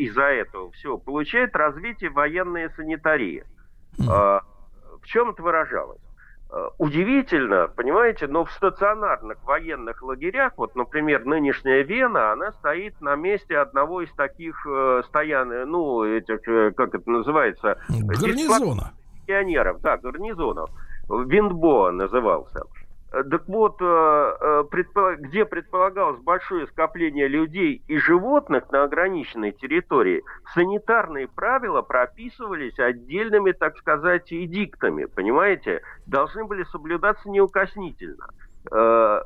из-за 0.04 0.24
этого 0.24 0.72
всего 0.72 0.98
получает 0.98 1.54
развитие 1.54 2.10
военная 2.10 2.70
санитария. 2.70 3.46
Mm. 4.00 4.40
В 5.00 5.06
чем 5.06 5.30
это 5.30 5.42
выражалось? 5.42 6.02
Удивительно, 6.78 7.68
понимаете, 7.74 8.26
но 8.26 8.44
в 8.44 8.52
стационарных 8.52 9.42
военных 9.44 10.02
лагерях, 10.02 10.52
вот, 10.56 10.76
например, 10.76 11.24
нынешняя 11.24 11.82
Вена, 11.82 12.32
она 12.32 12.52
стоит 12.52 13.00
на 13.00 13.16
месте 13.16 13.58
одного 13.58 14.02
из 14.02 14.12
таких 14.12 14.64
э, 14.66 15.02
стоян, 15.08 15.48
ну, 15.68 16.04
этих, 16.04 16.46
э, 16.46 16.70
как 16.72 16.94
это 16.94 17.10
называется? 17.10 17.78
Гарнизона 17.88 18.92
пионеров, 19.24 19.80
да, 19.80 19.96
гарнизонов. 19.96 20.70
Виндбоа 21.08 21.90
назывался. 21.90 22.62
Так 23.22 23.46
вот, 23.46 23.76
э, 23.80 23.84
э, 24.40 25.16
где 25.18 25.44
предполагалось 25.44 26.20
большое 26.20 26.66
скопление 26.66 27.28
людей 27.28 27.82
и 27.86 27.96
животных 27.98 28.70
на 28.72 28.82
ограниченной 28.82 29.52
территории, 29.52 30.24
санитарные 30.52 31.28
правила 31.28 31.82
прописывались 31.82 32.78
отдельными, 32.78 33.52
так 33.52 33.76
сказать, 33.78 34.32
эдиктами, 34.32 35.04
понимаете? 35.04 35.82
Должны 36.06 36.44
были 36.44 36.64
соблюдаться 36.64 37.28
неукоснительно. 37.30 38.26
Э, 38.72 39.20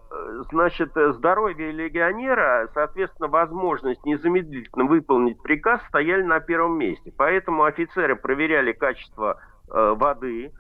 значит, 0.51 0.91
здоровье 0.95 1.71
легионера, 1.71 2.69
соответственно, 2.75 3.29
возможность 3.29 4.05
незамедлительно 4.05 4.85
выполнить 4.85 5.41
приказ 5.41 5.81
стояли 5.89 6.23
на 6.23 6.41
первом 6.41 6.77
месте. 6.77 7.11
Поэтому 7.17 7.65
офицеры 7.65 8.17
проверяли 8.17 8.73
качество 8.73 9.41
воды, 9.71 10.51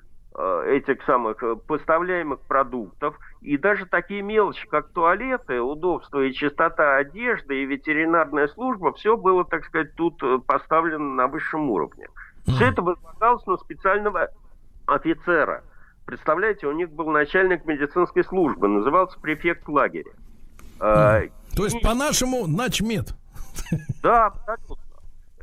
этих 0.66 1.02
самых 1.04 1.42
э, 1.42 1.56
поставляемых 1.56 2.40
продуктов, 2.40 3.18
и 3.40 3.56
даже 3.56 3.86
такие 3.86 4.22
мелочи, 4.22 4.66
как 4.68 4.88
туалеты, 4.90 5.60
удобство 5.60 6.20
и 6.24 6.32
чистота 6.32 6.96
одежды, 6.96 7.62
и 7.62 7.66
ветеринарная 7.66 8.48
служба, 8.48 8.92
все 8.92 9.16
было, 9.16 9.44
так 9.44 9.64
сказать, 9.64 9.94
тут 9.94 10.22
поставлено 10.46 11.14
на 11.14 11.26
высшем 11.26 11.68
уровне. 11.70 12.08
Все 12.46 12.66
это 12.66 12.82
возлагалось 12.82 13.44
на 13.46 13.56
специального 13.56 14.28
офицера. 14.86 15.64
Представляете, 16.06 16.66
у 16.66 16.72
них 16.72 16.90
был 16.90 17.10
начальник 17.10 17.66
медицинской 17.66 18.24
службы, 18.24 18.68
назывался 18.68 19.18
префект 19.20 19.68
лагеря. 19.68 20.12
То 20.78 21.64
есть, 21.64 21.80
по-нашему, 21.82 22.46
начмед. 22.46 23.14
Да, 24.02 24.26
абсолютно. 24.26 24.76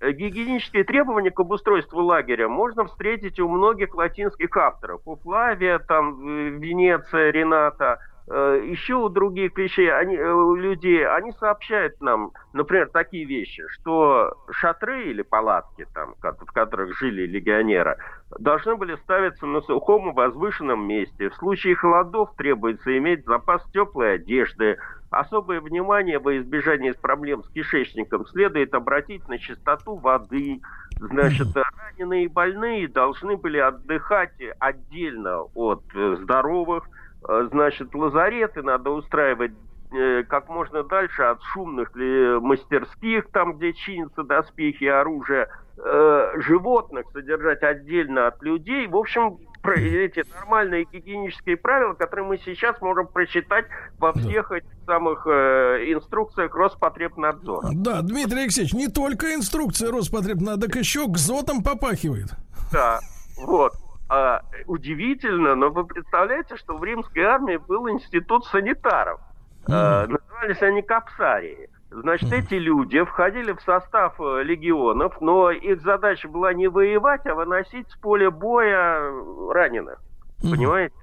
Э, 0.01 0.11
гигиенические 0.11 0.83
требования 0.83 1.31
к 1.31 1.39
обустройству 1.39 2.03
лагеря 2.03 2.49
можно 2.49 2.85
встретить 2.85 3.39
у 3.39 3.47
многих 3.47 3.95
латинских 3.95 4.55
авторов. 4.57 5.01
У 5.05 5.15
Флавия, 5.15 5.79
там, 5.79 6.19
э, 6.19 6.49
Венеция, 6.49 7.31
Рената, 7.31 7.99
э, 8.27 8.61
еще 8.65 8.95
у 8.95 9.07
других 9.07 9.57
вещей, 9.57 9.89
они, 9.93 10.17
у 10.17 10.55
людей, 10.55 11.07
они 11.07 11.31
сообщают 11.33 12.01
нам, 12.01 12.31
например, 12.51 12.89
такие 12.89 13.25
вещи, 13.25 13.63
что 13.69 14.33
шатры 14.51 15.05
или 15.05 15.21
палатки, 15.21 15.87
там, 15.93 16.15
в 16.15 16.51
которых 16.51 16.97
жили 16.97 17.25
легионеры, 17.25 17.97
должны 18.37 18.75
были 18.75 18.95
ставиться 18.95 19.45
на 19.45 19.61
сухом 19.61 20.09
и 20.09 20.13
возвышенном 20.13 20.85
месте. 20.85 21.29
В 21.29 21.35
случае 21.35 21.75
холодов 21.75 22.35
требуется 22.35 22.97
иметь 22.97 23.23
запас 23.25 23.63
теплой 23.71 24.15
одежды, 24.15 24.77
Особое 25.15 25.61
внимание 25.61 26.19
во 26.19 26.35
избежание 26.35 26.93
проблем 26.93 27.41
с 27.45 27.47
кишечником 27.47 28.27
следует 28.27 28.73
обратить 28.73 29.25
на 29.29 29.39
чистоту 29.39 29.95
воды. 29.95 30.59
Значит, 30.99 31.47
раненые 31.55 32.25
и 32.25 32.27
больные 32.27 32.89
должны 32.89 33.37
были 33.37 33.57
отдыхать 33.57 34.33
отдельно 34.59 35.43
от 35.53 35.83
э, 35.95 36.17
здоровых. 36.19 36.89
Э, 37.29 37.47
значит, 37.49 37.95
лазареты 37.95 38.61
надо 38.61 38.89
устраивать 38.89 39.53
э, 39.93 40.23
как 40.23 40.49
можно 40.49 40.83
дальше 40.83 41.23
от 41.23 41.41
шумных 41.43 41.95
мастерских, 41.95 43.29
там, 43.31 43.53
где 43.53 43.71
чинятся 43.71 44.23
доспехи 44.23 44.83
и 44.83 44.87
оружие, 44.87 45.47
животных 45.77 47.05
содержать 47.13 47.63
отдельно 47.63 48.27
от 48.27 48.43
людей. 48.43 48.87
В 48.87 48.97
общем, 48.97 49.37
эти 49.73 50.23
нормальные 50.33 50.85
гигиенические 50.91 51.57
правила, 51.57 51.93
которые 51.93 52.25
мы 52.25 52.37
сейчас 52.37 52.79
можем 52.81 53.07
прочитать 53.07 53.65
во 53.97 54.13
всех 54.13 54.51
этих 54.51 54.69
самых 54.85 55.25
э, 55.27 55.91
инструкциях 55.93 56.53
Роспотребнадзора. 56.55 57.69
Да, 57.73 58.01
Дмитрий 58.01 58.41
Алексеевич, 58.41 58.73
не 58.73 58.87
только 58.87 59.33
инструкция 59.33 59.91
Роспотребнадзора, 59.91 60.67
так 60.67 60.75
еще 60.75 61.07
к 61.07 61.17
зотам 61.17 61.63
попахивает. 61.63 62.29
Да, 62.71 62.99
вот. 63.37 63.73
А, 64.07 64.41
удивительно, 64.67 65.55
но 65.55 65.69
вы 65.69 65.85
представляете, 65.85 66.57
что 66.57 66.77
в 66.77 66.83
римской 66.83 67.23
армии 67.23 67.57
был 67.57 67.89
институт 67.89 68.45
санитаров. 68.45 69.19
Mm. 69.67 69.73
А, 69.73 70.07
назывались 70.07 70.61
они 70.61 70.81
капсарии. 70.81 71.69
Значит, 72.01 72.33
эти 72.33 72.55
люди 72.55 73.01
входили 73.03 73.53
в 73.53 73.61
состав 73.61 74.19
э, 74.19 74.43
легионов, 74.43 75.21
но 75.21 75.49
их 75.51 75.81
задача 75.81 76.27
была 76.27 76.53
не 76.53 76.67
воевать, 76.67 77.25
а 77.25 77.35
выносить 77.35 77.89
с 77.89 77.95
поля 77.95 78.29
боя 78.29 79.11
раненых. 79.49 80.01
Понимаете? 80.41 80.93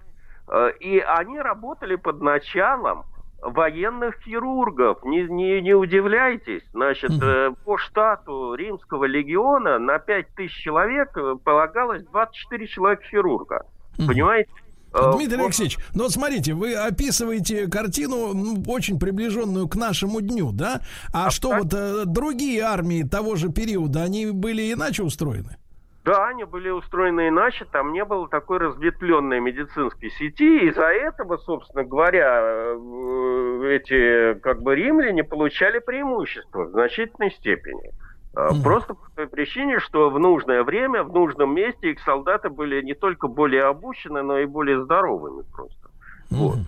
Э, 0.48 0.70
и 0.80 0.98
они 0.98 1.38
работали 1.40 1.96
под 1.96 2.20
началом 2.20 3.04
военных 3.40 4.16
хирургов. 4.22 5.02
Не, 5.04 5.22
не, 5.22 5.62
не 5.62 5.72
удивляйтесь. 5.72 6.62
Значит, 6.72 7.12
э, 7.22 7.52
по 7.64 7.78
штату 7.78 8.52
римского 8.52 9.06
легиона 9.06 9.78
на 9.78 9.98
5000 9.98 10.52
человек 10.52 11.16
полагалось 11.42 12.04
24 12.04 12.66
человека 12.66 13.02
хирурга. 13.04 13.64
Понимаете? 13.96 14.50
Э, 14.94 15.12
Дмитрий 15.14 15.38
вот. 15.38 15.44
Алексеевич, 15.46 15.78
ну 15.94 16.04
вот 16.04 16.12
смотрите, 16.12 16.54
вы 16.54 16.74
описываете 16.74 17.68
картину 17.68 18.34
ну, 18.34 18.62
очень 18.66 18.98
приближенную 18.98 19.68
к 19.68 19.76
нашему 19.76 20.20
дню, 20.20 20.52
да? 20.52 20.80
А, 21.12 21.26
а 21.26 21.30
что 21.30 21.50
так? 21.50 21.62
вот 21.62 21.74
э, 21.74 22.02
другие 22.06 22.62
армии 22.62 23.02
того 23.02 23.36
же 23.36 23.50
периода, 23.50 24.02
они 24.02 24.26
были 24.26 24.72
иначе 24.72 25.02
устроены? 25.02 25.56
Да, 26.04 26.26
они 26.26 26.42
были 26.42 26.68
устроены 26.68 27.28
иначе, 27.28 27.64
там 27.70 27.92
не 27.92 28.04
было 28.04 28.28
такой 28.28 28.58
разветвленной 28.58 29.38
медицинской 29.38 30.10
сети, 30.10 30.68
из-за 30.68 30.86
этого, 30.86 31.36
собственно 31.36 31.84
говоря, 31.84 32.40
э, 32.42 33.76
эти 33.76 34.38
как 34.40 34.62
бы 34.62 34.74
римляне 34.74 35.22
получали 35.22 35.78
преимущество 35.78 36.64
в 36.64 36.70
значительной 36.72 37.30
степени. 37.30 37.92
Mm. 38.34 38.62
Просто 38.62 38.94
по 38.94 39.10
той 39.14 39.26
причине, 39.26 39.78
что 39.78 40.08
в 40.08 40.18
нужное 40.18 40.62
время, 40.62 41.04
в 41.04 41.12
нужном 41.12 41.54
месте 41.54 41.90
их 41.90 42.00
солдаты 42.00 42.48
были 42.48 42.82
не 42.82 42.94
только 42.94 43.28
более 43.28 43.64
обучены, 43.64 44.22
но 44.22 44.38
и 44.38 44.46
более 44.46 44.82
здоровыми 44.82 45.42
просто. 45.52 45.88
Mm. 46.30 46.36
Вот. 46.36 46.58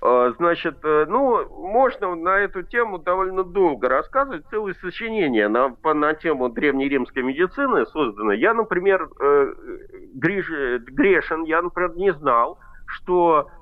А, 0.00 0.30
значит, 0.36 0.78
э, 0.84 1.06
ну, 1.08 1.48
можно 1.48 2.14
на 2.14 2.38
эту 2.38 2.62
тему 2.62 2.98
довольно 2.98 3.42
долго 3.42 3.88
рассказывать. 3.88 4.46
Целое 4.50 4.74
сочинение 4.74 5.48
на, 5.48 5.74
на 5.82 6.14
тему 6.14 6.48
древнеримской 6.50 7.22
медицины 7.22 7.84
создано. 7.86 8.32
Я, 8.32 8.54
например, 8.54 9.08
э, 9.20 9.54
греш, 10.14 10.48
грешен, 10.82 11.44
я, 11.44 11.62
например, 11.62 11.96
не 11.96 12.12
знал, 12.12 12.58
что 12.86 13.48
э, 13.48 13.57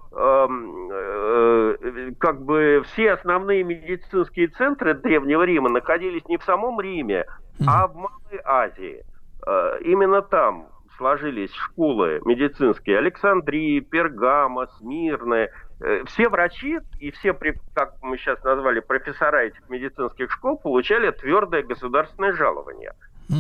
как 2.19 2.43
бы 2.43 2.83
все 2.87 3.13
основные 3.13 3.63
медицинские 3.65 4.49
центры 4.49 4.95
Древнего 4.95 5.43
Рима 5.43 5.69
находились 5.69 6.25
не 6.27 6.39
в 6.39 6.45
самом 6.45 6.81
Риме, 6.81 7.27
а 7.67 7.87
в 7.87 7.95
Малой 7.97 8.41
Азии. 8.45 9.05
Э, 9.47 9.79
именно 9.83 10.23
там 10.23 10.69
сложились 10.97 11.53
школы 11.53 12.23
медицинские 12.25 12.99
Александрии, 12.99 13.81
Пергама, 13.81 14.69
Смирны. 14.79 15.51
Э, 15.81 16.05
все 16.07 16.31
врачи 16.31 16.79
и 16.99 17.11
все, 17.11 17.35
как 17.75 17.97
мы 18.01 18.17
сейчас 18.17 18.43
назвали, 18.43 18.81
профессора 18.81 19.43
этих 19.45 19.69
медицинских 19.69 20.31
школ 20.33 20.57
получали 20.57 21.11
твердое 21.11 21.63
государственное 21.63 22.33
жалование. 22.33 22.93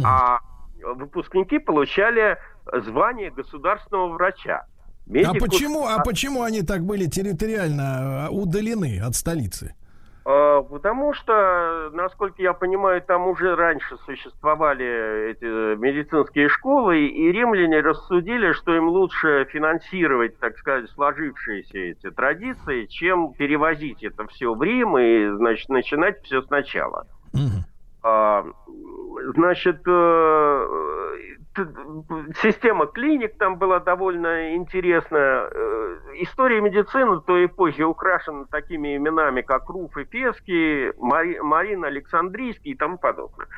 А 0.04 0.40
выпускники 0.82 1.58
получали 1.58 2.36
звание 2.70 3.30
государственного 3.30 4.08
врача. 4.08 4.66
Медику... 5.06 5.36
А 5.36 5.40
почему, 5.40 5.86
а 5.86 5.98
почему 6.02 6.42
они 6.42 6.62
так 6.62 6.82
были 6.82 7.06
территориально 7.06 8.28
э, 8.28 8.30
удалены 8.30 9.00
от 9.00 9.14
столицы? 9.14 9.74
А, 10.28 10.62
потому 10.62 11.14
что, 11.14 11.90
насколько 11.92 12.42
я 12.42 12.52
понимаю, 12.52 13.00
там 13.00 13.28
уже 13.28 13.54
раньше 13.54 13.96
существовали 14.04 15.30
эти 15.30 15.76
медицинские 15.76 16.48
школы, 16.48 17.06
и 17.06 17.30
римляне 17.30 17.80
рассудили, 17.80 18.52
что 18.52 18.74
им 18.74 18.88
лучше 18.88 19.46
финансировать, 19.52 20.36
так 20.40 20.58
сказать, 20.58 20.90
сложившиеся 20.90 21.78
эти 21.78 22.10
традиции, 22.10 22.86
чем 22.86 23.34
перевозить 23.34 24.02
это 24.02 24.26
все 24.26 24.52
в 24.52 24.60
Рим 24.64 24.98
и, 24.98 25.36
значит, 25.36 25.68
начинать 25.68 26.20
все 26.24 26.42
сначала. 26.42 27.06
Угу. 27.32 27.64
Значит, 29.34 29.82
э, 29.86 30.66
система 32.42 32.86
клиник 32.86 33.36
там 33.38 33.56
была 33.56 33.80
довольно 33.80 34.54
интересная. 34.54 35.48
Э, 35.50 35.98
история 36.18 36.60
медицины 36.60 37.20
той 37.22 37.46
эпохи 37.46 37.82
украшена 37.82 38.44
такими 38.50 38.96
именами, 38.96 39.40
как 39.40 39.68
Руф 39.68 39.96
Эфесский, 39.96 40.92
Мари, 40.98 41.38
Марина 41.40 41.88
Александрийский 41.88 42.72
и 42.72 42.76
тому 42.76 42.98
подобное. 42.98 43.48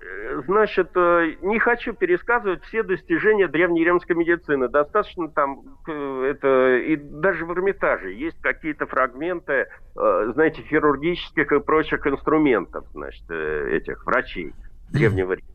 Э, 0.00 0.42
значит, 0.46 0.90
э, 0.94 1.34
не 1.42 1.58
хочу 1.58 1.92
пересказывать 1.92 2.62
все 2.64 2.82
достижения 2.82 3.48
древнеримской 3.48 4.16
медицины. 4.16 4.68
Достаточно 4.68 5.28
там, 5.28 5.62
это 5.86 6.76
и 6.76 6.96
даже 6.96 7.44
в 7.46 7.52
Эрмитаже 7.52 8.12
есть 8.12 8.40
какие-то 8.40 8.86
фрагменты, 8.86 9.68
знаете, 9.94 10.62
хирургических 10.62 11.50
и 11.52 11.60
прочих 11.60 12.06
инструментов, 12.06 12.84
значит, 12.92 13.30
этих 13.30 14.04
врачей 14.04 14.52
Древнего 14.92 15.32
Рима. 15.32 15.48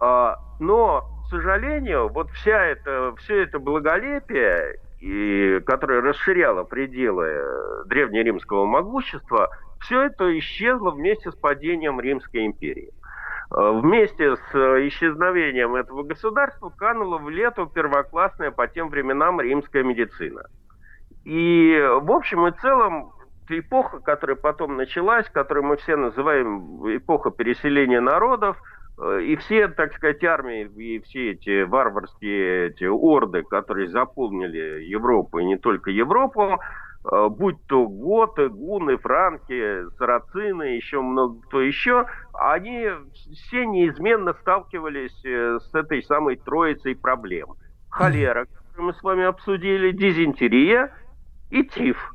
А, 0.00 0.38
но, 0.60 1.02
к 1.26 1.30
сожалению, 1.30 2.08
вот 2.08 2.30
вся 2.30 2.64
это, 2.66 3.14
все 3.18 3.42
это 3.42 3.58
благолепие, 3.58 4.80
и, 5.00 5.60
которое 5.66 6.00
расширяло 6.00 6.64
пределы 6.64 7.26
э, 7.26 7.84
древнеримского 7.86 8.64
могущества, 8.64 9.50
все 9.80 10.02
это 10.02 10.36
исчезло 10.38 10.90
вместе 10.90 11.30
с 11.30 11.34
падением 11.34 12.00
Римской 12.00 12.46
империи. 12.46 12.90
А, 13.50 13.72
вместе 13.72 14.36
с 14.36 14.54
э, 14.54 14.88
исчезновением 14.88 15.74
этого 15.74 16.02
государства 16.02 16.70
канула 16.70 17.18
в 17.18 17.28
лету 17.28 17.66
первоклассная 17.66 18.50
по 18.50 18.66
тем 18.66 18.88
временам 18.88 19.40
римская 19.40 19.82
медицина. 19.82 20.46
И 21.24 21.78
в 22.02 22.10
общем 22.10 22.46
и 22.46 22.52
целом 22.60 23.12
эпоха, 23.48 24.00
которая 24.00 24.36
потом 24.36 24.76
началась, 24.76 25.28
которую 25.30 25.64
мы 25.64 25.76
все 25.76 25.96
называем 25.96 26.96
эпоха 26.96 27.30
переселения 27.30 28.00
народов– 28.00 28.56
Э, 28.96 29.20
и 29.22 29.36
все, 29.36 29.68
так 29.68 29.94
сказать, 29.94 30.22
армии, 30.24 30.64
и 30.76 31.00
все 31.00 31.32
эти 31.32 31.62
варварские 31.62 32.68
эти 32.68 32.84
орды, 32.84 33.42
которые 33.42 33.88
заполнили 33.88 34.84
Европу, 34.84 35.38
и 35.38 35.44
не 35.44 35.56
только 35.56 35.90
Европу, 35.90 36.42
э, 36.42 36.58
будь 37.04 37.62
то 37.66 37.86
готы, 37.86 38.48
гуны, 38.48 38.96
франки, 38.96 39.90
сарацины, 39.98 40.62
еще 40.76 41.00
много 41.00 41.40
кто 41.42 41.60
еще, 41.60 42.06
они 42.32 42.88
все 43.32 43.66
неизменно 43.66 44.32
сталкивались 44.40 45.24
э, 45.24 45.58
с 45.60 45.74
этой 45.74 46.02
самой 46.02 46.36
троицей 46.36 46.96
проблем. 46.96 47.54
Холера, 47.90 48.46
которую 48.46 48.86
мы 48.86 48.94
с 48.94 49.02
вами 49.02 49.24
обсудили, 49.24 49.92
дизентерия 49.92 50.94
и 51.50 51.62
тиф. 51.64 52.14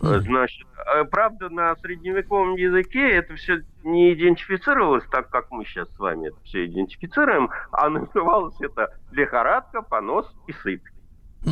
Значит, 0.00 0.66
а, 0.76 1.04
правда, 1.04 1.50
на 1.50 1.76
средневековом 1.76 2.54
языке 2.54 3.10
это 3.10 3.34
все 3.34 3.62
не 3.84 4.14
идентифицировалось 4.14 5.04
так, 5.10 5.28
как 5.28 5.50
мы 5.50 5.64
сейчас 5.66 5.90
с 5.90 5.98
вами 5.98 6.28
это 6.28 6.38
все 6.44 6.64
идентифицируем, 6.64 7.50
а 7.70 7.90
называлось 7.90 8.58
это 8.60 8.96
лихорадка, 9.10 9.82
понос 9.82 10.32
и 10.46 10.52
сыпь. 10.52 10.86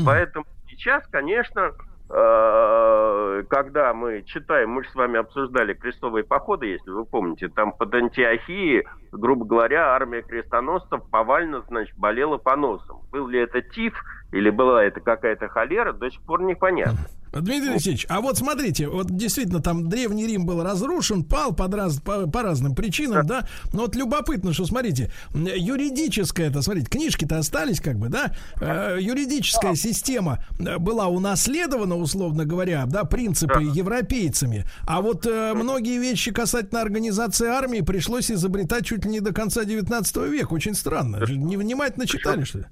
Поэтому 0.06 0.46
сейчас, 0.66 1.06
конечно, 1.09 1.72
когда 2.09 3.93
мы 3.93 4.22
читаем, 4.22 4.70
мы 4.70 4.82
же 4.82 4.90
с 4.90 4.94
вами 4.94 5.18
обсуждали 5.18 5.74
крестовые 5.74 6.24
походы, 6.24 6.66
если 6.66 6.90
вы 6.90 7.05
помните, 7.05 7.48
там 7.48 7.72
под 7.72 7.94
Антиохией, 7.94 8.86
грубо 9.12 9.44
говоря, 9.44 9.94
армия 9.94 10.22
крестоносцев 10.22 11.02
повально, 11.10 11.60
значит, 11.68 11.97
болела 11.98 12.39
поносом. 12.39 13.02
Был 13.12 13.28
ли 13.28 13.39
это 13.40 13.60
тиф 13.60 14.02
или 14.32 14.48
была 14.48 14.85
это 14.85 15.01
какая-то 15.01 15.48
холера, 15.48 15.93
до 15.93 16.10
сих 16.10 16.22
пор 16.22 16.43
непонятно. 16.43 16.98
Дмитрий 17.32 17.70
Алексеевич, 17.70 18.06
а 18.09 18.20
вот 18.20 18.38
смотрите, 18.38 18.88
вот 18.88 19.10
действительно 19.10 19.60
там 19.60 19.88
Древний 19.88 20.26
Рим 20.26 20.46
был 20.46 20.62
разрушен, 20.62 21.24
пал 21.24 21.52
под 21.55 21.74
раз, 21.74 22.00
по, 22.00 22.26
по 22.26 22.42
разным 22.42 22.74
причинам, 22.74 23.26
да. 23.26 23.42
да, 23.42 23.48
но 23.72 23.82
вот 23.82 23.96
любопытно, 23.96 24.52
что, 24.52 24.64
смотрите, 24.64 25.10
юридическая 25.34 26.48
это, 26.48 26.62
смотрите, 26.62 26.88
книжки-то 26.88 27.38
остались 27.38 27.80
как 27.80 27.98
бы, 27.98 28.09
да, 28.09 28.34
э, 28.60 28.98
юридическая 29.00 29.74
система 29.74 30.44
э, 30.59 30.78
была 30.78 31.09
унаследована, 31.09 31.96
условно 31.96 32.44
говоря, 32.44 32.84
да, 32.86 33.05
принципы 33.05 33.62
европейцами, 33.62 34.64
а 34.86 35.00
вот 35.00 35.26
э, 35.26 35.52
многие 35.55 35.98
вещи 35.98 36.32
касательно 36.32 36.80
организации 36.80 37.46
армии 37.46 37.80
пришлось 37.80 38.30
изобретать 38.30 38.86
чуть 38.86 39.05
ли 39.05 39.10
не 39.10 39.20
до 39.20 39.32
конца 39.32 39.64
19 39.64 40.16
века, 40.28 40.52
очень 40.52 40.74
странно, 40.74 41.18
невнимательно 41.28 42.06
читали, 42.06 42.44
что 42.44 42.59
ли? 42.59 42.64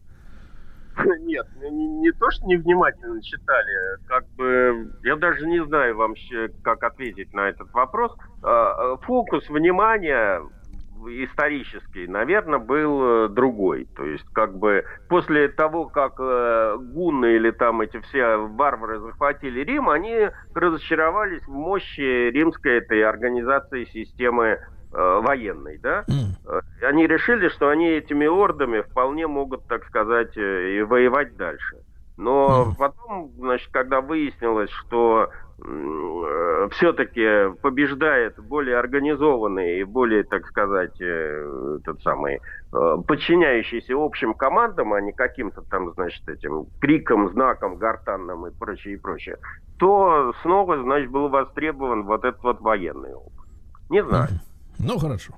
Нет, 1.21 1.47
не, 1.61 1.87
не 1.87 2.13
то, 2.13 2.31
что 2.31 2.47
невнимательно 2.47 3.23
читали, 3.23 3.99
как 4.07 4.27
бы 4.37 4.93
я 5.03 5.17
даже 5.17 5.47
не 5.47 5.65
знаю 5.65 5.97
вам, 5.97 6.15
как 6.63 6.83
ответить 6.83 7.33
на 7.35 7.49
этот 7.49 7.73
вопрос. 7.73 8.17
А, 8.43 8.95
а, 8.95 8.97
фокус 8.99 9.49
внимания 9.49 10.41
исторический, 11.09 12.07
наверное, 12.07 12.59
был 12.59 13.27
э, 13.27 13.29
другой. 13.29 13.87
То 13.97 14.05
есть, 14.05 14.25
как 14.33 14.59
бы 14.59 14.85
после 15.09 15.49
того, 15.49 15.87
как 15.87 16.15
э, 16.19 16.77
гунны 16.81 17.37
или 17.37 17.51
там 17.51 17.81
эти 17.83 18.01
все 18.01 18.37
варвары 18.37 18.99
захватили 19.01 19.61
Рим, 19.61 19.89
они 19.89 20.31
разочаровались 20.55 21.43
в 21.43 21.53
мощи 21.53 22.31
римской 22.31 22.79
этой 22.79 23.03
организации 23.03 23.85
системы 23.85 24.59
военной, 24.93 25.79
да, 25.79 26.05
mm. 26.09 26.63
они 26.83 27.07
решили, 27.07 27.49
что 27.49 27.69
они 27.69 27.89
этими 27.89 28.27
ордами 28.27 28.81
вполне 28.81 29.27
могут, 29.27 29.67
так 29.67 29.85
сказать, 29.87 30.37
э, 30.37 30.79
и 30.79 30.83
воевать 30.83 31.37
дальше. 31.37 31.77
Но 32.17 32.69
mm. 32.69 32.77
потом, 32.79 33.31
значит, 33.37 33.69
когда 33.73 34.01
выяснилось, 34.01 34.71
что 34.71 35.29
э, 35.63 36.69
все-таки 36.73 37.55
побеждает 37.61 38.39
более 38.43 38.79
организованный 38.79 39.81
и 39.81 39.85
более, 39.85 40.25
так 40.25 40.47
сказать, 40.47 40.99
э, 41.01 41.79
тот 41.85 42.01
самый 42.03 42.37
э, 42.37 42.97
подчиняющийся 43.07 43.95
общим 43.97 44.33
командам, 44.33 44.95
а 44.95 45.01
не 45.01 45.13
каким-то 45.13 45.63
там, 45.63 45.93
значит, 45.93 46.27
этим 46.29 46.67
криком, 46.81 47.29
знаком, 47.31 47.77
гортанным 47.77 48.47
и 48.47 48.51
прочее, 48.51 48.95
и 48.95 48.99
прочее, 48.99 49.37
то 49.79 50.33
снова, 50.41 50.81
значит, 50.83 51.11
был 51.11 51.29
востребован 51.29 52.05
вот 52.05 52.25
этот 52.25 52.43
вот 52.43 52.61
военный 52.63 53.13
опыт. 53.13 53.33
Не 53.91 54.03
знаю. 54.03 54.29
Mm. 54.31 54.46
Ну, 54.79 54.99
хорошо. 54.99 55.35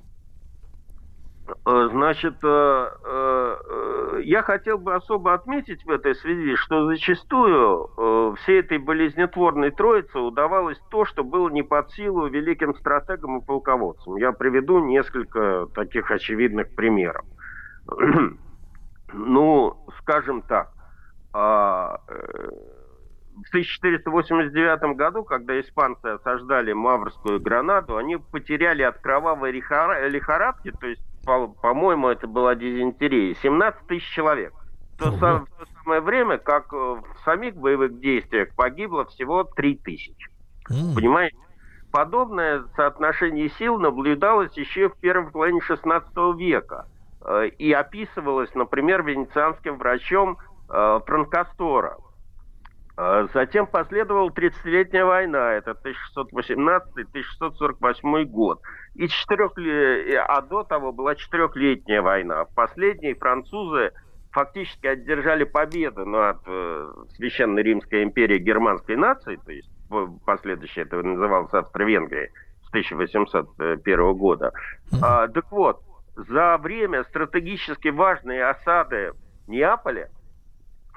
Э, 1.65 1.89
значит, 1.91 2.35
э, 2.43 2.89
э, 3.05 4.21
я 4.23 4.41
хотел 4.43 4.77
бы 4.77 4.95
особо 4.95 5.33
отметить 5.33 5.83
в 5.85 5.89
этой 5.89 6.15
связи, 6.15 6.55
что 6.55 6.87
зачастую 6.87 8.35
всей 8.37 8.59
этой 8.59 8.77
болезнетворной 8.77 9.71
троице 9.71 10.19
удавалось 10.19 10.79
то, 10.89 11.05
что 11.05 11.23
было 11.23 11.49
не 11.49 11.63
под 11.63 11.91
силу 11.91 12.27
великим 12.27 12.75
стратегам 12.75 13.39
и 13.39 13.45
полководцам. 13.45 14.17
Я 14.17 14.31
приведу 14.31 14.79
несколько 14.79 15.67
таких 15.73 16.11
очевидных 16.11 16.75
примеров. 16.75 17.25
ну, 19.13 19.77
скажем 19.99 20.41
так, 20.43 20.71
а, 21.33 22.01
в 23.45 23.49
1489 23.49 24.95
году, 24.95 25.23
когда 25.23 25.59
испанцы 25.59 26.05
осаждали 26.05 26.73
Маврскую 26.73 27.39
Гранаду, 27.39 27.97
они 27.97 28.17
потеряли 28.17 28.83
от 28.83 28.99
кровавой 28.99 29.51
лихорадки, 29.51 30.71
то 30.71 30.87
есть, 30.87 31.01
по-моему, 31.23 32.09
это 32.09 32.27
была 32.27 32.55
дизентерия, 32.55 33.35
17 33.35 33.87
тысяч 33.87 34.09
человек. 34.09 34.53
То, 34.97 35.11
сам, 35.17 35.45
в 35.45 35.49
то 35.51 35.65
самое 35.83 36.01
время, 36.01 36.37
как 36.37 36.73
в 36.73 37.03
самих 37.23 37.55
боевых 37.55 37.99
действиях 37.99 38.53
погибло 38.55 39.05
всего 39.05 39.43
3 39.45 39.75
тысячи. 39.77 40.29
Mm. 40.69 40.95
Понимаете? 40.95 41.37
Подобное 41.91 42.65
соотношение 42.75 43.49
сил 43.57 43.79
наблюдалось 43.79 44.55
еще 44.57 44.89
в 44.89 44.97
первой 44.97 45.31
половине 45.31 45.61
16 45.61 46.09
века 46.37 46.85
э, 47.21 47.47
и 47.57 47.71
описывалось, 47.71 48.53
например, 48.53 49.03
венецианским 49.03 49.77
врачом 49.77 50.37
э, 50.69 50.99
Франкастора. 51.05 51.97
А 51.97 52.08
Затем 53.33 53.65
последовала 53.65 54.29
30-летняя 54.29 55.05
война, 55.05 55.53
это 55.53 55.73
1618-1648 56.17 58.25
год. 58.25 58.61
И 58.95 59.07
четырех... 59.07 59.53
А 60.27 60.41
до 60.41 60.63
того 60.63 60.91
была 60.91 61.15
четырехлетняя 61.15 62.01
война. 62.01 62.43
В 62.43 62.53
последней 62.53 63.13
французы 63.13 63.93
фактически 64.31 64.87
одержали 64.87 65.45
победу 65.45 66.05
над 66.05 66.39
э, 66.45 66.91
Священной 67.15 67.63
Римской 67.63 68.03
империей 68.03 68.39
германской 68.39 68.97
нации, 68.97 69.37
то 69.37 69.51
есть 69.51 69.69
последующее 70.25 70.85
это 70.85 71.01
называлось 71.01 71.53
Австро-Венгрией 71.53 72.29
с 72.65 72.69
1801 72.69 74.13
года. 74.13 74.51
А, 75.01 75.27
так 75.29 75.49
вот, 75.51 75.81
за 76.15 76.57
время 76.57 77.05
стратегически 77.05 77.87
важной 77.87 78.43
осады 78.43 79.13
Неаполя, 79.47 80.09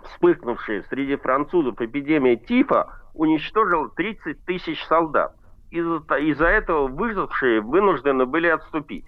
вспыхнувшей 0.04 0.84
среди 0.84 1.16
французов 1.16 1.80
эпидемия 1.80 2.36
тифа, 2.36 3.00
уничтожила 3.14 3.88
30 3.90 4.44
тысяч 4.44 4.82
солдат. 4.86 5.34
Из-за 5.70 6.16
из 6.16 6.40
этого 6.40 6.88
выжившие 6.88 7.60
вынуждены 7.60 8.26
были 8.26 8.48
отступить. 8.48 9.06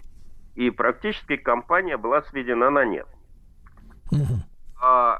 И 0.55 0.69
практически 0.69 1.37
компания 1.37 1.97
была 1.97 2.21
сведена 2.23 2.69
на 2.69 2.85
нет. 2.85 3.07
А, 4.81 5.19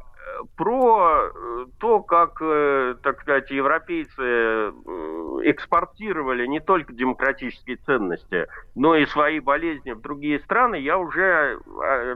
про 0.56 1.28
э, 1.28 1.66
то, 1.80 2.02
как, 2.02 2.42
э, 2.42 2.96
так 3.02 3.22
сказать, 3.22 3.50
европейцы 3.52 4.22
э, 4.22 4.72
экспортировали 5.44 6.46
не 6.48 6.60
только 6.60 6.94
демократические 6.94 7.78
ценности, 7.78 8.48
но 8.74 8.96
и 8.96 9.06
свои 9.06 9.40
болезни 9.40 9.92
в 9.92 10.02
другие 10.02 10.40
страны, 10.40 10.76
я 10.76 10.98
уже 10.98 11.60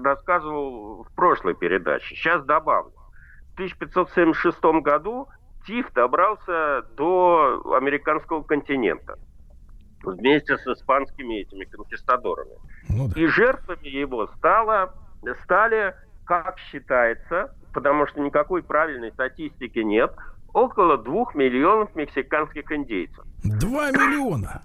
рассказывал 0.03 1.03
в 1.03 1.15
прошлой 1.15 1.53
передаче. 1.53 2.15
Сейчас 2.15 2.43
добавлю. 2.43 2.93
В 3.67 3.75
1576 3.75 4.59
году 4.81 5.27
ТИФ 5.65 5.91
добрался 5.93 6.83
до 6.95 7.75
американского 7.75 8.43
континента 8.43 9.17
вместе 10.03 10.57
с 10.57 10.65
испанскими 10.65 11.41
этими 11.41 11.65
конкистадорами. 11.65 12.55
Ну, 12.87 13.09
да. 13.09 13.19
И 13.19 13.25
жертвами 13.27 13.87
его 13.87 14.27
стало, 14.37 14.93
стали 15.43 15.93
как 16.25 16.57
считается, 16.71 17.53
потому 17.73 18.07
что 18.07 18.21
никакой 18.21 18.63
правильной 18.63 19.11
статистики 19.11 19.79
нет, 19.79 20.13
около 20.53 20.97
двух 20.97 21.35
миллионов 21.35 21.95
мексиканских 21.95 22.71
индейцев. 22.71 23.23
Два 23.43 23.91
миллиона? 23.91 24.61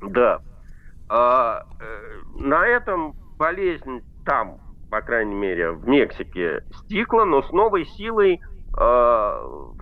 Да. 0.00 0.40
А, 1.08 1.64
э, 1.80 2.40
на 2.40 2.66
этом 2.66 3.14
болезнь 3.38 4.02
там, 4.24 4.58
по 4.90 5.00
крайней 5.00 5.34
мере, 5.34 5.72
в 5.72 5.86
Мексике 5.88 6.64
стихла, 6.72 7.24
но 7.24 7.42
с 7.42 7.50
новой 7.52 7.84
силой 7.84 8.40
э, 8.78 9.30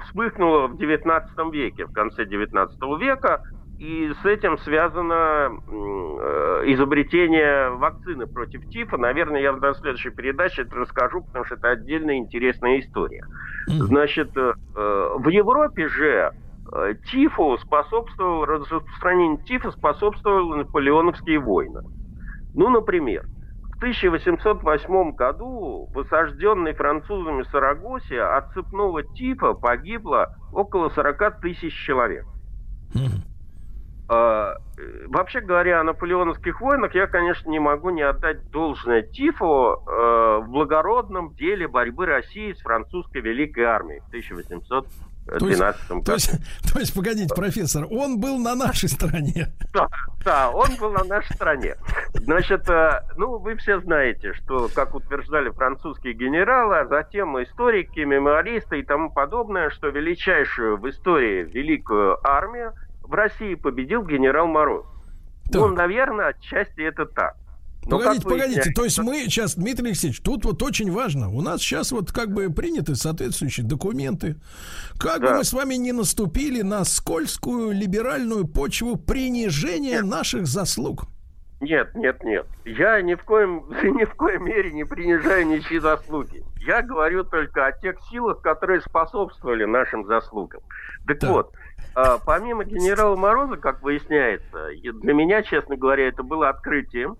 вспыхнула 0.05 0.69
в 0.69 0.79
19 0.79 1.53
веке, 1.53 1.87
в 1.87 1.93
конце 1.93 2.25
19 2.25 2.79
века, 3.01 3.43
и 3.79 4.13
с 4.23 4.25
этим 4.25 4.57
связано 4.59 5.51
э, 5.51 6.63
изобретение 6.73 7.71
вакцины 7.71 8.27
против 8.27 8.69
тифа. 8.69 8.97
Наверное, 8.97 9.41
я 9.41 9.53
в 9.53 9.75
следующей 9.75 10.11
передаче 10.11 10.63
это 10.63 10.77
расскажу, 10.77 11.23
потому 11.23 11.45
что 11.45 11.57
это 11.57 11.71
отдельная 11.71 12.17
интересная 12.17 12.81
история. 12.81 13.25
Значит, 13.67 14.31
э, 14.37 14.53
в 14.75 15.29
Европе 15.29 15.89
же 15.89 16.33
э, 16.73 16.95
тифу 17.11 17.59
способствовал, 17.59 18.45
распространению 18.45 19.45
тифа 19.45 19.73
способствовали 19.73 20.61
наполеоновские 20.61 21.41
войны. 21.41 21.81
Ну, 22.55 22.69
например, 22.71 23.27
в 23.75 23.77
1808 23.79 25.13
году 25.13 25.89
в 25.93 25.99
осажденной 25.99 26.75
французами 26.75 27.43
Сарагосе 27.51 28.21
от 28.21 28.53
цепного 28.53 29.03
тифа 29.03 29.53
погибло 29.55 30.37
около 30.53 30.91
40 30.91 31.41
тысяч 31.41 31.75
человек. 31.85 32.25
А, 34.07 34.57
вообще 35.07 35.41
говоря, 35.41 35.81
о 35.81 35.85
наполеоновских 35.85 36.61
войнах 36.61 36.95
я, 36.95 37.07
конечно, 37.07 37.51
не 37.51 37.59
могу 37.59 37.91
не 37.91 38.03
отдать 38.03 38.51
должное 38.51 39.03
Тифу 39.03 39.47
э, 39.47 40.41
в 40.43 40.49
благородном 40.49 41.35
деле 41.35 41.67
борьбы 41.67 42.05
России 42.05 42.53
с 42.53 42.61
французской 42.61 43.23
Великой 43.23 43.65
армией 43.65 44.01
в 44.01 44.11
1812 45.27 45.89
году. 45.89 46.03
То 46.05 46.13
есть, 46.15 46.31
то 46.73 46.79
есть, 46.79 46.95
погодите, 46.95 47.35
профессор, 47.35 47.87
он 47.91 48.21
был 48.21 48.39
на 48.39 48.55
нашей 48.55 48.89
стороне. 48.89 49.49
Да, 49.73 49.89
да, 50.25 50.51
он 50.51 50.77
был 50.77 50.91
на 50.91 51.05
нашей 51.05 51.35
стороне. 51.35 51.77
Значит, 52.15 52.69
э, 52.69 53.03
ну, 53.17 53.39
вы 53.39 53.57
все 53.57 53.81
знаете, 53.81 54.33
что, 54.35 54.69
как 54.75 54.95
утверждали 54.95 55.51
французские 55.51 56.15
генералы, 56.15 56.79
а 56.79 56.87
затем 56.87 57.43
историки, 57.43 58.01
мемуаристы 58.01 58.81
и 58.81 58.83
тому 58.83 59.11
подобное, 59.11 59.71
что 59.71 59.89
величайшую 59.89 60.79
в 60.79 60.89
истории 60.89 61.45
великую 61.45 62.19
армию 62.27 62.73
в 63.03 63.13
России 63.15 63.55
победил 63.55 64.05
генерал 64.05 64.47
Мороз. 64.47 64.87
Так. 65.47 65.55
Ну, 65.55 65.69
наверное, 65.69 66.29
отчасти 66.29 66.81
это 66.81 67.07
так. 67.07 67.37
Но 67.87 67.99
погодите, 67.99 68.25
погодите, 68.25 68.71
то 68.71 68.85
есть 68.85 68.99
мы 68.99 69.21
сейчас, 69.25 69.57
Дмитрий 69.57 69.89
Алексеевич, 69.89 70.21
тут 70.21 70.45
вот 70.45 70.63
очень 70.63 70.91
важно, 70.91 71.31
у 71.31 71.41
нас 71.43 71.61
сейчас 71.61 71.93
вот 71.93 72.13
как 72.13 72.33
бы 72.33 72.51
приняты 72.51 72.95
соответствующие 72.95 73.67
документы, 73.67 74.37
как 74.99 75.21
да. 75.21 75.31
бы 75.33 75.39
мы 75.39 75.45
с 75.45 75.53
вами 75.53 75.75
не 75.75 75.93
наступили 75.93 76.63
на 76.63 76.85
скользкую 76.85 77.73
либеральную 77.73 78.47
почву 78.47 78.97
принижения 78.97 80.01
нет. 80.01 80.05
наших 80.05 80.47
заслуг. 80.47 81.07
Нет, 81.61 81.95
нет, 81.95 82.23
нет. 82.23 82.47
Я 82.65 83.01
ни 83.01 83.15
в 83.15 83.25
коем, 83.25 83.67
ни 83.83 84.05
в 84.05 84.15
коем 84.15 84.45
мере 84.45 84.73
не 84.73 84.85
принижаю 84.85 85.47
ничьи 85.47 85.79
заслуги. 85.79 86.45
Я 86.67 86.83
говорю 86.83 87.25
только 87.25 87.67
о 87.67 87.73
тех 87.73 87.97
силах, 88.11 88.41
которые 88.41 88.81
способствовали 88.81 89.65
нашим 89.65 90.07
заслугам. 90.07 90.63
Так, 91.07 91.19
так. 91.19 91.31
вот, 91.31 91.53
а, 91.95 92.19
помимо 92.19 92.65
генерала 92.65 93.17
Мороза, 93.17 93.57
как 93.57 93.83
выясняется, 93.83 94.69
для 94.83 95.13
меня, 95.13 95.43
честно 95.43 95.77
говоря, 95.77 96.09
это 96.09 96.23
было 96.23 96.49
открытием. 96.49 97.17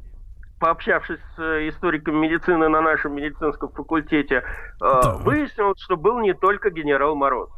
Пообщавшись 0.65 1.21
с 1.37 1.39
э, 1.43 1.69
историком 1.69 2.17
медицины 2.17 2.71
на 2.71 2.81
нашем 2.81 3.17
медицинском 3.17 3.69
факультете, 3.69 4.45
а, 4.81 5.19
выяснилось, 5.19 5.79
что 5.79 5.99
был 5.99 6.21
не 6.21 6.33
только 6.33 6.71
генерал 6.71 7.15
Мороз. 7.15 7.51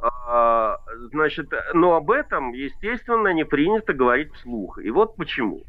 А, 0.00 0.76
значит, 1.10 1.52
но 1.74 1.96
об 1.96 2.12
этом, 2.12 2.52
естественно, 2.52 3.32
не 3.32 3.42
принято 3.42 3.92
говорить 3.92 4.32
вслух. 4.34 4.78
И 4.78 4.88
вот 4.92 5.16
почему. 5.16 5.64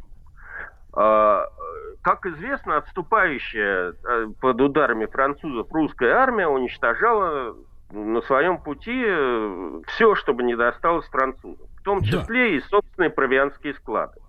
Как 0.91 2.25
известно, 2.27 2.77
отступающая 2.77 3.93
э, 3.93 4.27
под 4.39 4.61
ударами 4.61 5.07
французов 5.07 5.71
русская 5.71 6.11
армия 6.11 6.47
уничтожала 6.47 7.55
на 7.89 8.21
своем 8.21 8.59
пути 8.59 9.03
э, 9.07 9.81
все, 9.87 10.13
чтобы 10.13 10.43
не 10.43 10.55
досталось 10.55 11.07
французам, 11.07 11.65
в 11.79 11.81
том 11.81 12.03
числе 12.03 12.49
да. 12.49 12.55
и 12.57 12.59
собственные 12.59 13.09
провианские 13.09 13.73
склады. 13.73 14.19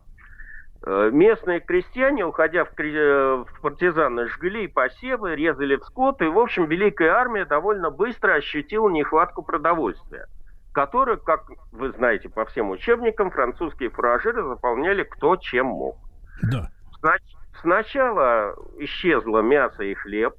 Э, 0.87 1.11
местные 1.13 1.61
крестьяне, 1.61 2.25
уходя 2.25 2.65
в, 2.65 2.79
э, 2.79 3.37
в 3.37 3.61
партизаны, 3.61 4.29
жгли 4.29 4.69
посевы, 4.69 5.35
резали 5.35 5.75
в 5.77 5.85
скот, 5.85 6.23
и, 6.23 6.27
в 6.27 6.39
общем, 6.39 6.67
Великая 6.67 7.11
Армия 7.11 7.45
довольно 7.45 7.91
быстро 7.91 8.35
ощутила 8.35 8.89
нехватку 8.89 9.43
продовольствия, 9.43 10.27
которую, 10.73 11.21
как 11.21 11.51
вы 11.73 11.91
знаете 11.91 12.29
по 12.29 12.45
всем 12.45 12.71
учебникам, 12.71 13.33
французские 13.33 13.91
фуражиры 13.91 14.45
заполняли 14.45 15.03
кто 15.03 15.35
чем 15.37 15.67
мог. 15.67 15.97
Да. 16.43 16.69
Сначала 17.61 18.55
исчезло 18.79 19.41
мясо 19.41 19.83
и 19.83 19.95
хлеб, 19.95 20.35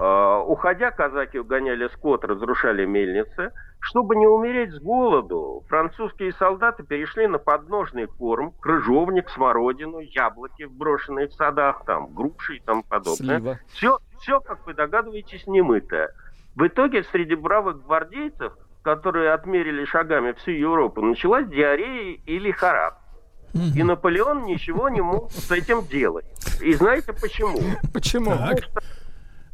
а, 0.00 0.40
уходя, 0.40 0.90
казаки 0.90 1.38
угоняли 1.38 1.88
скот, 1.94 2.24
разрушали 2.24 2.84
мельницы. 2.84 3.52
Чтобы 3.82 4.14
не 4.14 4.26
умереть 4.28 4.72
с 4.72 4.78
голоду, 4.78 5.64
французские 5.68 6.32
солдаты 6.34 6.84
перешли 6.84 7.26
на 7.26 7.38
подножный 7.38 8.06
корм, 8.06 8.52
крыжовник, 8.60 9.28
смородину, 9.28 9.98
яблоки, 9.98 10.62
брошенные 10.62 11.26
в 11.26 11.34
садах, 11.34 11.84
там, 11.84 12.14
груши 12.14 12.56
и 12.56 12.60
тому 12.60 12.84
подобное. 12.84 13.60
Все, 13.72 13.98
все, 14.20 14.40
как 14.40 14.64
вы 14.66 14.74
догадываетесь, 14.74 15.46
немытое. 15.48 16.10
В 16.54 16.64
итоге 16.66 17.02
среди 17.10 17.34
бравых 17.34 17.84
гвардейцев, 17.84 18.52
которые 18.82 19.32
отмерили 19.32 19.84
шагами 19.84 20.32
всю 20.32 20.52
Европу, 20.52 21.02
началась 21.02 21.48
диарея 21.48 22.18
и 22.24 22.38
лихорадка. 22.38 23.00
И 23.76 23.82
Наполеон 23.82 24.44
ничего 24.44 24.88
не 24.90 25.00
мог 25.00 25.30
с 25.32 25.50
этим 25.50 25.84
делать. 25.86 26.24
И 26.62 26.72
знаете 26.74 27.12
почему? 27.12 27.58
Почему? 27.92 28.30
Потому 28.30 28.58
что 28.58 28.80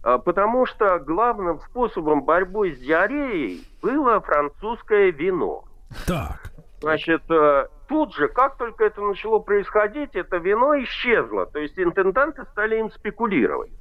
потому 0.03 0.67
что 0.67 0.99
главным 0.99 1.61
способом 1.61 2.23
борьбы 2.23 2.73
с 2.73 2.79
диареей 2.79 3.65
было 3.83 4.21
французское 4.21 5.11
вино. 5.11 5.65
Так. 6.07 6.53
Значит, 6.81 7.23
э, 7.31 7.67
тут 7.89 8.15
же, 8.15 8.29
как 8.29 8.57
только 8.57 8.85
это 8.85 9.01
начало 9.01 9.41
происходить, 9.41 10.15
это 10.15 10.37
вино 10.37 10.81
исчезло. 10.83 11.47
То 11.47 11.59
есть 11.59 11.79
интенданты 11.79 12.45
стали 12.53 12.79
им 12.79 12.91
спекулировать. 12.93 13.73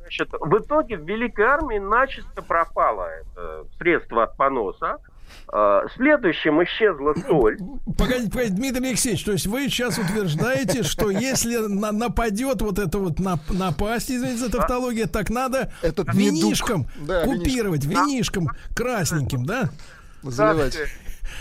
Значит, 0.00 0.28
в 0.32 0.58
итоге 0.58 0.96
в 0.96 1.06
Великой 1.08 1.46
армии 1.46 1.78
начисто 1.78 2.42
пропало 2.42 3.08
это 3.08 3.66
средство 3.78 4.24
от 4.24 4.36
поноса, 4.36 4.92
А, 4.94 4.98
Следующим 5.96 6.62
исчезла 6.64 7.14
соль. 7.28 7.58
Погодите, 7.96 8.30
погодите, 8.30 8.54
Дмитрий 8.56 8.88
Алексеевич, 8.88 9.24
то 9.24 9.32
есть 9.32 9.46
вы 9.46 9.68
сейчас 9.68 9.98
утверждаете, 9.98 10.82
что 10.82 11.10
если 11.10 11.56
на- 11.58 11.92
нападет 11.92 12.60
вот 12.60 12.78
это 12.78 12.98
вот 12.98 13.20
нап- 13.20 13.52
напасть, 13.52 14.10
извините 14.10 14.38
за 14.38 14.50
тавтологию, 14.50 15.08
так 15.08 15.30
надо 15.30 15.70
Этот 15.82 16.12
винишком. 16.14 16.86
Да, 17.06 17.24
купировать, 17.24 17.84
винишком 17.84 18.48
красненьким, 18.74 19.44
да? 19.46 19.70
Заливать. 20.22 20.76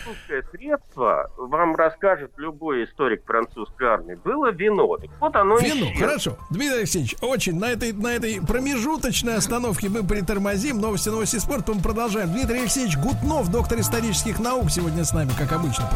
Французское 0.04 0.44
средство, 0.52 1.32
вам 1.38 1.76
расскажет 1.76 2.32
любой 2.38 2.86
историк 2.86 3.26
французской 3.26 3.88
армии, 3.88 4.16
было 4.16 4.52
вино. 4.52 4.98
Так 4.98 5.10
вот 5.20 5.36
оно 5.36 5.58
Вино, 5.60 5.86
исчезло. 5.88 6.08
хорошо. 6.08 6.38
Дмитрий 6.50 6.78
Алексеевич, 6.80 7.16
очень 7.22 7.60
на 7.60 7.72
этой, 7.72 7.92
на 7.92 8.08
этой 8.16 8.42
промежуточной 8.46 9.36
остановке 9.36 9.90
мы 9.90 10.04
притормозим. 10.04 10.80
Новости, 10.80 11.10
новости 11.10 11.38
спорта, 11.38 11.74
мы 11.74 11.82
продолжаем. 11.82 12.32
Дмитрий 12.32 12.60
Алексеевич 12.60 12.98
Гутнов, 12.98 13.52
доктор 13.52 13.80
исторических 13.80 14.40
наук, 14.40 14.72
сегодня 14.72 15.04
с 15.04 15.14
нами, 15.14 15.32
как 15.38 15.52
обычно. 15.52 15.90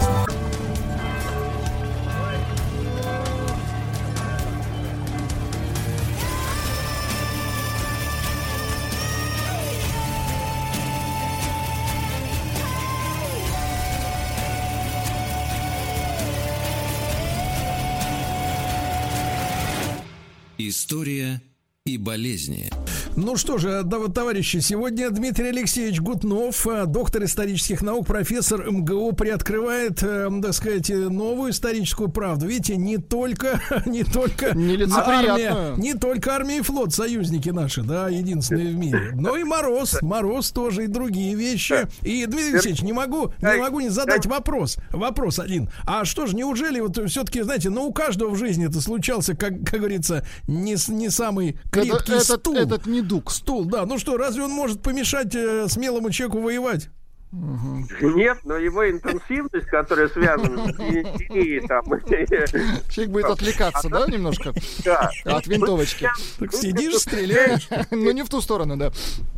История 20.77 21.41
и 21.87 21.97
болезни. 21.97 22.69
Ну 23.15 23.35
что 23.35 23.57
же, 23.57 23.81
да, 23.83 23.97
вот, 23.97 24.13
товарищи, 24.13 24.57
сегодня 24.57 25.09
Дмитрий 25.09 25.49
Алексеевич 25.49 26.01
Гутнов, 26.01 26.67
э, 26.67 26.85
доктор 26.85 27.23
исторических 27.23 27.81
наук, 27.81 28.05
профессор 28.05 28.69
МГУ, 28.69 29.13
приоткрывает, 29.13 30.03
э, 30.03 30.29
так 30.41 30.53
сказать, 30.53 30.89
э, 30.91 30.95
новую 30.95 31.51
историческую 31.51 32.09
правду. 32.09 32.45
Видите, 32.45 32.77
не 32.77 32.97
только, 32.97 33.59
не 33.85 34.03
только 34.03 34.55
армия, 34.95 35.75
не 35.77 35.95
только 35.95 36.35
армия 36.35 36.59
и 36.59 36.61
флот, 36.61 36.93
союзники 36.93 37.49
наши, 37.49 37.81
да, 37.81 38.09
единственные 38.09 38.73
в 38.73 38.75
мире, 38.75 39.11
но 39.15 39.35
и 39.35 39.43
Мороз, 39.43 40.01
Мороз 40.01 40.51
тоже 40.51 40.83
и 40.83 40.87
другие 40.87 41.33
вещи. 41.33 41.87
И, 42.03 42.25
Дмитрий 42.25 42.53
Алексеевич, 42.53 42.81
не 42.83 42.93
могу, 42.93 43.33
не 43.41 43.57
могу 43.57 43.79
не 43.79 43.89
задать 43.89 44.25
вопрос, 44.27 44.77
вопрос 44.91 45.39
один. 45.39 45.69
А 45.85 46.05
что 46.05 46.27
же, 46.27 46.35
неужели 46.35 46.79
вот 46.79 46.99
все-таки, 47.09 47.41
знаете, 47.41 47.69
ну 47.69 47.87
у 47.87 47.93
каждого 47.93 48.29
в 48.29 48.37
жизни 48.37 48.67
это 48.67 48.79
случался, 48.79 49.35
как, 49.35 49.63
как 49.65 49.79
говорится, 49.79 50.23
не, 50.47 50.75
не 50.91 51.09
самый 51.09 51.57
крепкий 51.83 52.13
этот, 52.13 52.39
стул. 52.39 52.55
этот 52.55 52.85
недуг. 52.85 53.31
Стул, 53.31 53.65
да. 53.65 53.85
Ну 53.85 53.97
что, 53.97 54.17
разве 54.17 54.43
он 54.43 54.51
может 54.51 54.81
помешать 54.81 55.35
э, 55.35 55.67
смелому 55.67 56.11
человеку 56.11 56.41
воевать? 56.41 56.89
Нет, 57.31 58.37
но 58.45 58.55
его 58.55 58.89
интенсивность, 58.89 59.67
которая 59.67 60.07
связана 60.07 60.71
с 60.71 60.77
диентерией, 60.77 61.67
там... 61.67 61.83
Человек 62.89 63.11
будет 63.11 63.25
отвлекаться, 63.25 63.89
да, 63.89 64.05
немножко? 64.07 64.53
Да. 64.85 65.11
От 65.25 65.45
винтовочки. 65.45 66.07
Так 66.39 66.53
сидишь, 66.53 66.95
стреляешь. 66.95 67.67
Ну, 67.91 68.11
не 68.11 68.23
в 68.23 68.29
ту 68.29 68.41
сторону, 68.41 68.77
да. 68.77 68.91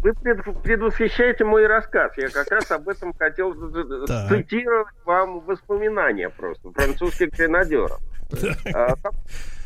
Вы 0.04 0.14
пред- 0.14 0.62
предвосхищаете 0.62 1.44
мой 1.46 1.66
рассказ. 1.66 2.12
Я 2.18 2.30
как 2.30 2.50
раз 2.52 2.70
об 2.72 2.88
этом 2.88 3.14
хотел 3.18 3.54
цитировать 3.54 4.88
вам 5.06 5.40
воспоминания 5.42 6.30
просто 6.30 6.72
французских 6.72 7.32
гренадеров. 7.32 8.00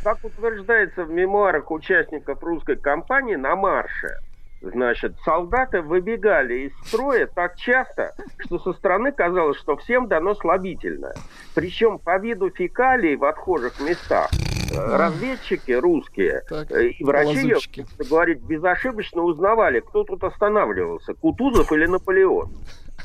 Как, 0.03 0.17
утверждается 0.23 1.05
в 1.05 1.11
мемуарах 1.11 1.71
участников 1.71 2.43
русской 2.43 2.75
кампании 2.75 3.35
на 3.35 3.55
марше, 3.55 4.17
значит, 4.61 5.13
солдаты 5.23 5.81
выбегали 5.81 6.67
из 6.67 6.87
строя 6.87 7.27
так 7.27 7.55
часто, 7.55 8.13
что 8.39 8.59
со 8.59 8.73
стороны 8.73 9.11
казалось, 9.11 9.57
что 9.57 9.77
всем 9.77 10.07
дано 10.07 10.35
слабительное. 10.35 11.15
Причем 11.55 11.99
по 11.99 12.17
виду 12.17 12.49
фекалий 12.49 13.15
в 13.15 13.23
отхожих 13.23 13.79
местах 13.79 14.29
э, 14.73 14.97
разведчики 14.97 15.71
русские 15.71 16.43
э, 16.49 16.87
и 16.87 17.03
врачи, 17.03 17.53
буду 17.53 18.09
говорить, 18.09 18.39
безошибочно 18.41 19.21
узнавали, 19.21 19.79
кто 19.79 20.03
тут 20.03 20.23
останавливался, 20.23 21.13
Кутузов 21.13 21.71
или 21.71 21.85
Наполеон. 21.85 22.49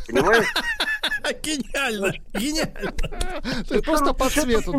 Понимаешь? 0.09 0.47
Гениально, 1.43 2.13
гениально. 2.33 2.93
Ты 3.69 3.83
просто 3.83 4.15
по 4.15 4.29
цвету. 4.31 4.73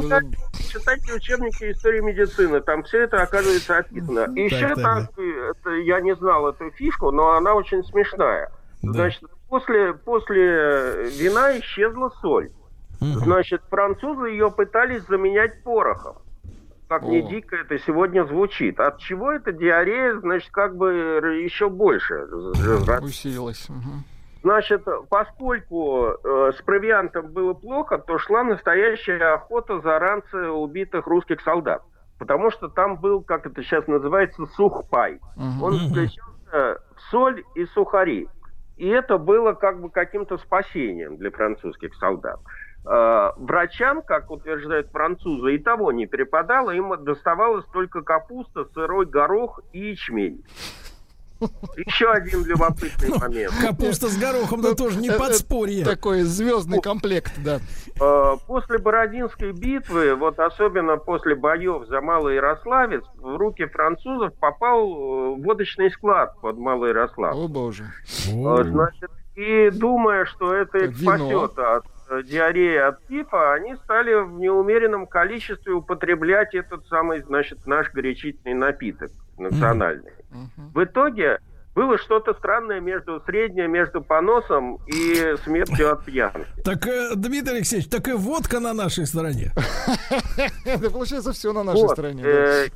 Читайте 0.72 1.14
учебники 1.14 1.72
истории 1.72 2.02
медицины, 2.02 2.62
там 2.62 2.84
все 2.84 3.04
это 3.04 3.22
оказывается 3.22 3.78
описано. 3.78 4.32
И 4.36 4.46
еще 4.46 4.76
так, 4.76 5.12
я 5.86 6.02
не 6.02 6.16
знал 6.16 6.50
эту 6.50 6.72
фишку, 6.72 7.12
но 7.12 7.34
она 7.34 7.54
очень 7.54 7.84
смешная. 7.84 8.52
Значит, 8.82 9.24
после, 9.48 9.94
после 9.94 11.10
вина 11.10 11.60
исчезла 11.60 12.12
соль. 12.22 12.50
Значит, 13.00 13.62
французы 13.70 14.30
ее 14.30 14.52
пытались 14.52 15.04
заменять 15.08 15.64
порохом. 15.64 16.18
Как 16.88 17.04
не 17.04 17.22
дико 17.22 17.56
это 17.56 17.78
сегодня 17.78 18.26
звучит. 18.26 18.80
От 18.80 18.98
чего 18.98 19.32
эта 19.32 19.52
диарея, 19.52 20.20
значит, 20.20 20.50
как 20.52 20.76
бы 20.76 20.92
еще 21.44 21.70
больше 21.70 22.26
Усилилась. 23.04 23.68
Значит, 24.42 24.86
поскольку 25.10 26.06
э, 26.08 26.52
с 26.58 26.62
провиантом 26.62 27.28
было 27.28 27.54
плохо, 27.54 27.98
то 27.98 28.18
шла 28.18 28.44
настоящая 28.44 29.34
охота 29.34 29.80
за 29.82 30.00
ранцы 30.00 30.50
убитых 30.50 31.08
русских 31.08 31.42
солдат. 31.42 31.82
Потому 32.18 32.52
что 32.52 32.70
там 32.70 32.98
был, 32.98 33.22
как 33.22 33.46
это 33.46 33.62
сейчас 33.64 33.88
называется, 33.88 34.46
сухпай. 34.56 35.20
Он 35.62 35.74
заключался 35.74 36.82
в 36.96 37.02
соль 37.12 37.44
и 37.56 37.66
сухари. 37.66 38.28
И 38.78 38.88
это 38.88 39.18
было 39.18 39.54
как 39.54 39.82
бы 39.82 39.90
каким-то 39.90 40.38
спасением 40.38 41.18
для 41.18 41.32
французских 41.32 41.94
солдат. 41.96 42.40
Э, 42.86 43.32
Врачам, 43.36 44.02
как 44.02 44.32
утверждают 44.32 44.90
французы, 44.92 45.56
и 45.56 45.58
того 45.58 45.92
не 45.92 46.08
перепадало, 46.08 46.72
им 46.72 46.94
доставалась 47.04 47.66
только 47.74 48.02
капуста, 48.02 48.66
сырой 48.74 49.06
горох 49.06 49.60
и 49.74 49.90
ячмень. 49.90 50.44
Еще 51.78 52.10
один 52.12 52.46
любопытный 52.46 53.18
момент. 53.18 53.54
Капуста 53.62 54.08
с 54.08 54.18
горохом, 54.18 54.62
да 54.62 54.76
тоже 54.76 55.00
не 55.00 55.10
Э, 55.10 55.14
э, 55.14 55.18
подспорье. 55.18 55.86
Такой 55.86 56.22
звездный 56.22 56.82
комплект, 56.82 57.34
да. 57.44 57.60
Э, 58.00 58.36
После 58.48 58.78
Бородинской 58.78 59.52
битвы, 59.52 60.16
вот 60.16 60.40
особенно 60.40 60.98
после 60.98 61.36
боев 61.36 61.88
за 61.88 62.02
Малый 62.02 62.36
Ярославец, 62.36 63.04
в 63.16 63.38
руки 63.38 63.66
французов 63.66 64.34
попал 64.36 65.36
водочный 65.36 65.92
склад 65.92 66.40
под 66.42 66.58
Малый 66.58 66.90
Ярослав. 66.90 67.36
О, 67.36 67.48
боже. 67.48 67.86
Значит, 68.26 69.10
и 69.36 69.70
думая, 69.72 70.26
что 70.26 70.54
это 70.54 70.80
их 70.80 70.98
спасет 70.98 71.58
от 71.58 71.86
диареи 72.26 72.78
от 72.78 73.06
тифа, 73.08 73.54
они 73.54 73.76
стали 73.76 74.14
в 74.16 74.40
неумеренном 74.40 75.06
количестве 75.08 75.74
употреблять 75.74 76.56
этот 76.56 76.86
самый, 76.88 77.22
значит, 77.22 77.66
наш 77.68 77.92
горячительный 77.92 78.56
напиток 78.56 79.12
национальный. 79.40 80.12
В 80.74 80.84
итоге 80.84 81.40
было 81.76 81.98
что-то 81.98 82.34
странное 82.34 82.80
между 82.82 83.22
среднее 83.26 83.68
между 83.68 84.02
поносом 84.02 84.80
и 84.88 85.36
смертью 85.44 85.92
от 85.94 86.06
пьянки. 86.06 86.46
Так, 86.64 86.86
э, 86.88 87.12
Дмитрий 87.16 87.58
Алексеевич, 87.58 87.88
так 87.90 88.08
и 88.08 88.14
водка 88.14 88.60
на 88.60 88.74
нашей 88.74 89.06
стороне. 89.06 89.52
Это 90.66 90.90
получается 90.92 91.32
все 91.32 91.54
на 91.54 91.64
нашей 91.64 91.88
стороне. 91.90 92.24
э, 92.26 92.68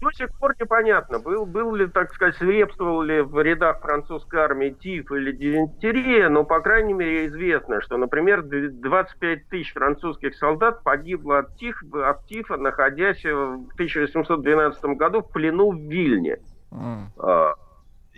до 0.00 0.10
сих 0.12 0.36
пор 0.38 0.54
непонятно, 0.60 1.18
был, 1.20 1.46
был 1.46 1.74
ли, 1.76 1.86
так 1.86 2.12
сказать, 2.12 2.34
свирепствовал 2.36 3.02
ли 3.02 3.20
в 3.20 3.40
рядах 3.40 3.80
французской 3.80 4.40
армии 4.40 4.70
тиф 4.70 5.12
или 5.12 5.30
дизентерия, 5.32 6.28
но, 6.28 6.42
по 6.44 6.60
крайней 6.60 6.92
мере, 6.94 7.26
известно, 7.28 7.80
что, 7.80 7.96
например, 7.96 8.42
д- 8.42 8.70
25 8.70 9.48
тысяч 9.48 9.72
французских 9.72 10.34
солдат 10.36 10.82
погибло 10.82 11.38
от, 11.40 11.56
тиф, 11.56 11.80
от 11.92 12.26
тифа, 12.26 12.56
находясь 12.56 13.22
в 13.22 13.68
1812 13.74 14.84
году 14.96 15.20
в 15.22 15.30
плену 15.30 15.70
в 15.70 15.76
Вильне. 15.78 16.38
М. 16.72 17.12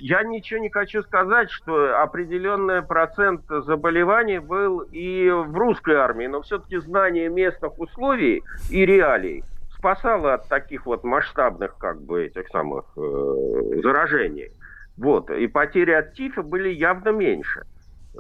Я 0.05 0.25
ничего 0.25 0.59
не 0.59 0.69
хочу 0.69 1.01
сказать, 1.05 1.49
что 1.53 2.03
определенный 2.03 2.83
процент 2.83 3.43
заболеваний 3.49 4.41
был 4.41 4.81
и 4.81 5.31
в 5.31 5.57
русской 5.57 5.95
армии, 5.95 6.27
но 6.27 6.43
все-таки 6.43 6.79
знание 6.79 7.29
местных 7.29 7.79
условий 7.79 8.43
и 8.69 8.85
реалий 8.85 9.45
спасало 9.79 10.35
от 10.35 10.49
таких 10.49 10.87
вот 10.87 11.05
масштабных, 11.05 11.79
как 11.79 12.03
бы, 12.03 12.25
этих 12.25 12.49
самых 12.49 12.85
э, 12.97 13.81
заражений. 13.81 14.51
Вот. 14.97 15.31
И 15.31 15.47
потери 15.47 15.93
от 15.93 16.15
тифа 16.15 16.43
были 16.43 16.71
явно 16.71 17.11
меньше. 17.11 17.63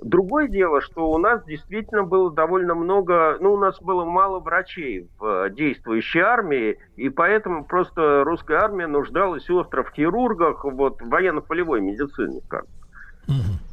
Другое 0.00 0.48
дело, 0.48 0.80
что 0.80 1.10
у 1.10 1.18
нас 1.18 1.44
действительно 1.44 2.04
было 2.04 2.32
довольно 2.32 2.74
много, 2.74 3.36
ну, 3.40 3.52
у 3.52 3.58
нас 3.58 3.78
было 3.80 4.04
мало 4.06 4.40
врачей 4.40 5.06
в 5.18 5.24
э, 5.24 5.50
действующей 5.50 6.20
армии, 6.20 6.78
и 6.96 7.10
поэтому 7.10 7.64
просто 7.66 8.24
русская 8.24 8.58
армия 8.58 8.86
нуждалась 8.86 9.48
остро 9.50 9.82
в 9.82 9.90
хирургах, 9.90 10.64
вот, 10.64 11.00
в 11.00 11.08
военно-полевой 11.08 11.82
медицине, 11.82 12.40
как. 12.48 12.64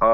А, 0.02 0.14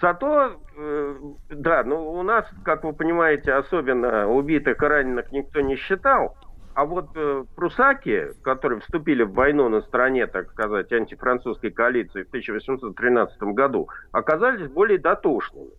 зато, 0.00 0.56
э, 0.76 1.16
да, 1.48 1.84
ну, 1.84 2.10
у 2.12 2.22
нас, 2.22 2.46
как 2.64 2.82
вы 2.82 2.92
понимаете, 2.92 3.52
особенно 3.52 4.28
убитых 4.28 4.82
и 4.82 4.86
раненых 4.86 5.30
никто 5.30 5.60
не 5.60 5.76
считал, 5.76 6.36
а 6.74 6.84
вот 6.84 7.10
э, 7.14 7.44
прусаки, 7.54 8.32
которые 8.42 8.80
вступили 8.80 9.22
в 9.22 9.32
войну 9.32 9.68
на 9.68 9.80
стороне, 9.82 10.26
так 10.26 10.50
сказать, 10.50 10.92
антифранцузской 10.92 11.70
коалиции 11.70 12.24
в 12.24 12.28
1813 12.28 13.42
году, 13.54 13.88
оказались 14.12 14.68
более 14.68 14.98
дотошными. 14.98 15.70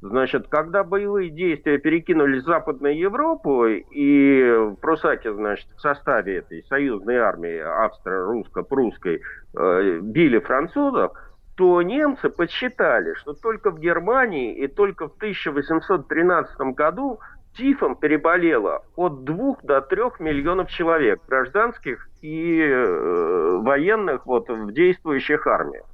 Значит, 0.00 0.48
когда 0.48 0.84
боевые 0.84 1.30
действия 1.30 1.78
перекинулись 1.78 2.42
в 2.42 2.46
Западную 2.46 2.96
Европу, 2.96 3.64
и 3.66 4.70
прусаки, 4.80 5.30
значит, 5.30 5.66
в 5.76 5.80
составе 5.80 6.36
этой 6.36 6.62
союзной 6.64 7.16
армии 7.16 7.58
австро-русско-прусской 7.58 9.22
э, 9.56 9.98
били 10.02 10.38
французов, 10.40 11.12
то 11.56 11.80
немцы 11.82 12.28
подсчитали, 12.28 13.14
что 13.14 13.32
только 13.32 13.70
в 13.70 13.78
Германии 13.78 14.54
и 14.54 14.66
только 14.66 15.08
в 15.08 15.14
1813 15.16 16.60
году 16.74 17.20
тифом 17.56 17.96
переболело 17.96 18.84
от 18.96 19.24
2 19.24 19.56
до 19.62 19.80
3 19.80 20.02
миллионов 20.20 20.70
человек, 20.70 21.20
гражданских 21.26 22.08
и 22.20 22.60
э, 22.60 23.58
военных 23.62 24.26
вот, 24.26 24.48
в 24.48 24.72
действующих 24.72 25.46
армиях. 25.46 25.86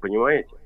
Понимаете? 0.00 0.56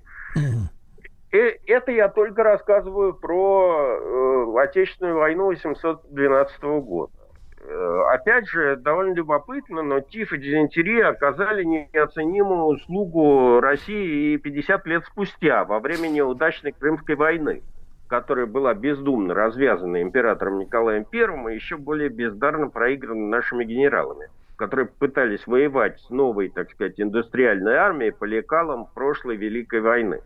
И 1.32 1.36
э, 1.36 1.58
это 1.66 1.92
я 1.92 2.08
только 2.08 2.42
рассказываю 2.42 3.14
про 3.14 3.98
э, 4.00 4.62
Отечественную 4.62 5.16
войну 5.16 5.46
812 5.46 6.62
года. 6.62 7.12
Э, 7.60 8.02
опять 8.12 8.48
же, 8.48 8.76
довольно 8.76 9.14
любопытно, 9.14 9.82
но 9.82 10.00
тиф 10.00 10.32
и 10.32 10.38
дизентерия 10.38 11.08
оказали 11.08 11.64
неоценимую 11.64 12.64
услугу 12.64 13.60
России 13.60 14.34
и 14.34 14.38
50 14.38 14.86
лет 14.86 15.04
спустя, 15.06 15.64
во 15.64 15.80
время 15.80 16.08
неудачной 16.08 16.72
Крымской 16.72 17.16
войны, 17.16 17.62
которая 18.08 18.46
была 18.46 18.74
бездумно 18.74 19.34
развязана 19.34 20.02
императором 20.02 20.58
Николаем 20.58 21.06
I 21.12 21.52
и 21.52 21.54
еще 21.54 21.76
более 21.76 22.08
бездарно 22.08 22.68
проиграна 22.68 23.26
нашими 23.28 23.64
генералами, 23.64 24.28
которые 24.56 24.86
пытались 24.86 25.46
воевать 25.46 26.00
с 26.00 26.10
новой, 26.10 26.48
так 26.48 26.70
сказать, 26.70 27.00
индустриальной 27.00 27.74
армией 27.74 28.12
по 28.12 28.24
лекалам 28.24 28.86
прошлой 28.94 29.36
Великой 29.36 29.80
войны. 29.80 30.20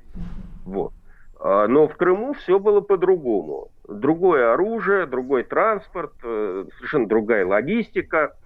Вот. 0.65 0.93
А, 1.39 1.67
но 1.67 1.89
в 1.89 1.97
Крыму 1.97 2.35
все 2.35 2.59
было 2.59 2.81
по-другому. 2.81 3.69
Другое 3.89 4.53
оружие, 4.53 5.07
другой 5.07 5.45
транспорт, 5.45 6.13
э, 6.23 6.67
совершенно 6.77 7.09
другая 7.09 7.47
логистика. 7.47 8.37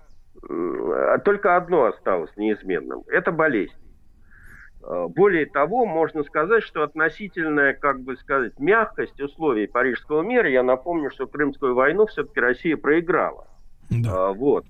А 0.46 1.18
только 1.18 1.56
одно 1.56 1.84
осталось 1.84 2.30
неизменным– 2.36 3.04
это 3.06 3.32
болезнь. 3.32 3.72
А, 4.86 5.08
более 5.08 5.46
того, 5.46 5.86
можно 5.86 6.22
сказать, 6.24 6.62
что 6.62 6.82
относительная, 6.82 7.74
как 7.74 8.00
бы 8.00 8.16
сказать, 8.16 8.58
мягкость 8.58 9.20
условий 9.20 9.66
Парижского 9.66 10.22
мира, 10.22 10.48
я 10.48 10.62
напомню, 10.62 11.10
что 11.10 11.26
Крымскую 11.26 11.74
войну 11.74 12.06
все-таки 12.06 12.40
Россия 12.40 12.76
проиграла. 12.76 13.46
Да. 13.90 14.32
Вот. 14.32 14.64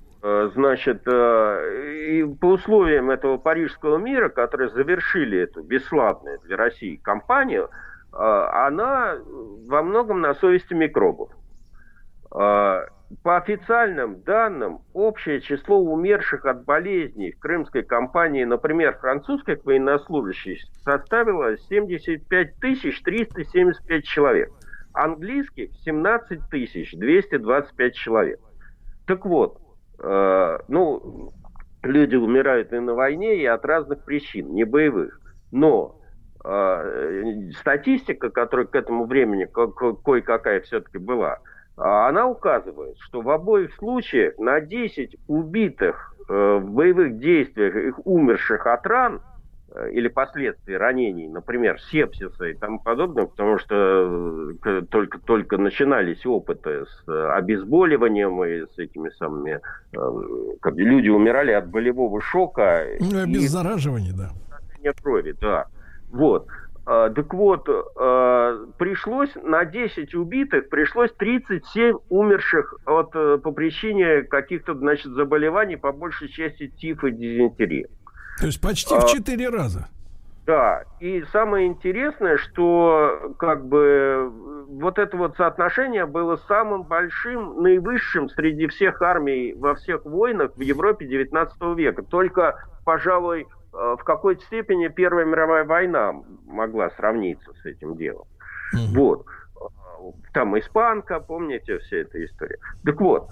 Значит, 0.55 1.07
и 1.07 2.25
по 2.41 2.47
условиям 2.47 3.11
этого 3.11 3.37
Парижского 3.37 3.99
мира, 3.99 4.31
которые 4.31 4.71
завершили 4.71 5.41
эту 5.41 5.63
бесславную 5.63 6.39
для 6.45 6.57
России 6.57 6.97
кампанию, 6.97 7.69
она 8.11 9.19
во 9.69 9.83
многом 9.83 10.23
на 10.23 10.35
совести 10.35 10.73
микробов. 10.73 11.31
По 13.23 13.37
официальным 13.37 14.23
данным, 14.23 14.81
общее 14.93 15.41
число 15.41 15.79
умерших 15.79 16.45
от 16.47 16.65
болезней 16.65 17.33
в 17.33 17.39
крымской 17.39 17.83
кампании, 17.83 18.45
например, 18.45 18.97
французских 18.99 19.65
военнослужащих, 19.65 20.63
составило 20.83 21.57
75 21.57 22.59
375 22.59 24.05
человек. 24.05 24.51
Английских 24.93 25.71
17 25.85 26.41
225 26.51 27.95
человек. 27.95 28.41
Так 29.07 29.27
вот, 29.27 29.59
э, 30.03 30.59
ну, 30.69 31.33
люди 31.83 32.17
умирают 32.17 32.73
и 32.73 32.79
на 32.79 32.95
войне, 32.95 33.37
и 33.37 33.45
от 33.45 33.65
разных 33.65 34.05
причин, 34.05 34.55
не 34.55 34.65
боевых. 34.65 35.21
Но 35.53 36.01
Э, 36.47 37.51
статистика, 37.59 38.29
которая 38.29 38.67
к 38.67 38.75
этому 38.75 39.07
времени 39.07 39.47
кое-какая 39.47 40.61
все-таки 40.61 40.99
была, 40.99 41.39
она 41.77 42.27
указывает, 42.27 42.97
что 43.01 43.21
в 43.21 43.31
обоих 43.31 43.75
случаях 43.75 44.39
на 44.39 44.61
10 44.61 45.17
убитых 45.27 46.15
э, 46.29 46.59
в 46.63 46.71
боевых 46.71 47.19
действиях, 47.19 47.75
их 47.75 48.07
умерших 48.07 48.67
от 48.67 48.87
ран, 48.87 49.21
э, 49.75 49.91
или 49.91 50.07
последствий 50.07 50.77
ранений, 50.77 51.27
например, 51.29 51.81
сепсиса 51.81 52.45
и 52.45 52.55
тому 52.55 52.79
подобное, 52.79 53.27
потому 53.27 53.59
что 53.59 54.53
только, 54.89 55.19
только 55.19 55.59
начинались 55.59 56.25
опыты 56.25 56.85
с 56.87 57.37
обезболиванием 57.37 58.45
и 58.45 58.67
с 58.67 58.79
этими 58.79 59.11
самыми... 59.11 59.61
Как 60.61 60.75
люди 60.77 61.09
умирали 61.09 61.51
от 61.51 61.69
болевого 61.69 62.21
шока. 62.21 62.87
Ну, 63.01 63.19
и 63.19 63.23
обеззараживания, 63.23 64.13
да. 64.13 64.31
Крови, 65.03 65.35
да. 65.41 65.67
Вот. 66.11 66.47
А, 66.87 67.09
так 67.09 67.33
вот, 67.33 67.67
а, 67.69 68.67
пришлось 68.79 69.35
на 69.43 69.65
10 69.65 70.15
убитых, 70.15 70.69
пришлось 70.69 71.13
37 71.13 71.97
умерших 72.11 72.75
от, 72.85 73.15
э, 73.15 73.39
по 73.39 73.53
причине 73.53 74.23
каких-то, 74.23 74.75
значит, 74.75 75.13
заболеваний, 75.13 75.77
по 75.77 75.93
большей 75.93 76.29
части 76.29 76.69
тифа 76.69 77.07
и 77.07 77.13
дизентерии. 77.13 77.87
То 78.39 78.47
есть 78.47 78.61
почти 78.61 78.95
в 78.95 79.07
4 79.07 79.49
а, 79.49 79.51
раза. 79.51 79.89
Да, 80.47 80.85
и 81.01 81.25
самое 81.33 81.69
интересное, 81.69 82.37
что 82.37 83.35
как 83.39 83.65
бы 83.67 84.31
вот 84.69 84.99
это 84.99 85.17
вот 85.17 85.39
соотношение 85.39 86.05
было 86.05 86.37
самым 86.49 86.83
большим, 86.83 87.63
наивысшим 87.63 88.29
среди 88.29 88.67
всех 88.67 89.01
армий 89.01 89.55
во 89.55 89.75
всех 89.75 90.05
войнах 90.05 90.55
в 90.55 90.61
Европе 90.61 91.07
19 91.07 91.57
века. 91.77 92.03
Только, 92.03 92.63
пожалуй, 92.85 93.47
Э, 93.47 93.64
в 93.75 94.05
какой-то 94.05 94.45
степени 94.45 94.89
Первая 94.89 95.25
мировая 95.25 95.65
война 95.65 96.15
могла 96.47 96.91
сравниться 96.91 97.53
с 97.63 97.67
этим 97.67 97.97
делом. 97.97 98.27
Mm-hmm. 98.75 98.95
Вот. 98.95 99.27
Там 100.33 100.59
испанка, 100.59 101.21
помните, 101.21 101.79
вся 101.79 101.99
эта 101.99 102.25
история. 102.25 102.59
Так 102.85 103.01
вот, 103.01 103.29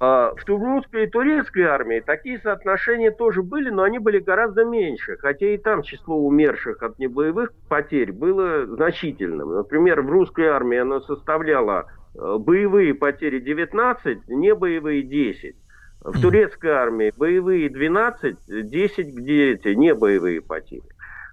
э, 0.00 0.04
в 0.04 0.48
русской 0.48 1.04
и 1.04 1.10
турецкой 1.10 1.62
армии 1.62 2.00
такие 2.00 2.38
соотношения 2.40 3.10
тоже 3.10 3.42
были, 3.42 3.70
но 3.70 3.84
они 3.84 3.98
были 3.98 4.18
гораздо 4.18 4.64
меньше. 4.64 5.16
Хотя 5.18 5.46
и 5.46 5.58
там 5.58 5.82
число 5.82 6.16
умерших 6.16 6.82
от 6.82 6.98
небоевых 6.98 7.52
потерь 7.68 8.12
было 8.12 8.66
значительным. 8.66 9.54
Например, 9.54 10.02
в 10.02 10.10
русской 10.10 10.46
армии 10.46 10.78
оно 10.78 11.00
составляло 11.00 11.86
э, 12.14 12.36
боевые 12.38 12.94
потери 12.94 13.40
19, 13.40 14.28
небоевые 14.28 15.02
10. 15.02 15.56
В 16.04 16.20
турецкой 16.20 16.70
армии 16.72 17.14
боевые 17.16 17.70
12, 17.70 18.36
10 18.46 19.14
где 19.14 19.52
эти 19.52 19.68
не 19.68 19.94
боевые 19.94 20.42
потери. 20.42 20.82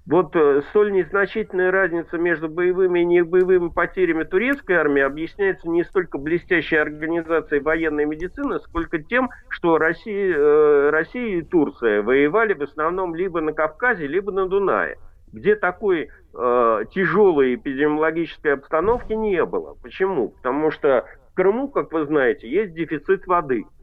Вот 0.05 0.33
э, 0.33 0.61
столь 0.69 0.93
незначительная 0.93 1.71
разница 1.71 2.17
между 2.17 2.47
боевыми 2.47 3.01
и 3.01 3.05
небоевыми 3.05 3.67
потерями 3.67 4.23
турецкой 4.23 4.77
армии 4.77 5.01
объясняется 5.01 5.67
не 5.67 5.83
столько 5.83 6.17
блестящей 6.17 6.77
организацией 6.77 7.59
военной 7.59 8.05
медицины, 8.05 8.59
сколько 8.61 8.99
тем, 8.99 9.29
что 9.49 9.77
Россия, 9.77 10.33
э, 10.37 10.89
Россия 10.89 11.39
и 11.39 11.41
Турция 11.41 12.01
воевали 12.01 12.53
в 12.53 12.61
основном 12.61 13.13
либо 13.13 13.41
на 13.41 13.51
Кавказе, 13.51 14.07
либо 14.07 14.31
на 14.31 14.47
Дунае, 14.47 14.97
где 15.33 15.55
такой 15.55 16.07
э, 16.33 16.83
тяжелой 16.95 17.55
эпидемиологической 17.55 18.53
обстановки 18.53 19.11
не 19.11 19.43
было. 19.43 19.75
Почему? 19.83 20.29
Потому 20.29 20.71
что 20.71 21.05
в 21.29 21.35
Крыму, 21.35 21.67
как 21.67 21.91
вы 21.91 22.05
знаете, 22.05 22.49
есть 22.49 22.73
дефицит 22.73 23.27
воды– 23.27 23.65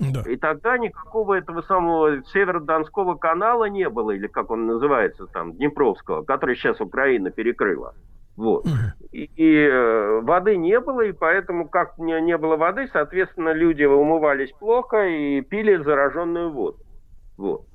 да. 0.00 0.22
И 0.22 0.36
тогда 0.36 0.78
никакого 0.78 1.34
этого 1.34 1.60
самого 1.62 2.22
Северо-Донского 2.32 3.16
канала 3.16 3.66
не 3.66 3.88
было, 3.88 4.12
или 4.12 4.26
как 4.26 4.50
он 4.50 4.66
называется 4.66 5.26
там, 5.26 5.52
Днепровского, 5.52 6.22
который 6.22 6.56
сейчас 6.56 6.80
Украина 6.80 7.30
перекрыла. 7.30 7.94
Вот. 8.36 8.66
И, 9.12 9.30
и 9.36 9.56
э, 9.66 10.20
воды 10.22 10.56
не 10.56 10.80
было, 10.80 11.02
и 11.02 11.12
поэтому, 11.12 11.68
как 11.68 11.98
не, 11.98 12.18
не 12.22 12.38
было 12.38 12.56
воды, 12.56 12.88
соответственно, 12.90 13.52
люди 13.52 13.84
умывались 13.84 14.52
плохо 14.52 15.06
и 15.06 15.42
пили 15.42 15.76
зараженную 15.76 16.50
воду. 16.50 16.78
Вот. 17.36 17.66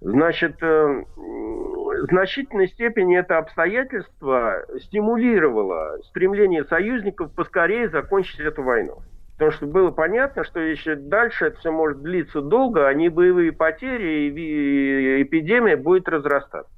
Значит, 0.00 0.62
э, 0.62 1.04
в 1.16 2.06
значительной 2.08 2.68
степени 2.68 3.18
это 3.18 3.36
обстоятельство 3.36 4.64
стимулировало 4.80 5.98
стремление 6.04 6.64
союзников 6.64 7.32
поскорее 7.34 7.90
закончить 7.90 8.40
эту 8.40 8.62
войну. 8.62 9.02
Потому 9.34 9.50
что 9.50 9.66
было 9.66 9.90
понятно, 9.90 10.44
что 10.44 10.60
если 10.60 10.94
дальше 10.94 11.46
это 11.46 11.58
все 11.58 11.72
может 11.72 12.02
длиться 12.02 12.40
долго, 12.40 12.86
они 12.86 13.08
боевые 13.08 13.52
потери 13.52 14.30
и 14.30 15.22
эпидемия 15.22 15.76
будет 15.76 16.08
разрастаться. 16.08 16.70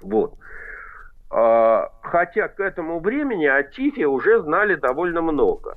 Вот. 0.00 0.34
А, 1.28 1.90
хотя 2.02 2.48
к 2.48 2.60
этому 2.60 3.00
времени 3.00 3.46
о 3.46 3.62
ТИФе 3.64 4.06
уже 4.06 4.42
знали 4.42 4.76
довольно 4.76 5.22
много. 5.22 5.76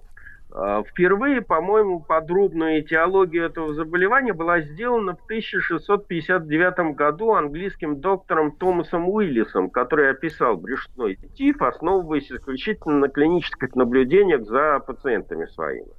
А, 0.55 0.84
впервые, 0.84 1.41
по-моему, 1.41 1.99
подробная 1.99 2.81
этиология 2.81 3.45
этого 3.45 3.73
заболевания 3.73 4.34
была 4.34 4.61
сделана 4.61 5.15
в 5.15 5.23
1659 5.25 6.95
году 6.95 7.34
английским 7.34 7.99
доктором 7.99 8.51
Томасом 8.51 9.09
Уиллисом, 9.09 9.71
который 9.71 10.11
описал 10.11 10.57
брюшной 10.57 11.17
тиф, 11.35 11.59
основываясь 11.61 12.31
исключительно 12.31 12.99
на 12.99 13.09
клинических 13.09 13.73
наблюдениях 13.75 14.43
за 14.43 14.80
пациентами 14.80 15.45
своими. 15.45 15.91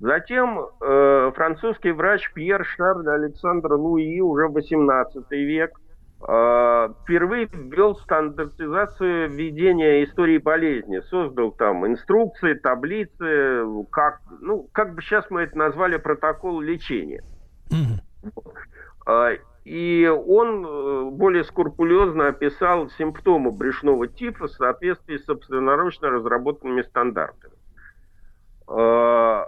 Затем 0.00 0.58
э, 0.80 1.30
французский 1.36 1.92
врач 1.92 2.32
Пьер 2.34 2.64
Шарль 2.64 3.08
Александр 3.08 3.74
Луи 3.74 4.20
уже 4.20 4.48
в 4.48 4.54
18 4.54 5.30
век 5.30 5.78
впервые 6.22 7.46
ввел 7.46 7.96
стандартизацию 7.96 9.30
ведения 9.30 10.04
истории 10.04 10.38
болезни. 10.38 11.00
Создал 11.10 11.50
там 11.52 11.86
инструкции, 11.86 12.54
таблицы, 12.54 13.64
как, 13.90 14.20
ну, 14.40 14.68
как 14.72 14.94
бы 14.94 15.02
сейчас 15.02 15.28
мы 15.30 15.42
это 15.42 15.58
назвали 15.58 15.96
протокол 15.96 16.60
лечения. 16.60 17.22
Э, 19.06 19.36
и 19.64 20.06
он 20.06 20.64
э, 20.64 21.10
более 21.10 21.44
скрупулезно 21.44 22.28
описал 22.28 22.88
симптомы 22.90 23.52
брюшного 23.52 24.08
тифа 24.08 24.46
в 24.46 24.50
соответствии 24.50 25.16
с 25.16 25.24
собственноручно 25.24 26.10
разработанными 26.10 26.82
стандартами. 26.82 27.54
Э, 28.74 29.44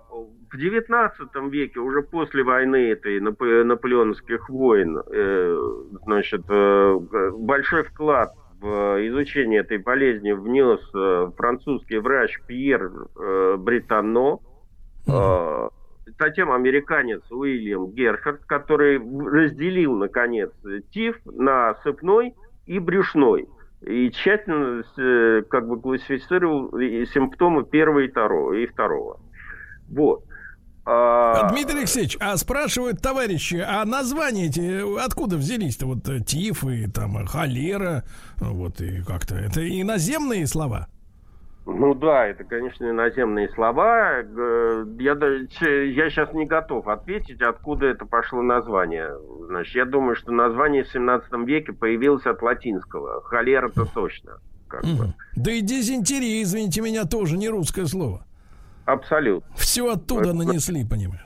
в 0.53 0.57
XIX 0.57 1.51
веке, 1.51 1.81
уже 1.81 2.03
после 2.03 2.45
войны 2.45 2.91
этой 2.91 3.19
наполеоновских 3.21 4.49
войн, 4.49 4.99
э, 4.99 5.57
значит, 6.05 6.43
большой 6.47 7.83
вклад 7.85 8.33
в 8.61 9.09
изучение 9.09 9.61
этой 9.61 9.79
болезни 9.79 10.33
внес 10.33 10.81
французский 11.37 11.99
врач 11.99 12.39
Пьер 12.47 12.91
Британно, 13.59 14.39
затем 16.19 16.53
американец 16.53 17.23
Уильям 17.31 17.91
Герхард, 17.91 18.45
который 18.45 18.99
разделил, 18.99 19.97
наконец, 19.97 20.51
ТИФ 20.93 21.17
на 21.27 21.75
сыпной 21.83 22.35
и 22.67 22.79
брюшной. 22.79 23.49
И 23.87 24.11
тщательно 24.11 24.83
э, 24.97 25.43
как 25.49 25.69
бы 25.69 25.81
классифицировал 25.81 26.71
симптомы 27.07 27.65
первого 27.65 28.01
и 28.01 28.09
второго. 28.09 28.55
И 28.55 28.67
второго. 28.67 29.21
Вот. 29.89 30.25
А... 30.87 31.51
Дмитрий 31.51 31.79
Алексеевич, 31.79 32.17
а 32.21 32.37
спрашивают 32.37 33.01
товарищи, 33.01 33.57
а 33.67 33.85
названия 33.87 34.47
эти 34.47 35.03
откуда 35.03 35.37
взялись-то? 35.37 35.87
Вот 35.87 36.07
э, 36.09 36.21
тиф 36.21 36.65
и 36.65 36.87
там 36.87 37.25
холера, 37.27 38.05
вот 38.39 38.81
и 38.83 39.03
как-то. 39.03 39.37
Это 39.37 39.67
иноземные 39.67 40.47
слова? 40.47 40.89
Ну 41.67 41.95
да, 41.95 42.27
это, 42.27 42.45
конечно, 42.45 42.89
иноземные 42.91 43.49
слова. 43.49 44.19
Я, 44.19 45.13
я 45.15 46.11
сейчас 46.11 46.33
не 46.35 46.45
готов 46.45 46.87
ответить, 46.89 47.41
откуда 47.41 47.87
это 47.87 48.05
пошло 48.05 48.43
название. 48.43 49.11
Значит, 49.47 49.75
я 49.75 49.85
думаю, 49.87 50.15
что 50.15 50.31
название 50.33 50.85
в 50.85 50.89
17 50.89 51.33
веке 51.47 51.73
появилось 51.73 52.27
от 52.27 52.43
латинского. 52.43 53.23
Холера-то 53.23 53.87
точно. 53.87 54.41
Как 54.69 54.85
бы. 54.85 55.15
Да 55.37 55.53
и 55.53 55.63
дизентерия, 55.63 56.43
извините 56.43 56.83
меня, 56.83 57.05
тоже 57.05 57.39
не 57.39 57.49
русское 57.49 57.87
слово. 57.87 58.27
Абсолютно. 58.85 59.49
Все 59.57 59.91
оттуда 59.91 60.35
нанесли, 60.35 60.85
понимаешь. 60.85 61.25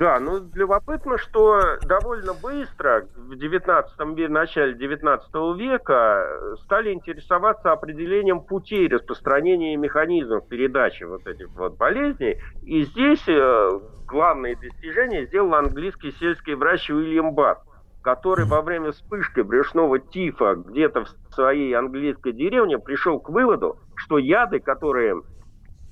Да, 0.00 0.18
ну 0.18 0.40
любопытно, 0.54 1.18
что 1.18 1.60
довольно 1.86 2.32
быстро, 2.32 3.06
в 3.16 3.36
19 3.36 3.98
в 3.98 4.30
начале 4.30 4.72
19 4.72 5.58
века, 5.58 6.56
стали 6.64 6.94
интересоваться 6.94 7.72
определением 7.72 8.40
путей 8.40 8.88
распространения 8.88 9.76
механизмов 9.76 10.48
передачи 10.48 11.04
вот 11.04 11.26
этих 11.26 11.50
вот 11.50 11.76
болезней. 11.76 12.40
И 12.62 12.84
здесь 12.84 13.22
э, 13.28 13.80
главное 14.06 14.56
достижение 14.56 15.26
сделал 15.26 15.54
английский 15.54 16.12
сельский 16.12 16.54
врач 16.54 16.88
Уильям 16.88 17.34
Бат, 17.34 17.58
который 18.02 18.46
во 18.46 18.62
время 18.62 18.92
вспышки 18.92 19.40
брюшного 19.40 19.98
тифа 19.98 20.54
где-то 20.54 21.04
в 21.04 21.34
своей 21.34 21.74
английской 21.74 22.32
деревне 22.32 22.78
пришел 22.78 23.20
к 23.20 23.28
выводу, 23.28 23.76
что 23.96 24.16
яды, 24.16 24.60
которые 24.60 25.20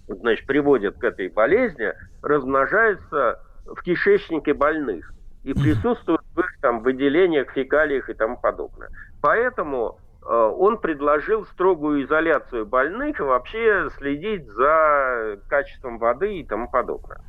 значит, 0.09 0.47
приводят 0.47 0.97
к 0.97 1.05
этой 1.05 1.29
болезни, 1.29 1.93
размножаются 2.23 3.43
в 3.74 3.82
кишечнике 3.82 4.55
больных 4.55 5.12
и 5.45 5.55
присутствуют 5.55 6.23
в 6.35 6.40
их 6.40 6.59
там 6.61 6.81
выделениях, 6.81 7.51
фекалиях 7.53 8.11
и 8.11 8.15
тому 8.15 8.36
подобное. 8.36 8.90
Поэтому 9.20 9.99
э, 10.23 10.27
он 10.27 10.78
предложил 10.78 11.47
строгую 11.47 12.05
изоляцию 12.05 12.66
больных 12.66 13.20
и 13.20 13.23
вообще 13.23 13.89
следить 13.99 14.47
за 14.51 15.39
качеством 15.49 15.99
воды 15.99 16.39
и 16.39 16.45
тому 16.45 16.70
подобное. 16.70 17.20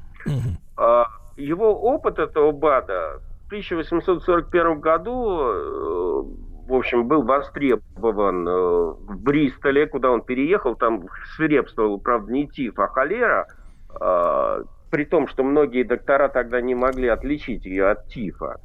Э, 0.78 1.03
его 1.38 1.74
опыт 1.82 2.20
этого 2.20 2.52
БАДа 2.52 3.22
в 3.44 3.48
1841 3.48 4.80
году, 4.80 5.40
э, 5.40 6.24
в 6.68 6.74
общем, 6.74 7.07
был 7.07 7.24
востребован 7.24 8.48
э, 8.48 8.52
в 8.52 9.22
Бристоле, 9.22 9.88
куда 9.88 10.11
он 10.11 10.22
переехал, 10.22 10.76
там 10.76 11.06
свирепствовал, 11.36 11.99
правда, 11.99 12.32
не 12.32 12.48
тиф, 12.48 12.78
а 12.80 12.88
холера, 12.88 13.48
э, 13.99 14.64
при 14.90 15.06
том, 15.06 15.28
что 15.28 15.44
многие 15.44 15.84
доктора 15.84 16.30
тогда 16.30 16.61
не 16.61 16.76
могли 16.76 17.07
отличить 17.07 17.66
ее 17.66 17.90
от 17.90 18.07
тифа. 18.07 18.60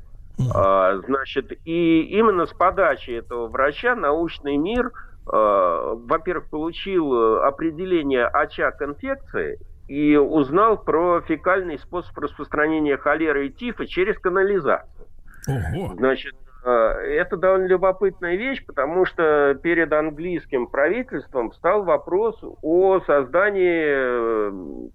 А, 0.54 0.96
значит, 1.06 1.52
и 1.64 2.02
именно 2.02 2.46
с 2.46 2.52
подачи 2.52 3.10
этого 3.10 3.48
врача 3.48 3.94
научный 3.94 4.56
мир, 4.56 4.92
а, 5.26 5.94
во-первых, 5.94 6.50
получил 6.50 7.40
определение 7.42 8.26
очаг 8.26 8.82
инфекции 8.82 9.58
и 9.86 10.16
узнал 10.16 10.78
про 10.78 11.20
фекальный 11.20 11.78
способ 11.78 12.16
распространения 12.18 12.96
холеры 12.96 13.48
и 13.48 13.50
тифа 13.50 13.86
через 13.86 14.18
канализацию. 14.18 15.06
Ого. 15.46 15.94
Значит, 15.96 16.34
а, 16.64 16.94
это 17.00 17.36
довольно 17.36 17.66
любопытная 17.66 18.36
вещь, 18.36 18.64
потому 18.64 19.04
что 19.04 19.58
перед 19.62 19.92
английским 19.92 20.66
правительством 20.66 21.50
встал 21.50 21.84
вопрос 21.84 22.42
о 22.62 23.00
создании 23.00 24.90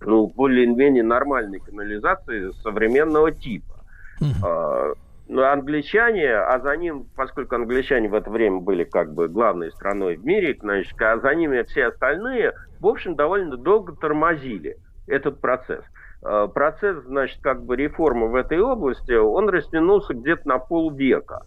ну, 0.00 0.26
более-менее 0.26 1.02
нормальной 1.02 1.60
канализации 1.60 2.50
современного 2.62 3.32
типа. 3.32 3.84
Uh-huh. 4.20 4.94
Но 5.26 5.42
англичане, 5.44 6.34
а 6.34 6.60
за 6.60 6.76
ним, 6.76 7.06
поскольку 7.16 7.54
англичане 7.54 8.08
в 8.08 8.14
это 8.14 8.30
время 8.30 8.60
были 8.60 8.84
как 8.84 9.14
бы 9.14 9.28
главной 9.28 9.72
страной 9.72 10.16
в 10.16 10.24
мире, 10.24 10.56
значит, 10.60 11.00
а 11.00 11.18
за 11.18 11.34
ними 11.34 11.62
все 11.62 11.86
остальные, 11.86 12.52
в 12.80 12.86
общем, 12.86 13.14
довольно 13.14 13.56
долго 13.56 13.94
тормозили 13.94 14.76
этот 15.06 15.40
процесс. 15.40 15.82
А, 16.22 16.46
процесс, 16.48 17.02
значит, 17.04 17.40
как 17.42 17.64
бы 17.64 17.76
реформы 17.76 18.28
в 18.28 18.34
этой 18.34 18.60
области, 18.60 19.12
он 19.12 19.48
растянулся 19.48 20.12
где-то 20.12 20.46
на 20.46 20.58
полвека. 20.58 21.42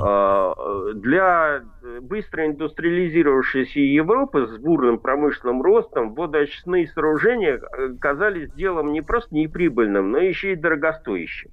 А, 0.00 0.54
для 0.94 1.62
быстро 2.02 2.46
индустриализировавшейся 2.46 3.80
Европы 3.80 4.46
с 4.46 4.58
бурным 4.58 4.98
промышленным 4.98 5.62
ростом 5.62 6.14
водоочистные 6.14 6.86
сооружения 6.88 7.60
э, 7.60 7.94
казались 7.98 8.52
делом 8.52 8.92
не 8.92 9.00
просто 9.00 9.34
неприбыльным, 9.34 10.10
но 10.10 10.18
еще 10.18 10.52
и 10.52 10.56
дорогостоящим. 10.56 11.50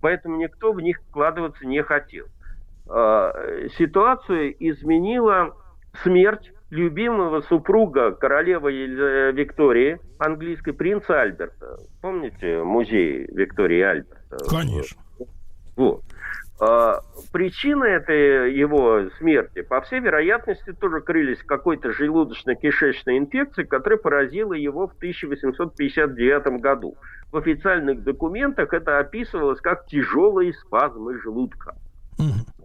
Поэтому 0.00 0.36
никто 0.36 0.72
в 0.72 0.80
них 0.80 1.00
вкладываться 1.08 1.66
не 1.66 1.82
хотел. 1.82 2.26
А, 2.88 3.32
ситуацию 3.78 4.54
изменила 4.58 5.56
смерть 6.02 6.52
любимого 6.70 7.40
супруга 7.42 8.12
королевы 8.12 9.32
Виктории, 9.32 9.98
английской 10.18 10.72
принца 10.72 11.20
Альберта. 11.20 11.78
Помните 12.02 12.62
музей 12.62 13.26
Виктории 13.32 13.80
Альберта? 13.80 14.38
Конечно. 14.48 15.00
Вот. 15.76 16.02
А, 16.60 17.00
причины 17.32 17.84
этой 17.84 18.54
его 18.54 19.10
смерти, 19.18 19.62
по 19.62 19.80
всей 19.80 20.00
вероятности, 20.00 20.72
тоже 20.72 21.00
крылись 21.00 21.42
какой-то 21.42 21.90
желудочно-кишечной 21.90 23.18
инфекции, 23.18 23.64
которая 23.64 23.98
поразила 23.98 24.52
его 24.54 24.86
в 24.86 24.94
1859 24.94 26.60
году. 26.60 26.96
В 27.32 27.36
официальных 27.36 28.04
документах 28.04 28.72
это 28.72 28.98
описывалось 28.98 29.60
как 29.60 29.86
тяжелые 29.86 30.52
спазмы 30.52 31.20
желудка. 31.20 31.74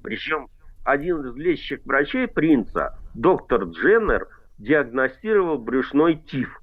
Причем 0.04 0.48
один 0.86 1.26
из 1.26 1.36
лечащих 1.36 1.80
врачей 1.86 2.28
принца, 2.28 2.98
доктор 3.16 3.64
Дженнер, 3.64 4.28
диагностировал 4.60 5.58
брюшной 5.58 6.16
тиф. 6.16 6.62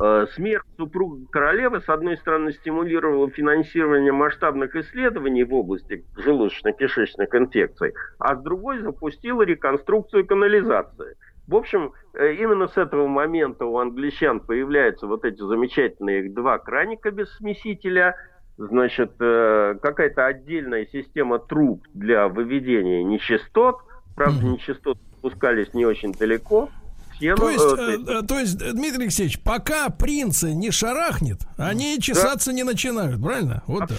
Э, 0.00 0.26
смерть 0.34 0.64
супруга 0.76 1.26
королевы, 1.30 1.80
с 1.80 1.88
одной 1.88 2.16
стороны, 2.16 2.52
стимулировала 2.52 3.30
финансирование 3.30 4.12
масштабных 4.12 4.76
исследований 4.76 5.44
в 5.44 5.54
области 5.54 6.04
желудочно-кишечных 6.16 7.34
инфекций, 7.34 7.94
а 8.18 8.36
с 8.36 8.42
другой 8.42 8.80
запустила 8.80 9.42
реконструкцию 9.42 10.26
канализации. 10.26 11.16
В 11.46 11.56
общем, 11.56 11.92
э, 12.14 12.34
именно 12.34 12.68
с 12.68 12.76
этого 12.76 13.06
момента 13.08 13.64
у 13.64 13.78
англичан 13.78 14.40
появляются 14.40 15.06
вот 15.06 15.24
эти 15.24 15.40
замечательные 15.40 16.30
два 16.30 16.58
краника 16.58 17.10
без 17.10 17.32
смесителя, 17.36 18.16
значит, 18.58 19.12
э, 19.20 19.76
какая-то 19.80 20.26
отдельная 20.26 20.86
система 20.86 21.38
труб 21.38 21.82
для 21.94 22.28
выведения 22.28 23.02
нечистот, 23.02 23.78
правда, 24.14 24.44
нечистоты 24.44 25.00
спускались 25.18 25.72
не 25.72 25.86
очень 25.86 26.12
далеко– 26.12 26.68
стену. 27.22 27.36
То 27.36 27.50
есть, 27.50 27.64
э, 27.64 28.12
э, 28.12 28.22
то 28.22 28.38
есть, 28.38 28.58
Дмитрий 28.58 29.04
Алексеевич, 29.04 29.38
пока 29.40 29.88
принца 29.90 30.52
не 30.52 30.70
шарахнет, 30.70 31.42
они 31.56 31.98
чесаться 32.00 32.50
да. 32.50 32.56
не 32.56 32.62
начинают, 32.64 33.22
правильно? 33.22 33.62
Вот 33.66 33.88
так. 33.88 33.98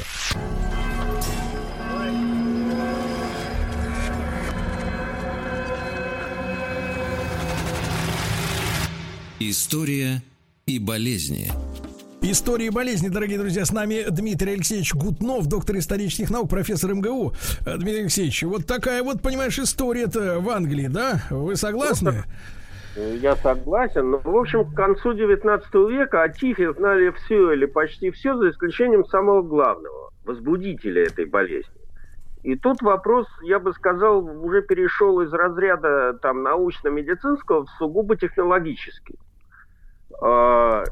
История 9.40 10.24
и 10.66 10.80
болезни. 10.80 11.52
Истории 12.22 12.70
болезни, 12.70 13.10
дорогие 13.10 13.38
друзья. 13.38 13.66
С 13.66 13.74
нами 13.74 14.06
Дмитрий 14.10 14.54
Алексеевич 14.54 14.94
Гутнов, 14.94 15.48
доктор 15.48 15.78
исторических 15.78 16.30
наук, 16.30 16.50
профессор 16.50 16.94
МГУ. 16.94 17.34
Э, 17.66 17.78
Дмитрий 17.78 18.02
Алексеевич, 18.04 18.44
вот 18.44 18.66
такая 18.66 19.04
вот, 19.04 19.22
понимаешь, 19.22 19.60
история-то 19.60 20.40
в 20.40 20.50
Англии, 20.50 20.88
да? 20.88 21.24
Вы 21.30 21.58
согласны? 21.58 22.24
Я 22.96 23.36
согласен. 23.36 24.12
Но, 24.12 24.18
в 24.24 24.38
общем, 24.38 24.66
к 24.66 24.76
концу 24.76 25.14
19 25.14 25.74
века 25.90 26.24
о 26.24 26.30
ТИФе 26.30 26.74
знали 26.74 27.12
все 27.12 27.54
или 27.54 27.66
почти 27.66 28.12
все, 28.12 28.36
за 28.38 28.50
исключением 28.50 29.06
самого 29.06 29.42
главного– 29.42 30.12
возбудителя 30.26 31.04
этой 31.04 31.26
болезни. 31.26 31.74
И 32.44 32.56
тут 32.56 32.82
вопрос, 32.82 33.26
я 33.42 33.60
бы 33.60 33.74
сказал, 33.74 34.24
уже 34.24 34.62
перешел 34.62 35.22
из 35.22 35.32
разряда 35.32 36.14
там, 36.22 36.44
научно-медицинского 36.44 37.66
в 37.66 37.70
сугубо 37.80 38.18
технологический. 38.18 39.18
А, 40.22 40.84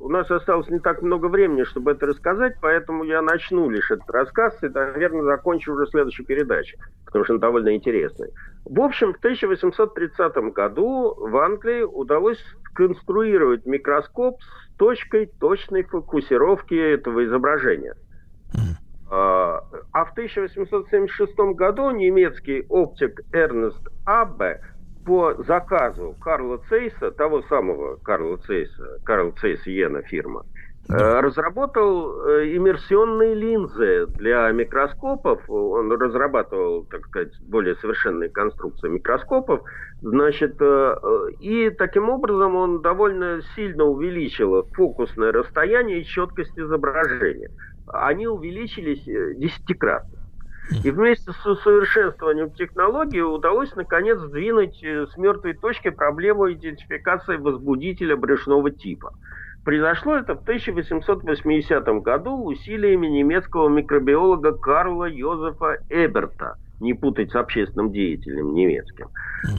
у 0.00 0.08
нас 0.08 0.30
осталось 0.30 0.68
не 0.68 0.80
так 0.80 1.02
много 1.02 1.26
времени, 1.26 1.62
чтобы 1.62 1.92
это 1.92 2.06
рассказать, 2.06 2.56
поэтому 2.60 3.04
я 3.04 3.22
начну 3.22 3.70
лишь 3.70 3.90
этот 3.90 4.10
рассказ 4.10 4.62
и, 4.62 4.68
наверное, 4.68 5.22
закончу 5.22 5.72
уже 5.72 5.86
следующей 5.86 6.24
передачей, 6.24 6.76
потому 7.04 7.24
что 7.24 7.34
он 7.34 7.40
довольно 7.40 7.74
интересный. 7.74 8.32
В 8.66 8.80
общем, 8.80 9.14
в 9.14 9.18
1830 9.18 10.52
году 10.52 11.14
в 11.16 11.36
Англии 11.36 11.82
удалось 11.82 12.42
конструировать 12.74 13.64
микроскоп 13.64 14.42
с 14.42 14.76
точкой 14.76 15.26
точной 15.26 15.84
фокусировки 15.84 16.74
этого 16.74 17.24
изображения. 17.24 17.94
А, 19.08 19.62
а 19.92 20.04
в 20.04 20.10
1876 20.12 21.36
году 21.54 21.90
немецкий 21.92 22.66
оптик 22.68 23.20
Эрнест 23.32 23.86
Аббе 24.04 24.60
по 25.04 25.34
заказу 25.44 26.16
Карла 26.20 26.58
Цейса, 26.68 27.12
того 27.12 27.42
самого 27.42 27.98
Карла 27.98 28.36
Цейса, 28.38 28.98
Карл 29.04 29.30
Цейс 29.40 29.64
Йена 29.64 30.02
фирма, 30.02 30.44
да. 30.88 31.18
Э, 31.18 31.20
разработал 31.20 32.26
э, 32.28 32.56
иммерсионные 32.56 33.34
линзы 33.34 34.06
для 34.06 34.50
микроскопов. 34.52 35.48
Он 35.48 35.90
разрабатывал, 35.92 36.84
так 36.84 37.06
сказать, 37.06 37.32
более 37.42 37.74
совершенные 37.76 38.30
конструкции 38.30 38.88
микроскопов. 38.88 39.62
Значит, 40.02 40.56
э, 40.60 40.96
и 41.40 41.70
таким 41.70 42.08
образом 42.08 42.54
он 42.54 42.82
довольно 42.82 43.40
сильно 43.54 43.84
увеличил 43.84 44.62
фокусное 44.74 45.32
расстояние 45.32 46.00
и 46.00 46.04
четкость 46.04 46.58
изображения. 46.58 47.50
Они 47.88 48.26
увеличились 48.26 49.04
десятикратно. 49.38 50.18
И 50.82 50.90
вместе 50.90 51.30
с 51.30 51.46
усовершенствованием 51.46 52.50
технологии 52.50 53.20
удалось 53.20 53.72
наконец 53.76 54.18
сдвинуть 54.18 54.82
с 54.82 55.16
мертвой 55.16 55.54
точки 55.54 55.90
проблему 55.90 56.52
идентификации 56.52 57.36
возбудителя 57.36 58.16
брюшного 58.16 58.72
типа. 58.72 59.12
Произошло 59.66 60.14
это 60.14 60.34
в 60.34 60.42
1880 60.42 61.84
году 62.02 62.44
усилиями 62.44 63.08
немецкого 63.08 63.68
микробиолога 63.68 64.52
Карла 64.52 65.04
Йозефа 65.04 65.78
Эберта, 65.90 66.54
не 66.80 66.94
путать 66.94 67.30
с 67.32 67.34
общественным 67.34 67.92
деятелем 67.92 68.54
немецким. 68.54 69.08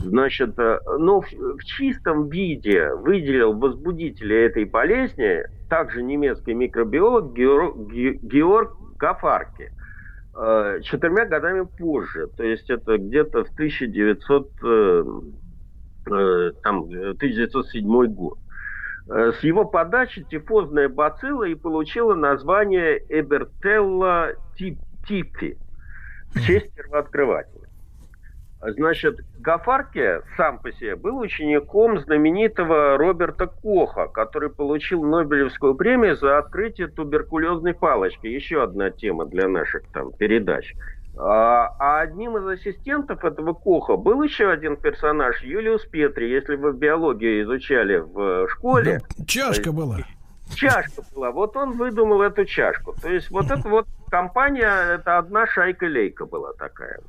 Значит, 0.02 0.58
э, 0.58 0.80
но 0.98 1.20
в, 1.20 1.26
в 1.30 1.64
чистом 1.64 2.28
виде 2.28 2.92
выделил 2.94 3.52
возбудителя 3.52 4.46
этой 4.46 4.64
болезни 4.64 5.44
также 5.68 6.02
немецкий 6.02 6.54
микробиолог 6.54 7.32
Георг 7.32 8.76
Гафарки– 8.98 9.70
Э, 10.40 10.78
четырьмя 10.84 11.24
годами 11.24 11.66
позже, 11.78 12.28
то 12.36 12.44
есть 12.44 12.70
это 12.70 12.96
где-то 12.96 13.44
в 13.44 13.50
1900, 13.54 14.50
э, 14.62 15.04
э, 16.06 16.50
там, 16.62 16.82
1907 16.84 18.06
год. 18.14 18.38
С 19.08 19.42
его 19.42 19.64
подачи 19.64 20.22
тифозная 20.22 20.88
бацилла 20.90 21.44
и 21.44 21.54
получила 21.54 22.14
название 22.14 23.02
Эбертелла 23.08 24.34
типи 24.56 25.56
в 26.34 26.40
честь 26.42 26.74
первооткрывателя. 26.74 27.68
Значит, 28.60 29.20
Гафарке 29.38 30.22
сам 30.36 30.58
по 30.58 30.72
себе 30.72 30.96
был 30.96 31.18
учеником 31.18 32.00
знаменитого 32.00 32.98
Роберта 32.98 33.46
Коха, 33.46 34.08
который 34.08 34.50
получил 34.50 35.04
Нобелевскую 35.04 35.74
премию 35.74 36.16
за 36.16 36.38
открытие 36.38 36.88
туберкулезной 36.88 37.72
палочки. 37.72 38.26
Еще 38.26 38.62
одна 38.62 38.90
тема 38.90 39.26
для 39.26 39.48
наших 39.48 39.84
там 39.92 40.12
передач. 40.12 40.74
А, 41.20 41.74
а 41.80 42.00
одним 42.00 42.36
из 42.36 42.46
ассистентов 42.46 43.24
этого 43.24 43.52
Коха 43.52 43.96
был 43.96 44.22
еще 44.22 44.50
один 44.50 44.76
персонаж, 44.76 45.42
Юлиус 45.42 45.84
Петри. 45.86 46.30
Если 46.30 46.54
вы 46.54 46.72
биологию 46.72 47.42
изучали 47.42 47.98
в 47.98 48.48
школе... 48.50 49.00
Да, 49.00 49.24
чашка 49.24 49.72
была. 49.72 49.98
Чашка 50.54 51.02
была. 51.14 51.32
Вот 51.32 51.56
он 51.56 51.72
выдумал 51.72 52.22
эту 52.22 52.44
чашку. 52.44 52.94
То 53.02 53.08
есть 53.08 53.30
вот 53.30 53.50
эта 53.50 53.68
вот 53.68 53.86
компания, 54.10 54.94
это 54.94 55.18
одна 55.18 55.46
шайка-лейка 55.46 56.24
была 56.24 56.52
такая. 56.52 57.00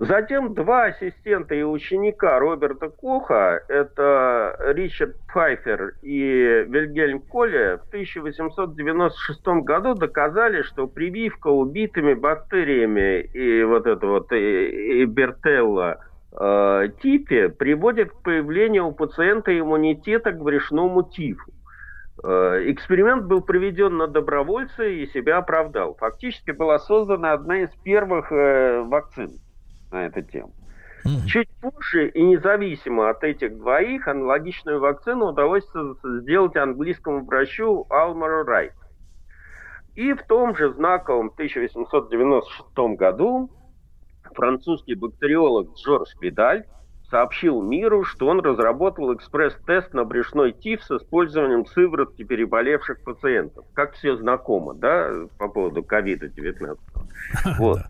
Затем 0.00 0.54
два 0.54 0.86
ассистента 0.86 1.54
и 1.54 1.62
ученика 1.62 2.40
Роберта 2.40 2.88
Коха, 2.88 3.60
это 3.68 4.56
Ричард 4.74 5.14
Пфайфер 5.28 5.94
и 6.02 6.64
Вильгельм 6.66 7.20
Коле, 7.20 7.78
в 7.78 7.88
1896 7.88 9.46
году 9.62 9.94
доказали, 9.94 10.62
что 10.62 10.88
прививка 10.88 11.46
убитыми 11.46 12.14
бактериями 12.14 13.20
и 13.20 13.62
вот 13.62 13.86
это 13.86 14.04
вот 14.08 14.32
и, 14.32 15.02
и 15.02 15.04
Бертелла 15.04 15.98
э, 16.32 16.88
типе 17.00 17.48
приводит 17.50 18.10
к 18.10 18.22
появлению 18.22 18.88
у 18.88 18.92
пациента 18.92 19.56
иммунитета 19.56 20.32
к 20.32 20.42
брюшному 20.42 21.04
тифу. 21.04 21.52
Э, 22.24 22.64
эксперимент 22.66 23.26
был 23.26 23.42
проведен 23.42 23.96
на 23.96 24.08
добровольце 24.08 24.96
и 24.96 25.06
себя 25.06 25.38
оправдал. 25.38 25.94
Фактически 26.00 26.50
была 26.50 26.80
создана 26.80 27.32
одна 27.32 27.58
из 27.58 27.70
первых 27.84 28.32
э, 28.32 28.82
вакцин 28.82 29.38
на 29.94 30.06
эту 30.06 30.22
тему. 30.22 30.52
Mm-hmm. 31.06 31.26
Чуть 31.26 31.48
позже 31.60 32.08
и 32.08 32.22
независимо 32.22 33.10
от 33.10 33.22
этих 33.24 33.58
двоих 33.58 34.08
аналогичную 34.08 34.80
вакцину 34.80 35.26
удалось 35.26 35.64
сделать 36.02 36.56
английскому 36.56 37.24
врачу 37.24 37.86
Алмару 37.90 38.44
Райт. 38.44 38.72
И 39.94 40.12
в 40.12 40.22
том 40.24 40.56
же 40.56 40.72
знаковом 40.72 41.28
1896 41.28 42.96
году 42.98 43.50
французский 44.34 44.94
бактериолог 44.94 45.74
Джордж 45.76 46.08
Педаль 46.18 46.64
сообщил 47.10 47.62
миру, 47.62 48.02
что 48.02 48.26
он 48.26 48.40
разработал 48.40 49.14
экспресс-тест 49.14 49.92
на 49.92 50.04
брюшной 50.04 50.52
тиф 50.52 50.82
с 50.82 50.90
использованием 50.90 51.66
сыворотки 51.66 52.24
переболевших 52.24 53.04
пациентов. 53.04 53.66
Как 53.74 53.92
все 53.92 54.16
знакомо, 54.16 54.74
да, 54.74 55.12
по 55.38 55.48
поводу 55.48 55.82
ковида-19. 55.82 56.78
Вот. 57.58 57.80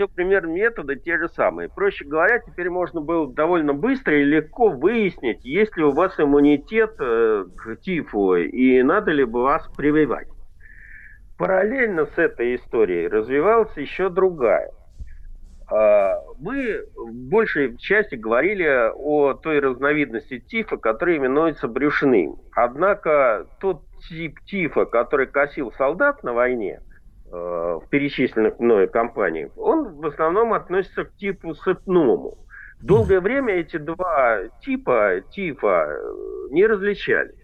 Все 0.00 0.08
пример 0.08 0.46
метода 0.46 0.96
те 0.96 1.18
же 1.18 1.28
самые. 1.28 1.68
Проще 1.68 2.06
говоря, 2.06 2.38
теперь 2.38 2.70
можно 2.70 3.02
было 3.02 3.30
довольно 3.30 3.74
быстро 3.74 4.18
и 4.18 4.24
легко 4.24 4.70
выяснить, 4.70 5.44
есть 5.44 5.76
ли 5.76 5.84
у 5.84 5.90
вас 5.90 6.18
иммунитет 6.18 6.94
э, 6.98 7.44
к 7.54 7.76
тифу 7.82 8.34
и 8.34 8.82
надо 8.82 9.10
ли 9.10 9.24
бы 9.24 9.42
вас 9.42 9.68
прививать. 9.76 10.28
Параллельно 11.36 12.06
с 12.06 12.16
этой 12.16 12.56
историей 12.56 13.08
развивалась 13.08 13.76
еще 13.76 14.08
другая. 14.08 14.70
А, 15.70 16.14
мы 16.38 16.80
в 16.96 17.12
большей 17.28 17.76
части 17.76 18.14
говорили 18.14 18.90
о 18.94 19.34
той 19.34 19.58
разновидности 19.58 20.38
тифа, 20.38 20.78
которая 20.78 21.18
именуется 21.18 21.68
брюшным. 21.68 22.36
Однако 22.52 23.46
тот 23.60 23.82
тип 24.08 24.40
тифа, 24.46 24.86
который 24.86 25.26
косил 25.26 25.70
солдат 25.72 26.22
на 26.22 26.32
войне– 26.32 26.80
в 27.30 27.84
перечисленных 27.90 28.58
мною 28.58 28.90
компаниях, 28.90 29.50
он 29.56 30.00
в 30.00 30.06
основном 30.06 30.52
относится 30.52 31.04
к 31.04 31.14
типу 31.16 31.54
сыпному. 31.54 32.38
Долгое 32.82 33.20
время 33.20 33.54
эти 33.54 33.76
два 33.76 34.48
типа, 34.62 35.20
типа 35.30 35.86
э, 35.90 36.48
не 36.50 36.66
различали. 36.66 37.34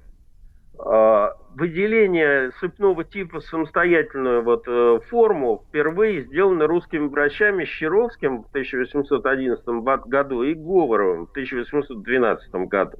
А, 0.79 1.35
выделение 1.55 2.53
сыпного 2.61 3.05
типа 3.05 3.41
самостоятельную 3.41 4.43
вот, 4.43 4.65
э, 4.67 5.01
форму 5.09 5.65
впервые 5.69 6.23
сделано 6.23 6.67
русскими 6.67 7.07
врачами 7.07 7.65
Щеровским 7.65 8.43
в 8.45 8.49
1811 8.49 9.67
году 10.07 10.43
и 10.43 10.55
Говоровым 10.55 11.27
в 11.27 11.31
1812 11.31 12.55
году. 12.67 12.99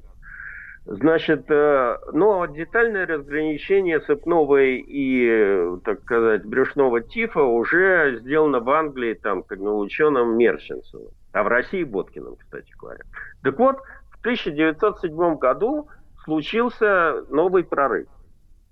Значит, 0.89 1.51
э, 1.51 1.97
но 2.13 2.45
детальное 2.45 3.05
разграничение 3.05 3.99
сыпного 3.99 4.61
и, 4.63 5.77
так 5.83 5.99
сказать, 6.03 6.45
брюшного 6.45 7.01
тифа 7.01 7.41
уже 7.43 8.19
сделано 8.21 8.61
в 8.61 8.69
Англии, 8.69 9.13
там, 9.13 9.43
как 9.43 9.59
на 9.59 9.75
ученом 9.75 10.37
Мерченсоном, 10.37 11.09
а 11.33 11.43
в 11.43 11.47
России 11.47 11.83
Боткиным, 11.83 12.37
кстати 12.37 12.71
говоря. 12.79 13.01
Так 13.43 13.59
вот, 13.59 13.79
в 14.11 14.19
1907 14.21 15.35
году 15.35 15.89
случился 16.23 17.25
новый 17.27 17.65
прорыв. 17.65 18.07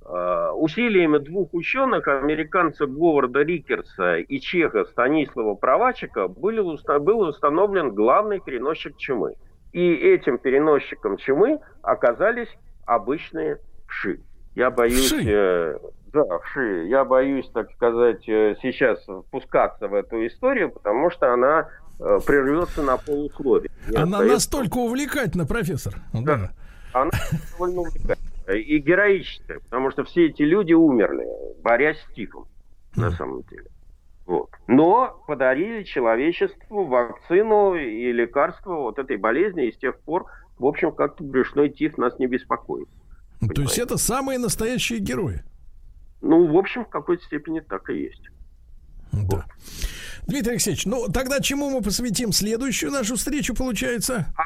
Э, 0.06 0.52
усилиями 0.52 1.18
двух 1.18 1.54
ученых, 1.54 2.08
американца 2.08 2.86
Говарда 2.86 3.42
Рикерса 3.42 4.20
и 4.20 4.40
чеха 4.40 4.86
Станислава 4.86 5.56
Провачика, 5.56 6.30
был 6.30 6.60
установлен 7.20 7.94
главный 7.94 8.40
переносчик 8.40 8.96
чумы– 8.96 9.34
и 9.76 9.94
этим 9.94 10.38
переносчиком 10.38 11.18
чумы 11.18 11.60
оказались 11.82 12.48
обычные 12.86 13.60
вши. 13.88 14.22
Я 14.56 14.72
боюсь... 14.72 15.12
э, 15.12 15.78
да, 16.14 16.24
в 16.24 16.46
шее. 16.54 16.88
Я 16.90 17.04
боюсь, 17.04 17.50
так 17.54 17.70
сказать, 17.74 18.24
э, 18.30 18.56
сейчас 18.62 19.06
впускаться 19.28 19.90
в 19.90 19.94
эту 19.94 20.26
историю, 20.28 20.72
потому 20.72 21.12
что 21.12 21.34
она 21.34 21.68
э, 22.00 22.20
прервется 22.26 22.84
на 22.84 22.96
полусловие. 22.96 23.70
Не 23.90 23.98
Она 23.98 24.20
остается- 24.20 24.34
настолько 24.36 24.78
увлекательна, 24.78 25.46
профессор. 25.46 25.96
Да. 26.14 26.52
Она 26.94 27.12
довольно 27.52 27.82
увлекательная 27.82 28.58
и 28.58 28.78
героическая, 28.78 29.60
потому 29.60 29.92
что 29.92 30.06
все 30.06 30.28
эти 30.28 30.44
люди 30.44 30.72
умерли, 30.72 31.26
борясь 31.62 32.00
с 32.00 32.14
тифом, 32.14 32.48
на 32.96 33.12
самом 33.12 33.42
деле. 33.52 33.66
Вот. 34.26 34.50
Но 34.68 35.24
подарили 35.28 35.84
человечеству 35.84 36.86
вакцину 36.86 37.76
и 37.76 38.12
лекарство 38.12 38.88
от 38.90 38.98
этой 38.98 39.18
болезни, 39.18 39.68
и 39.68 39.72
с 39.72 39.78
тех 39.78 40.00
пор, 40.00 40.26
в 40.58 40.66
общем, 40.66 40.92
как-то 40.92 41.24
брюшной 41.24 41.70
тиф 41.70 41.98
нас 41.98 42.18
не 42.18 42.28
беспокоит. 42.28 42.90
То 43.54 43.62
есть 43.62 43.78
это 43.78 43.98
самые 43.98 44.40
настоящие 44.40 45.00
герои. 45.00 45.44
Ну, 46.22 46.48
в 46.52 46.58
общем, 46.58 46.86
в 46.86 46.90
какой-то 46.90 47.24
степени 47.26 47.60
так 47.60 47.90
и 47.90 48.02
есть. 48.02 48.30
Да. 49.12 49.46
Дмитрий 50.28 50.54
Алексеевич, 50.54 50.86
ну 50.86 51.08
тогда 51.08 51.40
чему 51.40 51.70
мы 51.70 51.82
посвятим 51.82 52.32
следующую 52.32 52.92
нашу 52.92 53.16
встречу, 53.16 53.54
получается? 53.54 54.34
Э, 54.38 54.42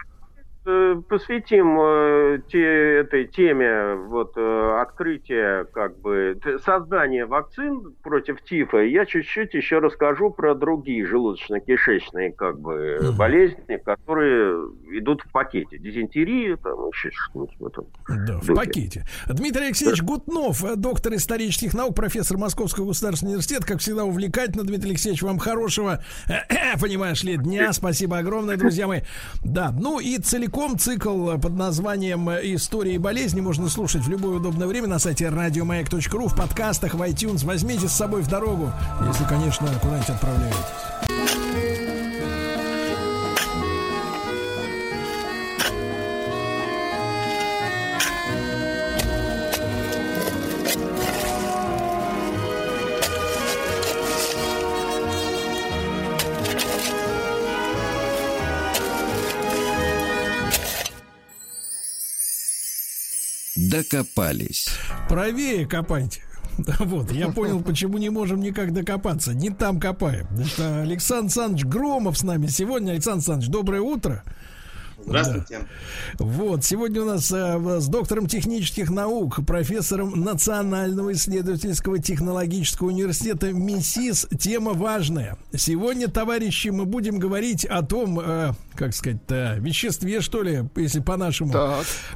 Посвятим 1.08 1.78
э, 1.80 2.40
те- 2.52 3.00
этой 3.00 3.26
теме 3.26 3.96
вот 3.96 4.34
э, 4.36 4.80
открытия 4.82 5.66
как 5.66 5.98
бы 6.00 6.40
создания 6.64 7.26
вакцин 7.26 7.96
против 8.04 8.42
тифа. 8.44 8.78
Я 8.78 9.06
чуть-чуть 9.06 9.54
еще 9.54 9.80
расскажу 9.80 10.30
про 10.30 10.54
другие 10.56 11.06
желудочно-кишечные 11.08 12.32
как 12.34 12.60
бы 12.60 13.14
болезни, 13.18 13.78
которые 13.84 14.70
идут 14.92 15.22
в 15.22 15.32
пакете. 15.32 15.78
Дизентерия, 15.78 16.56
там 16.58 16.88
еще 16.90 17.10
что-нибудь 17.12 17.56
в 17.60 17.66
этом. 17.66 17.86
Да, 18.28 18.38
в 18.38 18.46
духе. 18.48 18.54
пакете. 18.56 19.06
Дмитрий 19.28 19.66
Алексеевич 19.68 20.02
Гутнов, 20.04 20.64
э, 20.64 20.76
доктор 20.76 21.14
исторических 21.16 21.74
наук, 21.74 21.96
профессор 21.96 22.38
Московского 22.38 22.86
государственного 22.88 23.34
университета. 23.36 23.66
Как 23.66 23.80
всегда, 23.80 24.04
увлекательно. 24.06 24.64
Дмитрий 24.64 24.92
Алексеевич, 24.92 25.22
вам 25.24 25.40
хорошего, 25.40 26.04
э, 26.28 26.78
понимаешь 26.82 27.24
ли, 27.24 27.38
дня. 27.38 27.74
Спасибо 27.74 28.18
огромное, 28.20 28.58
друзья 28.58 28.88
мои. 28.88 29.02
Да, 29.44 29.72
ну 29.72 30.00
и 30.00 30.18
целиком 30.18 30.59
цикл 30.78 31.38
под 31.38 31.56
названием 31.56 32.30
«Истории 32.30 32.98
болезни» 32.98 33.40
можно 33.40 33.70
слушать 33.70 34.04
в 34.04 34.10
любое 34.10 34.38
удобное 34.38 34.68
время 34.68 34.88
на 34.88 35.00
сайте 35.00 35.30
радиомаяк.ру, 35.30 36.28
в 36.28 36.36
подкастах, 36.36 36.96
в 36.96 37.02
iTunes. 37.02 37.46
Возьмите 37.46 37.88
с 37.88 37.94
собой 37.94 38.22
в 38.22 38.28
дорогу, 38.28 38.72
если, 39.08 39.24
конечно, 39.24 39.68
куда-нибудь 39.82 40.10
отправляетесь. 40.10 41.69
Докопались. 63.70 64.68
Правее 65.08 65.68
копайте. 65.68 66.22
Вот, 66.80 67.12
я 67.12 67.30
понял, 67.30 67.62
почему 67.62 67.98
не 67.98 68.10
можем 68.10 68.42
никак 68.42 68.74
докопаться. 68.74 69.34
Не 69.34 69.50
там 69.50 69.80
копаем. 69.80 70.28
Что 70.46 70.82
Александр 70.82 71.26
Александрович 71.26 71.66
Громов 71.66 72.18
с 72.18 72.24
нами 72.24 72.48
сегодня. 72.48 72.92
Александр 72.92 73.20
Александрович, 73.20 73.50
доброе 73.50 73.82
утро. 73.82 74.24
Здравствуйте. 75.10 75.60
Вот, 76.20 76.64
сегодня 76.64 77.02
у 77.02 77.06
нас 77.06 77.32
э, 77.32 77.80
с 77.80 77.88
доктором 77.88 78.28
технических 78.28 78.90
наук, 78.90 79.46
профессором 79.46 80.22
Национального 80.22 81.14
исследовательского 81.14 82.00
технологического 82.00 82.88
университета 82.88 83.52
МИСИС. 83.52 84.28
Тема 84.40 84.74
важная. 84.74 85.38
Сегодня, 85.56 86.08
товарищи, 86.10 86.68
мы 86.68 86.86
будем 86.86 87.18
говорить 87.18 87.66
о 87.66 87.82
том, 87.82 88.20
э, 88.20 88.52
как 88.76 88.94
сказать-то, 88.94 89.58
веществе, 89.60 90.22
что 90.22 90.44
ли, 90.44 90.64
если 90.76 91.00
по-нашему, 91.00 91.54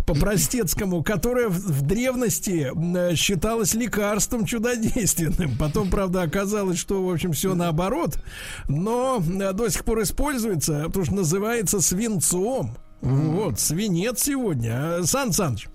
по-простецкому, 0.05 1.03
которое 1.03 1.49
в, 1.49 1.55
в 1.55 1.81
древности 1.81 2.71
э, 2.73 3.15
считалось 3.15 3.73
лекарством 3.73 4.45
чудодейственным. 4.45 5.57
Потом, 5.57 5.89
правда, 5.89 6.21
оказалось, 6.21 6.77
что, 6.77 7.03
в 7.03 7.11
общем, 7.11 7.33
все 7.33 7.55
наоборот. 7.55 8.19
Но 8.67 9.21
э, 9.21 9.53
до 9.53 9.69
сих 9.69 9.83
пор 9.83 10.03
используется, 10.03 10.83
потому 10.85 11.05
что 11.05 11.15
называется 11.15 11.81
свинцом. 11.81 12.77
Вот, 13.03 13.59
свинец 13.59 14.23
сегодня. 14.23 14.97
А, 14.97 15.03
Сан 15.03 15.33
Саныч, 15.33 15.67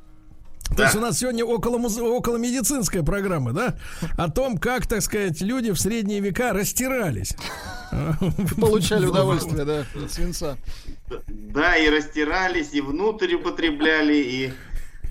то 0.77 0.83
есть 0.85 0.97
у 0.97 1.01
нас 1.01 1.19
сегодня 1.19 1.45
около, 1.45 1.79
муз- 1.79 1.99
около 1.99 2.37
медицинская 2.37 3.03
программа, 3.03 3.53
да? 3.53 3.77
О 4.17 4.31
том, 4.31 4.59
как, 4.59 4.87
так 4.87 5.03
сказать, 5.03 5.41
люди 5.41 5.71
в 5.73 5.79
средние 5.79 6.21
века 6.21 6.53
растирались. 6.53 7.37
Получали 8.61 9.07
удовольствие, 9.07 9.65
да, 9.65 9.85
от 9.95 10.11
свинца. 10.11 10.57
Да, 11.27 11.77
и 11.77 11.89
растирались, 11.89 12.73
и 12.73 12.81
внутрь 12.81 13.35
употребляли, 13.35 14.17
и 14.17 14.53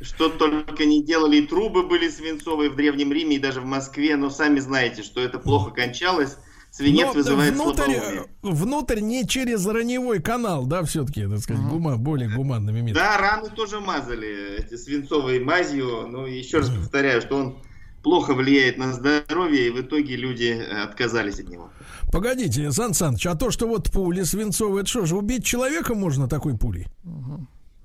что 0.01 0.29
только 0.29 0.85
не 0.85 1.03
делали. 1.03 1.37
И 1.37 1.47
трубы 1.47 1.83
были 1.83 2.09
свинцовые 2.09 2.69
в 2.69 2.75
Древнем 2.75 3.11
Риме, 3.11 3.37
и 3.37 3.39
даже 3.39 3.61
в 3.61 3.65
Москве. 3.65 4.15
Но 4.15 4.29
сами 4.29 4.59
знаете, 4.59 5.01
что 5.01 5.21
это 5.21 5.39
плохо 5.39 5.71
кончалось. 5.71 6.37
Свинец 6.77 7.07
Но 7.07 7.13
вызывает 7.13 7.53
внутрь, 7.55 7.83
слабоумие. 7.95 8.25
внутрь 8.43 8.99
не 8.99 9.27
через 9.27 9.65
раневой 9.65 10.21
канал, 10.21 10.67
да, 10.67 10.83
все-таки, 10.83 11.25
так 11.25 11.39
сказать, 11.39 11.63
гума, 11.63 11.97
более 11.97 12.29
гуманными 12.29 12.81
методами. 12.81 12.93
Да, 13.03 13.17
раны 13.17 13.49
тоже 13.49 13.79
мазали 13.79 14.59
эти 14.59 14.75
свинцовой 14.77 15.39
мазью. 15.39 16.05
Но 16.07 16.27
еще 16.27 16.59
раз 16.59 16.69
повторяю, 16.69 17.21
что 17.21 17.35
он 17.37 17.57
плохо 18.03 18.35
влияет 18.35 18.77
на 18.77 18.93
здоровье, 18.93 19.67
и 19.67 19.69
в 19.71 19.81
итоге 19.81 20.15
люди 20.17 20.55
э, 20.55 20.83
отказались 20.83 21.39
от 21.39 21.49
него. 21.49 21.71
Погодите, 22.11 22.71
Сан 22.71 22.93
Саныч, 22.93 23.25
а 23.25 23.33
то, 23.33 23.49
что 23.49 23.67
вот 23.67 23.91
пули 23.91 24.21
свинцовые, 24.21 24.81
это 24.81 24.89
что 24.89 25.05
же, 25.07 25.15
убить 25.17 25.43
человека 25.43 25.95
можно 25.95 26.29
такой 26.29 26.55
пулей? 26.59 26.85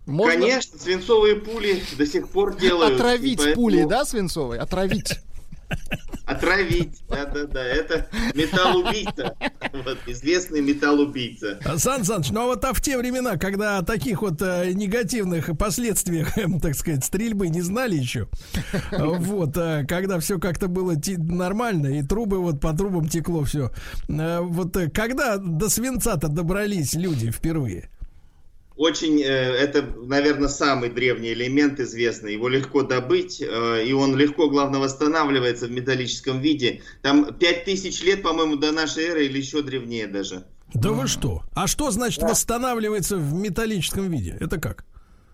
Конечно, 0.06 0.78
свинцовые 0.78 1.36
пули 1.36 1.82
до 1.96 2.06
сих 2.06 2.28
пор 2.28 2.56
делают. 2.58 2.96
Отравить 2.96 3.38
поэтому- 3.38 3.54
пулей, 3.54 3.86
да, 3.86 4.04
свинцовой? 4.04 4.58
Отравить. 4.58 5.18
Отравить, 6.24 7.02
да-да-да, 7.08 7.64
это 7.64 8.06
металлубийца. 8.34 9.34
Вот, 9.72 9.98
известный 10.06 10.60
металлубийца. 10.60 11.58
Сан 11.76 12.04
Саныч, 12.04 12.30
ну 12.30 12.42
а 12.42 12.46
вот 12.46 12.64
а 12.64 12.72
в 12.72 12.80
те 12.80 12.96
времена, 12.96 13.36
когда 13.36 13.78
о 13.78 13.82
таких 13.82 14.22
вот 14.22 14.40
э, 14.40 14.72
негативных 14.72 15.56
последствиях, 15.58 16.38
эм, 16.38 16.60
так 16.60 16.74
сказать, 16.74 17.04
стрельбы 17.04 17.48
не 17.48 17.60
знали 17.60 17.96
еще, 17.96 18.28
э, 18.92 19.04
вот, 19.04 19.56
э, 19.56 19.84
когда 19.88 20.20
все 20.20 20.38
как-то 20.38 20.68
было 20.68 20.94
нормально, 21.18 21.98
и 21.98 22.02
трубы 22.02 22.38
вот 22.38 22.60
по 22.60 22.72
трубам 22.72 23.08
текло 23.08 23.44
все, 23.44 23.72
вот 24.08 24.76
э, 24.76 24.90
когда 24.90 25.38
до 25.38 25.68
свинца-то 25.68 26.28
добрались 26.28 26.94
люди 26.94 27.30
впервые? 27.30 27.90
Очень, 28.82 29.22
э, 29.22 29.26
это, 29.26 29.82
наверное, 29.82 30.48
самый 30.48 30.90
древний 30.90 31.32
элемент 31.34 31.78
известный. 31.78 32.32
Его 32.32 32.48
легко 32.48 32.82
добыть, 32.82 33.40
э, 33.40 33.84
и 33.86 33.92
он 33.92 34.16
легко, 34.16 34.50
главное, 34.50 34.80
восстанавливается 34.80 35.68
в 35.68 35.70
металлическом 35.70 36.40
виде. 36.40 36.82
Там 37.00 37.32
5000 37.32 38.02
лет, 38.02 38.22
по-моему, 38.24 38.56
до 38.56 38.72
нашей 38.72 39.04
эры 39.04 39.26
или 39.26 39.38
еще 39.38 39.62
древнее 39.62 40.08
даже. 40.08 40.46
Да 40.74 40.90
вы 40.90 41.06
что? 41.06 41.42
А 41.54 41.68
что 41.68 41.92
значит 41.92 42.24
восстанавливается 42.24 43.18
в 43.18 43.32
металлическом 43.34 44.10
виде? 44.10 44.36
Это 44.40 44.58
как? 44.58 44.84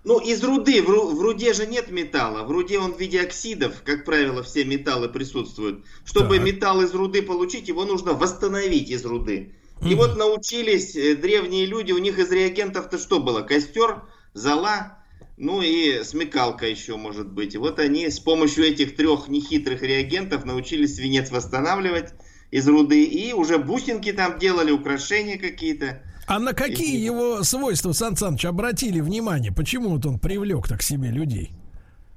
Ну, 0.05 0.19
из 0.19 0.45
руды. 0.45 0.83
В, 0.83 0.91
ру- 0.91 1.15
в 1.15 1.23
руде 1.23 1.55
же 1.55 1.67
нет 1.67 1.91
металла. 1.91 2.45
В 2.45 2.51
руде 2.51 2.79
он 2.79 2.93
в 2.93 3.01
виде 3.01 3.19
оксидов. 3.19 3.83
Как 3.83 4.05
правило, 4.05 4.43
все 4.43 4.65
металлы 4.65 5.09
присутствуют. 5.09 5.87
Чтобы 6.05 6.37
Так. 6.37 6.45
металл 6.45 6.83
из 6.83 6.93
руды 6.93 7.23
получить, 7.23 7.69
его 7.69 7.87
нужно 7.87 8.13
восстановить 8.13 8.91
из 8.91 9.07
руды. 9.07 9.55
И 9.87 9.95
вот 9.95 10.17
научились 10.17 10.97
э, 10.97 11.15
древние 11.15 11.67
люди, 11.67 11.93
у 11.93 11.99
них 11.99 12.19
из 12.19 12.31
реагентов-то 12.31 12.99
что 12.99 13.21
было? 13.21 13.43
Костер, 13.43 14.03
зола, 14.35 14.99
ну 15.37 15.63
и 15.63 16.03
смекалка 16.03 16.67
еще 16.67 16.97
может 16.97 17.31
быть. 17.31 17.55
И 17.55 17.59
вот 17.59 17.79
они 17.79 18.11
с 18.11 18.19
помощью 18.19 18.65
этих 18.65 18.97
трех 18.97 19.29
нехитрых 19.29 19.83
реагентов 19.83 20.45
научились 20.45 20.97
свинец 20.97 21.31
восстанавливать 21.31 22.13
из 22.51 22.67
руды. 22.67 23.05
И 23.05 23.33
уже 23.33 23.59
бусинки 23.59 24.13
там 24.13 24.39
делали, 24.39 24.73
украшения 24.73 25.39
какие-то. 25.39 26.03
А 26.27 26.39
на 26.39 26.53
какие 26.53 26.99
его 26.99 27.43
свойства, 27.43 27.93
Сан 27.93 28.17
Саныч, 28.17 28.45
обратили 28.45 29.01
внимание? 29.01 29.53
Почему 29.53 29.91
вот 29.91 30.05
он 30.05 30.19
привлек 30.19 30.69
так 30.69 30.83
себе 30.83 31.11
людей? 31.11 31.53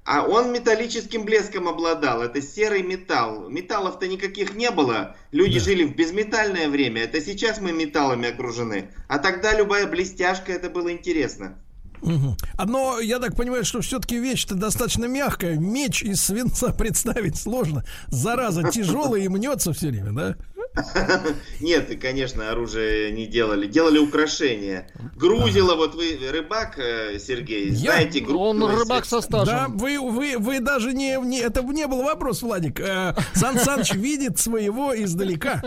А 0.03 0.23
он 0.23 0.51
металлическим 0.51 1.25
блеском 1.25 1.67
обладал. 1.67 2.23
Это 2.23 2.41
серый 2.41 2.81
металл. 2.81 3.49
Металлов-то 3.49 4.07
никаких 4.07 4.55
не 4.55 4.71
было. 4.71 5.15
Люди 5.31 5.59
жили 5.59 5.83
в 5.83 5.95
безметальное 5.95 6.69
время. 6.69 7.03
Это 7.03 7.21
сейчас 7.21 7.61
мы 7.61 7.71
металлами 7.71 8.29
окружены. 8.29 8.89
А 9.07 9.19
тогда 9.19 9.53
любая 9.53 9.85
блестяшка, 9.85 10.51
это 10.51 10.69
было 10.69 10.91
интересно. 10.91 11.57
А, 12.57 12.65
Но 12.65 12.99
я 12.99 13.19
так 13.19 13.35
понимаю, 13.35 13.63
что 13.63 13.81
все-таки 13.81 14.17
вещь-то 14.17 14.55
достаточно 14.55 15.05
мягкая. 15.05 15.57
Меч 15.57 16.03
из 16.03 16.21
свинца 16.21 16.73
представить 16.77 17.37
сложно. 17.37 17.85
Зараза 18.07 18.69
тяжелая 18.71 19.21
и 19.21 19.27
мнется 19.27 19.73
все 19.73 19.89
время, 19.89 20.11
да? 20.11 20.35
Нет, 21.59 21.91
конечно, 22.01 22.51
оружие 22.51 23.11
не 23.11 23.25
делали. 23.25 23.67
Делали 23.67 23.99
украшения. 23.99 24.87
Грузило, 25.15 25.75
вот 25.75 25.95
вы 25.95 26.17
рыбак, 26.31 26.77
э, 26.77 27.19
Сергей, 27.19 27.71
знаете, 27.71 28.19
грузило. 28.19 28.69
Да, 29.45 29.67
вы, 29.69 29.99
вы, 29.99 30.37
вы 30.37 30.59
даже 30.59 30.93
не, 30.93 31.17
не... 31.25 31.39
Это 31.39 31.61
не 31.61 31.87
был 31.87 32.03
вопрос, 32.03 32.41
Владик. 32.41 32.79
Э, 32.79 33.15
Сан 33.33 33.57
Саныч 33.59 33.93
видит 33.95 34.39
своего 34.39 34.93
издалека. 34.95 35.61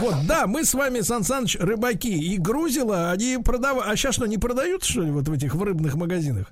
Вот, 0.00 0.14
да, 0.26 0.46
мы 0.46 0.64
с 0.64 0.74
вами, 0.74 1.00
Сан 1.00 1.24
Саныч, 1.24 1.56
рыбаки. 1.58 2.12
И 2.12 2.38
грузило, 2.38 3.10
они 3.10 3.38
продавали... 3.38 3.90
А 3.90 3.96
сейчас 3.96 4.14
что, 4.14 4.26
не 4.26 4.38
продаются, 4.38 4.90
что 4.90 5.02
ли, 5.02 5.10
вот 5.10 5.28
в 5.28 5.32
этих 5.32 5.54
в 5.54 5.62
рыбных 5.62 5.94
магазинах? 5.94 6.48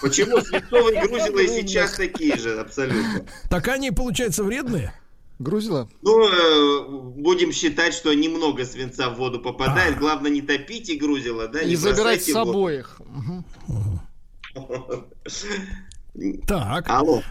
Почему 0.00 0.40
свинцовые 0.40 1.02
грузила 1.02 1.38
и 1.38 1.48
сейчас 1.48 1.92
такие 1.92 2.36
же, 2.36 2.60
абсолютно. 2.60 3.24
Так 3.50 3.68
они, 3.68 3.90
получается, 3.90 4.44
вредные? 4.44 4.92
Грузила? 5.38 5.88
Ну, 6.02 6.28
э, 6.28 7.12
будем 7.16 7.52
считать, 7.52 7.92
что 7.92 8.14
немного 8.14 8.64
свинца 8.64 9.10
в 9.10 9.16
воду 9.16 9.40
попадает. 9.40 9.98
Главное, 9.98 10.30
не 10.30 10.42
топите 10.42 10.94
грузила, 10.96 11.48
да? 11.48 11.60
И 11.60 11.70
не 11.70 11.76
забирать 11.76 12.22
с 12.22 12.32
собой 12.32 12.78
их. 12.78 13.00
Так. 16.46 16.88
Алло. 16.88 17.22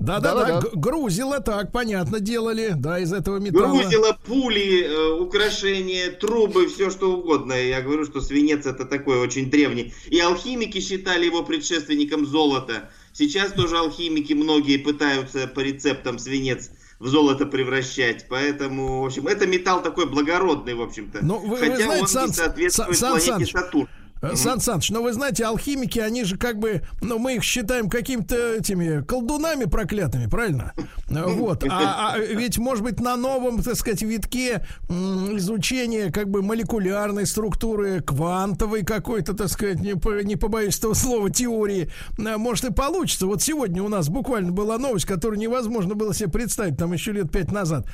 Да-да-да, 0.00 0.62
грузило, 0.72 1.40
так, 1.40 1.72
понятно, 1.72 2.20
делали, 2.20 2.72
да, 2.74 2.98
из 3.00 3.12
этого 3.12 3.36
металла. 3.36 3.78
Грузила, 3.78 4.16
пули, 4.24 4.84
э, 4.84 5.20
украшения, 5.20 6.10
трубы, 6.10 6.68
все 6.68 6.88
что 6.88 7.12
угодно. 7.12 7.52
Я 7.52 7.82
говорю, 7.82 8.06
что 8.06 8.22
свинец 8.22 8.64
это 8.64 8.86
такой 8.86 9.18
очень 9.18 9.50
древний. 9.50 9.92
И 10.08 10.18
алхимики 10.18 10.80
считали 10.80 11.26
его 11.26 11.42
предшественником 11.42 12.24
золота. 12.24 12.88
Сейчас 13.12 13.52
тоже 13.52 13.76
алхимики 13.76 14.32
многие 14.32 14.78
пытаются 14.78 15.46
по 15.46 15.60
рецептам 15.60 16.18
свинец 16.18 16.70
в 17.00 17.08
золото 17.08 17.46
превращать. 17.46 18.26
Поэтому, 18.28 19.00
в 19.02 19.06
общем, 19.06 19.26
это 19.26 19.46
металл 19.46 19.82
такой 19.82 20.06
благородный, 20.06 20.74
в 20.74 20.82
общем-то. 20.82 21.18
Ну, 21.22 21.38
вы- 21.38 21.48
вы 21.48 21.56
Хотя 21.56 21.76
знаете, 21.84 22.02
он 22.02 22.08
Сан- 22.08 22.26
не 22.28 22.32
соответствует 22.34 22.96
Сан- 22.98 23.08
планете 23.10 23.30
Саныч, 23.32 23.52
Сатурн. 23.52 23.88
Э, 24.22 24.36
Сан 24.36 24.60
Саныч, 24.60 24.90
но 24.90 25.02
вы 25.02 25.12
знаете, 25.12 25.44
алхимики, 25.44 25.98
они 25.98 26.24
же 26.24 26.36
как 26.36 26.58
бы, 26.58 26.82
ну, 27.00 27.18
мы 27.18 27.36
их 27.36 27.42
считаем 27.42 27.88
какими-то 27.88 28.54
этими 28.54 29.02
колдунами 29.02 29.64
проклятыми, 29.64 30.26
правильно? 30.26 30.72
Э, 31.08 31.24
Вот. 31.26 31.64
А, 31.70 32.12
а 32.14 32.18
ведь, 32.18 32.58
может 32.58 32.84
быть, 32.84 33.00
на 33.00 33.16
новом, 33.16 33.62
так 33.62 33.76
сказать, 33.76 34.02
витке 34.02 34.66
изучения 34.88 36.10
как 36.12 36.28
бы 36.28 36.42
молекулярной 36.42 37.26
структуры, 37.26 38.00
квантовой 38.02 38.84
какой-то, 38.84 39.34
так 39.34 39.48
сказать, 39.48 39.80
не, 39.80 39.94
по- 39.94 40.22
не 40.22 40.36
побоюсь 40.36 40.78
этого 40.78 40.94
слова, 40.94 41.30
теории, 41.30 41.90
э, 42.18 42.36
может 42.36 42.64
и 42.66 42.72
получится. 42.72 43.26
Вот 43.26 43.42
сегодня 43.42 43.82
у 43.82 43.88
нас 43.88 44.08
буквально 44.08 44.52
была 44.52 44.78
новость, 44.78 45.06
которую 45.06 45.38
невозможно 45.38 45.94
было 45.94 46.12
себе 46.14 46.28
представить, 46.30 46.76
там 46.76 46.92
еще 46.92 47.12
лет 47.12 47.30
пять 47.30 47.50
назад, 47.52 47.86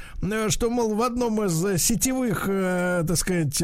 что, 0.49 0.71
мол, 0.71 0.95
в 0.95 1.03
одном 1.03 1.45
из 1.45 1.81
сетевых, 1.83 2.47
так 2.47 3.17
сказать, 3.17 3.61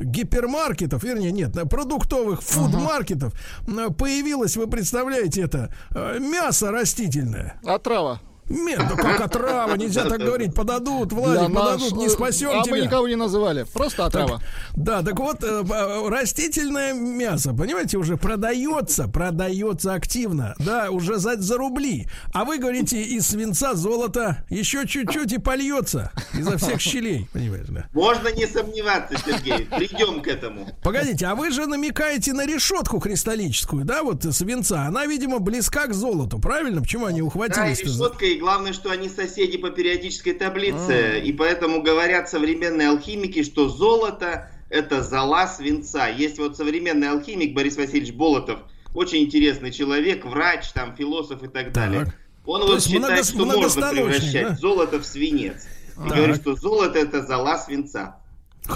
гипермаркетов, 0.00 1.02
вернее, 1.04 1.32
нет, 1.32 1.56
э, 1.56 1.64
продуктовых 1.90 2.42
фудмаркетов 2.42 3.32
э, 3.66 3.90
появилось, 3.90 4.56
вы 4.56 4.66
представляете 4.68 5.42
это, 5.42 5.74
э, 5.94 6.18
мясо 6.20 6.70
растительное. 6.70 7.60
Отрава. 7.64 8.20
Нет, 8.50 8.80
ну 8.90 8.96
как 8.96 9.20
отрава, 9.20 9.76
нельзя 9.76 10.04
так 10.04 10.20
говорить, 10.20 10.54
подадут, 10.54 11.12
Владик, 11.12 11.54
подадут, 11.54 11.92
не 11.92 12.08
спасем 12.08 12.50
а 12.52 12.64
тебя. 12.64 12.74
мы 12.76 12.80
никого 12.82 13.06
не 13.08 13.14
называли. 13.14 13.64
Просто 13.72 14.06
отрава. 14.06 14.42
Да, 14.74 15.02
так 15.02 15.18
вот, 15.20 15.44
э, 15.44 15.62
э, 15.68 16.08
растительное 16.08 16.92
мясо, 16.92 17.54
понимаете, 17.54 17.96
уже 17.96 18.16
продается, 18.16 19.06
продается 19.08 19.94
активно, 19.94 20.54
да, 20.58 20.90
уже 20.90 21.18
за, 21.18 21.36
за 21.40 21.56
рубли. 21.56 22.08
А 22.34 22.44
вы 22.44 22.58
говорите, 22.58 23.00
из 23.00 23.28
свинца 23.28 23.74
золото 23.74 24.44
еще 24.50 24.84
чуть-чуть 24.86 25.32
и 25.32 25.38
польется 25.38 26.10
изо 26.36 26.58
всех 26.58 26.80
щелей, 26.80 27.28
понимаешь, 27.32 27.66
да? 27.68 27.84
Можно 27.92 28.28
не 28.34 28.46
сомневаться, 28.48 29.14
Сергей. 29.24 29.66
Придем 29.66 30.22
к 30.22 30.26
этому. 30.26 30.68
Погодите, 30.82 31.26
а 31.26 31.36
вы 31.36 31.52
же 31.52 31.66
намекаете 31.66 32.32
на 32.32 32.44
решетку 32.46 32.98
кристаллическую, 32.98 33.84
да, 33.84 34.02
вот 34.02 34.24
э, 34.24 34.32
свинца. 34.32 34.86
Она, 34.86 35.06
видимо, 35.06 35.38
близка 35.38 35.86
к 35.86 35.94
золоту, 35.94 36.40
правильно? 36.40 36.80
Почему 36.80 37.06
они 37.06 37.20
Да, 37.20 37.26
ухватились? 37.26 37.80
решетка, 37.80 38.24
и 38.24 38.39
главное, 38.40 38.72
что 38.72 38.90
они 38.90 39.08
соседи 39.08 39.58
по 39.58 39.70
периодической 39.70 40.32
таблице. 40.32 41.20
И 41.20 41.32
поэтому 41.32 41.82
говорят 41.82 42.28
современные 42.28 42.88
алхимики, 42.88 43.44
что 43.44 43.68
золото 43.68 44.50
это 44.70 45.02
зола 45.02 45.46
свинца. 45.46 46.08
Есть 46.08 46.38
вот 46.38 46.56
современный 46.56 47.10
алхимик 47.10 47.54
Борис 47.54 47.76
Васильевич 47.76 48.12
Болотов, 48.14 48.60
очень 48.94 49.22
интересный 49.22 49.70
человек, 49.70 50.24
врач, 50.24 50.72
там, 50.72 50.96
философ 50.96 51.42
и 51.44 51.48
так 51.48 51.72
далее. 51.72 52.12
Он 52.46 52.62
То 52.62 52.66
вот 52.68 52.82
считает, 52.82 53.04
много- 53.04 53.22
что 53.22 53.44
можно 53.44 53.90
превращать 53.90 54.48
да? 54.48 54.54
золото 54.56 54.98
в 54.98 55.04
свинец. 55.04 55.66
И 56.04 56.08
Так. 56.08 56.16
говорит, 56.16 56.36
что 56.36 56.56
золото 56.56 56.98
это 56.98 57.24
зола 57.24 57.58
свинца. 57.58 58.16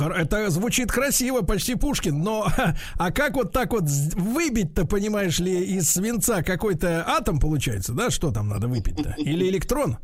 Это 0.00 0.50
звучит 0.50 0.90
красиво, 0.90 1.42
почти 1.42 1.74
Пушкин, 1.74 2.20
но 2.20 2.48
а 2.94 3.12
как 3.12 3.34
вот 3.34 3.52
так 3.52 3.72
вот 3.72 3.84
выбить-то, 3.84 4.86
понимаешь 4.86 5.38
ли, 5.38 5.64
из 5.76 5.90
свинца 5.90 6.42
какой-то 6.42 7.04
атом 7.06 7.38
получается, 7.40 7.92
да? 7.92 8.10
Что 8.10 8.30
там 8.30 8.48
надо 8.48 8.68
выпить-то? 8.68 9.14
Или 9.18 9.48
электрон? 9.48 9.98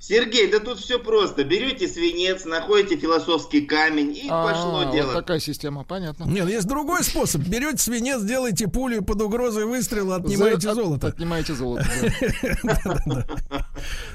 Сергей, 0.00 0.50
да 0.50 0.60
тут 0.60 0.78
все 0.78 0.98
просто. 0.98 1.42
Берете 1.44 1.88
свинец, 1.88 2.44
находите 2.44 2.96
философский 2.96 3.62
камень, 3.62 4.16
и 4.16 4.28
А, 4.30 4.46
пошло 4.46 4.84
вот 4.84 4.92
дело. 4.92 5.12
такая 5.12 5.40
система, 5.40 5.82
понятно. 5.84 6.24
Нет, 6.24 6.48
есть 6.48 6.66
другой 6.68 7.02
способ. 7.02 7.42
Берете 7.42 7.78
свинец, 7.78 8.22
делаете 8.22 8.68
пулю 8.68 9.02
под 9.02 9.20
угрозой 9.22 9.64
выстрела 9.66 10.16
отнимаете 10.16 10.60
За- 10.60 10.70
от- 10.70 10.76
золото. 10.76 11.06
Отнимаете 11.08 11.54
золото. 11.54 11.84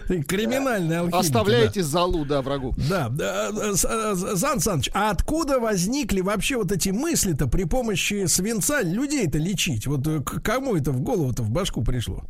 Ты 0.08 0.24
Криминальный 0.24 1.00
алхимик. 1.00 1.16
Оставляете 1.20 1.84
залу, 1.84 2.26
да, 2.26 2.42
врагу. 2.42 2.74
Да, 2.90 3.12
э, 3.20 3.72
э, 3.74 3.76
Сан 4.36 4.60
Саныч, 4.60 4.90
а 4.94 5.10
откуда 5.12 5.60
возникли 5.60 6.22
вообще 6.22 6.58
вот 6.58 6.72
эти 6.72 6.90
мысли-то 6.90 7.48
при 7.48 7.64
помощи 7.66 8.26
свинца 8.28 8.82
людей-то 8.82 9.38
лечить? 9.38 9.88
Вот 9.88 10.08
э, 10.08 10.22
к 10.22 10.42
кому 10.42 10.76
это 10.76 10.92
в 10.92 11.02
голову-то 11.02 11.44
в 11.44 11.50
башку 11.50 11.84
пришло? 11.84 12.24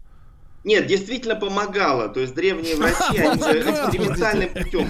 Нет, 0.63 0.87
действительно 0.87 1.35
помогало. 1.35 2.09
То 2.09 2.21
есть 2.21 2.33
древние 2.33 2.75
врачи, 2.75 3.17
они 3.17 3.37
экспериментальным 3.37 4.49
путем 4.49 4.87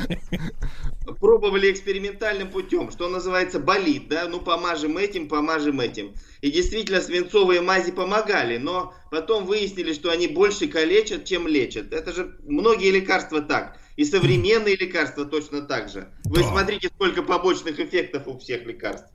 пробовали 1.20 1.72
экспериментальным 1.72 2.50
путем, 2.50 2.92
что 2.92 3.10
называется 3.10 3.60
болит, 3.60 4.08
да, 4.08 4.28
ну 4.28 4.40
помажем 4.40 4.98
этим, 4.98 5.28
помажем 5.28 5.80
этим. 5.80 6.14
И 6.42 6.52
действительно 6.52 7.02
свинцовые 7.02 7.62
мази 7.62 7.92
помогали, 7.92 8.58
но 8.58 8.94
потом 9.12 9.46
выяснили, 9.46 9.94
что 9.94 10.12
они 10.12 10.28
больше 10.28 10.68
калечат, 10.68 11.26
чем 11.26 11.48
лечат. 11.48 11.94
Это 11.94 12.14
же 12.14 12.38
многие 12.44 12.92
лекарства 12.92 13.42
так. 13.42 13.78
И 13.96 14.06
современные 14.06 14.76
лекарства 14.76 15.26
точно 15.26 15.62
так 15.62 15.90
же. 15.90 16.10
Вы 16.26 16.42
Да. 16.42 16.50
смотрите, 16.50 16.90
сколько 16.90 17.22
побочных 17.22 17.80
эффектов 17.80 18.28
у 18.28 18.38
всех 18.38 18.66
лекарств. 18.66 19.08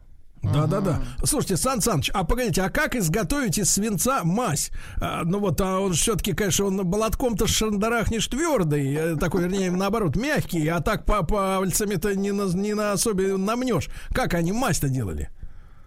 Да, 0.42 0.66
да, 0.66 0.80
да. 0.80 1.02
Слушайте, 1.24 1.56
Сан 1.56 1.80
Саныч, 1.80 2.10
а 2.14 2.24
погодите, 2.24 2.62
а 2.62 2.70
как 2.70 2.94
изготовить 2.94 3.58
из 3.58 3.70
свинца 3.70 4.22
мазь? 4.24 4.70
А, 5.00 5.22
ну 5.24 5.40
вот, 5.40 5.60
а 5.60 5.80
он 5.80 5.92
все-таки, 5.92 6.32
конечно, 6.32 6.66
он 6.66 6.76
молотком-то 6.76 7.46
шандарахнешь 7.46 8.26
твердый, 8.28 8.94
э, 8.94 9.16
такой, 9.16 9.42
вернее, 9.42 9.70
наоборот, 9.70 10.16
мягкий, 10.16 10.66
а 10.68 10.80
так 10.80 11.04
по 11.04 11.22
пальцами-то 11.24 12.14
не 12.14 12.32
на, 12.32 12.44
не 12.44 12.74
на 12.74 12.92
особе 12.92 13.36
намнешь. 13.36 13.88
Как 14.14 14.34
они 14.34 14.52
мазь-то 14.52 14.88
делали? 14.88 15.30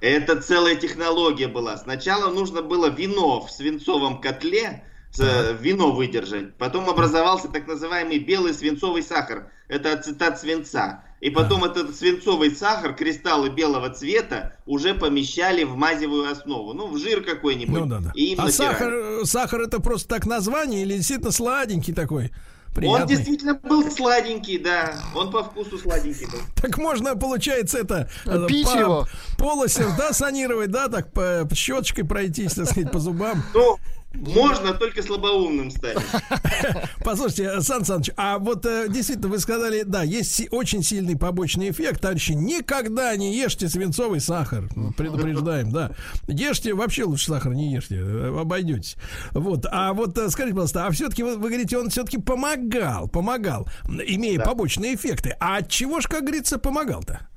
Это 0.02 0.42
целая 0.42 0.76
технология 0.76 1.48
была. 1.48 1.78
Сначала 1.78 2.34
нужно 2.34 2.62
было 2.62 2.90
вино 2.90 3.42
в 3.46 3.52
свинцовом 3.52 4.20
котле, 4.20 4.84
с- 5.12 5.56
вино 5.60 5.92
выдержать. 5.92 6.56
Потом 6.58 6.90
образовался 6.90 7.48
так 7.48 7.68
называемый 7.68 8.20
белый 8.20 8.54
свинцовый 8.54 9.04
сахар. 9.04 9.52
Это 9.68 9.94
ацетат 9.94 10.40
свинца. 10.40 11.04
И 11.22 11.30
потом 11.30 11.64
этот 11.64 11.96
свинцовый 11.96 12.50
сахар, 12.54 12.96
кристаллы 12.96 13.50
белого 13.50 13.90
цвета, 13.92 14.56
уже 14.66 14.96
помещали 14.96 15.64
в 15.64 15.76
мазевую 15.76 16.30
основу. 16.32 16.74
Ну, 16.74 16.88
в 16.88 16.98
жир 16.98 17.24
какой-нибудь. 17.24 17.80
Ну 17.80 17.86
да, 17.86 18.00
да. 18.00 18.12
И 18.16 18.36
А 18.36 18.46
натирали. 18.46 18.52
сахар, 18.74 19.26
сахар 19.26 19.62
это 19.62 19.80
просто 19.80 20.08
так 20.10 20.26
название 20.26 20.82
или 20.82 20.96
действительно 20.96 21.32
сладенький 21.32 21.94
такой? 21.94 22.32
Он 22.70 22.74
Приятный? 22.74 23.08
действительно 23.16 23.54
был 23.56 23.92
сладенький, 23.92 24.58
да. 24.58 24.96
Он 25.14 25.30
по 25.30 25.44
вкусу 25.44 25.78
сладенький 25.78 26.26
был. 26.26 26.40
Так 26.56 26.78
можно, 26.78 27.16
получается, 27.16 27.78
это 27.80 28.10
э, 28.26 28.48
Пить 28.48 28.66
по 28.66 28.78
его. 28.78 29.08
полости, 29.38 29.84
да, 29.98 30.14
санировать, 30.14 30.72
да, 30.72 30.88
так 30.88 31.12
по 31.14 31.48
щеточкой 31.54 32.06
пройтись, 32.06 32.54
так 32.54 32.66
сказать, 32.68 32.92
по 32.92 33.00
зубам. 33.00 33.44
Ну, 33.54 33.78
можно 34.14 34.74
только 34.74 35.02
слабоумным 35.02 35.72
стать. 35.72 35.98
Послушайте, 37.04 37.62
Сан 37.62 37.86
Саныч, 37.86 38.12
а 38.18 38.38
вот 38.40 38.66
э, 38.66 38.88
действительно 38.90 39.30
вы 39.30 39.40
сказали, 39.40 39.84
да, 39.84 40.04
есть 40.04 40.48
очень 40.52 40.84
сильный 40.84 41.18
побочный 41.18 41.70
эффект, 41.70 42.02
товарищи, 42.02 42.34
никогда 42.34 43.16
не 43.16 43.36
ешьте 43.36 43.70
свинцовый 43.70 44.20
сахар, 44.20 44.70
предупреждаем, 44.98 45.72
да. 45.72 45.92
Ешьте, 46.28 46.74
вообще 46.74 47.06
лучше 47.06 47.28
сахар 47.28 47.54
не 47.54 47.74
ешьте, 47.74 47.96
э, 47.98 48.38
обойдетесь. 48.40 48.98
Вот, 49.32 49.66
а 49.72 49.94
вот 49.94 50.18
э, 50.18 50.30
скажите, 50.30 50.54
пожалуйста, 50.56 50.86
а 50.88 50.92
все-таки 50.92 51.24
вы, 51.24 51.38
вы 51.38 51.50
говорите, 51.50 51.78
он 51.78 51.90
все-таки 51.90 52.18
помогал, 52.20 53.08
помогал, 53.08 53.68
имея 53.88 54.38
Да. 54.40 54.46
побочные 54.46 54.96
эффекты. 54.96 55.36
А 55.40 55.58
от 55.58 55.70
чего 55.70 56.02
ж, 56.02 56.08
как 56.08 56.22
говорится, 56.24 56.60
помогал-то? 56.60 57.28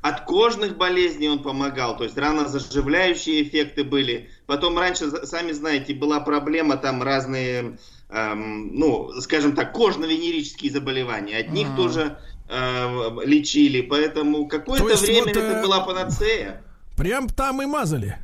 От 0.00 0.26
кожных 0.26 0.76
болезней 0.76 1.28
он 1.30 1.42
помогал, 1.42 1.96
то 1.96 2.04
есть 2.04 2.16
ранозаживляющие 2.18 3.42
эффекты 3.42 3.84
были. 3.84 4.28
Потом 4.46 4.78
раньше, 4.78 5.10
сами 5.26 5.52
знаете, 5.52 5.94
была 5.94 6.20
проблема, 6.20 6.76
там 6.76 7.02
разные 7.02 7.78
эм, 8.10 8.70
ну, 8.74 9.10
скажем 9.20 9.54
так, 9.54 9.72
кожно-венерические 9.72 10.70
заболевания. 10.70 11.38
От 11.38 11.50
них 11.50 11.68
А. 11.72 11.76
тоже 11.76 12.18
э, 12.48 13.10
лечили, 13.24 13.80
поэтому 13.80 14.46
какое-то 14.46 14.96
время 14.96 15.24
вот, 15.24 15.36
это 15.36 15.40
э, 15.40 15.62
была 15.62 15.80
панацея. 15.80 16.62
Прям 16.96 17.28
там 17.28 17.62
и 17.62 17.66
мазали. 17.66 18.18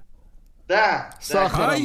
Да, 0.69 1.13
Сахаром. 1.21 1.83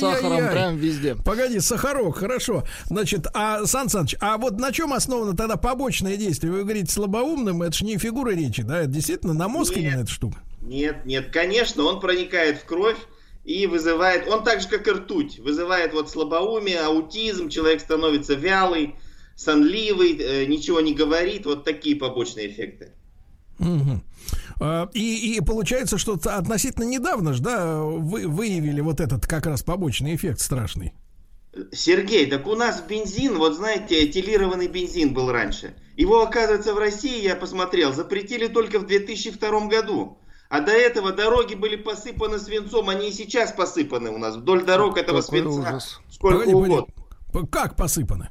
Сахаром 0.00 0.50
прям 0.50 0.76
везде. 0.76 1.14
Погоди, 1.14 1.60
сахарок, 1.60 2.16
хорошо. 2.16 2.64
Значит, 2.86 3.28
а, 3.32 3.64
Сан 3.64 3.88
Саныч, 3.88 4.16
а 4.18 4.38
вот 4.38 4.58
на 4.58 4.72
чем 4.72 4.92
основано 4.92 5.36
тогда 5.36 5.56
побочное 5.56 6.16
действие? 6.16 6.52
Вы 6.52 6.64
говорите 6.64 6.90
слабоумным, 6.90 7.62
это 7.62 7.76
же 7.76 7.84
не 7.84 7.96
фигура 7.96 8.30
речи, 8.30 8.64
да? 8.64 8.80
Это 8.80 8.88
действительно 8.88 9.34
на 9.34 9.46
мозг 9.46 9.76
Нет. 9.76 9.84
именно 9.84 10.00
эта 10.00 10.10
штука? 10.10 10.38
Нет, 10.62 11.06
нет, 11.06 11.30
конечно, 11.30 11.84
он 11.84 12.00
проникает 12.00 12.58
в 12.58 12.64
кровь 12.64 12.96
и 13.44 13.66
вызывает, 13.66 14.26
он 14.26 14.42
так 14.42 14.60
же, 14.60 14.68
как 14.68 14.88
и 14.88 14.90
ртуть, 14.90 15.38
вызывает 15.38 15.92
вот 15.92 16.10
слабоумие, 16.10 16.80
аутизм, 16.80 17.48
человек 17.48 17.80
становится 17.80 18.34
вялый, 18.34 18.96
сонливый, 19.36 20.16
э, 20.18 20.46
ничего 20.46 20.80
не 20.80 20.94
говорит, 20.94 21.44
вот 21.44 21.64
такие 21.64 21.96
побочные 21.96 22.48
эффекты. 22.48 22.92
А, 24.60 24.88
И, 24.94 25.36
и 25.36 25.40
получается, 25.40 25.98
что 25.98 26.14
относительно 26.14 26.84
недавно 26.84 27.34
же, 27.34 27.42
да, 27.42 27.82
вы 27.82 28.26
выявили 28.26 28.80
вот 28.80 29.00
этот 29.00 29.26
как 29.26 29.46
раз 29.46 29.62
побочный 29.62 30.14
эффект 30.14 30.40
страшный. 30.40 30.94
Сергей, 31.72 32.26
так 32.26 32.46
у 32.48 32.56
нас 32.56 32.82
бензин, 32.82 33.38
вот 33.38 33.54
знаете, 33.54 34.04
этилированный 34.04 34.66
бензин 34.66 35.14
был 35.14 35.30
раньше. 35.30 35.74
Его, 35.96 36.22
оказывается, 36.22 36.74
в 36.74 36.78
России, 36.78 37.22
я 37.22 37.36
посмотрел, 37.36 37.92
запретили 37.92 38.48
только 38.48 38.80
в 38.80 38.86
2002 38.86 39.68
году. 39.68 40.18
А 40.54 40.60
до 40.60 40.70
этого 40.70 41.10
дороги 41.10 41.56
были 41.56 41.74
посыпаны 41.74 42.38
свинцом, 42.38 42.88
они 42.88 43.08
и 43.08 43.12
сейчас 43.12 43.50
посыпаны 43.50 44.10
у 44.10 44.18
нас. 44.18 44.36
Вдоль 44.36 44.62
дорог 44.64 44.96
этого 44.96 45.20
Какой 45.20 45.40
свинца 45.40 45.60
ужас. 45.60 46.00
сколько 46.08 46.38
погоди. 46.38 46.54
угодно. 46.54 47.46
Как 47.50 47.74
посыпаны? 47.74 48.30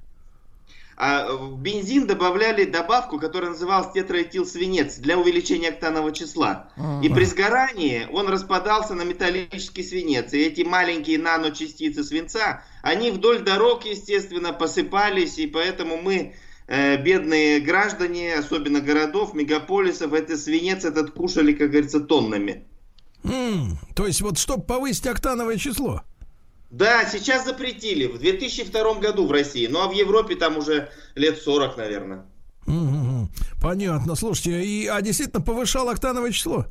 А 0.95 1.29
в 1.33 1.59
бензин 1.59 2.07
добавляли 2.07 2.63
добавку, 2.63 3.19
которая 3.19 3.49
называлась 3.49 3.91
тетраэтилсвинец 3.91 4.99
для 4.99 5.17
увеличения 5.17 5.67
октанового 5.67 6.13
числа. 6.13 6.69
И 7.01 7.09
при 7.09 7.25
сгорании 7.25 8.07
он 8.09 8.29
распадался 8.29 8.93
на 8.93 9.01
металлический 9.01 9.83
свинец. 9.83 10.31
И 10.31 10.39
эти 10.39 10.61
маленькие 10.61 11.19
наночастицы 11.19 12.05
свинца, 12.05 12.63
они 12.83 13.11
вдоль 13.11 13.41
дорог, 13.41 13.83
естественно, 13.83 14.53
посыпались. 14.53 15.37
И 15.39 15.47
поэтому 15.47 15.97
мы, 16.01 16.15
э, 16.15 16.33
бедные 16.67 17.59
граждане, 17.59 18.35
особенно 18.35 18.81
городов, 18.81 19.33
мегаполисов, 19.33 20.13
этот 20.13 20.39
свинец 20.39 20.85
этот 20.85 21.11
кушали, 21.11 21.53
как 21.53 21.71
говорится, 21.71 21.99
тоннами. 21.99 22.65
М, 23.23 23.77
То 23.95 24.07
есть 24.07 24.21
вот 24.21 24.37
чтобы 24.37 24.63
повысить 24.63 25.07
октановое 25.07 25.57
число. 25.57 26.03
Да, 26.71 27.05
сейчас 27.05 27.45
запретили. 27.45 28.07
В 28.07 28.17
2002 28.17 28.95
году 28.95 29.27
в 29.27 29.31
России. 29.31 29.67
Ну 29.67 29.79
а 29.79 29.87
в 29.87 29.93
Европе 29.93 30.35
там 30.35 30.57
уже 30.57 30.89
лет 31.15 31.39
40, 31.39 31.77
наверное. 31.77 32.25
Мгм. 32.65 33.29
Понятно. 33.61 34.15
Слушайте, 34.15 34.63
и, 34.63 34.87
а 34.87 35.01
действительно 35.01 35.41
повышал 35.41 35.89
октановое 35.89 36.31
число? 36.31 36.65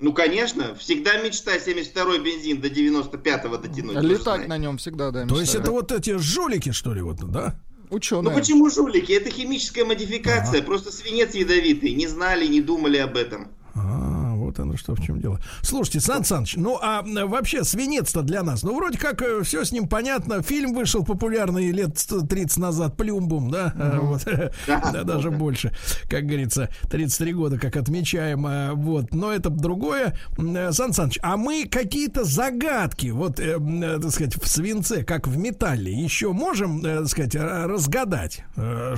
Ну, 0.00 0.12
конечно, 0.12 0.76
всегда 0.76 1.20
мечта 1.22 1.56
72-й 1.56 2.20
бензин 2.20 2.60
до 2.60 2.68
95-го 2.68 3.56
дотянуть. 3.56 4.00
Летать 4.02 4.46
на 4.46 4.56
нем 4.56 4.76
всегда, 4.78 5.10
да, 5.10 5.26
То 5.26 5.40
есть 5.40 5.56
это 5.56 5.72
вот 5.72 5.90
эти 5.90 6.16
жулики, 6.18 6.70
что 6.70 6.94
ли, 6.94 7.00
вот, 7.00 7.16
да? 7.32 7.58
Ну 7.90 7.96
Ученые. 7.96 8.34
почему 8.34 8.68
жулики? 8.70 9.12
Это 9.12 9.30
химическая 9.30 9.84
модификация. 9.84 10.62
Просто 10.62 10.92
свинец 10.92 11.34
ядовитый. 11.34 11.92
Не 11.94 12.06
знали, 12.06 12.46
не 12.46 12.60
думали 12.60 12.98
об 12.98 13.16
этом. 13.16 13.48
А, 13.74 14.17
вот 14.48 14.58
оно 14.58 14.76
что 14.76 14.94
в 14.94 15.00
чем 15.04 15.20
дело. 15.20 15.40
Слушайте, 15.62 16.00
Сан 16.00 16.24
Саныч, 16.24 16.56
ну 16.56 16.78
а 16.80 17.02
э, 17.06 17.24
вообще 17.24 17.64
свинец-то 17.64 18.22
для 18.22 18.42
нас, 18.42 18.62
ну 18.62 18.74
вроде 18.76 18.98
как 18.98 19.22
все 19.42 19.64
с 19.64 19.72
ним 19.72 19.88
понятно. 19.88 20.42
Фильм 20.42 20.74
вышел 20.74 21.04
популярный 21.04 21.70
лет 21.70 21.98
100 21.98 22.22
30 22.26 22.58
назад, 22.58 22.96
Плюмбум, 22.96 23.50
да? 23.50 23.72
А, 23.76 24.00
Вот. 24.00 24.24
Да, 24.66 25.04
даже 25.04 25.30
больше, 25.30 25.72
как 26.08 26.26
говорится, 26.26 26.68
33 26.90 27.32
года, 27.32 27.58
как 27.58 27.76
отмечаем. 27.76 28.44
а, 28.46 28.74
Вот. 28.74 29.14
Но 29.14 29.32
это 29.32 29.50
другое. 29.50 30.16
Э, 30.38 30.72
Сан 30.72 30.92
Саныч, 30.92 31.18
а 31.22 31.36
мы 31.36 31.66
какие-то 31.70 32.24
загадки, 32.24 33.08
вот, 33.08 33.40
э, 33.40 33.58
э, 33.58 33.98
так 34.00 34.10
сказать, 34.10 34.36
в 34.42 34.48
свинце, 34.48 35.04
как 35.04 35.26
в 35.26 35.36
металле, 35.36 35.92
еще 35.92 36.32
можем, 36.32 36.84
э, 36.84 36.98
так 37.00 37.08
сказать, 37.08 37.34
разгадать? 37.34 38.44
Э, 38.56 38.94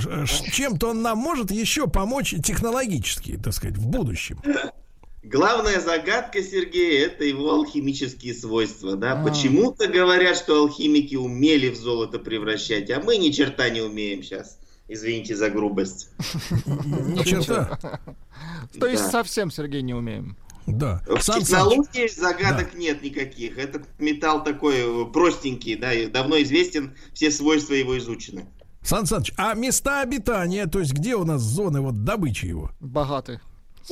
Чем-то 0.51 0.89
он 0.91 1.01
нам 1.01 1.17
может 1.17 1.51
еще 1.51 1.87
помочь 1.87 2.33
технологически, 2.43 3.37
так 3.37 3.53
сказать, 3.53 3.77
в 3.77 3.87
будущем. 3.87 4.39
Главная 5.23 5.79
загадка 5.79 6.41
Сергея 6.41 7.05
это 7.05 7.23
его 7.23 7.51
алхимические 7.51 8.33
свойства. 8.33 8.95
Да? 8.95 9.21
А. 9.21 9.23
Почему-то 9.23 9.87
говорят, 9.87 10.35
что 10.35 10.59
алхимики 10.61 11.15
умели 11.15 11.69
в 11.69 11.75
золото 11.75 12.17
превращать, 12.17 12.89
а 12.89 12.99
мы 12.99 13.17
ни 13.17 13.29
черта 13.29 13.69
не 13.69 13.81
умеем 13.81 14.23
сейчас. 14.23 14.57
Извините 14.87 15.35
за 15.35 15.49
грубость. 15.49 16.09
Ни 16.65 17.23
черта. 17.23 17.79
То 18.79 18.87
есть 18.87 19.03
Да. 19.03 19.11
совсем, 19.11 19.51
Сергей, 19.51 19.83
не 19.83 19.93
умеем. 19.93 20.35
Да. 20.65 21.01
В 21.07 21.21
Саныч, 21.21 21.45
технологии 21.47 22.07
загадок 22.07 22.73
нет 22.75 23.01
никаких. 23.01 23.57
Этот 23.57 23.83
металл 23.99 24.43
такой 24.43 24.75
э, 24.77 25.05
простенький, 25.11 25.75
да, 25.75 25.93
и 25.93 26.07
давно 26.07 26.41
известен, 26.41 26.95
все 27.13 27.31
свойства 27.31 27.73
его 27.73 27.97
изучены. 27.97 28.45
Сан 28.83 29.05
Саныч, 29.05 29.33
а 29.37 29.53
места 29.53 30.01
обитания, 30.01 30.65
то 30.65 30.79
есть 30.79 30.93
где 30.93 31.15
у 31.15 31.23
нас 31.25 31.41
зоны 31.41 31.81
вот 31.81 32.03
добычи 32.03 32.45
его? 32.45 32.71
Богатый. 32.79 33.39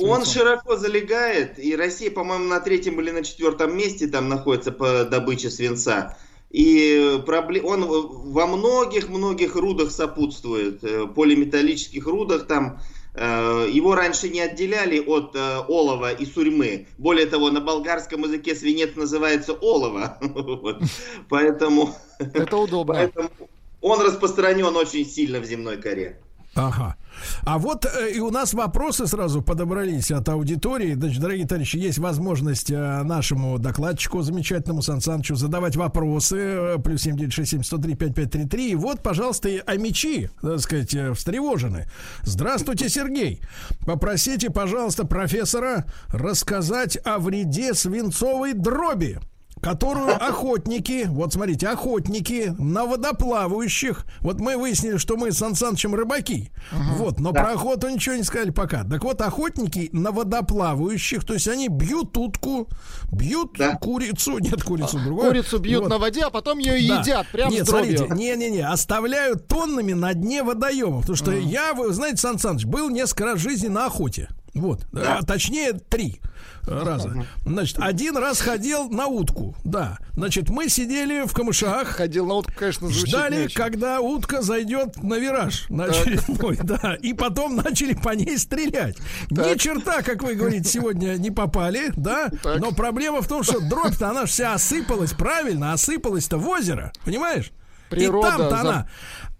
Он 0.08 0.24
широко 0.24 0.76
залегает, 0.76 1.58
и 1.58 1.76
Россия, 1.76 2.10
по-моему, 2.10 2.44
на 2.44 2.60
третьем 2.60 3.00
или 3.00 3.10
на 3.10 3.22
четвертом 3.24 3.76
месте 3.76 4.06
там 4.06 4.28
находится 4.28 4.72
по 4.72 5.04
добыче 5.04 5.50
свинца. 5.50 6.16
И 6.50 7.20
пробле- 7.26 7.62
он 7.62 7.84
во 7.86 8.46
многих-многих 8.46 9.54
рудах 9.54 9.90
сопутствует, 9.92 10.82
э, 10.82 11.06
полиметаллических 11.06 12.06
рудах 12.06 12.46
там. 12.46 12.80
э, 13.14 13.68
Его 13.72 13.94
раньше 13.94 14.28
не 14.28 14.40
отделяли 14.40 14.98
от 15.00 15.34
э, 15.36 15.58
олова 15.68 16.12
и 16.12 16.24
сурьмы. 16.26 16.86
Более 16.98 17.26
того, 17.26 17.50
на 17.50 17.60
болгарском 17.60 18.22
языке 18.24 18.54
свинец 18.54 18.96
называется 18.96 19.52
олово. 19.52 20.18
Поэтому, 21.28 21.94
Это 22.18 22.56
удобно. 22.56 23.10
он 23.80 24.00
распространен 24.00 24.74
очень 24.76 25.06
сильно 25.06 25.40
в 25.40 25.44
земной 25.44 25.76
коре. 25.76 26.20
Ага. 26.54 26.96
А 27.44 27.58
вот 27.58 27.86
э, 27.86 28.12
и 28.12 28.20
у 28.20 28.30
нас 28.30 28.54
вопросы 28.54 29.06
сразу 29.06 29.40
подобрались 29.40 30.10
от 30.10 30.28
аудитории. 30.28 30.94
Значит, 30.94 31.20
дорогие 31.20 31.46
товарищи, 31.46 31.76
есть 31.76 31.98
возможность 31.98 32.70
э, 32.70 33.02
нашему 33.02 33.58
докладчику 33.58 34.22
замечательному 34.22 34.82
Сан 34.82 35.00
Санычу 35.00 35.36
задавать 35.36 35.76
вопросы. 35.76 36.36
э, 36.38 36.76
Плюс 36.82 37.02
7967 37.02 37.62
103 37.62 37.94
5533. 37.94 38.70
И 38.70 38.74
вот, 38.74 39.02
пожалуйста, 39.02 39.48
и 39.48 39.58
амичи, 39.64 40.30
так 40.42 40.60
сказать, 40.60 40.94
э, 40.94 41.12
встревожены. 41.14 41.88
Здравствуйте, 42.22 42.88
Сергей. 42.88 43.40
Попросите, 43.86 44.50
пожалуйста, 44.50 45.06
профессора 45.06 45.86
рассказать 46.08 46.98
о 47.04 47.18
вреде 47.18 47.74
свинцовой 47.74 48.54
дроби 48.54 49.20
которую 49.60 50.14
охотники, 50.14 51.06
вот 51.08 51.32
смотрите, 51.32 51.68
охотники 51.68 52.54
на 52.58 52.84
водоплавающих, 52.86 54.04
вот 54.20 54.40
мы 54.40 54.56
выяснили, 54.56 54.96
что 54.96 55.16
мы 55.16 55.32
с 55.32 55.38
Сан 55.38 55.54
Санычем 55.54 55.94
рыбаки, 55.94 56.50
вот, 56.96 57.20
но 57.20 57.32
про 57.32 57.52
охоту 57.52 57.88
ничего 57.88 58.14
не 58.16 58.22
сказали 58.22 58.50
пока. 58.50 58.84
Так 58.84 59.04
вот, 59.04 59.20
охотники 59.20 59.90
на 59.92 60.12
водоплавающих, 60.12 61.24
то 61.24 61.34
есть 61.34 61.48
они 61.48 61.68
бьют 61.68 62.16
утку, 62.16 62.68
бьют 63.12 63.58
курицу, 63.80 64.38
нет, 64.38 64.62
курицу 64.62 64.98
другую. 64.98 65.28
Курицу 65.28 65.58
бьют 65.58 65.88
на 65.88 65.98
воде, 65.98 66.22
а 66.22 66.30
потом 66.30 66.58
ее 66.58 66.88
Да. 66.88 67.00
едят 67.00 67.26
прямо 67.32 67.50
Нет, 67.52 67.66
с 67.66 67.70
дробью. 67.70 67.98
смотрите, 67.98 68.14
не-не-не, 68.22 68.66
оставляют 68.66 69.46
тоннами 69.48 69.92
на 69.92 70.14
дне 70.14 70.42
водоемов. 70.42 71.02
Потому 71.02 71.16
что 71.16 71.32
я, 71.32 71.74
вы 71.74 71.92
знаете, 71.92 72.18
Сан 72.18 72.38
Саныч, 72.38 72.64
был 72.64 72.88
несколько 72.90 73.24
раз 73.24 73.38
в 73.38 73.42
жизни 73.42 73.68
на 73.68 73.86
охоте. 73.86 74.28
Вот, 74.54 74.84
а, 74.92 75.22
точнее, 75.22 75.74
три 75.74 76.20
раза. 76.66 77.26
Значит, 77.46 77.78
один 77.78 78.16
раз 78.16 78.40
ходил 78.40 78.88
на 78.90 79.06
утку, 79.06 79.54
да. 79.64 79.98
Значит, 80.14 80.50
мы 80.50 80.68
сидели 80.68 81.26
в 81.26 81.32
камышах. 81.32 81.88
Ходил 81.88 82.26
на 82.26 82.34
утку, 82.34 82.52
конечно, 82.56 82.88
звучит 82.88 83.08
Ждали, 83.08 83.48
когда 83.48 84.00
утка 84.00 84.42
зайдет 84.42 85.02
на 85.02 85.14
вираж, 85.18 85.66
на 85.68 85.86
Так. 85.86 85.96
очередной, 86.02 86.58
да. 86.62 86.96
И 87.00 87.12
потом 87.14 87.56
начали 87.56 87.94
по 87.94 88.10
ней 88.10 88.36
стрелять. 88.38 88.96
Ни 89.30 89.56
черта, 89.56 90.02
как 90.02 90.22
вы 90.22 90.34
говорите, 90.34 90.68
сегодня 90.68 91.16
не 91.16 91.30
попали, 91.30 91.92
да. 91.96 92.30
Но 92.58 92.72
проблема 92.72 93.22
в 93.22 93.28
том, 93.28 93.42
что 93.42 93.60
дробь-то 93.60 94.10
она 94.10 94.24
вся 94.26 94.54
осыпалась, 94.54 95.12
правильно, 95.12 95.72
осыпалась-то 95.72 96.38
в 96.38 96.48
озеро, 96.48 96.92
понимаешь? 97.04 97.52
Природа 97.88 98.28
И 98.28 98.30
там-то 98.30 98.50
за- 98.50 98.60
она. 98.60 98.88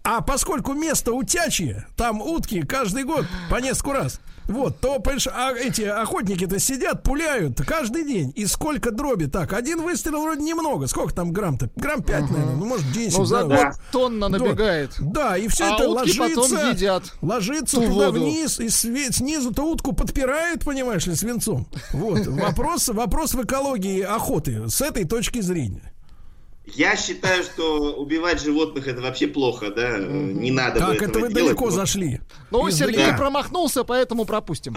А 0.03 0.21
поскольку 0.21 0.73
место 0.73 1.13
утячье, 1.13 1.85
там 1.95 2.21
утки 2.21 2.61
каждый 2.61 3.03
год 3.03 3.25
по 3.49 3.57
несколько 3.57 3.93
раз. 3.93 4.19
Вот, 4.47 4.79
то, 4.81 4.99
понимаешь, 4.99 5.27
а 5.27 5.51
эти 5.53 5.83
охотники-то 5.83 6.59
сидят, 6.59 7.03
пуляют 7.03 7.61
каждый 7.61 8.03
день. 8.03 8.33
И 8.35 8.47
сколько 8.47 8.91
дроби? 8.91 9.25
Так, 9.27 9.53
один 9.53 9.81
выстрел 9.81 10.23
вроде 10.23 10.41
немного. 10.41 10.87
Сколько 10.87 11.13
там 11.13 11.31
грамм-то? 11.31 11.69
Грамм 11.75 12.01
5, 12.01 12.21
наверное, 12.31 12.55
ну, 12.55 12.65
может, 12.65 12.91
10. 12.91 13.17
Ну, 13.19 13.25
за 13.25 13.43
да. 13.45 13.55
год 13.65 13.75
тонна 13.91 14.29
Да. 14.29 14.39
набегает. 14.39 14.95
Да, 14.99 15.37
и 15.37 15.47
все 15.47 15.65
А 15.65 15.75
это 15.75 15.87
утки 15.89 16.19
ложится, 16.19 16.41
потом 16.51 16.69
едят 16.71 17.03
ложится 17.21 17.75
ту 17.77 17.83
туда 17.83 18.07
воду. 18.07 18.19
вниз, 18.19 18.59
и 18.59 18.65
све- 18.65 19.13
снизу-то 19.13 19.61
утку 19.63 19.93
подпирают, 19.93 20.65
понимаешь 20.65 21.05
ли, 21.05 21.15
свинцом. 21.15 21.67
Вот, 21.93 22.25
вопрос, 22.27 22.89
вопрос 22.89 23.35
в 23.35 23.43
экологии 23.45 24.01
охоты 24.01 24.67
с 24.67 24.81
этой 24.81 25.05
точки 25.05 25.39
зрения. 25.39 25.90
Я 26.65 26.95
считаю, 26.95 27.43
что 27.43 27.95
убивать 27.95 28.41
животных 28.41 28.87
это 28.87 29.01
вообще 29.01 29.27
плохо, 29.27 29.71
да? 29.71 29.97
Не 29.97 30.51
надо 30.51 30.79
бы 30.79 30.93
Так, 30.93 30.95
этого 31.01 31.07
это 31.07 31.19
вы 31.19 31.33
делать. 31.33 31.45
далеко 31.55 31.71
зашли. 31.71 32.21
Ну, 32.51 32.69
Издалека. 32.69 32.99
Сергей 33.01 33.17
промахнулся, 33.17 33.83
поэтому 33.83 34.25
пропустим. 34.25 34.75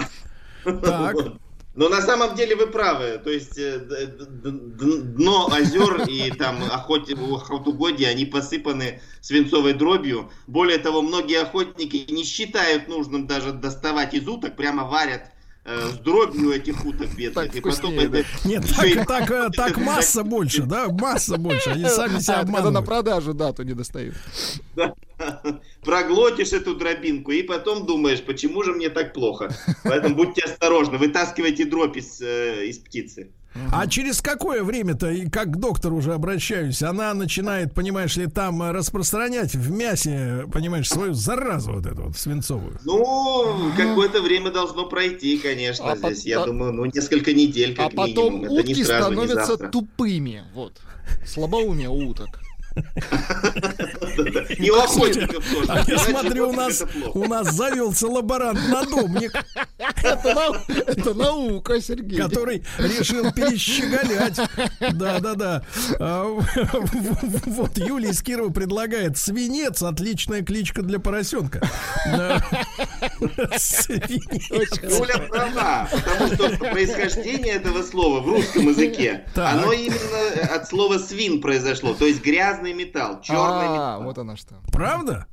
Так. 0.65 1.17
Но 1.75 1.89
на 1.89 2.01
самом 2.01 2.37
деле 2.37 2.55
вы 2.55 2.69
правы. 2.69 3.21
То 3.23 3.31
есть 3.31 3.59
э, 3.59 3.81
дно 3.81 5.49
озер 5.53 6.05
и 6.09 6.31
там 6.31 6.63
охот... 6.63 7.11
охотугодья, 7.11 8.09
они 8.09 8.25
посыпаны 8.27 9.01
свинцовой 9.21 9.73
дробью. 9.73 10.31
Более 10.47 10.79
того, 10.79 11.03
многие 11.03 11.43
охотники 11.43 12.11
не 12.13 12.23
считают 12.23 12.87
нужным 12.87 13.27
даже 13.27 13.53
доставать 13.53 14.15
из 14.15 14.27
уток, 14.29 14.55
прямо 14.55 14.85
варят 14.85 15.34
с 15.65 15.99
дробью 15.99 16.53
этих 16.53 16.85
уток 16.85 17.09
бедных. 17.17 17.55
и 17.55 17.61
потом 17.61 17.93
вкуснее, 17.93 18.09
да. 18.09 18.19
это 18.19 18.29
Нет, 18.45 18.65
так, 18.77 19.07
так, 19.07 19.31
э, 19.31 19.51
так 19.51 19.77
масса 19.79 20.23
больше, 20.23 20.63
да, 20.63 20.89
масса 20.89 21.39
больше. 21.39 21.71
Они 21.71 21.85
сами 21.89 22.19
себя 22.19 22.35
А, 22.35 22.41
Когда 22.41 22.53
на 22.53 22.59
обманывают. 22.59 22.87
продажу, 22.87 23.35
да, 23.35 23.53
то 23.53 23.65
не 23.65 23.73
достают. 23.73 24.15
Да. 24.77 24.95
проглотишь 25.85 26.53
эту 26.53 26.75
дробинку 26.75 27.31
и 27.33 27.43
потом 27.43 27.87
думаешь, 27.87 28.23
почему 28.23 28.63
же 28.63 28.73
мне 28.73 28.91
так 28.91 29.13
плохо. 29.15 29.55
Поэтому 29.85 30.15
будьте 30.17 30.43
осторожны, 30.43 30.99
вытаскивайте 30.99 31.65
дробь 31.65 31.97
из, 31.97 32.21
э, 32.21 32.67
из 32.67 32.79
птицы. 32.79 33.31
А 33.73 33.87
через 33.87 34.21
какое 34.21 34.63
время-то, 34.65 35.11
и 35.11 35.29
как 35.29 35.53
к 35.53 35.57
доктору 35.57 35.97
уже 35.97 36.13
обращаюсь, 36.15 36.83
она 36.83 37.15
начинает, 37.15 37.73
понимаешь 37.73 38.17
ли, 38.17 38.27
там 38.27 38.63
э, 38.63 38.73
распространять 38.73 39.55
в 39.55 39.71
мясе, 39.71 40.45
понимаешь, 40.53 40.89
свою 40.89 41.15
заразу 41.15 41.73
вот 41.75 41.87
эту 41.87 42.03
вот 42.05 42.17
свинцовую? 42.17 42.79
Ну, 42.85 43.73
какое-то 43.77 44.23
время 44.23 44.51
должно 44.51 44.87
пройти, 44.87 45.39
конечно, 45.39 45.91
А 45.93 45.97
здесь, 45.97 46.19
пот- 46.23 46.27
я 46.27 46.43
а- 46.43 46.47
думаю, 46.47 46.73
ну, 46.73 46.85
несколько 46.87 47.33
недель, 47.33 47.75
А 47.79 47.85
как 47.85 47.95
потом 47.95 48.35
минимум. 48.35 48.45
Это 48.45 48.67
не 48.67 48.73
утки 48.73 48.85
сразу, 48.85 49.11
не 49.11 49.17
становятся 49.17 49.47
завтра. 49.47 49.69
тупыми. 49.69 50.45
Вот. 50.55 50.81
Слабоумие 51.27 51.89
уток. 51.89 52.29
И 54.59 54.71
у 54.71 54.77
охотников 54.77 55.45
тоже. 55.53 55.67
А 55.69 55.85
я 55.87 55.99
смотрю, 55.99 56.49
у 56.51 56.53
нас, 56.53 56.85
у 57.15 57.25
нас 57.27 57.53
завелся 57.55 58.07
лаборант 58.07 58.61
на 58.69 58.85
дом, 58.85 59.11
мне- 59.13 59.31
Это, 60.03 60.35
нау- 60.35 60.57
это 60.69 61.15
наука, 61.15 61.81
Сергей. 61.81 62.19
который 62.19 62.65
решил 62.79 63.33
перещеголять. 63.33 64.39
Да, 64.93 65.19
да, 65.21 65.35
да. 65.35 65.63
Вот 67.47 67.77
Юлия 67.79 68.11
из 68.11 68.23
Кирова 68.23 68.51
предлагает 68.51 69.19
свинец, 69.19 69.83
отличная 69.83 70.43
кличка 70.43 70.83
для 70.83 70.99
поросенка. 70.99 71.61
Юля 74.83 75.19
права, 75.29 75.89
потому 75.91 76.35
что 76.35 76.49
происхождение 76.71 77.55
этого 77.55 77.83
слова 77.83 78.21
в 78.21 78.27
русском 78.29 78.69
языке, 78.69 79.25
оно 79.35 79.73
именно 79.73 80.55
от 80.55 80.69
слова 80.69 80.99
свин 80.99 81.41
произошло, 81.41 81.95
то 81.95 82.07
есть 82.07 82.23
грязный 82.23 82.64
металл, 82.73 83.21
черный 83.21 83.67
А, 83.67 83.73
металл. 83.73 84.03
вот 84.05 84.19
она 84.19 84.37
что. 84.37 84.55
Правда? 84.73 85.27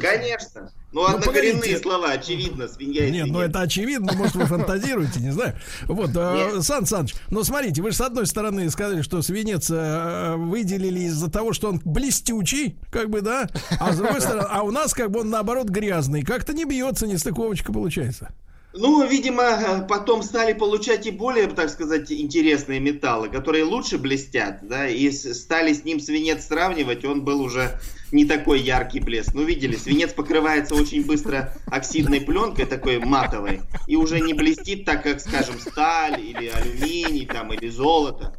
Конечно. 0.00 0.70
Ну, 0.92 1.00
Ну, 1.00 1.06
однокоренные 1.06 1.54
погодите. 1.54 1.78
слова, 1.80 2.12
очевидно, 2.12 2.68
свинья 2.68 3.06
и 3.06 3.10
Нет, 3.10 3.26
ну 3.26 3.34
свинец. 3.38 3.50
это 3.50 3.60
очевидно, 3.62 4.12
может 4.12 4.36
вы 4.36 4.44
фантазируете, 4.46 5.18
не 5.18 5.32
знаю. 5.32 5.56
Вот, 5.86 6.10
э. 6.14 6.60
Сан 6.62 6.86
Саныч, 6.86 7.14
ну 7.30 7.42
смотрите, 7.42 7.82
вы 7.82 7.90
же 7.90 7.96
с 7.96 8.00
одной 8.00 8.28
стороны 8.28 8.70
сказали, 8.70 9.02
что 9.02 9.20
свинец 9.20 9.68
э, 9.72 10.34
выделили 10.36 11.00
из-за 11.00 11.28
того, 11.28 11.52
что 11.52 11.68
он 11.70 11.80
блестючий, 11.84 12.78
как 12.92 13.10
бы, 13.10 13.20
да, 13.20 13.48
а 13.80 13.92
с 13.92 13.96
другой 13.98 14.20
стороны, 14.20 14.46
а 14.48 14.62
у 14.62 14.70
нас 14.70 14.94
как 14.94 15.10
бы 15.10 15.20
он 15.20 15.30
наоборот 15.30 15.68
грязный, 15.68 16.22
как-то 16.22 16.52
не 16.52 16.64
бьется, 16.64 17.08
не 17.08 17.16
стыковочка 17.18 17.72
получается. 17.72 18.32
Ну, 18.76 19.06
видимо, 19.06 19.86
потом 19.88 20.24
стали 20.24 20.52
получать 20.52 21.06
и 21.06 21.12
более, 21.12 21.46
так 21.46 21.70
сказать, 21.70 22.10
интересные 22.10 22.80
металлы, 22.80 23.28
которые 23.28 23.62
лучше 23.62 23.98
блестят, 23.98 24.66
да, 24.66 24.88
и 24.88 25.12
стали 25.12 25.72
с 25.72 25.84
ним 25.84 26.00
свинец 26.00 26.46
сравнивать, 26.46 27.04
он 27.04 27.22
был 27.22 27.40
уже 27.40 27.78
не 28.10 28.24
такой 28.24 28.60
яркий 28.60 28.98
блеск. 28.98 29.32
Ну, 29.32 29.44
видели, 29.44 29.76
свинец 29.76 30.12
покрывается 30.12 30.74
очень 30.74 31.06
быстро 31.06 31.54
оксидной 31.66 32.20
пленкой 32.20 32.66
такой 32.66 32.98
матовой, 32.98 33.60
и 33.86 33.94
уже 33.94 34.18
не 34.20 34.34
блестит 34.34 34.84
так, 34.84 35.04
как, 35.04 35.20
скажем, 35.20 35.60
сталь 35.60 36.20
или 36.20 36.48
алюминий 36.48 37.26
там, 37.26 37.52
или 37.52 37.68
золото. 37.68 38.36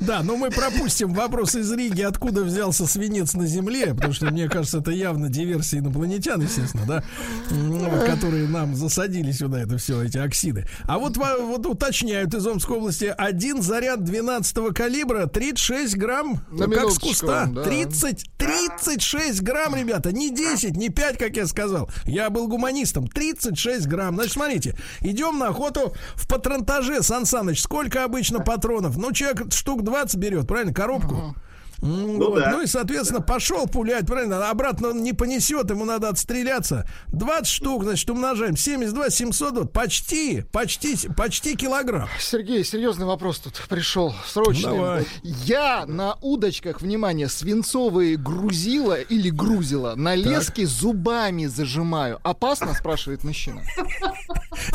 Да, 0.00 0.22
но 0.22 0.36
мы 0.36 0.50
пропустим 0.50 1.12
вопрос 1.14 1.54
из 1.54 1.70
Риги, 1.72 2.02
откуда 2.02 2.42
взялся 2.42 2.86
свинец 2.86 3.34
на 3.34 3.46
Земле, 3.46 3.94
потому 3.94 4.12
что, 4.12 4.26
мне 4.30 4.48
кажется, 4.48 4.78
это 4.78 4.90
явно 4.90 5.28
диверсия 5.28 5.78
инопланетян, 5.78 6.40
естественно, 6.40 6.84
да, 6.86 7.04
м, 7.50 8.06
которые 8.06 8.48
нам 8.48 8.74
засадили 8.74 9.30
сюда 9.32 9.60
это 9.60 9.78
все, 9.78 10.02
эти 10.02 10.18
оксиды. 10.18 10.66
А 10.84 10.98
вот, 10.98 11.16
во- 11.16 11.38
вот 11.38 11.66
уточняют 11.66 12.34
из 12.34 12.44
Омской 12.46 12.78
области, 12.78 13.14
один 13.16 13.62
заряд 13.62 14.02
12 14.02 14.72
калибра, 14.74 15.26
36 15.26 15.96
грамм, 15.96 16.40
На 16.50 16.66
как 16.66 16.90
с 16.90 16.98
куста. 16.98 17.46
да. 17.46 17.62
30, 17.62 18.24
36 18.38 19.40
грамм, 19.42 19.76
ребята, 19.76 20.12
не 20.12 20.30
10, 20.34 20.76
не 20.76 20.88
5, 20.88 21.16
как 21.18 21.36
я 21.36 21.46
сказал. 21.46 21.88
Я 22.04 22.30
был 22.30 22.48
гуманистом. 22.48 23.06
36 23.06 23.86
грамм. 23.86 24.14
Значит, 24.16 24.32
смотрите, 24.32 24.74
идем 25.00 25.38
на 25.38 25.48
охоту 25.48 25.94
в 26.14 26.26
патронтаже, 26.26 27.02
Сан 27.02 27.24
Саныч. 27.26 27.60
Сколько 27.62 28.04
обычно 28.04 28.40
патронов? 28.40 28.96
Ну, 28.96 29.12
человек 29.12 29.41
штук 29.50 29.82
20 29.82 30.16
берет, 30.16 30.46
правильно, 30.46 30.72
коробку. 30.72 31.14
М, 31.14 31.36
Ну 31.82 32.30
вот. 32.30 32.38
да. 32.38 32.50
ну 32.52 32.62
и, 32.62 32.66
соответственно, 32.66 33.20
пошел 33.20 33.66
пулять, 33.66 34.06
правильно, 34.06 34.48
обратно 34.48 34.88
он 34.88 35.02
не 35.02 35.12
понесет, 35.12 35.68
ему 35.70 35.84
надо 35.84 36.08
отстреляться. 36.08 36.88
20 37.08 37.46
штук, 37.46 37.82
значит, 37.82 38.08
умножаем. 38.08 38.56
72, 38.56 39.10
700, 39.10 39.52
вот, 39.54 39.72
почти, 39.72 40.44
почти, 40.52 41.08
почти 41.08 41.56
килограмм. 41.56 42.08
Сергей, 42.20 42.64
серьезный 42.64 43.06
вопрос 43.06 43.40
тут 43.40 43.60
пришел, 43.68 44.14
срочный. 44.26 44.70
Давай. 44.70 45.06
Я 45.22 45.84
на 45.86 46.16
удочках, 46.20 46.80
внимание, 46.80 47.28
свинцовые 47.28 48.16
грузила 48.16 49.00
или 49.00 49.28
грузила 49.30 49.94
на 49.96 50.14
леске 50.14 50.66
зубами 50.66 51.46
зажимаю. 51.46 52.20
Опасно, 52.22 52.74
спрашивает 52.74 53.24
мужчина. 53.24 53.62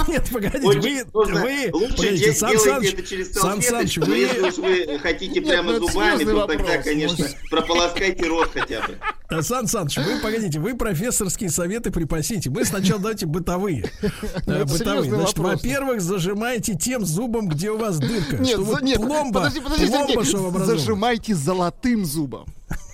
Нет, 0.08 0.30
погодите, 0.32 0.66
Очень 0.66 1.06
вы, 1.14 1.24
вы, 1.24 1.70
Лучше 1.72 1.96
погодите, 1.96 2.34
Сан 2.34 2.60
Саныч, 2.60 2.94
это 2.94 3.04
через 3.04 3.34
Сан 3.34 3.62
Саныч, 3.62 3.98
вы- 3.98 4.18
если 4.18 4.42
уж 4.42 4.58
вы 4.58 5.00
хотите 5.00 5.42
прямо 5.42 5.74
ну 5.74 5.88
зубами, 5.88 6.24
то 6.24 6.48
тогда, 6.48 6.64
вопрос. 6.64 6.86
Конечно, 7.02 7.26
прополоскайте 7.50 8.28
рот 8.28 8.50
хотя 8.54 8.82
бы. 8.82 8.98
А, 9.30 9.42
Сан 9.42 9.68
Саныч, 9.68 9.98
вы 9.98 10.20
погодите, 10.22 10.60
вы 10.60 10.76
профессорские 10.76 11.50
советы 11.50 11.92
припасите. 11.92 12.50
Мы 12.50 12.64
сначала 12.66 13.00
давайте 13.02 13.26
бытовые. 13.26 13.92
Э, 14.02 14.10
Ну, 14.46 14.54
это 14.54 14.66
Бытовые. 14.66 15.12
Значит, 15.12 15.38
во-первых, 15.40 16.02
зажимаете 16.02 16.76
тем 16.76 17.06
зубом, 17.06 17.48
где 17.50 17.72
у 17.72 17.78
вас 17.78 18.00
дырка. 18.00 18.38
Нет, 18.38 18.50
что 18.54 18.64
за- 18.64 18.72
вот 18.72 18.82
нет, 18.82 18.98
пломба, 18.98 19.40
подожди, 19.42 19.60
подожди, 19.60 19.88
пломба, 19.88 20.24
что 20.26 20.52
зажимайте 20.66 21.36
золотым 21.36 22.06
зубом. 22.06 22.46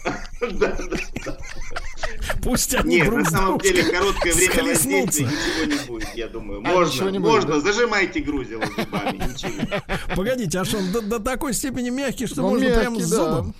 Пусть 2.41 2.73
они 2.75 2.97
Нет, 2.97 3.11
на 3.11 3.25
самом 3.25 3.57
деле 3.59 3.83
короткое 3.83 4.33
время 4.33 4.63
воздействия 4.63 5.25
ничего 5.25 5.65
не 5.65 5.87
будет, 5.87 6.09
я 6.15 6.27
думаю. 6.27 6.59
А, 6.65 6.69
Можно, 6.69 7.19
можно, 7.19 7.53
да? 7.55 7.59
зажимайте 7.61 8.19
грузило 8.21 8.63
зубами, 8.65 9.17
ничего. 9.17 9.81
Погодите, 10.15 10.59
а 10.59 10.65
что 10.65 10.77
он 10.77 10.91
до, 10.91 11.19
такой 11.19 11.53
степени 11.53 11.89
мягкий, 11.89 12.27
что 12.27 12.41
можно 12.41 12.69
прям 12.69 12.99
с 12.99 13.09
да. 13.09 13.15
зубом? 13.17 13.55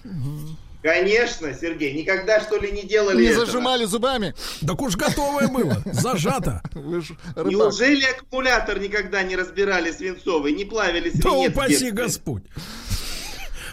Конечно, 0.84 1.54
Сергей, 1.54 1.94
никогда 1.94 2.42
что 2.42 2.58
ли 2.58 2.70
не 2.70 2.84
делали 2.84 3.22
Не 3.22 3.30
этого? 3.30 3.46
зажимали 3.46 3.86
зубами. 3.86 4.36
Так 4.68 4.82
уж 4.82 4.98
готовое 4.98 5.48
было, 5.48 5.82
зажато. 5.86 6.62
Неужели 6.76 8.04
аккумулятор 8.04 8.80
никогда 8.82 9.24
не 9.24 9.38
разбирали 9.38 9.94
свинцовый, 9.94 10.52
не 10.52 10.66
плавили 10.66 11.10
Да 11.10 11.30
свинец 11.30 11.54
в 11.54 11.58
упаси? 11.58 11.92
Господь. 11.92 12.44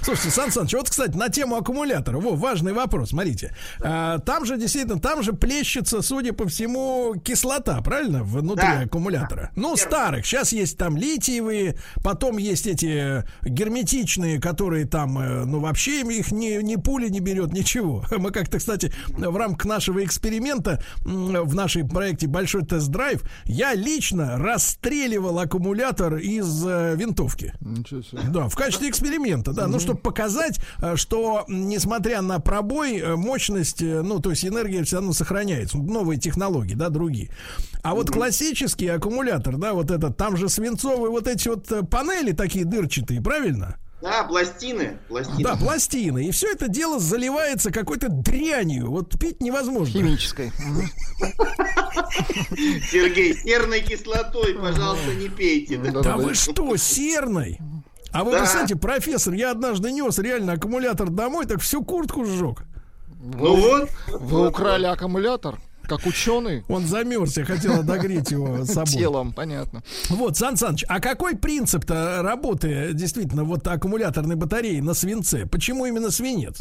Слушайте, 0.03 0.31
Сан 0.31 0.51
Саныч, 0.51 0.73
вот, 0.75 0.89
кстати, 0.91 1.17
на 1.17 1.29
тему 1.29 1.57
аккумулятора. 1.57 2.19
Во, 2.19 2.35
важный 2.35 2.73
вопрос, 2.73 3.11
смотрите. 3.11 3.55
А, 3.83 4.19
там 4.19 4.45
же, 4.45 4.57
действительно, 4.57 4.99
там 5.01 5.23
же 5.23 5.33
плещется, 5.33 6.03
судя 6.03 6.33
по 6.33 6.47
всему, 6.49 7.15
кислота, 7.23 7.81
правильно, 7.83 8.23
внутри 8.25 8.67
Да. 8.67 8.81
аккумулятора? 8.81 9.51
Ну, 9.57 9.77
старых. 9.77 10.27
Сейчас 10.27 10.53
есть 10.53 10.79
там 10.79 10.97
литиевые, 10.97 11.77
потом 12.03 12.39
есть 12.39 12.67
эти 12.67 13.25
герметичные, 13.43 14.41
которые 14.41 14.87
там, 14.87 15.19
э, 15.19 15.45
ну, 15.45 15.61
вообще 15.61 16.01
им 16.01 16.11
их 16.11 16.33
ни, 16.33 16.61
ни 16.63 16.77
пули 16.77 17.09
не 17.09 17.21
берет, 17.21 17.53
ничего. 17.53 18.05
Мы 18.17 18.31
как-то, 18.31 18.59
кстати, 18.59 18.93
в 19.09 19.37
рамках 19.37 19.67
нашего 19.67 20.03
эксперимента 20.05 20.83
в 21.05 21.55
нашей 21.55 21.87
проекте 21.87 22.27
«Большой 22.27 22.65
тест-драйв» 22.65 23.23
я 23.45 23.75
лично 23.75 24.39
расстреливал 24.39 25.39
аккумулятор 25.39 26.17
из 26.17 26.65
э, 26.67 26.95
винтовки. 26.97 27.53
Ничего 27.61 28.03
себе. 28.03 28.21
Да, 28.31 28.49
в 28.49 28.55
качестве 28.57 28.89
эксперимента, 28.89 29.53
да. 29.53 29.67
Ну, 29.67 29.79
чтобы 29.91 30.01
показать, 30.01 30.61
э, 30.81 30.97
что, 30.97 31.45
несмотря 31.49 32.23
на 32.23 32.39
пробой, 32.39 32.99
э, 32.99 33.17
мощность, 33.17 33.83
э, 33.83 34.03
ну, 34.03 34.21
то 34.21 34.31
есть 34.31 34.45
энергия 34.45 34.85
все 34.85 34.97
равно 34.97 35.13
сохраняется. 35.13 35.79
Новые 35.79 36.19
технологии, 36.19 36.75
да, 36.75 36.89
другие. 36.91 37.31
А 37.83 37.95
вот 37.95 38.11
классический 38.11 38.87
аккумулятор, 38.89 39.57
да, 39.57 39.73
вот 39.73 39.91
этот, 39.91 40.17
там 40.17 40.37
же 40.37 40.49
свинцовые 40.49 41.11
вот 41.11 41.27
эти 41.27 41.49
вот 41.49 41.91
панели 41.91 42.33
такие 42.33 42.65
дырчатые, 42.65 43.21
правильно? 43.21 43.77
Да, 44.01 44.25
пластины, 44.25 44.99
пластины. 45.09 45.43
Да, 45.43 45.57
пластины. 45.57 46.25
И 46.27 46.31
все 46.31 46.53
это 46.53 46.69
дело 46.69 46.99
заливается 46.99 47.71
какой-то 47.71 48.09
дрянью. 48.09 48.91
Вот 48.91 49.19
пить 49.19 49.43
невозможно. 49.43 49.93
Химической. 49.93 50.51
Сергей, 52.91 53.35
серной 53.35 53.83
кислотой, 53.83 54.55
пожалуйста, 54.55 55.15
не 55.15 55.29
пейте. 55.29 55.77
да. 55.77 56.01
Да 56.01 56.17
вы 56.17 56.33
что, 56.35 56.75
серной? 56.79 57.59
А 58.13 58.25
вы 58.25 58.33
Да. 58.33 58.39
представляете, 58.39 58.77
профессор, 58.77 59.35
я 59.35 59.51
однажды 59.53 59.93
нес 59.93 60.19
реально 60.19 60.55
аккумулятор 60.55 61.11
домой, 61.11 61.47
так 61.47 61.61
всю 61.61 61.85
куртку 61.85 62.25
сжег. 62.25 62.63
Ну 63.23 63.57
вот. 63.57 63.91
Вы 64.09 64.49
украли 64.49 64.87
аккумулятор, 64.87 65.59
как 65.87 66.07
ученый. 66.07 66.65
Он 66.69 66.87
замерз, 66.87 67.37
я 67.37 67.45
хотел 67.45 67.81
отогреть 67.81 68.31
его 68.31 68.65
с 68.65 68.69
собой. 68.73 68.93
Телом, 68.93 69.33
понятно. 69.33 69.83
Вот, 70.09 70.37
Сан 70.37 70.57
Саныч, 70.57 70.85
а 70.89 71.01
какой 71.01 71.37
принцип-то 71.37 72.21
работы 72.23 72.91
действительно 72.95 73.45
вот 73.45 73.67
аккумуляторной 73.67 74.37
батареи 74.37 74.81
на 74.81 74.95
свинце? 74.95 75.47
Почему 75.47 75.87
именно 75.87 76.11
свинец? 76.11 76.59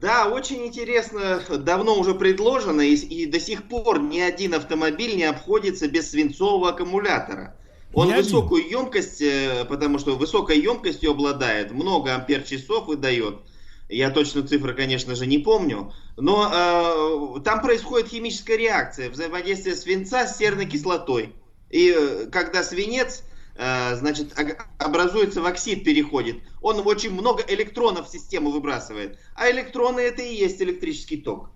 Да, 0.00 0.26
очень 0.28 0.66
интересно, 0.66 1.40
давно 1.58 1.96
уже 1.98 2.14
предложено, 2.14 2.80
и, 2.80 2.94
и 2.94 3.24
до 3.26 3.38
сих 3.38 3.62
пор 3.68 4.00
ни 4.00 4.18
один 4.18 4.54
автомобиль 4.54 5.16
не 5.16 5.24
обходится 5.24 5.86
без 5.88 6.10
свинцового 6.10 6.70
аккумулятора. 6.70 7.54
Он 7.94 8.08
один? 8.08 8.22
высокую 8.22 8.68
емкость, 8.68 9.20
э, 9.20 9.64
потому 9.68 9.98
что 9.98 10.16
высокой 10.16 10.58
емкостью 10.60 11.10
обладает, 11.10 11.72
много 11.72 12.14
ампер-часов 12.14 12.86
выдает. 12.86 13.36
Я 13.88 14.10
точно 14.10 14.42
цифры, 14.46 14.74
конечно 14.74 15.14
же, 15.14 15.26
не 15.26 15.38
помню. 15.38 15.92
Но 16.16 17.36
э, 17.36 17.40
там 17.42 17.60
происходит 17.60 18.08
химическая 18.08 18.56
реакция, 18.56 19.10
взаимодействие 19.10 19.76
свинца 19.76 20.26
с 20.26 20.38
серной 20.38 20.66
кислотой. 20.66 21.34
И 21.70 21.94
э, 21.94 22.26
когда 22.32 22.62
свинец, 22.62 23.22
э, 23.56 23.96
значит, 23.96 24.32
образуется 24.78 25.42
в 25.42 25.46
оксид, 25.46 25.84
переходит, 25.84 26.36
он 26.62 26.80
очень 26.86 27.12
много 27.12 27.44
электронов 27.46 28.08
в 28.08 28.12
систему 28.12 28.50
выбрасывает. 28.50 29.18
А 29.34 29.50
электроны 29.50 30.00
это 30.00 30.22
и 30.22 30.34
есть 30.34 30.62
электрический 30.62 31.18
ток. 31.18 31.50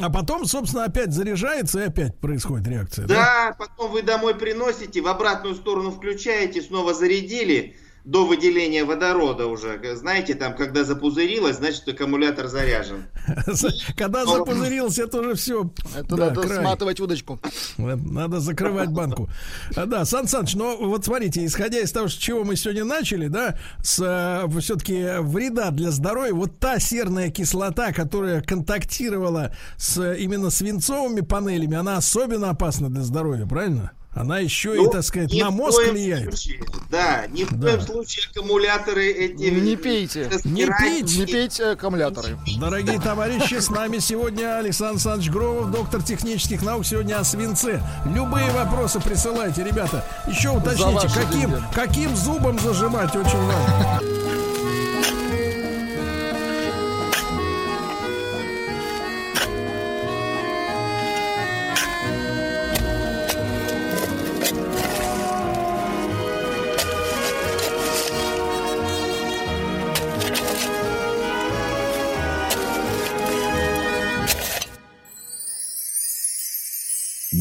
А 0.00 0.10
потом, 0.10 0.44
собственно, 0.44 0.84
опять 0.84 1.12
заряжается 1.12 1.80
и 1.80 1.86
опять 1.86 2.16
происходит 2.18 2.66
реакция. 2.66 3.06
Да, 3.06 3.54
потом 3.58 3.92
вы 3.92 4.02
домой 4.02 4.34
приносите, 4.34 5.00
в 5.00 5.06
обратную 5.06 5.54
сторону 5.54 5.90
включаете, 5.90 6.62
снова 6.62 6.94
зарядили 6.94 7.76
до 8.04 8.26
выделения 8.26 8.84
водорода 8.84 9.46
уже. 9.46 9.80
Знаете, 9.96 10.34
там, 10.34 10.56
когда 10.56 10.84
запузырилось, 10.84 11.56
значит, 11.56 11.88
аккумулятор 11.88 12.48
заряжен. 12.48 13.06
Когда 13.96 14.24
запузырился, 14.24 15.04
это 15.04 15.20
уже 15.20 15.34
все. 15.34 15.70
Это 15.96 16.16
надо 16.16 16.48
сматывать 16.48 17.00
удочку. 17.00 17.40
Надо 17.76 18.40
закрывать 18.40 18.90
банку. 18.90 19.28
А, 19.76 19.86
Да, 19.86 20.04
Сан 20.04 20.26
Саныч, 20.26 20.54
но 20.54 20.76
вот 20.76 21.04
смотрите, 21.04 21.44
исходя 21.44 21.80
из 21.80 21.92
того, 21.92 22.08
с 22.08 22.14
чего 22.14 22.44
мы 22.44 22.56
сегодня 22.56 22.84
начали, 22.84 23.28
да, 23.28 23.58
с 23.82 24.48
все-таки 24.60 25.20
вреда 25.20 25.70
для 25.70 25.90
здоровья, 25.90 26.32
вот 26.32 26.58
та 26.58 26.78
серная 26.78 27.30
кислота, 27.30 27.92
которая 27.92 28.40
контактировала 28.42 29.52
с 29.76 30.14
именно 30.14 30.50
свинцовыми 30.50 31.20
панелями, 31.20 31.76
она 31.76 31.96
особенно 31.96 32.50
опасна 32.50 32.88
для 32.88 33.02
здоровья, 33.02 33.46
правильно? 33.46 33.92
Она 34.18 34.40
еще 34.40 34.74
и, 34.74 34.78
Ну, 34.78 34.90
так 34.90 35.04
сказать, 35.04 35.32
на 35.32 35.52
мозг 35.52 35.80
влияет. 35.80 36.36
случае, 36.36 36.60
да, 36.90 37.26
ни 37.28 37.44
в 37.44 37.52
Да. 37.52 37.68
коем 37.76 37.80
случае 37.82 38.26
аккумуляторы 38.34 39.06
эти... 39.12 39.42
Не 39.44 39.76
пейте. 39.76 40.28
Не 40.42 40.66
пейте. 40.66 41.20
Не 41.20 41.26
пейте 41.26 41.64
аккумуляторы. 41.66 42.36
Дорогие 42.58 43.00
товарищи, 43.00 43.60
с 43.60 43.70
нами 43.70 43.98
сегодня 43.98 44.58
Александр 44.58 44.94
Александрович 44.94 45.30
Громов, 45.30 45.70
доктор 45.70 46.02
технических 46.02 46.62
наук. 46.62 46.84
Сегодня 46.84 47.20
о 47.20 47.24
свинце. 47.24 47.80
Любые 48.06 48.50
вопросы 48.50 48.98
присылайте, 49.00 49.62
ребята. 49.62 50.04
Еще 50.26 50.50
уточните, 50.50 51.06
каким, 51.14 51.50
деньги. 51.50 51.64
каким 51.72 52.16
зубом 52.16 52.58
зажимать, 52.58 53.14
очень 53.14 53.38
важно. 53.38 54.00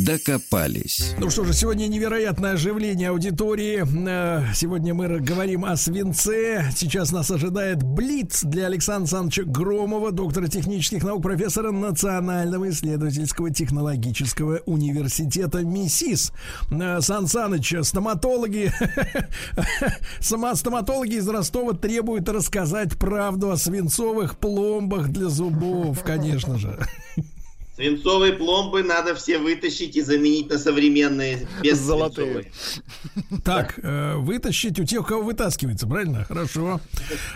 Докопались. 0.08 1.16
Ну 1.18 1.30
что 1.30 1.44
же, 1.44 1.52
сегодня 1.52 1.88
невероятное 1.88 2.53
оживление 2.53 3.10
аудитории. 3.10 3.86
Э, 4.08 4.53
Сегодня 4.56 4.94
мы 4.94 5.19
говорим 5.19 5.66
о 5.66 5.76
свинце. 5.76 6.72
Сейчас 6.74 7.11
нас 7.11 7.30
ожидает 7.30 7.84
Блиц 7.84 8.44
для 8.44 8.68
Александра 8.68 9.03
Александровича 9.03 9.44
Громова, 9.44 10.14
доктора 10.14 10.48
технических 10.48 11.03
наук, 11.03 11.24
профессора 11.24 11.72
Национального 11.72 12.69
исследовательского 12.69 13.52
технологического 13.52 14.61
университета 14.66 15.66
МИСИС. 15.66 16.32
Э, 16.72 17.02
Сан 17.02 17.27
Саныч, 17.27 17.76
стоматологи, 17.84 18.72
сама 20.22 20.56
стоматологи 20.56 21.16
из 21.16 21.27
Ростова 21.27 21.74
требуют 21.74 22.30
рассказать 22.30 22.98
правду 22.98 23.52
о 23.52 23.58
свинцовых 23.58 24.38
пломбах 24.38 25.10
для 25.10 25.27
зубов, 25.27 26.02
конечно 26.02 26.58
же. 26.58 26.80
Свинцовые 27.78 28.34
пломбы 28.34 28.82
надо 28.82 29.14
все 29.14 29.38
вытащить 29.38 29.96
и 29.96 30.02
заменить 30.02 30.50
на 30.50 30.58
современные 30.58 31.48
без 31.62 31.78
Золотые. 31.78 32.52
Так, 33.46 33.78
э, 33.78 34.16
вытащить 34.16 34.80
у 34.80 34.84
тех, 34.84 35.02
у 35.02 35.04
кого 35.04 35.22
вытаскивается, 35.22 35.86
правильно? 35.86 36.24
Хорошо. 36.24 36.82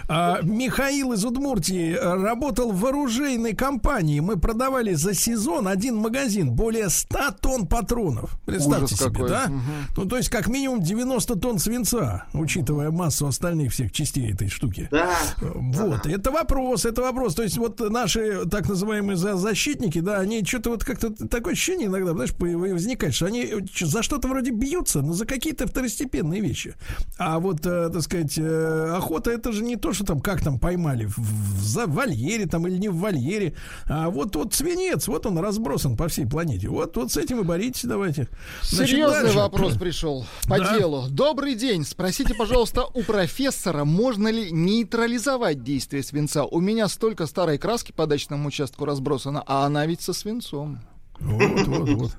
А, 0.07 0.39
Михаил 0.41 1.13
из 1.13 1.23
Удмуртии 1.23 1.93
работал 1.93 2.71
в 2.71 2.83
оружейной 2.83 3.53
компании. 3.55 4.19
Мы 4.19 4.37
продавали 4.37 4.93
за 4.93 5.13
сезон 5.13 5.67
один 5.67 5.97
магазин 5.97 6.49
более 6.51 6.89
100 6.89 7.19
тонн 7.39 7.67
патронов. 7.67 8.31
Представьте 8.45 8.85
Ужас 8.85 8.99
себе, 8.99 9.11
какой. 9.11 9.29
да? 9.29 9.51
Ну, 9.95 10.05
то 10.05 10.17
есть, 10.17 10.29
как 10.29 10.47
минимум 10.47 10.81
90 10.81 11.35
тонн 11.35 11.59
свинца, 11.59 12.25
учитывая 12.33 12.89
массу 12.89 13.27
остальных 13.27 13.73
всех 13.73 13.91
частей 13.91 14.31
этой 14.33 14.49
штуки. 14.49 14.87
Да. 14.89 15.15
Вот, 15.39 16.07
это 16.07 16.31
вопрос, 16.31 16.85
это 16.85 17.03
вопрос. 17.03 17.35
То 17.35 17.43
есть 17.43 17.59
вот 17.59 17.79
наши 17.91 18.45
так 18.49 18.67
называемые 18.67 19.17
за- 19.17 19.35
защитники, 19.35 19.99
да, 19.99 20.17
они 20.19 20.30
что-то 20.45 20.69
вот 20.71 20.83
как-то 20.83 21.11
такое 21.27 21.53
ощущение 21.53 21.87
иногда, 21.87 22.13
знаешь, 22.13 22.31
возникает, 22.39 23.13
что 23.13 23.25
они 23.27 23.47
ч- 23.73 23.85
за 23.85 24.01
что-то 24.03 24.27
вроде 24.27 24.51
бьются, 24.51 25.01
но 25.01 25.13
за 25.13 25.25
какие-то 25.25 25.67
второстепенные 25.67 26.41
вещи. 26.41 26.75
А 27.17 27.39
вот, 27.39 27.65
э, 27.65 27.89
так 27.91 28.01
сказать, 28.01 28.37
э, 28.37 28.93
охота 28.97 29.31
это 29.31 29.51
же 29.51 29.63
не 29.63 29.75
то, 29.75 29.93
что 29.93 30.05
там 30.05 30.21
как 30.21 30.41
там 30.41 30.59
поймали 30.59 31.05
в, 31.05 31.17
в- 31.17 31.63
за 31.63 31.85
вольере 31.87 32.45
там 32.47 32.67
или 32.67 32.77
не 32.77 32.89
в 32.89 32.95
вольере, 32.97 33.53
а 33.87 34.09
вот 34.09 34.35
вот 34.35 34.53
свинец, 34.53 35.07
вот 35.07 35.25
он 35.25 35.37
разбросан 35.37 35.97
по 35.97 36.07
всей 36.07 36.25
планете. 36.25 36.69
Вот 36.69 36.95
вот 36.97 37.11
с 37.11 37.17
этим 37.17 37.39
и 37.41 37.43
боритесь, 37.43 37.83
давайте. 37.83 38.27
Значит, 38.61 38.89
Серьезный 38.91 39.21
дальше. 39.23 39.37
вопрос 39.37 39.73
пришел 39.77 40.25
по 40.47 40.57
Да. 40.57 40.77
делу. 40.77 41.07
Добрый 41.09 41.55
день. 41.55 41.83
Спросите, 41.85 42.33
пожалуйста, 42.33 42.85
у 42.85 43.03
профессора, 43.03 43.83
можно 43.85 44.27
ли 44.29 44.51
нейтрализовать 44.51 45.63
действие 45.63 46.03
свинца? 46.03 46.43
У 46.43 46.59
меня 46.59 46.87
столько 46.87 47.25
старой 47.27 47.57
краски 47.57 47.91
по 47.91 48.05
дачному 48.07 48.47
участку 48.47 48.85
разбросано, 48.85 49.43
а 49.45 49.65
она 49.65 49.85
ведь 49.85 50.01
со 50.01 50.13
свинцом. 50.21 50.79
Вот, 51.19 51.67
вот, 51.67 51.89
вот. 51.89 52.11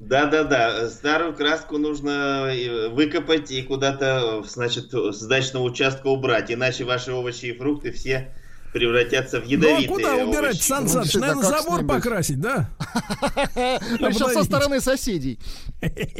Да-да-да, 0.00 0.88
старую 0.88 1.34
краску 1.34 1.76
нужно 1.78 2.52
выкопать 2.92 3.50
и 3.50 3.62
куда-то, 3.62 4.42
значит, 4.44 4.92
с 4.92 5.26
дачного 5.26 5.64
участка 5.64 6.06
убрать, 6.06 6.52
иначе 6.52 6.84
ваши 6.84 7.12
овощи 7.12 7.46
и 7.46 7.52
фрукты 7.58 7.90
все 7.90 8.32
превратятся 8.72 9.40
в 9.40 9.44
Ну 9.44 9.48
а 9.48 9.52
ядовитые 9.52 9.88
куда 9.88 10.14
убирать. 10.16 10.62
Сан 10.62 10.88
Саныч? 10.88 11.14
Наверное, 11.14 11.42
забор 11.42 11.84
покрасить, 11.86 12.38
да? 12.40 12.68
Причем 13.54 14.28
со 14.28 14.44
стороны 14.44 14.80
соседей. 14.80 15.38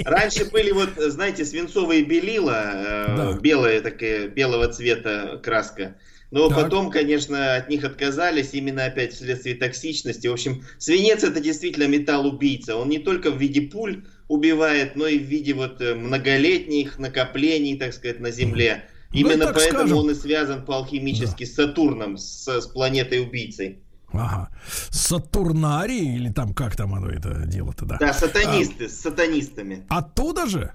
Раньше 0.04 0.46
были 0.46 0.72
вот, 0.72 0.90
знаете, 0.96 1.44
свинцовые 1.44 2.04
белила, 2.04 2.72
э, 2.74 3.16
Да. 3.16 3.32
белая 3.38 3.80
такая, 3.80 4.28
белого 4.28 4.68
цвета 4.68 5.40
краска. 5.42 5.94
Но 6.30 6.48
Так. 6.48 6.64
потом, 6.64 6.90
конечно, 6.90 7.56
от 7.56 7.70
них 7.70 7.84
отказались 7.84 8.52
именно 8.52 8.84
опять 8.84 9.14
вследствие 9.14 9.54
токсичности. 9.54 10.26
В 10.26 10.32
общем, 10.34 10.62
свинец 10.78 11.24
это 11.24 11.40
действительно 11.40 11.86
металл-убийца. 11.86 12.76
Он 12.76 12.88
не 12.90 12.98
только 12.98 13.30
в 13.30 13.38
виде 13.38 13.62
пуль 13.62 14.04
убивает, 14.28 14.94
но 14.94 15.06
и 15.06 15.18
в 15.18 15.22
виде 15.22 15.54
вот 15.54 15.80
э, 15.80 15.94
многолетних 15.94 16.98
накоплений, 16.98 17.78
так 17.78 17.94
сказать, 17.94 18.20
на 18.20 18.30
Земле. 18.30 18.84
Ну, 19.12 19.20
Именно 19.20 19.52
поэтому 19.54 19.78
скажем. 19.80 19.96
он 19.98 20.10
и 20.10 20.14
связан 20.14 20.64
по-алхимически 20.66 21.44
с 21.44 21.54
Сатурном, 21.54 22.18
с, 22.18 22.46
с 22.46 22.66
планетой-убийцей. 22.66 23.78
Ага. 24.12 24.50
Сатурнарий 24.90 26.14
или 26.16 26.30
там 26.30 26.52
как 26.52 26.76
там 26.76 26.94
оно 26.94 27.08
это 27.08 27.46
дело-то, 27.46 27.86
да? 27.86 27.96
Да, 27.98 28.12
сатанисты, 28.12 28.88
с 28.88 29.00
сатанистами. 29.00 29.84
Оттуда 29.88 30.46
же? 30.46 30.72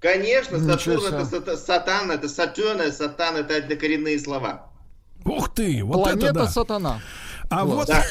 Конечно, 0.00 0.58
Сатурн 0.58 1.14
это 1.14 1.24
сата- 1.24 1.56
сатан, 1.56 2.10
это 2.10 2.28
Сатурн, 2.28 2.80
а 2.80 2.92
сатан 2.92 3.36
это 3.36 3.56
однокоренные 3.56 4.18
слова. 4.18 4.70
Ух 5.24 5.52
ты, 5.54 5.82
вот 5.82 6.02
Планета 6.04 6.26
это 6.26 6.34
да. 6.34 6.46
сатана. 6.48 7.00
А 7.48 7.64
вот, 7.64 7.86
Да. 7.86 8.02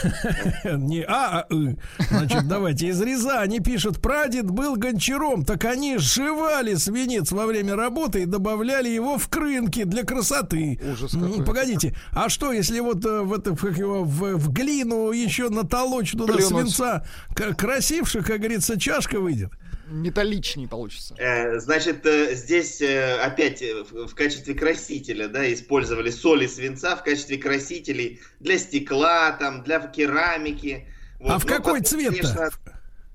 не 0.77 1.03
А, 1.03 1.41
а 1.49 1.53
И. 1.53 1.75
Значит, 2.09 2.47
давайте 2.47 2.87
из 2.87 3.01
Рязани 3.01 3.59
пишет, 3.59 4.01
прадед 4.01 4.49
был 4.49 4.77
гончаром, 4.77 5.43
так 5.43 5.65
они 5.65 5.97
сживали 5.97 6.75
свинец 6.75 7.31
во 7.33 7.45
время 7.45 7.75
работы 7.75 8.21
и 8.21 8.25
добавляли 8.25 8.87
его 8.87 9.17
в 9.17 9.27
крынки 9.27 9.83
для 9.83 10.03
красоты. 10.03 10.79
Ужас 10.89 11.11
какой. 11.11 11.43
Погодите, 11.43 11.93
а 12.11 12.29
что, 12.29 12.53
если 12.53 12.79
вот 12.79 13.03
э, 13.05 13.21
в, 13.21 13.33
это, 13.33 13.55
как 13.57 13.77
его, 13.77 14.05
в, 14.05 14.35
в 14.37 14.51
глину 14.53 15.11
еще 15.11 15.49
натолочь 15.49 16.11
туда 16.11 16.33
Плюнуть. 16.33 16.47
свинца, 16.47 17.05
к- 17.35 17.55
красивше, 17.55 18.21
как 18.23 18.37
говорится, 18.39 18.79
чашка 18.79 19.19
выйдет? 19.19 19.51
Металличнее 19.87 20.67
получится. 20.67 21.15
Э, 21.17 21.59
Значит, 21.59 22.05
э, 22.05 22.33
здесь 22.35 22.81
э, 22.81 23.17
опять 23.19 23.61
э, 23.61 23.83
в 23.83 24.07
в 24.07 24.15
качестве 24.15 24.53
красителя, 24.55 25.27
да, 25.27 25.51
использовали 25.53 26.09
соли 26.09 26.47
свинца 26.47 26.95
в 26.95 27.03
качестве 27.03 27.37
красителей 27.37 28.19
для 28.39 28.57
стекла, 28.57 29.31
там, 29.33 29.63
для 29.63 29.79
керамики. 29.87 30.87
Вот. 31.19 31.31
А 31.31 31.39
в 31.39 31.45
какой 31.45 31.81
потом, 31.81 31.85
цвет-то? 31.85 32.21
конечно, 32.21 32.49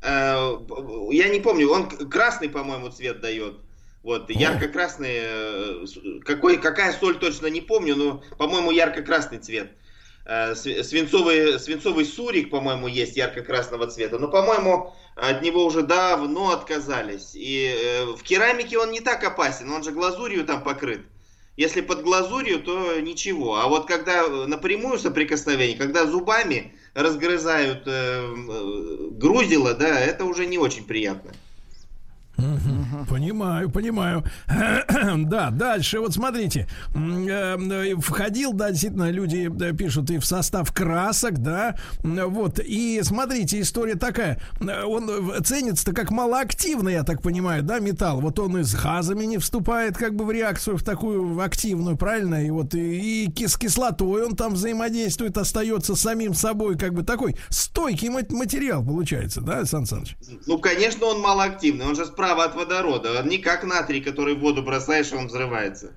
э, 0.02 0.58
Я 1.12 1.28
не 1.28 1.40
помню, 1.40 1.70
он 1.70 1.88
красный, 1.88 2.48
по-моему, 2.48 2.90
цвет 2.90 3.20
дает. 3.20 3.56
Вот, 4.02 4.30
ярко-красный, 4.30 6.20
какой, 6.24 6.56
какая 6.56 6.92
соль 6.94 7.18
точно 7.18 7.48
не 7.48 7.60
помню, 7.60 7.96
но, 7.96 8.22
по-моему, 8.38 8.70
ярко-красный 8.70 9.38
цвет. 9.38 9.72
Э, 10.30 10.52
сви- 10.52 10.84
Свинцовый, 10.84 11.58
свинцовый 11.58 12.04
сурик, 12.04 12.50
по-моему, 12.50 12.86
есть 12.86 13.16
ярко-красного 13.16 13.88
цвета, 13.88 14.20
но, 14.20 14.28
по-моему, 14.28 14.94
от 15.16 15.42
него 15.42 15.64
уже 15.64 15.82
давно 15.82 16.52
отказались. 16.52 17.32
И 17.34 17.74
э, 17.76 18.04
в 18.04 18.22
керамике 18.22 18.78
он 18.78 18.92
не 18.92 19.00
так 19.00 19.24
опасен, 19.24 19.72
он 19.72 19.82
же 19.82 19.90
глазурью 19.90 20.44
там 20.44 20.62
покрыт. 20.62 21.00
Если 21.56 21.80
под 21.80 22.02
глазурью, 22.02 22.62
то 22.62 23.00
ничего. 23.00 23.56
А 23.56 23.66
вот 23.66 23.88
когда 23.88 24.22
э, 24.22 24.46
напрямую 24.46 25.00
соприкосновение, 25.00 25.76
когда 25.76 26.06
зубами 26.06 26.74
разгрызают 26.94 27.84
грузило, 29.18 29.74
да, 29.74 29.98
это 29.98 30.24
уже 30.24 30.46
не 30.46 30.58
очень 30.58 30.84
приятно. 30.84 31.32
Понимаю, 33.08 33.70
понимаю. 33.70 34.24
да, 35.16 35.50
дальше, 35.50 36.00
вот 36.00 36.14
смотрите. 36.14 36.68
Э, 36.94 37.56
Входил, 38.00 38.52
да, 38.52 38.70
действительно, 38.70 39.10
люди 39.10 39.50
э, 39.62 39.72
пишут 39.72 40.10
и 40.10 40.18
в 40.18 40.24
состав 40.24 40.72
красок, 40.72 41.38
да. 41.38 41.76
Вот, 42.02 42.58
и 42.58 43.00
смотрите, 43.02 43.60
история 43.60 43.94
такая. 43.94 44.40
Э, 44.60 44.84
Он 44.84 45.32
ценится-то 45.42 45.92
как 45.92 46.10
малоактивный, 46.10 46.92
я 46.94 47.02
так 47.04 47.22
понимаю, 47.22 47.62
да, 47.62 47.78
металл. 47.78 48.20
Вот 48.20 48.38
он 48.38 48.58
и 48.58 48.62
с 48.62 48.74
газами 48.74 49.24
не 49.24 49.38
вступает 49.38 49.96
как 49.96 50.14
бы 50.14 50.24
в 50.24 50.30
реакцию 50.30 50.76
в 50.76 50.82
такую 50.82 51.40
активную, 51.40 51.96
правильно? 51.96 52.44
И 52.44 52.50
вот 52.50 52.74
и, 52.74 53.26
и 53.26 53.46
с 53.46 53.56
кислотой 53.56 54.24
он 54.26 54.36
там 54.36 54.54
взаимодействует, 54.54 55.36
остается 55.38 55.94
самим 55.94 56.34
собой, 56.34 56.76
как 56.76 56.94
бы 56.94 57.02
такой 57.02 57.36
стойкий 57.48 58.08
мат- 58.08 58.32
материал 58.32 58.84
получается, 58.84 59.40
да, 59.40 59.64
Сан 59.64 59.86
Саныч? 59.86 60.16
Ну, 60.46 60.58
конечно, 60.58 61.06
он 61.06 61.20
малоактивный, 61.20 61.86
он 61.86 61.94
же 61.96 62.04
справа 62.30 62.44
от 62.44 62.54
водорода. 62.54 63.22
Не 63.22 63.38
как 63.38 63.64
натрий, 63.64 64.00
который 64.00 64.34
в 64.34 64.40
воду 64.40 64.62
бросаешь, 64.62 65.12
и 65.12 65.16
он 65.16 65.26
взрывается. 65.26 65.92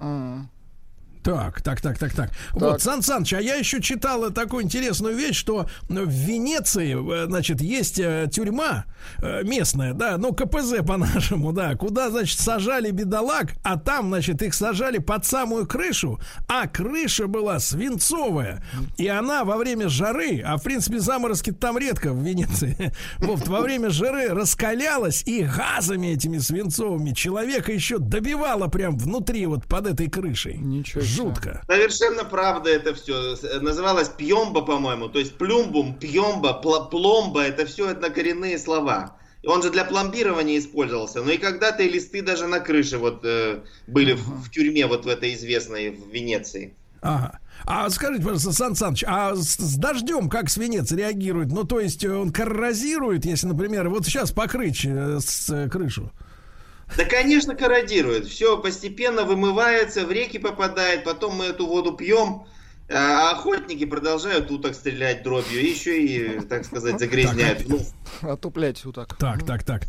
Так, 1.23 1.61
так, 1.61 1.79
так, 1.79 1.97
так, 1.97 2.13
так. 2.13 2.31
Вот, 2.51 2.81
Сан 2.81 3.01
Саныч, 3.01 3.33
а 3.33 3.41
я 3.41 3.55
еще 3.55 3.81
читал 3.81 4.29
такую 4.31 4.65
интересную 4.65 5.15
вещь, 5.15 5.37
что 5.37 5.67
в 5.87 6.09
Венеции, 6.09 7.23
э, 7.23 7.27
значит, 7.27 7.61
есть 7.61 7.97
э, 7.97 8.27
тюрьма 8.29 8.85
э, 9.19 9.43
местная, 9.43 9.93
да, 9.93 10.17
ну, 10.17 10.33
КПЗ 10.33 10.83
по-нашему, 10.85 11.53
да, 11.53 11.75
куда, 11.75 12.09
значит, 12.09 12.39
сажали 12.39 12.91
бедолаг, 12.91 13.53
а 13.63 13.79
там, 13.79 14.09
значит, 14.09 14.41
их 14.41 14.53
сажали 14.53 14.97
под 14.97 15.25
самую 15.25 15.65
крышу, 15.65 16.19
а 16.49 16.67
крыша 16.67 17.27
была 17.27 17.59
свинцовая, 17.59 18.61
и 18.97 19.07
она 19.07 19.45
во 19.45 19.55
время 19.55 19.87
жары, 19.87 20.41
а, 20.41 20.57
в 20.57 20.63
принципе, 20.63 20.99
заморозки 20.99 21.51
там 21.51 21.77
редко 21.77 22.11
в 22.11 22.21
Венеции, 22.21 22.91
вот, 23.19 23.47
во 23.47 23.61
время 23.61 23.91
жары 23.91 24.27
раскалялась 24.27 25.23
и 25.25 25.43
газами 25.43 26.07
этими 26.07 26.39
свинцовыми 26.39 27.11
человека 27.11 27.71
еще 27.71 27.97
добивала 27.97 28.67
прям 28.67 28.97
внутри, 28.97 29.45
вот 29.45 29.65
под 29.67 29.87
этой 29.87 30.09
крышей. 30.09 30.57
Ничего 30.57 31.01
Жутко. 31.15 31.61
Совершенно 31.67 32.23
правда 32.23 32.69
это 32.69 32.93
все. 32.93 33.35
Называлось 33.61 34.09
пьемба, 34.09 34.61
по-моему. 34.61 35.09
То 35.09 35.19
есть 35.19 35.37
плюмбум, 35.37 35.95
пьемба, 35.95 36.53
пломба, 36.53 37.43
это 37.43 37.65
все 37.65 37.89
однокоренные 37.89 38.57
слова. 38.57 39.17
Он 39.45 39.61
же 39.61 39.71
для 39.71 39.83
пломбирования 39.83 40.57
использовался. 40.57 41.21
Ну 41.21 41.31
и 41.31 41.37
когда-то 41.37 41.83
и 41.83 41.89
листы 41.89 42.21
даже 42.21 42.47
на 42.47 42.59
крыше 42.59 42.97
вот 42.97 43.25
э, 43.25 43.59
были 43.87 44.13
в, 44.13 44.45
в 44.45 44.49
тюрьме 44.49 44.87
вот 44.87 45.05
в 45.05 45.07
этой 45.09 45.33
известной 45.33 45.89
в 45.89 46.09
Венеции. 46.09 46.73
Ага. 47.01 47.39
А 47.65 47.89
скажите, 47.89 48.23
пожалуйста, 48.23 48.53
Сан 48.53 48.75
Саныч, 48.75 49.03
а 49.05 49.35
с, 49.35 49.55
с 49.55 49.75
дождем 49.75 50.29
как 50.29 50.49
свинец 50.49 50.91
реагирует? 50.91 51.49
Ну, 51.49 51.65
то 51.65 51.79
есть 51.79 52.03
он 52.05 52.31
коррозирует, 52.31 53.25
если, 53.25 53.47
например, 53.47 53.89
вот 53.89 54.05
сейчас 54.05 54.31
покрыть 54.31 54.85
э, 54.85 55.19
с, 55.19 55.49
э, 55.49 55.69
крышу? 55.69 56.11
Да, 56.97 57.05
конечно, 57.05 57.55
корродирует. 57.55 58.27
Все 58.27 58.57
постепенно 58.57 59.23
вымывается, 59.23 60.05
в 60.05 60.11
реки 60.11 60.37
попадает, 60.37 61.03
потом 61.03 61.35
мы 61.35 61.45
эту 61.45 61.65
воду 61.65 61.93
пьем, 61.93 62.45
а 62.93 63.31
охотники 63.31 63.85
продолжают 63.85 64.51
уток 64.51 64.75
стрелять 64.75 65.23
дробью, 65.23 65.61
еще 65.61 66.01
и, 66.01 66.39
так 66.41 66.65
сказать, 66.65 66.99
загрязняют. 66.99 67.67
Ну, 67.67 67.79
Отуплять 68.21 68.85
уток. 68.85 69.15
Так, 69.17 69.45
так, 69.45 69.63
так. 69.63 69.83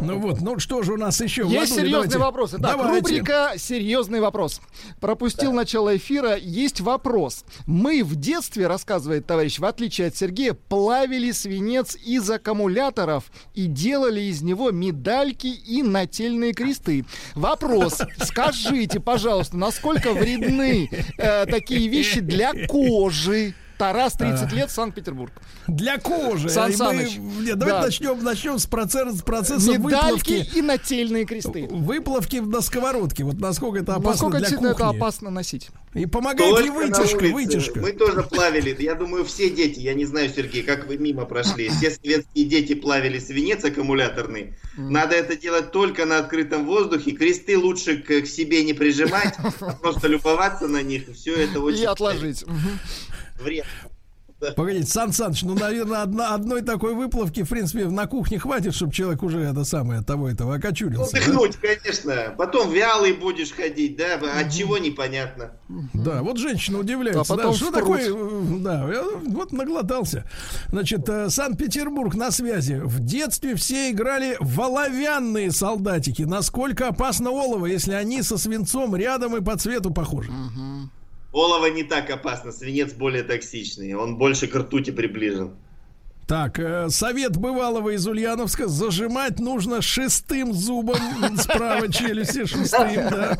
Ну 0.00 0.18
вот, 0.18 0.40
ну 0.40 0.58
что 0.58 0.82
же 0.82 0.94
у 0.94 0.96
нас 0.96 1.20
еще? 1.20 1.42
Есть 1.42 1.52
Владуля, 1.52 1.66
серьезные 1.66 1.90
давайте. 1.90 2.18
вопросы. 2.18 2.58
Так, 2.58 2.76
Давайте. 2.76 2.94
рубрика 2.94 3.52
«Серьезный 3.56 4.20
вопрос». 4.20 4.60
Пропустил 5.00 5.52
начало 5.52 5.96
эфира. 5.96 6.36
Есть 6.36 6.80
вопрос. 6.80 7.44
Мы 7.66 8.02
в 8.02 8.16
детстве, 8.16 8.66
рассказывает 8.66 9.26
товарищ, 9.26 9.58
в 9.58 9.64
отличие 9.64 10.08
от 10.08 10.16
Сергея, 10.16 10.54
плавили 10.54 11.30
свинец 11.32 11.96
из 11.96 12.28
аккумуляторов 12.30 13.24
и 13.54 13.66
делали 13.66 14.20
из 14.20 14.42
него 14.42 14.70
медальки 14.70 15.48
и 15.48 15.82
нательные 15.82 16.54
кресты. 16.54 17.04
Вопрос. 17.34 18.00
Скажите, 18.22 19.00
пожалуйста, 19.00 19.56
насколько 19.56 20.12
вредны 20.12 20.90
э, 21.18 21.46
такие 21.46 21.88
вещи 21.88 22.20
для 22.20 22.45
кожи? 22.68 23.54
Тарас, 23.78 24.14
30 24.14 24.52
лет, 24.52 24.70
Санкт-Петербург. 24.70 25.32
Для 25.66 25.98
кожи. 25.98 26.48
Сан 26.48 26.68
И 26.68 26.72
мы- 26.72 26.76
Саныч, 26.78 27.16
Нет, 27.16 27.58
давайте 27.58 27.78
да. 27.80 27.82
начнем, 27.82 28.24
начнем 28.24 28.58
с 28.58 28.66
процесса, 28.66 29.12
с 29.16 29.22
процесса 29.22 29.72
Медальки 29.78 30.32
выплавки. 30.32 30.56
и 30.58 30.62
нательные 30.62 31.24
кресты. 31.26 31.66
Выплавки 31.70 32.36
на 32.36 32.60
сковородке. 32.62 33.24
Вот 33.24 33.38
насколько 33.38 33.80
это 33.80 33.94
опасно 33.94 34.28
Насколько 34.28 34.38
для 34.38 34.56
кухни. 34.56 34.70
это 34.70 34.88
опасно 34.88 35.30
носить? 35.30 35.68
И 35.94 36.06
помогает 36.06 36.60
ли 36.60 36.68
Только 36.70 36.86
на 36.88 36.98
вытяжка, 36.98 37.24
вытяжка? 37.26 37.80
Мы 37.80 37.92
тоже 37.92 38.22
плавили. 38.22 38.76
Я 38.82 38.94
думаю, 38.94 39.24
все 39.24 39.50
дети, 39.50 39.80
я 39.80 39.94
не 39.94 40.04
знаю, 40.04 40.30
Сергей, 40.34 40.62
как 40.62 40.86
вы 40.86 40.96
мимо 40.98 41.24
прошли. 41.24 41.68
Все 41.68 41.90
советские 41.90 42.44
дети 42.46 42.74
плавили 42.74 43.18
свинец 43.18 43.64
аккумуляторный. 43.64 44.54
Надо 44.76 45.14
это 45.16 45.36
делать 45.36 45.72
только 45.72 46.04
на 46.06 46.18
открытом 46.18 46.66
воздухе. 46.66 47.12
Кресты 47.12 47.56
лучше 47.58 47.96
к, 47.98 48.22
к 48.22 48.26
себе 48.26 48.62
не 48.64 48.74
прижимать, 48.74 49.34
а 49.60 49.72
просто 49.72 50.08
любоваться 50.08 50.68
на 50.68 50.82
них. 50.82 51.04
Все 51.14 51.34
это 51.34 51.60
очень 51.60 51.82
И 51.82 51.86
отложить. 51.86 52.44
Вредно. 53.38 53.70
Погодите, 54.54 54.86
Сан 54.86 55.12
Саныч, 55.12 55.42
ну, 55.42 55.54
наверное, 55.54 56.02
одна, 56.02 56.34
одной 56.34 56.60
такой 56.60 56.94
выплавки, 56.94 57.42
в 57.42 57.48
принципе, 57.48 57.86
на 57.86 58.06
кухне 58.06 58.38
хватит, 58.38 58.74
чтобы 58.74 58.92
человек 58.92 59.22
уже 59.22 59.40
это 59.40 59.64
самое, 59.64 60.02
того 60.02 60.28
этого 60.28 60.56
окочурился. 60.56 61.12
да? 61.12 61.18
Отдохнуть, 61.22 61.56
конечно. 61.56 62.34
Потом 62.36 62.70
вялый 62.70 63.14
будешь 63.14 63.52
ходить, 63.52 63.96
да? 63.96 64.20
От 64.38 64.52
чего 64.52 64.76
непонятно. 64.76 65.52
Да, 65.94 66.22
вот 66.22 66.36
женщина 66.36 66.78
удивляется, 66.80 67.20
А 67.22 67.36
потом 67.36 67.52
да, 67.52 67.56
что 67.56 67.70
такое, 67.70 68.10
э, 68.10 68.42
да, 68.58 68.92
я 68.92 69.04
вот 69.26 69.52
наглотался. 69.52 70.24
Значит, 70.68 71.08
э, 71.08 71.30
Санкт-Петербург 71.30 72.14
на 72.14 72.30
связи. 72.30 72.74
В 72.84 73.00
детстве 73.00 73.54
все 73.54 73.90
играли 73.90 74.36
в 74.38 74.60
оловянные 74.60 75.50
солдатики. 75.50 76.22
Насколько 76.22 76.88
опасно 76.88 77.30
олово, 77.30 77.66
если 77.66 77.94
они 77.94 78.20
со 78.20 78.36
свинцом 78.36 78.94
рядом 78.96 79.34
и 79.34 79.40
по 79.40 79.56
цвету 79.56 79.90
похожи? 79.90 80.30
Олово 81.36 81.66
не 81.66 81.82
так 81.84 82.08
опасно, 82.08 82.50
свинец 82.50 82.94
более 82.94 83.22
токсичный. 83.22 83.92
Он 83.92 84.16
больше 84.16 84.46
к 84.46 84.54
ртути 84.54 84.90
приближен. 84.90 85.54
Так, 86.26 86.58
э, 86.58 86.88
совет 86.90 87.36
бывалого 87.36 87.90
из 87.90 88.06
Ульяновска. 88.06 88.66
Зажимать 88.66 89.38
нужно 89.38 89.80
шестым 89.80 90.52
зубом 90.52 90.96
с 91.38 91.46
правой 91.46 91.92
челюсти, 91.92 92.46
шестым, 92.46 92.94
да. 93.10 93.38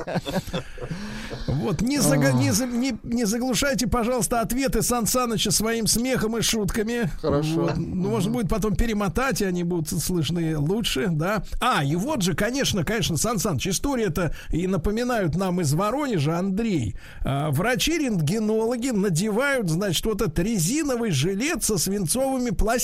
Вот, 1.48 1.80
не, 1.80 1.98
зага- 1.98 2.32
не, 2.32 2.50
не- 2.76 2.98
не 3.02 3.24
заглушайте, 3.24 3.86
пожалуйста, 3.86 4.40
ответы 4.40 4.82
Сан 4.82 5.06
Саныча 5.06 5.50
своим 5.50 5.86
смехом 5.86 6.36
и 6.36 6.42
шутками. 6.42 7.10
Хорошо. 7.20 7.62
Вот. 7.62 7.76
Ну, 7.76 8.08
Можно 8.10 8.32
будет 8.32 8.48
потом 8.48 8.74
перемотать, 8.76 9.40
и 9.40 9.44
они 9.44 9.62
будут 9.64 9.88
слышны 9.88 10.56
лучше, 10.58 11.08
да. 11.10 11.42
А, 11.60 11.84
и 11.84 11.94
вот 11.96 12.22
же, 12.22 12.34
конечно, 12.34 12.84
конечно, 12.84 13.16
Сан 13.16 13.38
Саныч, 13.38 13.66
история-то 13.68 14.34
и 14.50 14.66
напоминают 14.66 15.34
нам 15.36 15.60
из 15.60 15.72
Воронежа, 15.72 16.38
Андрей. 16.38 16.96
А, 17.24 17.50
Врачи-рентгенологи 17.50 18.90
надевают, 18.90 19.68
значит, 19.70 20.04
вот 20.06 20.22
этот 20.22 20.38
резиновый 20.38 21.10
жилет 21.10 21.64
со 21.64 21.78
свинцовыми 21.78 22.50
пластинами. 22.50 22.75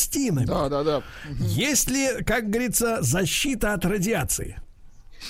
Да, 0.47 0.69
да, 0.69 0.83
да. 0.83 1.03
Есть 1.41 1.91
ли, 1.91 2.23
как 2.25 2.51
говорится, 2.51 2.99
защита 3.01 3.73
от 3.73 3.85
радиации? 3.85 4.61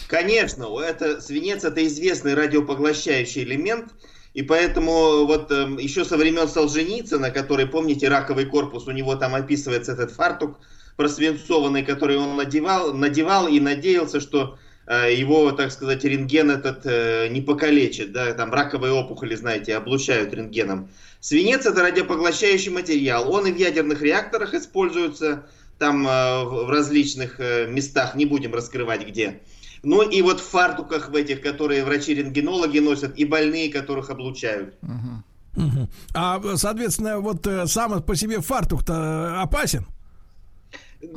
Конечно, 0.09 0.67
это, 0.81 1.21
свинец 1.21 1.65
это 1.65 1.87
известный 1.87 2.35
радиопоглощающий 2.35 3.43
элемент, 3.43 3.93
и 4.35 4.43
поэтому 4.43 5.27
вот 5.27 5.51
эм, 5.51 5.77
еще 5.77 6.05
со 6.05 6.17
времен 6.17 6.49
Солженицына, 6.49 7.31
который, 7.31 7.67
помните, 7.67 8.09
раковый 8.09 8.47
корпус, 8.47 8.87
у 8.87 8.93
него 8.93 9.15
там 9.17 9.35
описывается 9.35 9.93
этот 9.93 10.11
фартук 10.11 10.59
просвинцованный, 10.97 11.83
который 11.85 12.17
он 12.17 12.37
надевал, 12.37 12.95
надевал 12.95 13.49
и 13.49 13.61
надеялся, 13.61 14.21
что 14.21 14.55
э, 14.55 14.59
его, 14.87 15.53
так 15.53 15.71
сказать, 15.71 16.05
рентген 16.05 16.51
этот 16.51 16.85
э, 16.85 17.29
не 17.29 17.41
покалечит, 17.41 18.13
да, 18.13 18.33
там 18.35 18.53
раковые 18.53 18.93
опухоли, 18.93 19.35
знаете, 19.35 19.77
облучают 19.77 20.35
рентгеном. 20.35 20.91
Свинец 21.21 21.67
это 21.67 21.83
радиопоглощающий 21.83 22.73
материал, 22.73 23.33
он 23.33 23.47
и 23.47 23.53
в 23.53 23.57
ядерных 23.57 24.03
реакторах 24.03 24.55
используется, 24.55 25.47
там 25.79 26.07
э, 26.07 26.45
в 26.45 26.71
различных 26.71 27.39
э, 27.39 27.69
местах, 27.69 28.15
не 28.15 28.27
будем 28.27 28.55
раскрывать 28.55 29.07
где. 29.07 29.41
Ну 29.83 30.03
и 30.03 30.23
вот 30.23 30.41
в 30.41 30.49
фартуках 30.49 31.11
в 31.11 31.15
этих, 31.15 31.41
которые 31.41 31.85
врачи-рентгенологи 31.85 32.79
носят, 32.79 33.17
и 33.17 33.25
больные, 33.25 33.71
которых 33.71 34.11
облучают. 34.11 34.75
Мгм. 35.55 35.89
А, 36.15 36.41
соответственно, 36.57 37.21
вот 37.21 37.47
э, 37.47 37.67
сам 37.67 38.03
по 38.03 38.17
себе 38.17 38.41
фартук-то 38.41 39.43
опасен? 39.43 39.87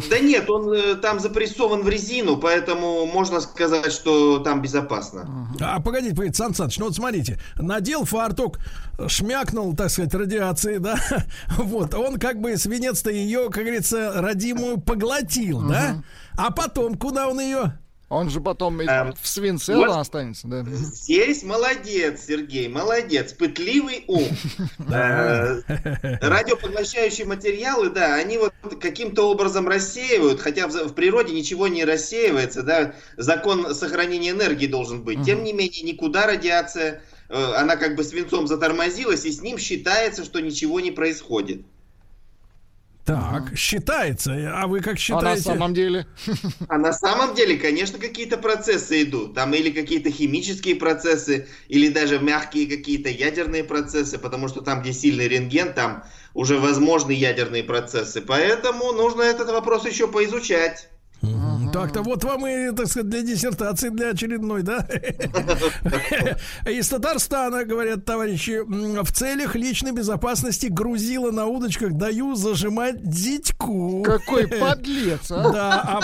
Да 0.09 0.17
нет, 0.17 0.49
он 0.49 0.73
э, 0.73 0.95
там 0.95 1.19
запрессован 1.19 1.83
в 1.83 1.89
резину, 1.89 2.38
поэтому 2.38 3.05
можно 3.05 3.39
сказать, 3.39 3.91
что 3.91 4.39
там 4.39 4.61
безопасно. 4.61 5.47
А 5.61 5.80
погодите, 5.80 6.15
погодите, 6.15 6.38
Сан 6.38 6.55
Саныч, 6.55 6.80
ну 6.80 6.85
вот 6.85 6.95
смотрите, 6.95 7.39
надел 7.55 8.03
фартук, 8.03 8.57
шмякнул, 9.07 9.75
так 9.75 9.91
сказать, 9.91 10.14
радиации, 10.15 10.80
да, 10.80 10.97
вот, 11.57 11.93
он 11.93 12.17
как 12.17 12.41
бы 12.41 12.57
свинец-то 12.57 13.11
ее, 13.11 13.49
как 13.51 13.64
говорится, 13.64 14.14
родимую 14.15 14.80
поглотил, 14.80 15.61
да, 15.61 16.03
а 16.35 16.51
потом 16.51 16.95
куда 16.95 17.27
он 17.27 17.39
ее? 17.39 17.77
Он 18.08 18.30
же 18.30 18.40
потом 18.40 18.82
и 18.82 18.85
Эм, 18.85 19.14
в 19.19 19.27
свинце 19.27 19.75
вот. 19.75 19.90
останется, 19.90 20.48
да. 20.48 20.64
Здесь 20.64 21.42
молодец, 21.43 22.25
Сергей, 22.27 22.67
молодец, 22.67 23.34
пытливый 23.34 24.03
ум. 24.08 24.27
Э, 24.88 25.61
Радиопоглощающие 26.22 27.25
материалы, 27.25 27.90
да, 27.90 28.16
они 28.16 28.38
вот 28.38 28.53
каким-то 28.80 29.30
образом 29.30 29.67
рассеивают, 29.67 30.40
хотя 30.40 30.67
в 30.67 30.75
в 30.85 30.93
природе 30.93 31.34
ничего 31.34 31.67
не 31.67 31.84
рассеивается, 31.84 32.61
да, 32.64 32.95
закон 33.17 33.74
сохранения 33.74 34.32
энергии 34.32 34.67
должен 34.67 35.03
быть. 35.03 35.24
Тем 35.25 35.43
не 35.43 35.53
менее, 35.53 35.84
никуда 35.84 36.27
радиация, 36.27 37.01
э, 37.30 37.53
она 37.56 37.75
как 37.75 37.95
бы 37.95 38.03
свинцом 38.03 38.48
затормозилась, 38.48 39.25
и 39.25 39.32
с 39.32 39.42
ним 39.42 39.58
считается, 39.58 40.24
что 40.24 40.40
ничего 40.42 40.80
не 40.80 40.92
происходит. 40.92 41.61
Так, 43.06 43.56
считается, 43.56 44.34
а 44.61 44.66
вы 44.67 44.82
как 44.82 44.98
А 45.09 45.22
на 45.22 45.38
считаете? 45.38 45.42
самом 45.42 45.74
деле? 45.75 46.08
А 46.67 46.77
на 46.80 46.92
самом 46.92 47.35
деле, 47.35 47.58
конечно, 47.58 48.00
какие-то 48.00 48.38
процессы 48.38 49.03
идут. 49.03 49.35
Там 49.35 49.53
или 49.53 49.69
какие-то 49.69 50.09
химические 50.09 50.75
процессы, 50.75 51.48
или 51.67 51.90
даже 51.90 52.19
мягкие 52.19 52.67
какие-то 52.67 53.09
ядерные 53.09 53.64
процессы, 53.64 54.17
потому 54.17 54.48
что 54.48 54.61
там, 54.61 54.82
где 54.82 54.92
сильный 54.93 55.27
рентген, 55.27 55.74
там 55.75 56.03
уже 56.34 56.58
возможны 56.59 57.11
ядерные 57.11 57.64
процессы. 57.64 58.22
Поэтому 58.22 58.92
нужно 58.93 59.22
этот 59.22 59.50
вопрос 59.50 59.85
еще 59.85 60.08
поизучать. 60.08 60.90
Мгм. 61.22 61.72
Так-то 61.72 62.02
вот 62.03 62.24
вам 62.24 62.45
и, 62.48 62.72
так 62.76 62.88
сказать, 62.88 63.10
для 63.10 63.22
диссертации, 63.22 63.90
для 63.90 64.10
очередной, 64.11 64.61
да? 64.61 64.85
Из 66.69 66.88
Татарстана, 66.88 67.64
говорят 67.66 68.06
товарищи, 68.06 68.61
в 68.64 69.11
целях 69.11 69.56
личной 69.56 69.92
безопасности 69.92 70.68
грузила 70.68 71.32
на 71.32 71.45
удочках 71.48 71.94
даю 71.94 72.35
зажимать 72.35 73.08
дитьку. 73.10 74.03
Какой 74.03 74.48
подлец, 74.60 75.32
а? 75.32 75.52
Да, 75.52 75.82
а, 75.82 76.02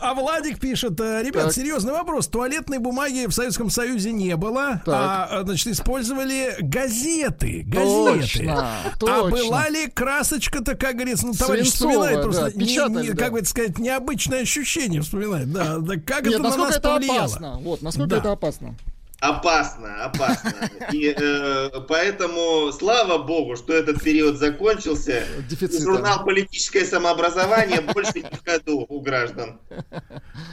а 0.00 0.14
Владик 0.14 0.58
пишет, 0.60 1.00
э, 1.00 1.22
ребят, 1.22 1.44
Так. 1.44 1.52
серьезный 1.52 1.92
вопрос. 1.92 2.28
Туалетной 2.28 2.78
бумаги 2.78 3.26
в 3.26 3.32
Советском 3.32 3.70
Союзе 3.70 4.12
не 4.12 4.36
было, 4.36 4.82
а, 4.86 5.40
э, 5.40 5.44
значит, 5.44 5.66
использовали 5.68 6.56
газеты. 6.60 7.64
Газеты. 7.66 8.20
Точно, 8.20 8.68
А 9.06 9.28
была 9.28 9.68
ли 9.68 9.88
красочка-то, 9.88 10.74
как 10.76 10.94
говорится, 10.94 11.26
ну, 11.26 11.32
товарищ 11.34 11.68
Свинцовая, 11.68 11.94
вспоминает 11.96 12.22
просто, 12.22 12.42
да, 12.44 12.50
не- 12.52 12.66
печатали, 12.66 13.06
не- 13.08 13.12
да. 13.12 13.24
как 13.24 13.32
бы 13.32 13.44
сказать, 13.44 13.78
необычное 13.78 14.44
ощущение 14.60 15.02
вспоминает. 15.02 15.50
Да, 15.52 15.78
да 15.78 15.94
как 15.96 16.24
Нет, 16.24 16.34
это 16.34 16.42
на 16.42 16.48
насколько 16.48 16.68
нас 16.70 16.76
это 16.78 16.88
повлияло? 16.88 17.18
опасно? 17.24 17.58
Вот, 17.60 17.82
насколько 17.82 18.08
Да. 18.10 18.16
это 18.18 18.32
опасно? 18.32 18.74
Опасно, 19.20 20.04
опасно. 20.04 20.52
И 20.92 21.14
э, 21.18 21.70
поэтому, 21.88 22.70
слава 22.72 23.16
богу, 23.22 23.56
что 23.56 23.72
этот 23.72 24.02
период 24.02 24.36
закончился. 24.36 25.24
Дефицита. 25.48 25.78
И 25.82 25.82
журнал 25.82 26.24
«Политическое 26.24 26.84
самообразование» 26.84 27.80
больше 27.80 28.16
не 28.16 28.22
в 28.30 28.44
ходу 28.44 28.84
у 28.86 29.00
граждан. 29.00 29.60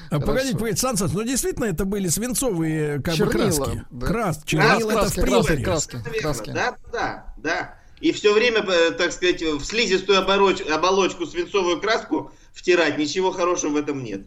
А, 0.10 0.20
Погодите, 0.22 0.54
погодите, 0.58 0.80
Сан 0.80 0.96
Саныч, 0.96 1.14
ну 1.14 1.24
действительно 1.24 1.66
это 1.66 1.84
были 1.84 2.08
свинцовые 2.08 3.02
как 3.02 3.16
бы 3.16 3.18
Чернила, 3.18 3.34
краски. 3.66 3.84
да. 3.92 4.08
Крас, 4.08 4.42
чернила 4.46 4.92
это 4.92 5.10
в 5.10 5.16
краски, 5.16 5.64
краски, 5.64 5.98
краски. 6.22 6.52
Да, 6.52 6.76
да, 6.94 7.26
да. 7.38 7.76
И 8.00 8.14
все 8.14 8.34
время, 8.34 8.62
э, 8.62 8.92
так 8.92 9.12
сказать, 9.12 9.42
в 9.42 9.66
слизистую 9.66 10.20
обороч- 10.22 10.68
оболочку 10.72 11.26
свинцовую 11.26 11.82
краску 11.82 12.32
втирать, 12.54 12.98
ничего 12.98 13.32
хорошего 13.32 13.72
в 13.72 13.76
этом 13.78 14.04
нет. 14.04 14.22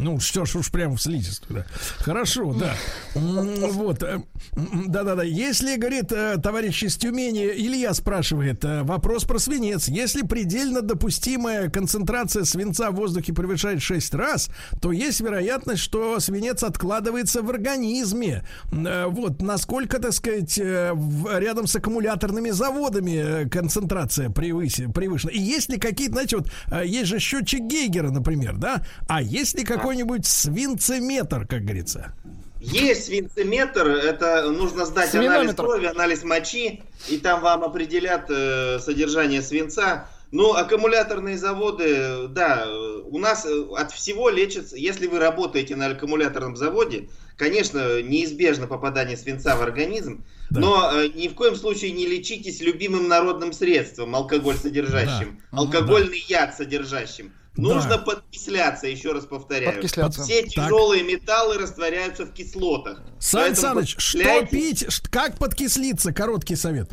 Ну, 0.00 0.20
что 0.20 0.44
ж 0.44 0.56
уж 0.56 0.70
прям 0.70 0.96
в 0.96 1.02
слизистую, 1.02 1.60
да. 1.60 1.66
Хорошо, 1.98 2.54
да. 2.54 2.74
Вот. 3.14 4.02
э, 4.02 4.20
Да-да-да. 4.54 5.24
Если, 5.24 5.76
говорит 5.76 6.12
э, 6.12 6.36
товарищ 6.42 6.84
из 6.84 6.96
Тюмени, 6.96 7.46
Илья 7.46 7.92
спрашивает, 7.94 8.64
э, 8.64 8.84
вопрос 8.84 9.24
про 9.24 9.38
свинец. 9.38 9.88
Если 9.88 10.22
предельно 10.22 10.82
допустимая 10.82 11.68
концентрация 11.68 12.44
свинца 12.44 12.90
в 12.90 12.94
воздухе 12.94 13.32
превышает 13.32 13.82
6 13.82 14.14
раз, 14.14 14.50
то 14.80 14.92
есть 14.92 15.20
вероятность, 15.20 15.82
что 15.82 16.20
свинец 16.20 16.62
откладывается 16.62 17.42
в 17.42 17.50
организме. 17.50 18.44
Вот. 18.70 19.42
Насколько, 19.42 19.98
так 19.98 20.12
сказать, 20.12 20.56
рядом 20.58 21.66
с 21.66 21.74
аккумуляторными 21.74 22.50
заводами 22.50 23.48
концентрация 23.48 24.30
превышена. 24.30 25.32
И 25.32 25.40
есть 25.40 25.70
ли 25.70 25.78
какие-то, 25.78 26.12
знаете, 26.12 26.36
вот 26.36 26.50
есть 26.84 27.06
же 27.06 27.18
счетчик 27.18 27.62
Гейгера, 27.62 28.10
например, 28.10 28.56
да? 28.56 28.82
А 29.08 29.20
есть 29.20 29.58
ли 29.58 29.64
какой-нибудь 29.88 30.26
свинцеметр, 30.26 31.46
как 31.46 31.62
говорится? 31.62 32.12
Есть 32.60 33.06
свинцеметр, 33.06 33.86
это 33.88 34.50
нужно 34.50 34.84
сдать 34.84 35.14
анализ 35.14 35.54
крови, 35.54 35.86
анализ 35.86 36.24
мочи, 36.24 36.82
и 37.08 37.16
там 37.16 37.40
вам 37.40 37.64
определят 37.64 38.26
э, 38.28 38.80
содержание 38.80 39.40
свинца. 39.40 40.06
Ну, 40.30 40.52
аккумуляторные 40.52 41.38
заводы, 41.38 42.28
да, 42.28 42.66
у 43.06 43.18
нас 43.18 43.46
э, 43.46 43.64
от 43.78 43.92
всего 43.92 44.28
лечится, 44.28 44.76
если 44.76 45.06
вы 45.06 45.20
работаете 45.20 45.74
на 45.74 45.86
аккумуляторном 45.86 46.54
заводе, 46.54 47.08
конечно, 47.38 48.02
неизбежно 48.02 48.66
попадание 48.66 49.16
свинца 49.16 49.56
в 49.56 49.62
организм, 49.62 50.22
но 50.50 50.90
э, 50.92 51.08
ни 51.14 51.28
в 51.28 51.34
коем 51.34 51.56
случае 51.56 51.92
не 51.92 52.06
лечитесь 52.06 52.60
любимым 52.60 53.08
народным 53.08 53.54
средством, 53.54 54.14
алкоголь 54.14 54.56
содержащим, 54.56 55.40
Да. 55.50 55.58
алкогольный 55.60 56.22
яд 56.28 56.54
содержащим. 56.54 57.32
Да. 57.58 57.74
Нужно 57.74 57.98
подкисляться, 57.98 58.86
еще 58.86 59.10
раз 59.12 59.24
повторяю. 59.26 59.72
Подкисляться. 59.74 60.22
Все 60.22 60.42
Так. 60.44 60.52
тяжелые 60.52 61.02
металлы 61.02 61.58
растворяются 61.58 62.24
в 62.24 62.32
кислотах. 62.32 63.02
Сан 63.18 63.56
Саныч, 63.56 63.96
что 63.98 64.46
пить, 64.46 64.86
как 65.10 65.36
подкислиться? 65.38 66.12
Короткий 66.12 66.54
совет. 66.54 66.88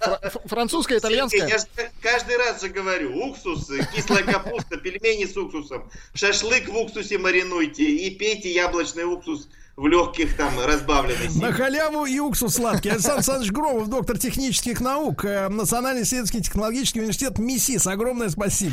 Ф- 0.00 0.36
Французская, 0.46 0.98
итальянская? 0.98 1.46
Я 1.46 1.58
же 1.58 1.64
каждый 2.00 2.38
раз 2.38 2.62
же 2.62 2.68
говорю, 2.70 3.14
уксус, 3.26 3.68
э, 3.70 3.80
кислая 3.94 4.22
капуста, 4.22 4.78
пельмени 4.78 5.26
с 5.26 5.36
уксусом, 5.36 5.90
шашлык 6.14 6.68
в 6.70 6.76
уксусе 6.76 7.18
маринуйте 7.18 7.84
и 7.84 8.10
пейте 8.16 8.50
яблочный 8.54 9.04
уксус 9.04 9.48
в 9.76 9.86
легких 9.86 10.34
там 10.38 10.58
разбавленный 10.64 11.28
На 11.38 11.52
халяву 11.52 12.06
и 12.06 12.18
уксус 12.18 12.54
сладкий. 12.54 12.88
Александр 12.88 13.16
Александрович 13.18 13.52
Громов, 13.52 13.88
доктор 13.90 14.16
технических 14.16 14.80
наук, 14.80 15.26
э, 15.26 15.48
Национальный 15.50 16.04
исследовательский 16.04 16.40
технологический 16.42 17.00
университет 17.00 17.38
МИСИС. 17.38 17.86
Огромное 17.86 18.30
спасибо. 18.30 18.72